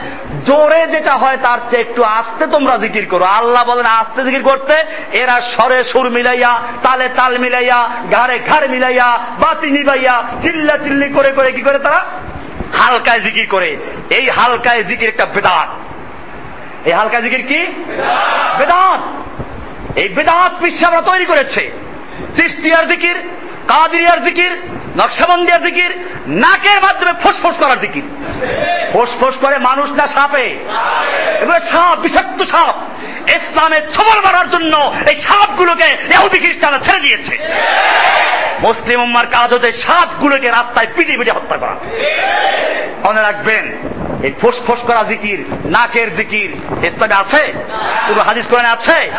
জোরে 0.46 0.86
যেটা 0.86 1.12
হয় 1.12 1.36
তার 1.42 1.58
চেয়ে 1.70 1.82
একটু 1.82 2.04
আস্তে 2.04 2.46
তোমরা 2.46 2.76
জিকির 2.76 3.06
করো। 3.06 3.24
আল্লাহ 3.24 3.64
বলেন, 3.64 3.86
আস্তে 3.86 4.24
জিকির 4.24 4.42
করতে 4.42 4.74
এরা 5.12 5.40
স্বরে 5.40 5.84
সুর 5.84 6.10
মিলাইয়া, 6.10 6.60
তালে 6.82 7.08
তাল 7.08 7.38
মিলাইয়া, 7.38 7.90
ঘাড়ে 8.10 8.38
ঘাড় 8.38 8.68
মিলাইয়া, 8.68 9.18
বাতি 9.40 9.70
নিবাইয়া, 9.70 10.22
চিল্লা 10.42 10.76
চিল্লি 10.76 11.08
করে 11.08 11.32
করে 11.32 11.52
কি 11.52 11.62
করে 11.62 11.78
তারা? 11.78 12.04
হালকায় 12.78 13.20
জিকির 13.20 13.46
করে। 13.50 13.76
এই 14.10 14.30
হালকায় 14.30 14.84
জিকির 14.84 15.08
একটা 15.08 15.26
বেদাত 15.26 15.68
এই 16.86 16.92
হালকা 16.92 17.20
জিকির 17.20 17.46
কি? 17.46 17.66
বেদাত। 18.58 19.00
এই 19.98 20.08
বেদাত 20.08 20.52
আমরা 20.86 21.00
তৈরি 21.00 21.24
করেছে। 21.24 21.70
চিস্তিয়ার 22.36 22.88
জিকির 22.88 23.30
কাদিয়ার 23.68 24.24
জিকির, 24.24 24.56
নকশাবন্দিয়ার 24.96 25.62
জিকির, 25.62 26.04
নাকের 26.26 26.80
মাধ্যমে 26.80 27.12
ফুসফুস 27.22 27.56
করার 27.56 27.80
জিকির। 27.80 28.02
ফুসফুস 28.92 29.36
করে 29.36 29.58
মানুষ 29.58 29.90
না 29.90 30.06
সাপে? 30.06 30.44
এগুলো 31.40 31.60
সাপ, 31.60 31.98
বিষাক্ত 31.98 32.42
সাপ। 32.42 32.74
ইসলামের 33.36 33.90
ছবল 33.90 34.20
মারার 34.20 34.50
জন্য 34.50 34.94
এই 35.10 35.16
সাপগুলোকে 35.16 35.84
এহুদি 35.84 36.38
খ্রিস্টানরা 36.38 36.78
ছেড়ে 36.78 37.00
দিয়েছে। 37.00 37.38
মুসলিম 38.60 39.02
উম্মার 39.02 39.26
কাজ 39.26 39.54
হচ্ছে 39.54 39.72
সাপগুলোকে 39.72 40.48
রাস্তায় 40.48 40.86
পিটি 40.96 41.16
পিটি 41.16 41.30
হত্যা 41.30 41.56
করা। 41.56 41.76
মনে 43.08 43.22
রাখবেন 43.22 43.78
এই 44.22 44.32
ফুসফুস 44.40 44.82
করা 44.82 45.02
জিকির, 45.02 45.44
নাকের 45.64 46.16
জিকির। 46.16 46.84
ইসলামে 46.84 47.14
আছে? 47.14 47.52
পুরো 48.08 48.20
হাদিস 48.20 48.46
কোরআনে 48.46 48.68
আছে? 48.68 49.10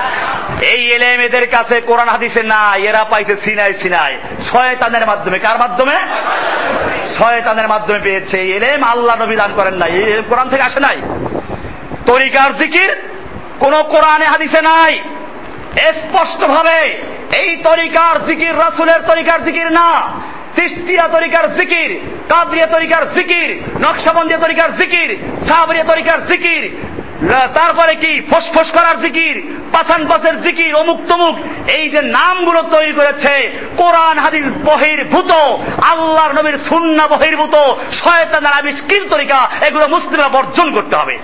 এই 0.66 0.92
এলেম 0.92 1.20
এদের 1.20 1.50
কাছে 1.50 1.82
কোরআন 1.82 2.10
হাদিসে 2.10 2.44
না 2.44 2.76
এরা 2.76 3.04
পাইছে 3.04 3.36
সিনাই 3.36 3.74
সিনাই। 3.74 4.18
শয়তানের 4.52 5.08
মাধ্যমে, 5.08 5.40
কার 5.40 5.58
মাধ্যমে? 5.58 5.96
শয়তানের 7.18 7.68
মাধ্যমে 7.68 8.00
পেয়েছে। 8.00 8.38
এই 8.38 8.52
এলেম 8.52 8.84
আল্লাহ 8.84 9.22
নবী 9.22 9.36
দান 9.36 9.54
করেন 9.56 9.74
নাই। 9.74 9.92
এই 9.92 10.22
কোরআন 10.30 10.50
থেকে 10.50 10.62
আসে 10.62 10.80
নাই। 10.80 11.02
তরিকার 12.06 12.58
জিকির 12.58 12.96
কোন 13.60 13.84
কোরআনে 13.84 14.26
হাদিসে 14.26 14.62
নাই। 14.62 15.00
স্পষ্ট 15.76 16.44
ভাবে 16.44 16.98
এই 17.38 17.58
তরিকার 17.64 18.26
জিকির, 18.26 18.60
রাসুলের 18.60 19.00
তরিকার 19.08 19.44
জিকির 19.44 19.72
না। 19.72 20.22
তিস্তিয়া 20.56 21.08
তরিকার 21.08 21.56
জিকির, 21.56 22.00
কাবরিয়া 22.30 22.68
তরিকার 22.68 23.14
জিকির 23.14 23.64
নকশাবন্দিয়া 23.82 24.40
তরিকার 24.40 24.78
জিকির, 24.78 25.18
সাবরিয়া 25.48 25.84
তরিকার 25.84 26.26
জিকির। 26.26 26.76
তারপরে 27.54 27.96
কি? 27.96 28.22
ফসফস 28.32 28.72
করার 28.72 29.02
জিকির 29.02 29.58
পাথান 29.72 30.08
পাশের 30.08 30.42
জিকির, 30.42 30.76
অমুক 30.76 31.00
তমুক। 31.08 31.70
এই 31.70 31.90
যে 31.90 32.02
নামগুলো 32.02 32.62
তৈরি 32.62 32.92
করেছে, 32.92 33.52
কোরআন, 33.78 34.18
হাদিস 34.18 34.46
বহির্ভূত, 34.66 35.32
আল্লাহর 35.82 36.34
নবীর 36.34 36.58
সুন্না 36.58 37.08
বহির্ভূত, 37.08 37.56
শয়তানের 37.92 38.54
আবিষ্কৃত 38.54 39.04
তরিকা, 39.10 39.50
এগুলো 39.68 39.88
মুসলিমরা 39.88 40.30
বর্জন 40.30 40.72
করতে 40.72 40.96
হবে। 40.96 41.18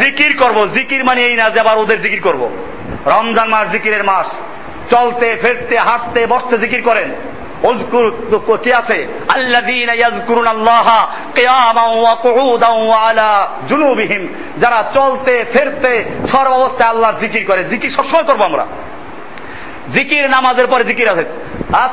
জিকির 0.00 0.36
করব, 0.36 0.68
জিকির 0.74 1.04
মানে 1.04 1.22
এই 1.22 1.36
না 1.36 1.50
যে 1.50 1.60
আবার 1.60 1.78
ওদের 1.78 2.02
জিকির 2.02 2.20
করব। 2.20 2.56
রমজান 3.06 3.48
মাস 3.48 3.68
জিকিরের 3.68 4.04
মাস। 4.04 4.26
চলতে, 4.90 5.36
ফেরতে, 5.40 5.78
হাঁটতে, 5.78 6.26
বসতে 6.26 6.58
জিকির 6.58 6.82
করেন। 6.82 7.10
কি 7.62 8.72
আছে? 8.72 9.06
আল্লাহ 9.28 9.60
জুনুবিহিম। 13.68 14.28
যারা 14.58 14.84
চলতে, 14.94 15.44
ফেরতে 15.52 16.04
সর্ব 16.32 16.50
অবস্থায় 16.50 16.90
আল্লাহর 16.90 17.20
জিকির 17.20 17.44
করে। 17.46 17.64
জিকির 17.64 17.90
সবসময় 17.90 18.22
করব 18.22 18.42
আমরা। 18.42 18.66
জিকির 19.94 20.30
নামাজের 20.30 20.66
পরে 20.66 20.84
জিকির 20.84 21.08
আছে। 21.08 21.24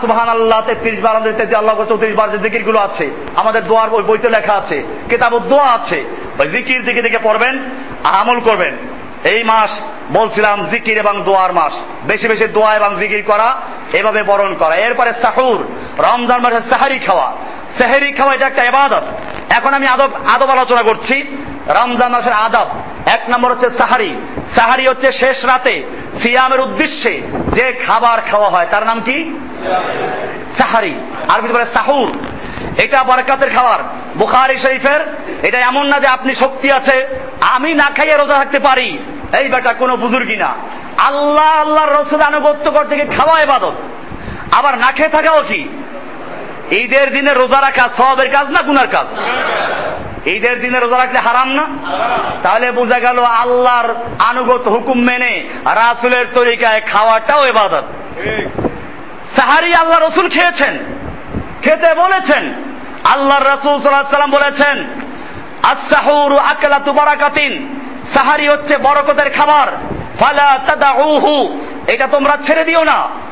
সুবহান 0.01 0.29
আল্লাহ 0.29 0.61
তেত্রিশ 0.61 0.99
বার 0.99 1.21
তেত্রিশ, 1.21 1.53
আল্লাহ 1.53 1.85
চৌত্রিশ 1.85 2.15
বার 2.15 2.31
যে 2.31 2.37
জিকিরগুলো 2.37 2.79
আছে, 2.79 3.09
আমাদের 3.35 3.67
দোয়ার 3.67 3.89
বই 3.89 4.03
বইতে 4.03 4.29
লেখা 4.29 4.53
আছে 4.53 4.83
কেতাব 5.09 5.39
দোয়া 5.39 5.71
আছে। 5.71 6.03
জিকির 6.51 6.85
দিকে 6.85 7.01
দিকে 7.01 7.17
পড়বেন, 7.23 7.59
আমল 8.03 8.39
করবেন। 8.39 8.77
এই 9.23 9.43
মাস 9.43 9.81
বলছিলাম 10.11 10.67
জিকির 10.69 10.97
এবং 10.97 11.23
দোয়ার 11.23 11.53
মাস। 11.53 11.73
বেশি 12.03 12.27
বেশি 12.27 12.47
দোয়া 12.47 12.75
এবং 12.75 12.99
জিকির 12.99 13.23
করা, 13.27 13.55
এভাবে 13.93 14.23
বরণ 14.23 14.55
করা। 14.55 14.75
এরপরে 14.75 15.13
সাহুর, 15.21 15.67
রমজান 15.99 16.41
মাসে 16.41 16.69
সাহারি 16.69 16.99
খাওয়া। 16.99 17.31
সেহেরি 17.77 18.11
খাওয়া 18.11 18.35
এটা 18.35 18.47
একটা 18.47 18.63
এবাদত 18.63 19.03
এখন 19.49 19.73
আমি 19.73 19.87
আদব 19.87 20.09
আদব 20.35 20.49
আলোচনা 20.49 20.81
করছি। 20.81 21.37
রমজান 21.67 22.11
মাসের 22.11 22.33
আদব। 22.33 22.67
এক 23.05 23.21
নম্বর 23.29 23.51
হচ্ছে 23.51 23.69
সাহারি। 23.69 24.15
সাহারি 24.55 24.87
হচ্ছে 24.87 25.11
শেষ 25.11 25.45
রাতে 25.45 25.83
সিয়ামের 26.21 26.59
উদ্দেশ্যে 26.59 27.21
যে 27.53 27.81
খাবার 27.87 28.21
খাওয়া 28.31 28.49
হয়, 28.49 28.67
তার 28.71 28.85
নাম 28.85 29.01
কি? 29.01 29.39
সাহারি। 30.57 30.93
আরবিতে 31.29 31.53
বলে 31.53 31.65
সাহুর। 31.73 32.11
এটা 32.77 33.03
বরকাতের 33.03 33.49
খাবার। 33.49 33.79
বুখারি 34.17 34.57
শরীফের, 34.57 34.99
এটা 35.43 35.59
এমন 35.59 35.85
না 35.85 35.99
যে 35.99 36.07
আপনি 36.07 36.35
শক্তি 36.35 36.71
আছে, 36.71 37.07
আমি 37.41 37.73
না 37.73 37.91
খাইয়ে 37.95 38.17
রোজা 38.17 38.33
থাকতে 38.33 38.59
পারি। 38.59 38.97
এই 39.39 39.47
বেটা 39.47 39.73
কোনো 39.73 39.97
বুজুর্গি 39.97 40.35
না। 40.35 40.55
আল্লাহ, 40.97 41.49
আল্লাহর 41.61 42.01
রসুল 42.01 42.21
আনুগত্য 42.21 42.71
করতে 42.71 42.95
গিয়ে 42.95 43.17
খাওয়া 43.17 43.41
এবাদত 43.41 43.73
আবার 44.51 44.77
না 44.77 44.91
খেয়ে 44.91 45.09
থাকাও 45.09 45.41
কি? 45.41 45.61
ঈদের 46.71 47.13
দিনে 47.13 47.33
রোজা 47.33 47.61
রাখা 47.61 47.89
সবের 47.97 48.31
কাজ 48.31 48.47
না 48.49 48.61
গুনার 48.61 48.87
কাজ? 48.87 49.07
ঈদের 50.27 50.61
দিনে 50.61 50.79
রোজা 50.79 50.97
রাখলে 50.97 51.19
হারাম 51.19 51.49
না? 51.49 51.65
তাহলে 52.43 52.71
বোঝা 52.71 52.99
গেল 52.99 53.19
আল্লাহর 53.19 53.89
আনুগত 54.19 54.67
হুকুম 54.67 54.99
মেনে 54.99 55.49
রাসুলের 55.65 56.25
তরিকায় 56.33 56.81
খাওয়াটাও 56.91 57.43
এবাদত 57.43 57.83
সাহারি 59.37 59.73
আল্লাহ 59.73 59.99
রসুল 59.99 60.29
খেয়েছেন, 60.29 60.77
খেতে 61.61 61.93
বলেছেন। 61.93 62.43
আল্লাহর 63.03 63.45
রসুল 63.53 63.81
সাল্লাম 63.81 64.31
বলেছেন 64.31 64.75
আসাহুরু 65.63 66.37
আকলা 66.37 66.79
তুবারাকাতিন 66.79 67.82
সাহারি 68.13 68.47
হচ্ছে 68.47 68.77
বরকতের 68.77 69.31
খাবার। 69.31 69.67
ফালা 70.19 70.59
তাদাউহু, 70.67 71.61
এটা 71.87 72.07
তোমরা 72.07 72.37
ছেড়ে 72.45 72.63
দিও 72.63 72.83
না। 72.83 73.23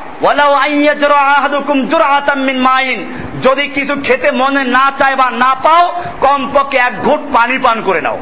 যদি 3.41 3.67
কিছু 3.67 3.95
খেতে 4.03 4.31
মনে 4.31 4.63
না 4.63 4.91
চায় 4.99 5.15
বা 5.15 5.31
না 5.31 5.55
পাও, 5.55 5.93
কমপক্ষে 6.21 6.77
এক 6.77 7.03
ঘুট 7.03 7.19
পানি 7.33 7.57
পান 7.57 7.81
করে 7.81 8.01
নাও। 8.01 8.19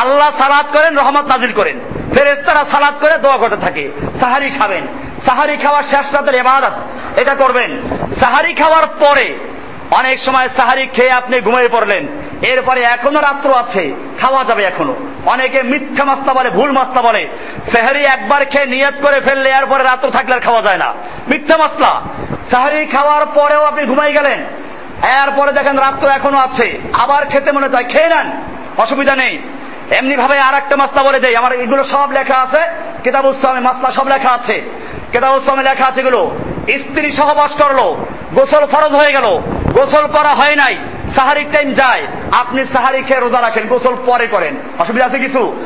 আল্লাহ 0.00 0.42
সালাদ 0.42 0.76
করেন, 0.76 0.98
রহমত 0.98 1.26
নাজিল 1.26 1.52
করেন। 1.52 1.80
ফেরেস্তারা 2.14 2.64
সালাদ 2.70 2.94
করে 3.00 3.18
দোয়া 3.18 3.36
করতে 3.36 3.56
থাকে। 3.56 3.90
সাহারি 4.20 4.50
খাবেন। 4.50 4.82
সাহারি 5.26 5.56
খাওয়ার 5.56 5.82
শেষ 5.82 6.14
রাতের 6.14 6.34
এবাদত 6.34 6.72
এটা 7.18 7.34
করবেন। 7.34 7.82
সাহারি 8.20 8.54
খাওয়ার 8.54 8.86
পরে 8.86 9.34
অনেক 9.90 10.20
সময় 10.20 10.48
সাহারি 10.56 10.86
খেয়ে 10.86 11.10
আপনি 11.10 11.40
ঘুমিয়ে 11.40 11.68
পড়লেন। 11.68 12.06
এরপরে 12.42 12.82
এখনও 12.82 13.20
রাত্র 13.20 13.54
আছে, 13.54 13.94
খাওয়া 14.20 14.44
যাবে 14.44 14.64
এখনও। 14.64 14.96
অনেকে 15.26 15.62
মিথ্যা 15.62 16.04
মাস্তা 16.04 16.34
বলে, 16.34 16.50
ভুল 16.50 16.70
মাস্তা 16.70 17.02
বলে। 17.02 17.28
সাহারি 17.76 18.04
একবার 18.04 18.44
খেয়ে 18.44 18.66
নিয়ত 18.66 18.94
করে 19.02 19.20
ফেললে 19.20 19.50
এরপরে 19.50 19.84
রাত্র 19.84 20.10
থাকলে 20.10 20.34
আর 20.34 20.40
খাওয়া 20.40 20.62
যায় 20.62 20.76
না। 20.76 20.94
মিথ্যা 21.28 21.56
মাস্তা। 21.56 22.02
সাহারি 22.50 22.86
খাওয়ার 22.86 23.26
পরেও 23.26 23.64
আপনি 23.64 23.84
ঘুমাই 23.84 24.12
গেলেন। 24.12 24.44
এরপরে 25.24 25.52
দেখেন 25.52 25.78
রাত্র 25.78 26.08
এখনও 26.08 26.38
আছে। 26.38 26.78
আবার 26.92 27.26
খেতে 27.26 27.52
মনে 27.52 27.68
চায়, 27.68 27.84
খেয়ে 27.84 28.08
নেন। 28.08 28.55
অসুবিধা 28.78 29.16
নেই। 29.16 29.38
এমনি 29.90 30.16
ভাবে 30.16 30.38
আর 30.38 30.54
একটা 30.54 30.76
মাস্তা 30.76 31.02
বলে 31.02 31.20
দেয় 31.20 31.34
আমার 31.34 31.52
এগুলো 31.52 31.84
সব 31.84 32.12
লেখা 32.12 32.36
আছে 32.36 32.58
কেতাব 32.58 33.02
কেতাবুসলামে 33.02 33.60
মাস্তা 33.60 33.92
সব 33.92 34.08
লেখা 34.08 34.30
আছে। 34.30 34.52
কেতাব 34.52 35.12
কেতাবুসলামে 35.12 35.62
লেখা 35.62 35.86
আছে 35.86 36.00
এগুলো, 36.00 36.30
স্ত্রী 36.78 37.12
সহবাস 37.12 37.50
করল, 37.62 37.96
গোসল 38.34 38.66
ফরজ 38.66 38.94
হয়ে 38.94 39.12
গেল, 39.12 39.38
গোসল 39.72 40.06
করা 40.06 40.28
হয় 40.28 40.56
নাই, 40.56 40.76
সাহারির 41.16 41.46
টাইম 41.52 41.72
যায়, 41.72 42.06
আপনি 42.32 42.64
সাহারি 42.64 43.02
খেয়ে 43.02 43.20
রোজা 43.20 43.40
রাখেন, 43.40 43.68
গোসল 43.68 43.96
পরে 44.06 44.26
করেন। 44.26 44.56
অসুবিধা 44.78 45.06
আছে 45.06 45.18
কিছু? 45.18 45.56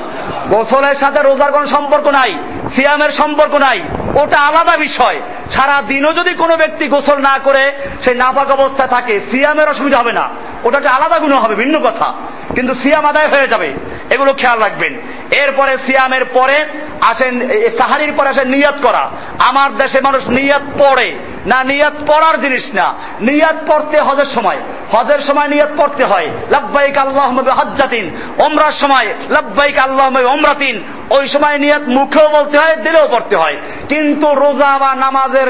গোসলের 0.49 0.95
সাথে 0.95 1.23
রোজার 1.23 1.53
কোনো 1.53 1.67
সম্পর্ক 1.67 2.07
নাই, 2.07 2.35
সিয়ামের 2.75 3.11
সম্পর্ক 3.11 3.55
নাই, 3.55 3.81
ওটা 4.15 4.39
আলাদা 4.39 4.77
বিষয়। 4.77 5.21
সারা 5.53 5.83
দিনও 5.83 6.13
যদি 6.13 6.35
কোনো 6.35 6.57
ব্যক্তি 6.57 6.89
গোসল 6.89 7.19
না 7.19 7.39
করে 7.45 7.73
সেই 8.05 8.15
নাপাক 8.15 8.51
অবস্থায় 8.51 8.89
থাকে, 8.89 9.21
সিয়ামের 9.31 9.69
অসুবিধা 9.69 9.99
হবে 9.99 10.13
না। 10.13 10.29
ওটা 10.65 10.79
একটা 10.79 10.91
আলাদা 10.91 11.19
গুণ 11.19 11.33
হবে, 11.33 11.55
ভিন্ন 11.55 11.79
কথা। 11.79 12.15
কিন্তু 12.61 12.83
সিয়াম 12.83 13.05
আদায় 13.07 13.29
হয়ে 13.29 13.49
যাবে, 13.49 13.73
এগুলো 14.11 14.33
খেয়াল 14.33 14.59
রাখবেন। 14.59 15.01
এরপরে 15.31 15.77
সিয়ামের 15.87 16.25
পরে 16.25 16.67
আসেন 17.01 17.49
সাহারির 17.79 18.13
পরে 18.17 18.29
আসেন 18.29 18.49
নিয়ত 18.49 18.75
করা। 18.83 19.11
আমার 19.39 19.77
দেশে 19.77 20.01
মানুষ 20.01 20.29
নিয়ত 20.29 20.63
পড়ে। 20.79 21.19
না, 21.47 21.65
নিয়ত 21.65 21.97
পড়ার 22.07 22.41
জিনিস 22.41 22.75
না। 22.75 22.95
নিয়ত 23.21 23.57
পড়তে 23.67 24.01
হজের 24.01 24.25
সময়। 24.25 24.59
হজের 24.93 25.19
সময় 25.19 25.49
নিয়ত 25.49 25.69
পড়তে 25.77 26.05
হয়। 26.05 26.29
লব্বাইক 26.51 26.99
আল্লাহ 26.99 27.39
হজ্জাতিন 27.39 28.11
ওমরার 28.39 28.73
সময় 28.73 29.07
লব্বাইক 29.31 29.79
আল্লাহ 29.79 30.07
ওমরাতিন 30.25 30.85
ওই 31.11 31.25
সময় 31.29 31.59
নিয়ত 31.59 31.85
মুখেও 31.89 32.29
বলতে 32.29 32.57
হয়, 32.59 32.77
দিলেও 32.77 33.07
পড়তে 33.09 33.37
হয়। 33.37 33.57
কিন্তু 33.89 34.29
রোজা 34.35 34.73
বা 34.79 34.91
নামাজের 34.95 35.49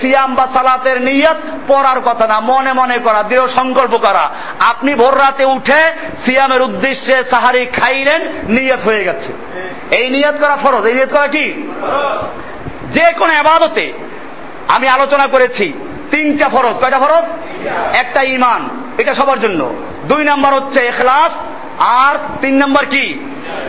সিয়াম 0.00 0.30
বা 0.34 0.46
সালাতের 0.54 0.98
নিয়ত 1.02 1.38
পড়ার 1.68 2.00
কথা 2.00 2.26
না, 2.26 2.40
মনে 2.40 2.72
মনে 2.72 2.98
করা, 2.98 3.20
দৃঢ় 3.22 3.46
সংকল্প 3.48 3.94
করা। 3.96 4.24
আপনি 4.68 4.94
ভোর 4.94 5.14
রাতে 5.18 5.44
উঠে 5.44 5.80
সিয়ামের 6.24 6.62
উদ্দেশ্যে 6.62 7.16
সাহারি 7.30 7.62
খাইলেন, 7.66 8.20
নিয়ত 8.48 8.80
হয়ে 8.84 9.02
গেছে। 9.04 9.30
এই 9.96 10.06
নিয়ত 10.10 10.36
করা 10.40 10.56
ফরজ, 10.56 10.84
এই 10.86 10.94
নিয়ত 10.94 11.12
করা 11.12 11.26
কি 11.26 11.46
যে 12.94 13.06
কোনো 13.18 13.32
আবাদতে 13.38 13.86
আমি 14.68 14.86
আলোচনা 14.88 15.26
করেছি, 15.26 15.66
তিনটা 16.10 16.48
ফরজ। 16.48 16.74
কয়টা 16.80 16.98
ফরজ? 16.98 17.24
একটা 17.96 18.20
ইমান 18.36 18.62
এটা 18.98 19.12
সবার 19.14 19.38
জন্য। 19.40 19.60
দুই 20.08 20.22
নাম্বার 20.24 20.52
হচ্ছে 20.54 20.80
এখলাস, 20.86 21.32
আর 21.78 22.14
তিন 22.40 22.54
নাম্বার 22.54 22.86
কি? 22.86 23.04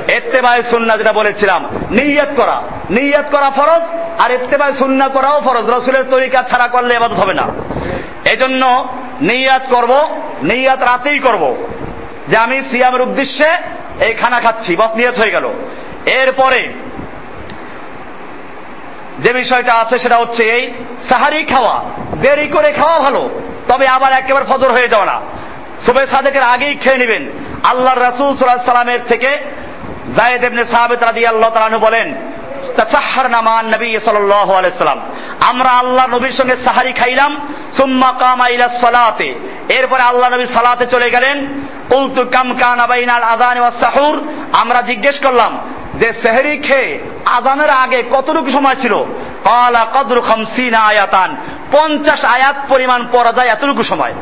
এত্তেবায় 0.07 0.63
সুন্না 0.63 0.97
যেটা 0.97 1.13
বলেছিলাম, 1.13 1.65
নিয়াত 1.91 2.29
করা। 2.35 2.61
নিয়াত 2.89 3.25
করা 3.31 3.49
ফরজ, 3.49 3.81
আর 4.19 4.31
এত্তেবায় 4.31 4.73
সুন্না 4.73 5.07
করাও 5.07 5.41
ফরজ। 5.41 5.69
রসুলের 5.69 6.03
তরিকা 6.03 6.41
ছাড়া 6.41 6.67
করলে 6.67 6.93
এবাদত 6.93 7.15
হবে 7.15 7.33
না। 7.33 7.47
এজন্য 8.31 8.93
নিয়াত 9.21 9.61
করব, 9.69 10.21
নিয়াত 10.43 10.79
রাতেই 10.79 11.19
করব। 11.19 11.67
যে 12.27 12.37
আমি 12.37 12.61
সিয়ামের 12.71 13.01
উদ্দেশ্যে 13.01 13.49
এই 14.05 14.13
খানা 14.13 14.39
খাচ্ছি, 14.39 14.75
বস, 14.75 14.95
নিয়ত 14.95 15.19
হয়ে 15.19 15.31
গেল। 15.31 15.49
এরপরে 16.05 16.73
যে 19.19 19.33
বিষয়টা 19.33 19.73
আছে 19.73 19.99
সেটা 19.99 20.15
হচ্ছে 20.15 20.43
এই 20.43 20.71
সাহারি 21.09 21.43
খাওয়া। 21.43 21.83
দেরি 22.21 22.47
করে 22.47 22.71
খাওয়া 22.71 22.99
ভালো, 22.99 23.29
তবে 23.67 23.87
আবার 23.87 24.13
একেবারে 24.13 24.45
ফজর 24.49 24.71
হয়ে 24.71 24.87
যাওয়া 24.87 25.05
না। 25.05 25.21
সুবে 25.85 26.07
সাদেকের 26.07 26.41
আগেই 26.41 26.75
খেয়ে 26.75 26.97
নেবেন। 26.97 27.29
আল্লাহ 27.63 27.93
রাসুল 27.93 28.35
সাল্লাহ 28.35 28.65
সাল্লামের 28.65 28.99
থেকে 29.07 29.37
জায়েদ 30.17 30.43
ইবনে 30.43 30.63
সাহাবেত 30.71 31.03
রাদিয়াল্লাহু 31.03 31.79
বলেন, 31.79 32.15
তাসাহহারনা 32.77 33.61
নবী 33.61 33.97
সাল্লাল্লাহু 33.99 34.53
আলাইহি 34.53 34.83
আমরা 35.49 35.69
আল্লাহ 35.69 36.05
নবীর 36.07 36.31
সঙ্গে 36.31 36.55
সাহারি 36.65 36.93
খাইলাম, 36.93 37.53
সুম্মা 37.77 38.11
কামা 38.19 38.47
ইলা 38.47 38.67
সালাতে। 38.67 39.35
এরপরে 39.69 40.01
আল্লাহ 40.01 40.29
নবী 40.29 40.45
সালাতে 40.45 40.85
চলে 40.85 41.09
গেলেন। 41.09 41.47
কুলতু 41.89 42.23
কাম 42.23 42.57
কানা 42.57 42.87
বাইনাল 42.87 43.23
আযান 43.23 43.59
ওয়াস 43.59 43.73
সাহুর। 43.83 44.27
আমরা 44.59 44.81
জিজ্ঞেস 44.81 45.19
করলাম, 45.19 45.59
যে 45.95 46.13
সেহরি 46.21 46.57
খেয়ে 46.57 46.99
আজানের 47.25 47.69
আগে 47.69 48.03
কতটুকু 48.11 48.51
সময় 48.51 48.75
ছিল? 48.75 48.93
কালা 49.43 49.87
কদরু 49.93 50.21
খামসিনা 50.21 50.79
আয়াতান। 50.79 51.35
পঞ্চাশ 51.71 52.25
আয়াত 52.25 52.55
পরিমাণ 52.69 53.07
পড়া 53.11 53.31
যায় 53.31 53.47
এতটুকু 53.47 53.83
সময়। 53.83 54.13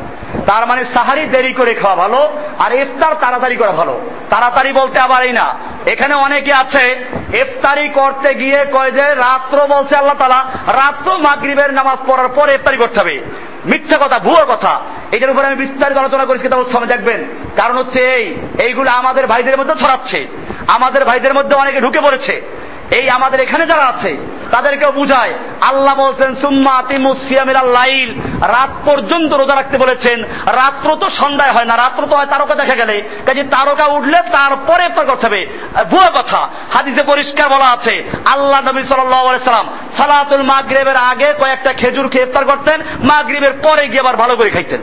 তার 0.48 0.66
মানে 0.66 0.84
সাহারি 0.94 1.24
দেরি 1.24 1.52
করে 1.52 1.74
খাওয়া 1.74 1.96
ভালো, 1.96 2.38
আর 2.58 2.74
ইফতার 2.74 3.14
তাড়াতাড়ি 3.14 3.56
করা 3.56 3.72
ভালো। 3.72 4.00
তাড়াতাড়ি 4.30 4.72
বলতে 4.72 4.98
আবার 4.98 5.22
এই 5.22 5.32
না। 5.32 5.54
এখানে 5.86 6.14
অনেকে 6.14 6.52
আছে, 6.52 7.04
ইফতারি 7.34 7.88
করতে 7.88 8.34
গিয়ে 8.34 8.64
কয় 8.72 8.90
যে, 8.90 9.14
রাত্র 9.14 9.66
বলছে 9.66 9.96
আল্লাহ 9.96 10.16
তালা 10.18 10.44
রাত্র 10.66 11.18
মাগরিবের 11.18 11.74
নামাজ 11.74 11.98
পড়ার 12.06 12.28
পরে 12.28 12.54
ইফতারি 12.54 12.76
করতে 12.76 13.00
হবে। 13.00 13.20
মিথ্যা 13.66 13.98
কথা, 14.00 14.18
ভুয়ো 14.18 14.46
কথা। 14.46 14.80
এটার 15.12 15.30
উপরে 15.30 15.46
আমি 15.46 15.56
বিস্তারিত 15.56 15.98
আলোচনা 15.98 16.24
করেছি 16.24 16.42
কিতাব 16.42 16.64
সময় 16.64 16.86
দেখবেন। 16.86 17.28
কারণ 17.56 17.78
হচ্ছে 17.78 18.00
এই, 18.00 18.34
এইগুলো 18.58 18.90
আমাদের 18.90 19.26
ভাইদের 19.26 19.58
মধ্যে 19.58 19.74
ছড়াচ্ছে। 19.74 20.26
আমাদের 20.68 21.04
ভাইদের 21.04 21.34
মধ্যে 21.34 21.56
অনেকে 21.56 21.80
ঢুকে 21.80 22.00
পড়েছে। 22.00 22.57
এই 22.90 23.10
আমাদের 23.10 23.40
এখানে 23.40 23.66
যারা 23.66 23.86
আছে, 23.86 24.16
তাদেরকেও 24.52 24.92
বুঝায় 24.92 25.32
আল্লাহ 25.60 25.94
বলছেন, 25.94 26.34
সুম্মা 26.34 26.82
তিমুসিয়ামির 26.88 27.58
লাইল। 27.78 28.10
রাত 28.56 28.72
পর্যন্ত 28.88 29.32
রোজা 29.34 29.54
রাখতে 29.54 29.78
বলেছেন, 29.78 30.22
রাত্র 30.46 30.96
তো 30.96 31.10
সন্ধ্যায় 31.10 31.50
হয় 31.50 31.64
না, 31.64 31.76
রাত্র 31.76 32.06
তো 32.06 32.16
হয় 32.16 32.26
তারকা 32.26 32.54
দেখা 32.54 32.74
গেলে। 32.74 33.02
কাজে 33.26 33.42
তারকা 33.44 33.86
উঠলে 33.86 34.18
তারপরে 34.32 34.84
ইফতার 34.84 35.06
করতে 35.06 35.26
হবে। 35.26 35.46
ভুয়া 35.90 36.10
কথা, 36.10 36.48
হাদিসে 36.74 37.02
পরিষ্কার 37.02 37.48
বলা 37.48 37.68
আছে, 37.76 38.04
আল্লাহ 38.34 38.60
নবী 38.60 38.82
সাল্লাম 38.82 39.66
সালাতুল 39.96 40.42
মাগরিবের 40.42 40.96
আগে 40.96 41.28
কয়েকটা 41.40 41.72
খেজুর 41.72 42.08
খেয়ে 42.08 42.26
ইফতার 42.26 42.44
করতেন, 42.44 42.82
মাগরিবের 43.10 43.52
পরে 43.52 43.88
গিয়ে 43.88 44.00
আবার 44.00 44.16
ভালো 44.16 44.36
করে 44.36 44.50
খাইতেন। 44.50 44.80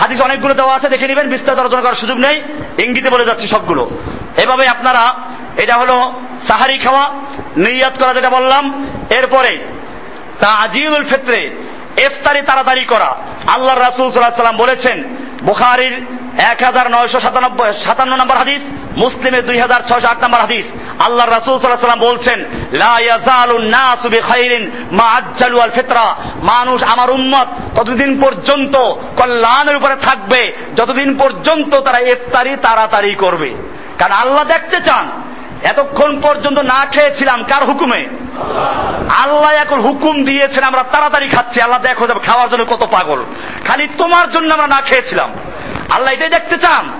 হাদিস 0.00 0.20
অনেকগুলো 0.20 0.54
দেওয়া 0.54 0.74
আছে, 0.74 0.88
দেখে 0.88 1.06
নেবেন, 1.06 1.30
বিস্তারিত 1.30 1.58
আলোচনা 1.58 1.82
করার 1.82 1.94
সুযোগ 1.94 2.18
নেই। 2.18 2.42
ইঙ্গিতে 2.84 3.10
বলে 3.10 3.24
যাচ্ছি 3.24 3.48
সবগুলো। 3.48 3.90
এভাবে 4.42 4.68
আপনারা 4.68 5.14
এটা 5.56 5.74
হলো 5.74 6.12
সাহারি 6.48 6.78
খাওয়া, 6.78 7.10
নিয়াত 7.56 8.02
করা 8.02 8.14
যেটা 8.14 8.30
বললাম। 8.30 8.86
এরপরে 9.10 9.58
তা 10.40 10.48
আজিউল 10.48 11.04
ক্ষেত্রে 11.04 11.50
ইফতারি 11.98 12.40
তাড়াতাড়ি 12.42 12.84
করা। 12.84 13.16
আল্লাহ 13.54 13.78
রাসুল 13.78 14.10
সাল্লাম 14.10 14.56
বলেছেন, 14.56 15.16
বুখারির 15.42 16.06
এক 16.38 16.62
হাজার 16.62 16.90
নয়শো 16.90 17.20
সাতানব্বই, 17.20 17.72
সাতান্ন 17.84 18.16
নম্বর 18.16 18.36
হাদিস, 18.36 18.60
মুসলিমের 18.96 19.46
দুই 19.46 19.58
হাজার 19.58 19.80
ছয়শো 19.88 20.08
আট 20.08 20.24
নম্বর 20.24 20.40
হাদিস। 20.40 20.66
আল্লাহ 20.98 21.26
রাসুল 21.26 21.58
সাল্লাম 21.58 22.00
বলছেন 22.00 22.44
ফিতরা। 25.74 26.16
মানুষ 26.42 26.82
আমার 26.82 27.10
উন্মত 27.10 27.46
ততদিন 27.76 28.20
পর্যন্ত 28.20 28.76
কল্যাণের 29.16 29.76
উপরে 29.76 29.96
থাকবে, 29.96 30.52
যতদিন 30.76 31.18
পর্যন্ত 31.18 31.80
তারা 31.80 31.98
ইফতারি 31.98 32.56
তাড়াতাড়ি 32.62 33.14
করবে। 33.14 33.54
কারণ 33.98 34.12
আল্লাহ 34.12 34.44
দেখতে 34.44 34.80
চান 34.80 35.10
এতক্ষণ 35.62 36.20
পর্যন্ত 36.20 36.58
না 36.58 36.86
খেয়েছিলাম, 36.92 37.44
কার 37.44 37.64
হুকুমে? 37.64 38.06
আল্লাহ 39.18 39.50
এখন 39.50 39.80
হুকুম 39.80 40.24
দিয়েছেন, 40.24 40.64
আমরা 40.64 40.82
তাড়াতাড়ি 40.82 41.28
খাচ্ছি। 41.28 41.60
আল্লাহ 41.60 41.82
দেখো 41.82 42.06
খাওয়ার 42.06 42.50
জন্য 42.50 42.64
কত 42.64 42.86
পাগল। 42.90 43.24
খালি 43.66 43.88
তোমার 43.98 44.30
জন্য 44.30 44.54
আমরা 44.54 44.66
না 44.66 44.80
খেয়েছিলাম। 44.80 45.30
আল্লাহ 45.90 46.14
এটাই 46.14 46.28
দেখতে 46.28 46.58
চান। 46.58 46.92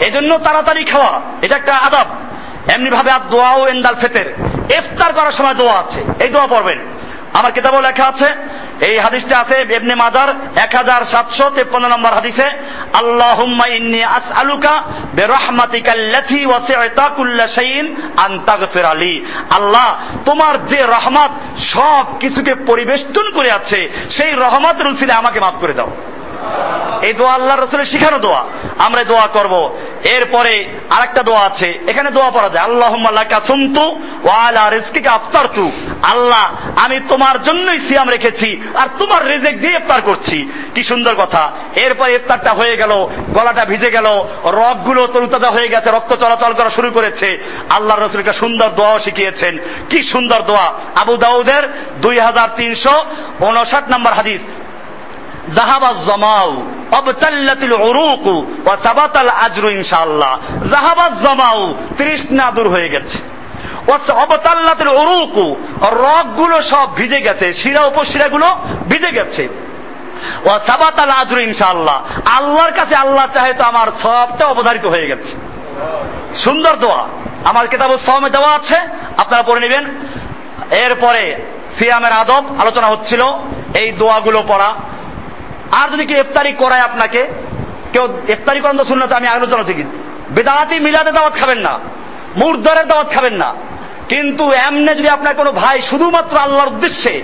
এই 0.00 0.10
জন্য 0.10 0.38
তাড়াতাড়ি 0.38 0.84
খাওয়া, 0.84 1.20
এটা 1.42 1.56
একটা 1.56 1.76
আদব। 1.76 2.06
এমনি 2.70 2.90
ভাবে 2.90 3.10
আর 3.10 3.20
দোয়াও 3.30 3.66
এন্দাল 3.66 3.94
ফেতের। 3.94 4.34
ইফতার 4.78 5.12
করার 5.12 5.32
সময় 5.32 5.54
দোয়া 5.54 5.74
আছে। 5.78 6.24
এই 6.24 6.28
দোয়া 6.28 6.46
পড়বেন। 6.46 6.78
আমার 7.38 7.52
কিতাবও 7.52 7.86
লেখা 7.88 8.04
আছে, 8.12 8.28
এই 8.88 8.96
হাদিসটা 9.04 9.34
আছে 9.42 9.56
এমনি 9.78 9.94
মাজার 9.94 10.28
এক 10.64 10.72
হাজার 10.76 11.00
সাতশো 11.12 11.46
তেপ্পান্ন 11.56 11.86
নম্বর 11.88 12.16
হাদিসে 12.18 12.46
আল্লাহ 13.00 13.38
ইন্নি 13.78 14.00
আস 14.18 14.26
আলুকা 14.40 14.74
বেরহমাতিকাল্লাথি 15.14 16.40
ওয়াসিআতা 16.46 17.06
কুল্লা 17.16 17.46
আলী 18.94 19.14
আল্লাহ, 19.56 19.88
তোমার 20.24 20.54
যে 20.66 20.80
রহমত 20.96 21.32
সব 21.74 22.04
কিছুকে 22.20 22.52
পরিবেষ্টন 22.68 23.26
করে 23.36 23.50
আছে 23.58 23.80
সেই 24.16 24.32
রহমত 24.44 24.76
রুসিলে 24.82 25.12
আমাকে 25.12 25.38
মাফ 25.40 25.56
করে 25.60 25.72
দাও। 25.72 25.90
এই 27.02 27.12
দোয়া 27.12 27.32
আল্লাহ 27.32 27.56
রসুলের 27.56 27.86
শিখানো 27.86 28.18
দোয়া। 28.18 28.42
আমরা 28.78 29.04
দোয়া 29.04 29.26
করব। 29.26 29.54
এরপরে 30.04 30.52
আরেকটা 30.90 31.22
দোয়া 31.22 31.40
আছে। 31.40 31.78
এখানে 31.88 32.10
দোয়া 32.10 32.30
পড়া 32.30 32.48
যায় 32.48 32.64
আল্লাহ 32.64 32.92
সুমতু 33.46 33.84
ওয়ালা 34.24 34.70
রিস্কিকে 34.70 35.08
আফতার 35.08 35.46
তু 35.54 35.70
আল্লাহ, 36.02 36.44
আমি 36.84 37.00
তোমার 37.08 37.42
জন্যই 37.42 37.78
সিয়াম 37.78 38.08
রেখেছি 38.08 38.48
আর 38.74 38.88
তোমার 38.98 39.26
রেজেক 39.26 39.60
দিয়ে 39.60 39.72
ইফতার 39.72 40.00
করছি। 40.00 40.52
কি 40.74 40.82
সুন্দর 40.82 41.14
কথা। 41.14 41.42
এরপর 41.76 42.08
ইফতারটা 42.08 42.52
হয়ে 42.52 42.76
গেল, 42.76 42.92
গলাটা 43.34 43.64
ভিজে 43.64 43.90
গেল, 43.90 44.06
রগগুলো 44.44 45.06
তরুতাজা 45.06 45.50
হয়ে 45.50 45.68
গেছে, 45.68 45.90
রক্ত 45.90 46.12
চলাচল 46.14 46.52
করা 46.52 46.70
শুরু 46.70 46.90
করেছে। 46.90 47.28
আল্লাহ 47.70 47.96
রসুলকে 47.98 48.32
সুন্দর 48.32 48.68
দোয়াও 48.68 48.98
শিখিয়েছেন। 48.98 49.58
কি 49.90 50.02
সুন্দর 50.02 50.40
দোয়া। 50.42 50.66
আবু 50.96 51.16
দাউদের 51.16 51.62
দুই 52.02 52.16
হাজার 52.18 52.48
তিনশো 52.56 52.94
উনষাট 53.40 53.84
নম্বর 53.92 54.12
হাদিস। 54.12 54.40
জাহাবাজ 55.56 55.98
জমাউ 56.08 56.48
অবতাল্লাতিল 56.98 57.72
উরুকু 57.72 58.34
ওয়া 58.64 58.76
সাবাতাল 58.82 59.30
আজরু 59.46 59.68
ইনশাআল্লাহ 59.68 60.32
জাহাবাজ 60.72 61.14
জমাউ 61.26 61.74
তৃষ্ণা 61.98 62.50
দূর 62.50 62.68
হয়ে 62.68 62.88
গেছে। 62.88 63.18
অবতাল্লাতের 64.24 64.88
অরুকু 64.88 65.46
রকগুলো 65.82 66.62
সব 66.62 66.86
ভিজে 66.94 67.20
গেছে, 67.20 67.52
শিরা 67.52 67.82
উপশিরা 67.84 68.28
গুলো 68.28 68.48
ভিজে 68.88 69.10
গেছে। 69.12 69.48
ও 70.44 70.50
সাবাত 70.66 70.98
আল 71.00 71.10
আজর 71.10 71.38
ইনশাআল্লাহ। 71.38 71.98
আল্লাহর 72.38 72.72
কাছে 72.72 72.94
আল্লাহ 72.94 73.26
চাহে 73.34 73.52
তো 73.52 73.64
আমার 73.64 73.88
সবটা 74.02 74.46
অবধারিত 74.46 74.86
হয়ে 74.86 75.06
গেছে। 75.06 75.32
সুন্দর 76.44 76.76
দোয়া। 76.76 77.02
আমার 77.44 77.66
কেতাব 77.68 77.90
সমে 78.06 78.30
দেওয়া 78.30 78.50
আছে, 78.54 78.78
আপনারা 79.16 79.42
পড়ে 79.42 79.60
নেবেন। 79.60 79.84
এরপরে 80.84 81.22
সিয়ামের 81.78 82.12
আদব 82.12 82.42
আলোচনা 82.60 82.86
হচ্ছিল, 82.86 83.22
এই 83.80 83.92
দোয়াগুলো 83.92 84.42
পড়া। 84.48 84.74
আর 85.80 85.86
যদি 85.90 86.04
কেউ 86.06 86.18
ইফতারি 86.20 86.52
করায় 86.52 86.80
আপনাকে, 86.80 87.20
কেউ 87.92 88.04
ইফতারি 88.28 88.60
করেন 88.60 88.76
তো 88.78 88.84
শুনলে 88.84 89.14
আমি 89.14 89.28
আলোচনা 89.28 89.64
থেকে 89.64 89.84
বেদাতি 90.30 90.76
মিলাদে 90.80 91.12
দাওয়াত 91.12 91.34
খাবেন 91.40 91.58
না, 91.58 91.74
মুরদারের 92.36 92.86
দাওয়াত 92.88 93.08
খাবেন 93.14 93.34
না। 93.34 93.50
কিন্তু 94.08 94.44
এমনে 94.66 94.92
যদি 94.94 95.08
আপনার 95.08 95.34
কোনো 95.34 95.50
ভাই 95.52 95.76
শুধুমাত্র 95.90 96.34
আল্লাহর 96.38 96.72
উদ্দেশ্যে 96.72 97.14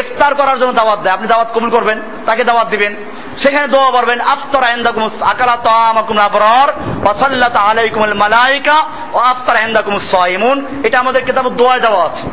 ইফতার 0.00 0.32
করার 0.34 0.58
জন্য 0.60 0.72
দাওয়াত 0.72 1.00
দেয়, 1.02 1.14
আপনি 1.14 1.26
দাওয়াত 1.28 1.48
কবুল 1.54 1.70
করবেন, 1.70 1.98
তাকে 2.26 2.42
দাওয়াত 2.44 2.68
দিবেন, 2.68 2.92
সেখানে 3.42 3.66
দোয়া 3.68 3.90
পারবেন 3.90 4.18
আফতার 4.20 4.64
আইন্দাকুম 4.64 5.04
আকালা 5.22 5.56
তামাকুম 5.68 6.16
আবরার, 6.18 6.68
ওয়া 7.04 7.14
সাল্লাত 7.14 7.56
আলাইকুমুল 7.56 8.14
মালাইকা 8.14 8.76
ও 9.12 9.18
আফতার 9.32 9.56
আইন্দাকুম 9.56 9.94
সাইমুন। 10.12 10.56
এটা 10.84 10.96
আমাদের 10.98 11.22
কিতাবে 11.24 11.50
দোয়া 11.50 11.74
দেওয়া 11.78 12.02
আছে। 12.08 12.26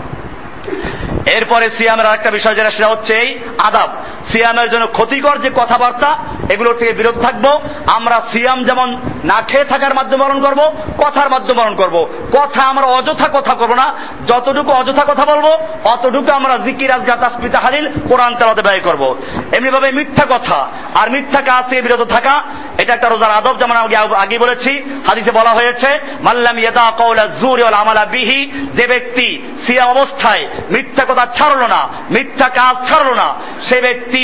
এরপরে 1.26 1.70
সিয়ামের 1.78 2.06
আরেকটা 2.06 2.32
বিষয় 2.32 2.56
যেটা, 2.56 2.72
সেটা 2.72 2.88
হচ্ছে 2.88 3.14
এই 3.14 3.40
আদাব। 3.58 3.90
সিয়ামের 4.32 4.70
জন্য 4.70 4.88
ক্ষতিকর 4.88 5.38
যে 5.38 5.50
কথাবার্তা, 5.56 6.18
এগুলোর 6.50 6.76
থেকে 6.78 6.94
বিরত 6.94 7.22
থাকব। 7.22 7.62
আমরা 7.88 8.22
সিয়াম 8.32 8.64
যেমন 8.64 9.02
না 9.24 9.42
খেয়ে 9.42 9.66
থাকার 9.66 9.94
মাধ্যমে 9.94 10.24
পালন 10.24 10.42
করব, 10.42 10.76
কথার 10.98 11.30
মাধ্যমে 11.30 11.64
পালন 11.64 11.76
করব। 11.76 12.08
কথা 12.32 12.62
আমরা 12.62 12.86
অযথা 12.86 13.30
কথা 13.34 13.54
করব 13.54 13.74
না। 13.74 13.96
যতটুকু 14.28 14.72
অযথা 14.72 15.04
কথা 15.08 15.26
বলব, 15.26 15.58
অতটুকু 15.84 16.32
আমরা 16.32 16.58
জিকির 16.58 16.92
আজগা 16.92 17.16
তাসপিতা 17.16 17.60
হালিল 17.60 17.90
কোরআন 18.10 18.36
তেলাতে 18.36 18.62
ব্যয় 18.62 18.80
করব। 18.80 19.18
এমনি 19.54 19.70
ভাবে 19.70 19.92
মিথ্যা 19.92 20.26
কথা 20.30 20.68
আর 20.96 21.12
মিথ্যা 21.12 21.42
কাজ 21.42 21.70
থেকে 21.70 21.82
বিরত 21.82 22.04
থাকা, 22.04 22.44
এটা 22.78 22.94
একটা 22.94 23.10
রোজার 23.10 23.32
আদব, 23.32 23.60
যেমন 23.60 23.76
আমি 23.76 23.96
আগে- 23.96 24.40
বলেছি। 24.40 24.84
হাদিসে 25.08 25.32
বলা 25.32 25.50
হয়েছে, 25.50 26.00
মাল্লাম 26.22 26.60
ইয়াদা 26.60 26.92
কওলা 26.98 27.26
জুরি 27.26 27.64
আমালা 27.64 28.06
বিহি 28.06 28.52
যে 28.74 28.88
ব্যক্তি 28.88 29.42
সিয়াম 29.68 29.90
অবস্থায় 29.90 30.48
মিথ্যা 30.72 31.06
কথা 31.14 31.26
ছাড়লো 31.26 31.68
না, 31.68 31.82
মিথ্যা 32.12 32.48
কাজ 32.50 32.76
ছাড়লো 32.90 33.14
না। 33.14 33.28
সে 33.64 33.82
ব্যক্তি 33.82 34.24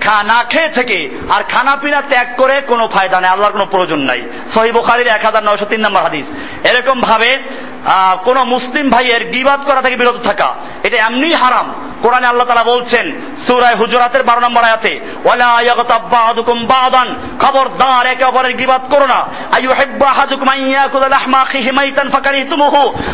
খানা 0.00 0.44
খেয়ে 0.44 0.68
থেকে 0.68 0.98
আর 1.30 1.42
খানা 1.42 1.76
পিনা 1.76 2.00
ত্যাগ 2.08 2.28
করে 2.36 2.60
কোনো 2.60 2.88
ফায়দা 2.88 3.20
নেই, 3.20 3.30
আল্লাহর 3.30 3.52
কোনো 3.52 3.66
প্রয়োজন 3.70 3.98
নাই। 3.98 4.22
সহি 4.54 4.70
এক 5.08 5.24
হাজার 5.24 5.44
নয়শো 5.44 5.64
তিন 5.64 5.80
নম্বর 5.80 6.02
হাদিস। 6.02 6.26
এরকম 6.66 7.00
ভাবে 7.00 7.30
কোন 8.24 8.44
মুসলিম 8.44 8.90
ভাইয়ের 8.90 9.30
গিবাদ 9.30 9.64
করা 9.64 9.82
থেকে 9.82 9.96
বিরত 9.96 10.22
থাকা। 10.24 10.54
এটা 10.82 10.96
এমনি 10.96 11.32
হারাম। 11.32 11.74
কোরআনে 12.02 12.26
আল্লাহ 12.26 12.46
তালা 12.46 12.64
বলছেন 12.64 13.20
সুরায় 13.46 13.74
হুজুরাতের 13.74 14.22
বারো 14.22 14.40
নম্বর 14.40 14.64
আয়াতে 14.64 15.00
বা'দান। 16.66 17.14
খবরদার, 17.40 18.06
একে 18.06 18.24
অপরের 18.24 18.56
গিবাদ 18.56 18.94
করো 18.94 19.06
না। 19.06 19.26
আইয়ু 19.52 19.72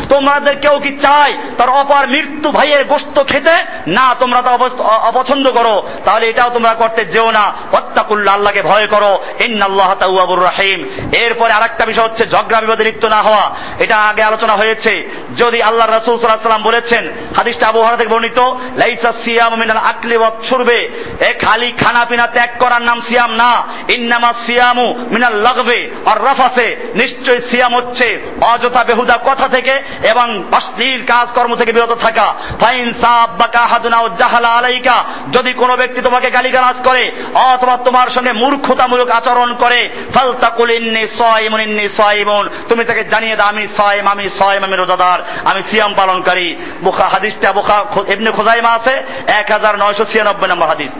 তোমাদের 0.09 0.59
কেউ 0.59 0.79
কি 0.79 0.97
চায় 1.01 1.33
তার 1.57 1.69
অপর 1.69 2.07
মৃত্যু 2.07 2.51
ভাইয়ের 2.51 2.85
খেতে? 3.23 3.55
না, 3.87 4.15
তোমরা 4.19 4.41
তা 4.41 4.51
অপছন্দ 4.83 5.51
করো। 5.51 5.89
তাহলে 6.05 6.27
এটাও 6.27 6.49
তোমরা 6.49 6.73
করতে 6.73 7.05
যেও 7.05 7.31
না। 7.31 7.41
ওয়াত্তাকুল্লাহ 7.41 8.35
আল্লাহকে 8.35 8.61
ভয় 8.61 8.87
করো। 8.87 9.23
ইন্নাল্লাহ 9.39 9.93
তাওয়াবুর 9.93 10.39
রহিম। 10.39 10.89
এরপরে 11.13 11.53
আরেকটা 11.53 11.85
বিষয় 11.85 12.03
হচ্ছে, 12.03 12.27
ঝগড়া 12.27 12.61
বিবাদে 12.61 12.83
লিপ্ত 12.83 13.05
না 13.05 13.21
হওয়া। 13.21 13.55
এটা 13.79 13.97
আগে 13.97 14.23
আলোচনা 14.23 14.53
হয়েছে। 14.63 15.09
যদি 15.37 15.61
আল্লাহ 15.61 15.87
রাসূল 15.87 16.19
সাল্লাম 16.19 16.63
বলেছেন, 16.63 17.11
হাদিসটা 17.37 17.67
আবু 17.67 17.77
হুরায়রা 17.77 17.97
থেকে 17.97 18.09
বর্ণিত, 18.09 18.39
লাইসা 18.77 19.13
সিয়াম 19.23 19.55
মিনাল 19.55 19.77
আকলি 19.77 20.17
ওয়াত 20.17 20.45
শুরবে। 20.49 20.89
এ 21.19 21.33
খালি 21.39 21.71
খানা 21.71 22.05
পিনা 22.05 22.27
ত্যাগ 22.27 22.49
করার 22.59 22.81
নাম 22.81 23.01
সিয়াম 23.01 23.31
না। 23.31 23.63
ইন্নামা 23.89 24.33
সিয়ামু 24.45 24.93
মিনাল 25.11 25.35
লাগবে 25.35 25.91
আর 26.05 26.23
রাফাসে। 26.23 26.75
নিশ্চয় 26.95 27.39
সিয়াম 27.51 27.75
হচ্ছে 27.75 28.21
অযথা 28.41 28.83
বেহুদা 28.83 29.19
কথা 29.25 29.47
থেকে 29.47 29.73
এবং 30.03 30.43
অশ্লীল 30.51 31.05
কাজকর্ম 31.05 31.55
থেকে 31.55 31.71
বিরত 31.71 31.91
থাকা। 31.91 32.35
ফাইন 32.61 32.93
সাব্বাকা 33.01 33.59
হাদুনা 33.59 34.01
জাহালা 34.17 34.47
আলাইকা। 34.47 35.03
যদি 35.31 35.53
কোনো 35.53 35.75
ব্যক্তি 35.75 36.01
তোমাকে 36.01 36.29
গালিগালাজ 36.29 36.87
করে 36.87 37.11
অথবা 37.33 37.77
তোমার 37.77 38.07
সঙ্গে 38.07 38.31
মূর্খতামূলক 38.31 39.09
আচরণ 39.09 39.55
করে, 39.55 39.89
ফালতাকুল 40.13 40.71
ইন্নি 40.71 41.07
সাইমুন 41.07 41.61
ইন্নি 41.61 41.89
সাইমুন। 41.89 42.49
তুমি 42.69 42.83
তাকে 42.83 43.03
জানিয়ে 43.03 43.35
দাও, 43.35 43.47
আমি 43.47 43.67
সাইম, 43.77 44.07
আমি 44.07 44.29
আমি 44.47 44.75
রোজাদার, 44.75 45.19
আমি 45.45 45.61
সিয়াম 45.71 45.93
পালনকারী। 45.93 46.55
বোখা 46.83 47.09
হাদিসটা 47.09 47.51
বোখা 47.51 47.85
এমনি 48.07 48.31
খোজাইমা 48.31 48.69
আছে 48.69 49.03
এক 49.27 49.51
হাজার 49.51 49.77
নয়শো 49.79 50.05
ছিয়ানব্বই 50.05 50.47
নম্বর 50.47 50.67
হাদিস। 50.67 50.91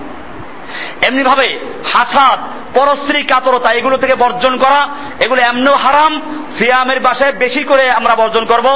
এমনি 1.07 1.24
ভাবে 1.24 1.60
হাসাদ, 1.94 2.40
পরশ্রী 2.74 3.24
কাতরতা, 3.24 3.74
এগুলো 3.74 3.98
থেকে 3.98 4.15
বর্জন 4.15 4.57
করা, 4.57 4.88
এগুলো 5.20 5.41
এমনও 5.41 5.76
হারাম, 5.76 6.22
সিয়ামের 6.57 6.99
বাসায় 6.99 7.32
বেশি 7.32 7.64
করে 7.64 7.90
আমরা 7.90 8.15
বর্জন 8.15 8.45
করব। 8.45 8.68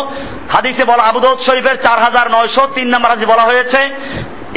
হাদিসে 0.53 0.85
বলা 0.85 1.03
আবুদ 1.03 1.25
শরীফের 1.47 1.81
চার 1.81 1.99
হাজার 1.99 2.31
নয়শো 2.31 2.67
তিন 2.75 2.87
নম্বর 2.87 3.09
হাজি 3.09 3.25
বলা 3.25 3.43
হয়েছে 3.43 3.89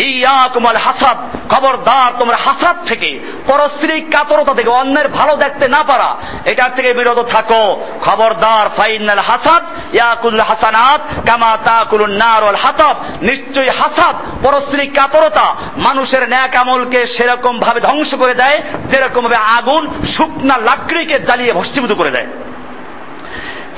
ইয়াকুমাল 0.04 0.80
হাসাদ 0.86 1.18
খবরদার 1.52 2.10
তোমরা 2.18 2.36
হাসাদ 2.36 2.76
থেকে। 2.86 3.10
পরশ্রী 3.46 3.96
কাতরতা 4.00 4.52
থেকে 4.54 4.70
অন্যের 4.70 5.08
ভালো 5.08 5.36
দেখতে 5.36 5.68
না 5.68 5.80
পারা, 5.82 6.16
এটার 6.44 6.70
থেকে 6.76 6.90
বিরত 6.92 7.20
থাকো। 7.28 7.64
খবরদার, 8.04 8.66
ফাইনাল 8.76 9.22
হাসাদ 9.28 9.62
ইয়াকুল 9.94 10.40
হাসানাত, 10.40 11.00
কামা 11.28 11.52
তাকুলুন 11.64 12.12
নার 12.12 12.44
হাতাব। 12.54 12.96
নিশ্চয়ই 13.22 13.70
হাসাদ 13.80 14.14
পরশ্রী 14.42 14.86
কাতরতা 14.86 15.46
মানুষের 15.76 16.22
ন্যাক 16.28 16.56
আমলকে 16.56 17.00
সেরকম 17.06 17.54
ভাবে 17.60 17.80
ধ্বংস 17.80 18.10
করে 18.14 18.34
দেয়, 18.34 18.58
যেরকম 18.90 19.22
ভাবে 19.22 19.38
আগুন 19.56 19.82
শুকনা 20.16 20.56
লাকড়িকে 20.58 21.16
জ্বালিয়ে 21.18 21.52
ভস্মীভূত 21.52 21.92
করে 21.92 22.10
দেয়। 22.10 22.26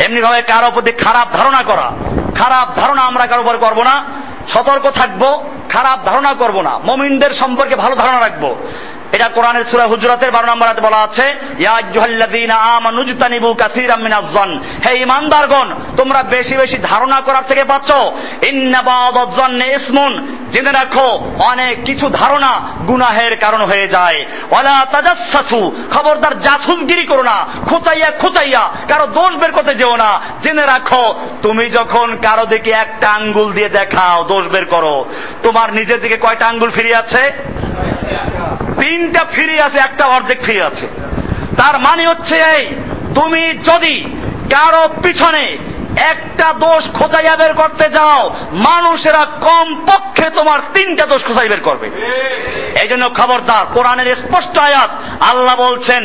এমনি 0.05 0.21
ভাবে 0.21 0.43
কারও 0.43 0.71
প্রতি 0.71 0.93
খারাপ 0.93 1.27
ধারণা 1.39 1.63
করা, 1.63 1.87
খারাপ 2.41 2.67
ধারণা 2.81 3.03
আমরা 3.03 3.27
কারও 3.27 3.43
উপর 3.43 3.57
করব 3.57 3.83
না। 3.83 3.97
সতর্ক 4.49 4.91
থাকব 4.91 5.45
খারাপ 5.69 5.99
ধারণা 6.05 6.35
করব 6.35 6.61
না। 6.61 6.79
মমিনদের 6.79 7.31
সম্পর্কে 7.31 7.77
ভালো 7.77 7.95
ধারণা 7.95 8.21
রাখব। 8.21 8.55
এটা 9.13 9.29
কোরআনের 9.29 9.65
সূরা 9.71 9.87
হুজরাতের 9.87 10.31
12 10.31 10.47
নম্বর 10.47 10.67
আয়াতে 10.67 10.81
বলা 10.81 11.01
আছে 11.03 11.27
হে 14.85 14.97
ইমানদারগণ 14.97 15.69
তোমরা 15.97 16.23
বেশি 16.23 16.57
বেশি 16.57 16.79
ধারণা 16.79 17.21
করার 17.21 17.43
থেকে 17.49 17.63
জন্নে 19.39 19.67
ইসমুন, 19.73 20.13
জেনে 20.53 20.73
রাখো, 20.73 21.09
অনেক 21.39 21.85
কিছু 21.85 22.09
ধারণা 22.09 22.53
গুনাহের 22.87 23.37
কারণ 23.37 23.63
হয়ে 23.65 23.89
যায়। 23.89 24.27
ওয়ালা 24.51 24.87
তাজাসসু 24.93 25.73
খবরদার 25.95 26.41
জাসুসগিরি 26.41 27.07
করো 27.07 27.23
না, 27.23 27.47
খোঁচাইয়া 27.69 28.11
খোঁচাইয়া, 28.11 28.71
কারও 28.89 29.07
দোষ 29.07 29.37
বের 29.37 29.53
করতে 29.53 29.75
যেও 29.75 29.97
না। 29.97 30.21
জেনে 30.43 30.67
রাখো, 30.67 31.15
তুমি 31.43 31.71
যখন 31.71 32.17
কারও 32.23 32.47
দিকে 32.47 32.71
একটা 32.71 33.09
আঙ্গুল 33.09 33.53
দিয়ে 33.53 33.69
দেখাও, 33.69 34.25
দোষ 34.25 34.47
বের 34.47 34.65
করো। 34.65 35.05
তোমার 35.43 35.75
নিজের 35.75 36.01
দিকে 36.01 36.17
কয়টা 36.17 36.47
আঙ্গুল 36.47 36.71
ফিরে 36.71 36.97
আছে? 36.97 37.33
তিনটা 38.83 39.25
ফিরে 39.25 39.57
আছে 39.63 39.79
একটা 39.79 40.05
অর্ধেক 40.07 40.39
ফিরে 40.43 40.63
আছে 40.63 40.87
তার 41.57 41.77
মানে 41.79 42.07
হচ্ছে 42.07 42.37
এই, 42.55 42.65
তুমি 43.15 43.43
যদি 43.65 43.95
কারও 44.51 44.85
পিছনে 45.03 45.45
একটা 45.97 46.47
দোষ 46.53 46.83
খোঁজাইয়া 46.91 47.37
বের 47.37 47.53
করতে 47.55 47.91
যাও, 47.91 48.35
মানুষেরা 48.53 49.25
কম 49.25 49.67
পক্ষে 49.87 50.31
তোমার 50.31 50.59
তিনটা 50.75 51.05
দোষ 51.07 51.23
খোঁজাই 51.25 51.49
বের 51.49 51.61
করবে। 51.61 51.87
এই 52.83 52.89
জন্য 52.89 53.11
খবরদার, 53.15 53.67
কোরআনের 53.75 54.17
স্পষ্ট 54.17 54.59
আয়াত, 54.59 54.91
আল্লাহ 55.21 55.57
বলছেন 55.57 56.03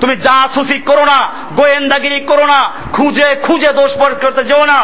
তুমি 0.00 0.16
জাসুসি 0.16 0.78
করো 0.78 1.04
না, 1.04 1.18
গোয়েন্দাগিরি 1.56 2.20
করো 2.20 2.46
না, 2.46 2.60
খুঁজে 2.92 3.28
খুঁজে 3.46 3.70
দোষ 3.72 3.92
পর 3.98 4.10
করতে 4.14 4.42
যেও 4.44 4.64
না। 4.64 4.80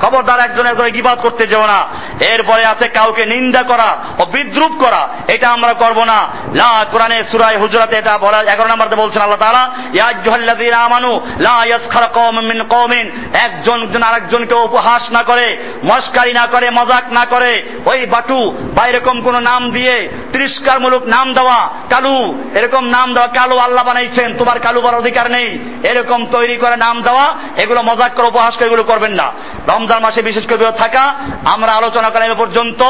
খবরদার 0.00 0.40
একজন 0.40 0.66
একজন 0.66 0.88
গিবাদ 0.88 1.18
করতে 1.20 1.46
যেও 1.46 1.66
না। 1.66 1.80
এরপরে 2.20 2.62
আছে 2.66 2.88
কাউকে 2.88 3.26
নিন্দা 3.26 3.62
করা 3.62 3.96
ও 4.18 4.22
বিদ্রুপ 4.24 4.72
করা। 4.84 5.08
এটা 5.28 5.48
আমরা 5.48 5.72
করব 5.72 6.04
না। 6.04 6.18
লা 6.54 6.84
কোরআনে 6.92 7.18
সূরায়ে 7.32 7.58
হুজরাতে 7.58 7.96
এটা 7.96 8.18
বলা 8.18 8.38
11 8.38 8.68
নম্বরে 8.68 8.90
বলছেন 8.96 9.22
আল্লাহ 9.22 9.38
তাআলা, 9.38 9.70
ইয়া 9.92 10.78
আমানু, 10.84 11.20
লা 11.40 11.64
ইয়াসখার 11.66 12.08
কওমুম 12.08 12.44
মিন 12.44 12.62
কওমিন, 12.62 13.10
একজন 13.42 13.82
একজন 13.82 14.02
আরেকজনকে 14.02 14.54
উপহাস 14.54 15.12
না 15.12 15.22
করে, 15.22 15.56
মস্কারি 15.84 16.32
না 16.32 16.46
করে, 16.46 16.70
মজাক 16.70 17.12
না 17.12 17.24
করে, 17.24 17.62
ওই 17.86 18.06
বাটু 18.06 18.58
বা 18.74 18.86
এরকম 18.86 19.20
কোন 19.20 19.38
নাম 19.38 19.70
দিয়ে 19.70 20.08
তিরস্কারমূলক 20.32 21.02
নাম 21.06 21.34
দেওয়া, 21.34 21.70
কালু, 21.90 22.42
এরকম 22.54 22.84
নাম 22.84 23.14
দেওয়া, 23.14 23.28
কালু 23.28 23.58
আল্লাহ 23.58 23.84
বানাইছেন, 23.84 24.38
তোমার 24.38 24.60
কালু 24.60 24.80
বলার 24.80 25.00
অধিকার 25.00 25.30
নেই, 25.30 25.58
এরকম 25.82 26.26
তৈরি 26.26 26.56
করে 26.56 26.76
নাম 26.76 27.02
দেওয়া, 27.02 27.34
এগুলো 27.56 27.82
মজাক 27.82 28.12
করে, 28.14 28.26
উপহাস 28.26 28.56
করে, 28.56 28.66
এগুলো 28.66 28.82
করবেন 28.82 29.12
না। 29.12 29.32
রমজান 29.68 30.02
মাসে 30.02 30.22
বিশেষ 30.22 30.44
করে 30.46 30.72
থাকা, 30.78 31.14
আমরা 31.44 31.72
আলোচনা 31.72 32.10
করা 32.10 32.24
এ 32.24 32.34
পর্যন্ত 32.38 32.82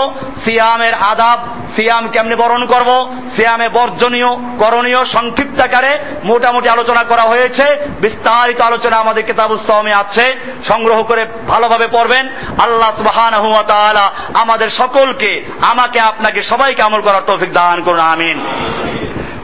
সিয়ামের 0.45 0.95
আদাব, 0.95 1.39
সিয়াম 1.77 2.09
কেমনি 2.09 2.35
বরণ 2.35 2.67
করব, 2.67 3.15
সিয়ামে 3.37 3.69
বর্জনীয়, 3.69 4.31
করণীয় 4.59 5.05
সংক্ষিপ্ত 5.05 5.61
আকারে 5.61 5.92
মোটামুটি 6.25 6.69
আলোচনা 6.69 7.03
করা 7.03 7.23
হয়েছে। 7.23 7.77
বিস্তারিত 8.01 8.61
আলোচনা 8.61 8.97
আমাদের 8.97 9.25
কেতাবুস্তমে 9.25 9.93
আছে। 9.93 10.37
সংগ্রহ 10.69 11.03
করে 11.03 11.27
ভালোভাবে 11.49 11.89
পড়বেন। 11.93 12.29
আল্লাহ 12.63 12.97
সুবহানাহু 12.97 13.51
ওয়া 13.51 14.13
আমাদের 14.35 14.71
সকলকে, 14.71 15.45
আমাকে, 15.61 16.01
আপনাকে 16.01 16.43
সবাইকে 16.43 16.83
আমল 16.83 17.01
করার 17.01 17.23
তৌফিক 17.27 17.53
দান 17.53 17.83
করুন, 17.83 18.01
আমিন। 18.01 18.41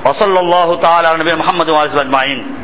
ওসল্লাহ 0.04 0.76
তাআলা 0.76 1.16
নবী 1.16 1.32
মোহাম্মদ 1.32 1.70
আজমাইন। 1.70 2.57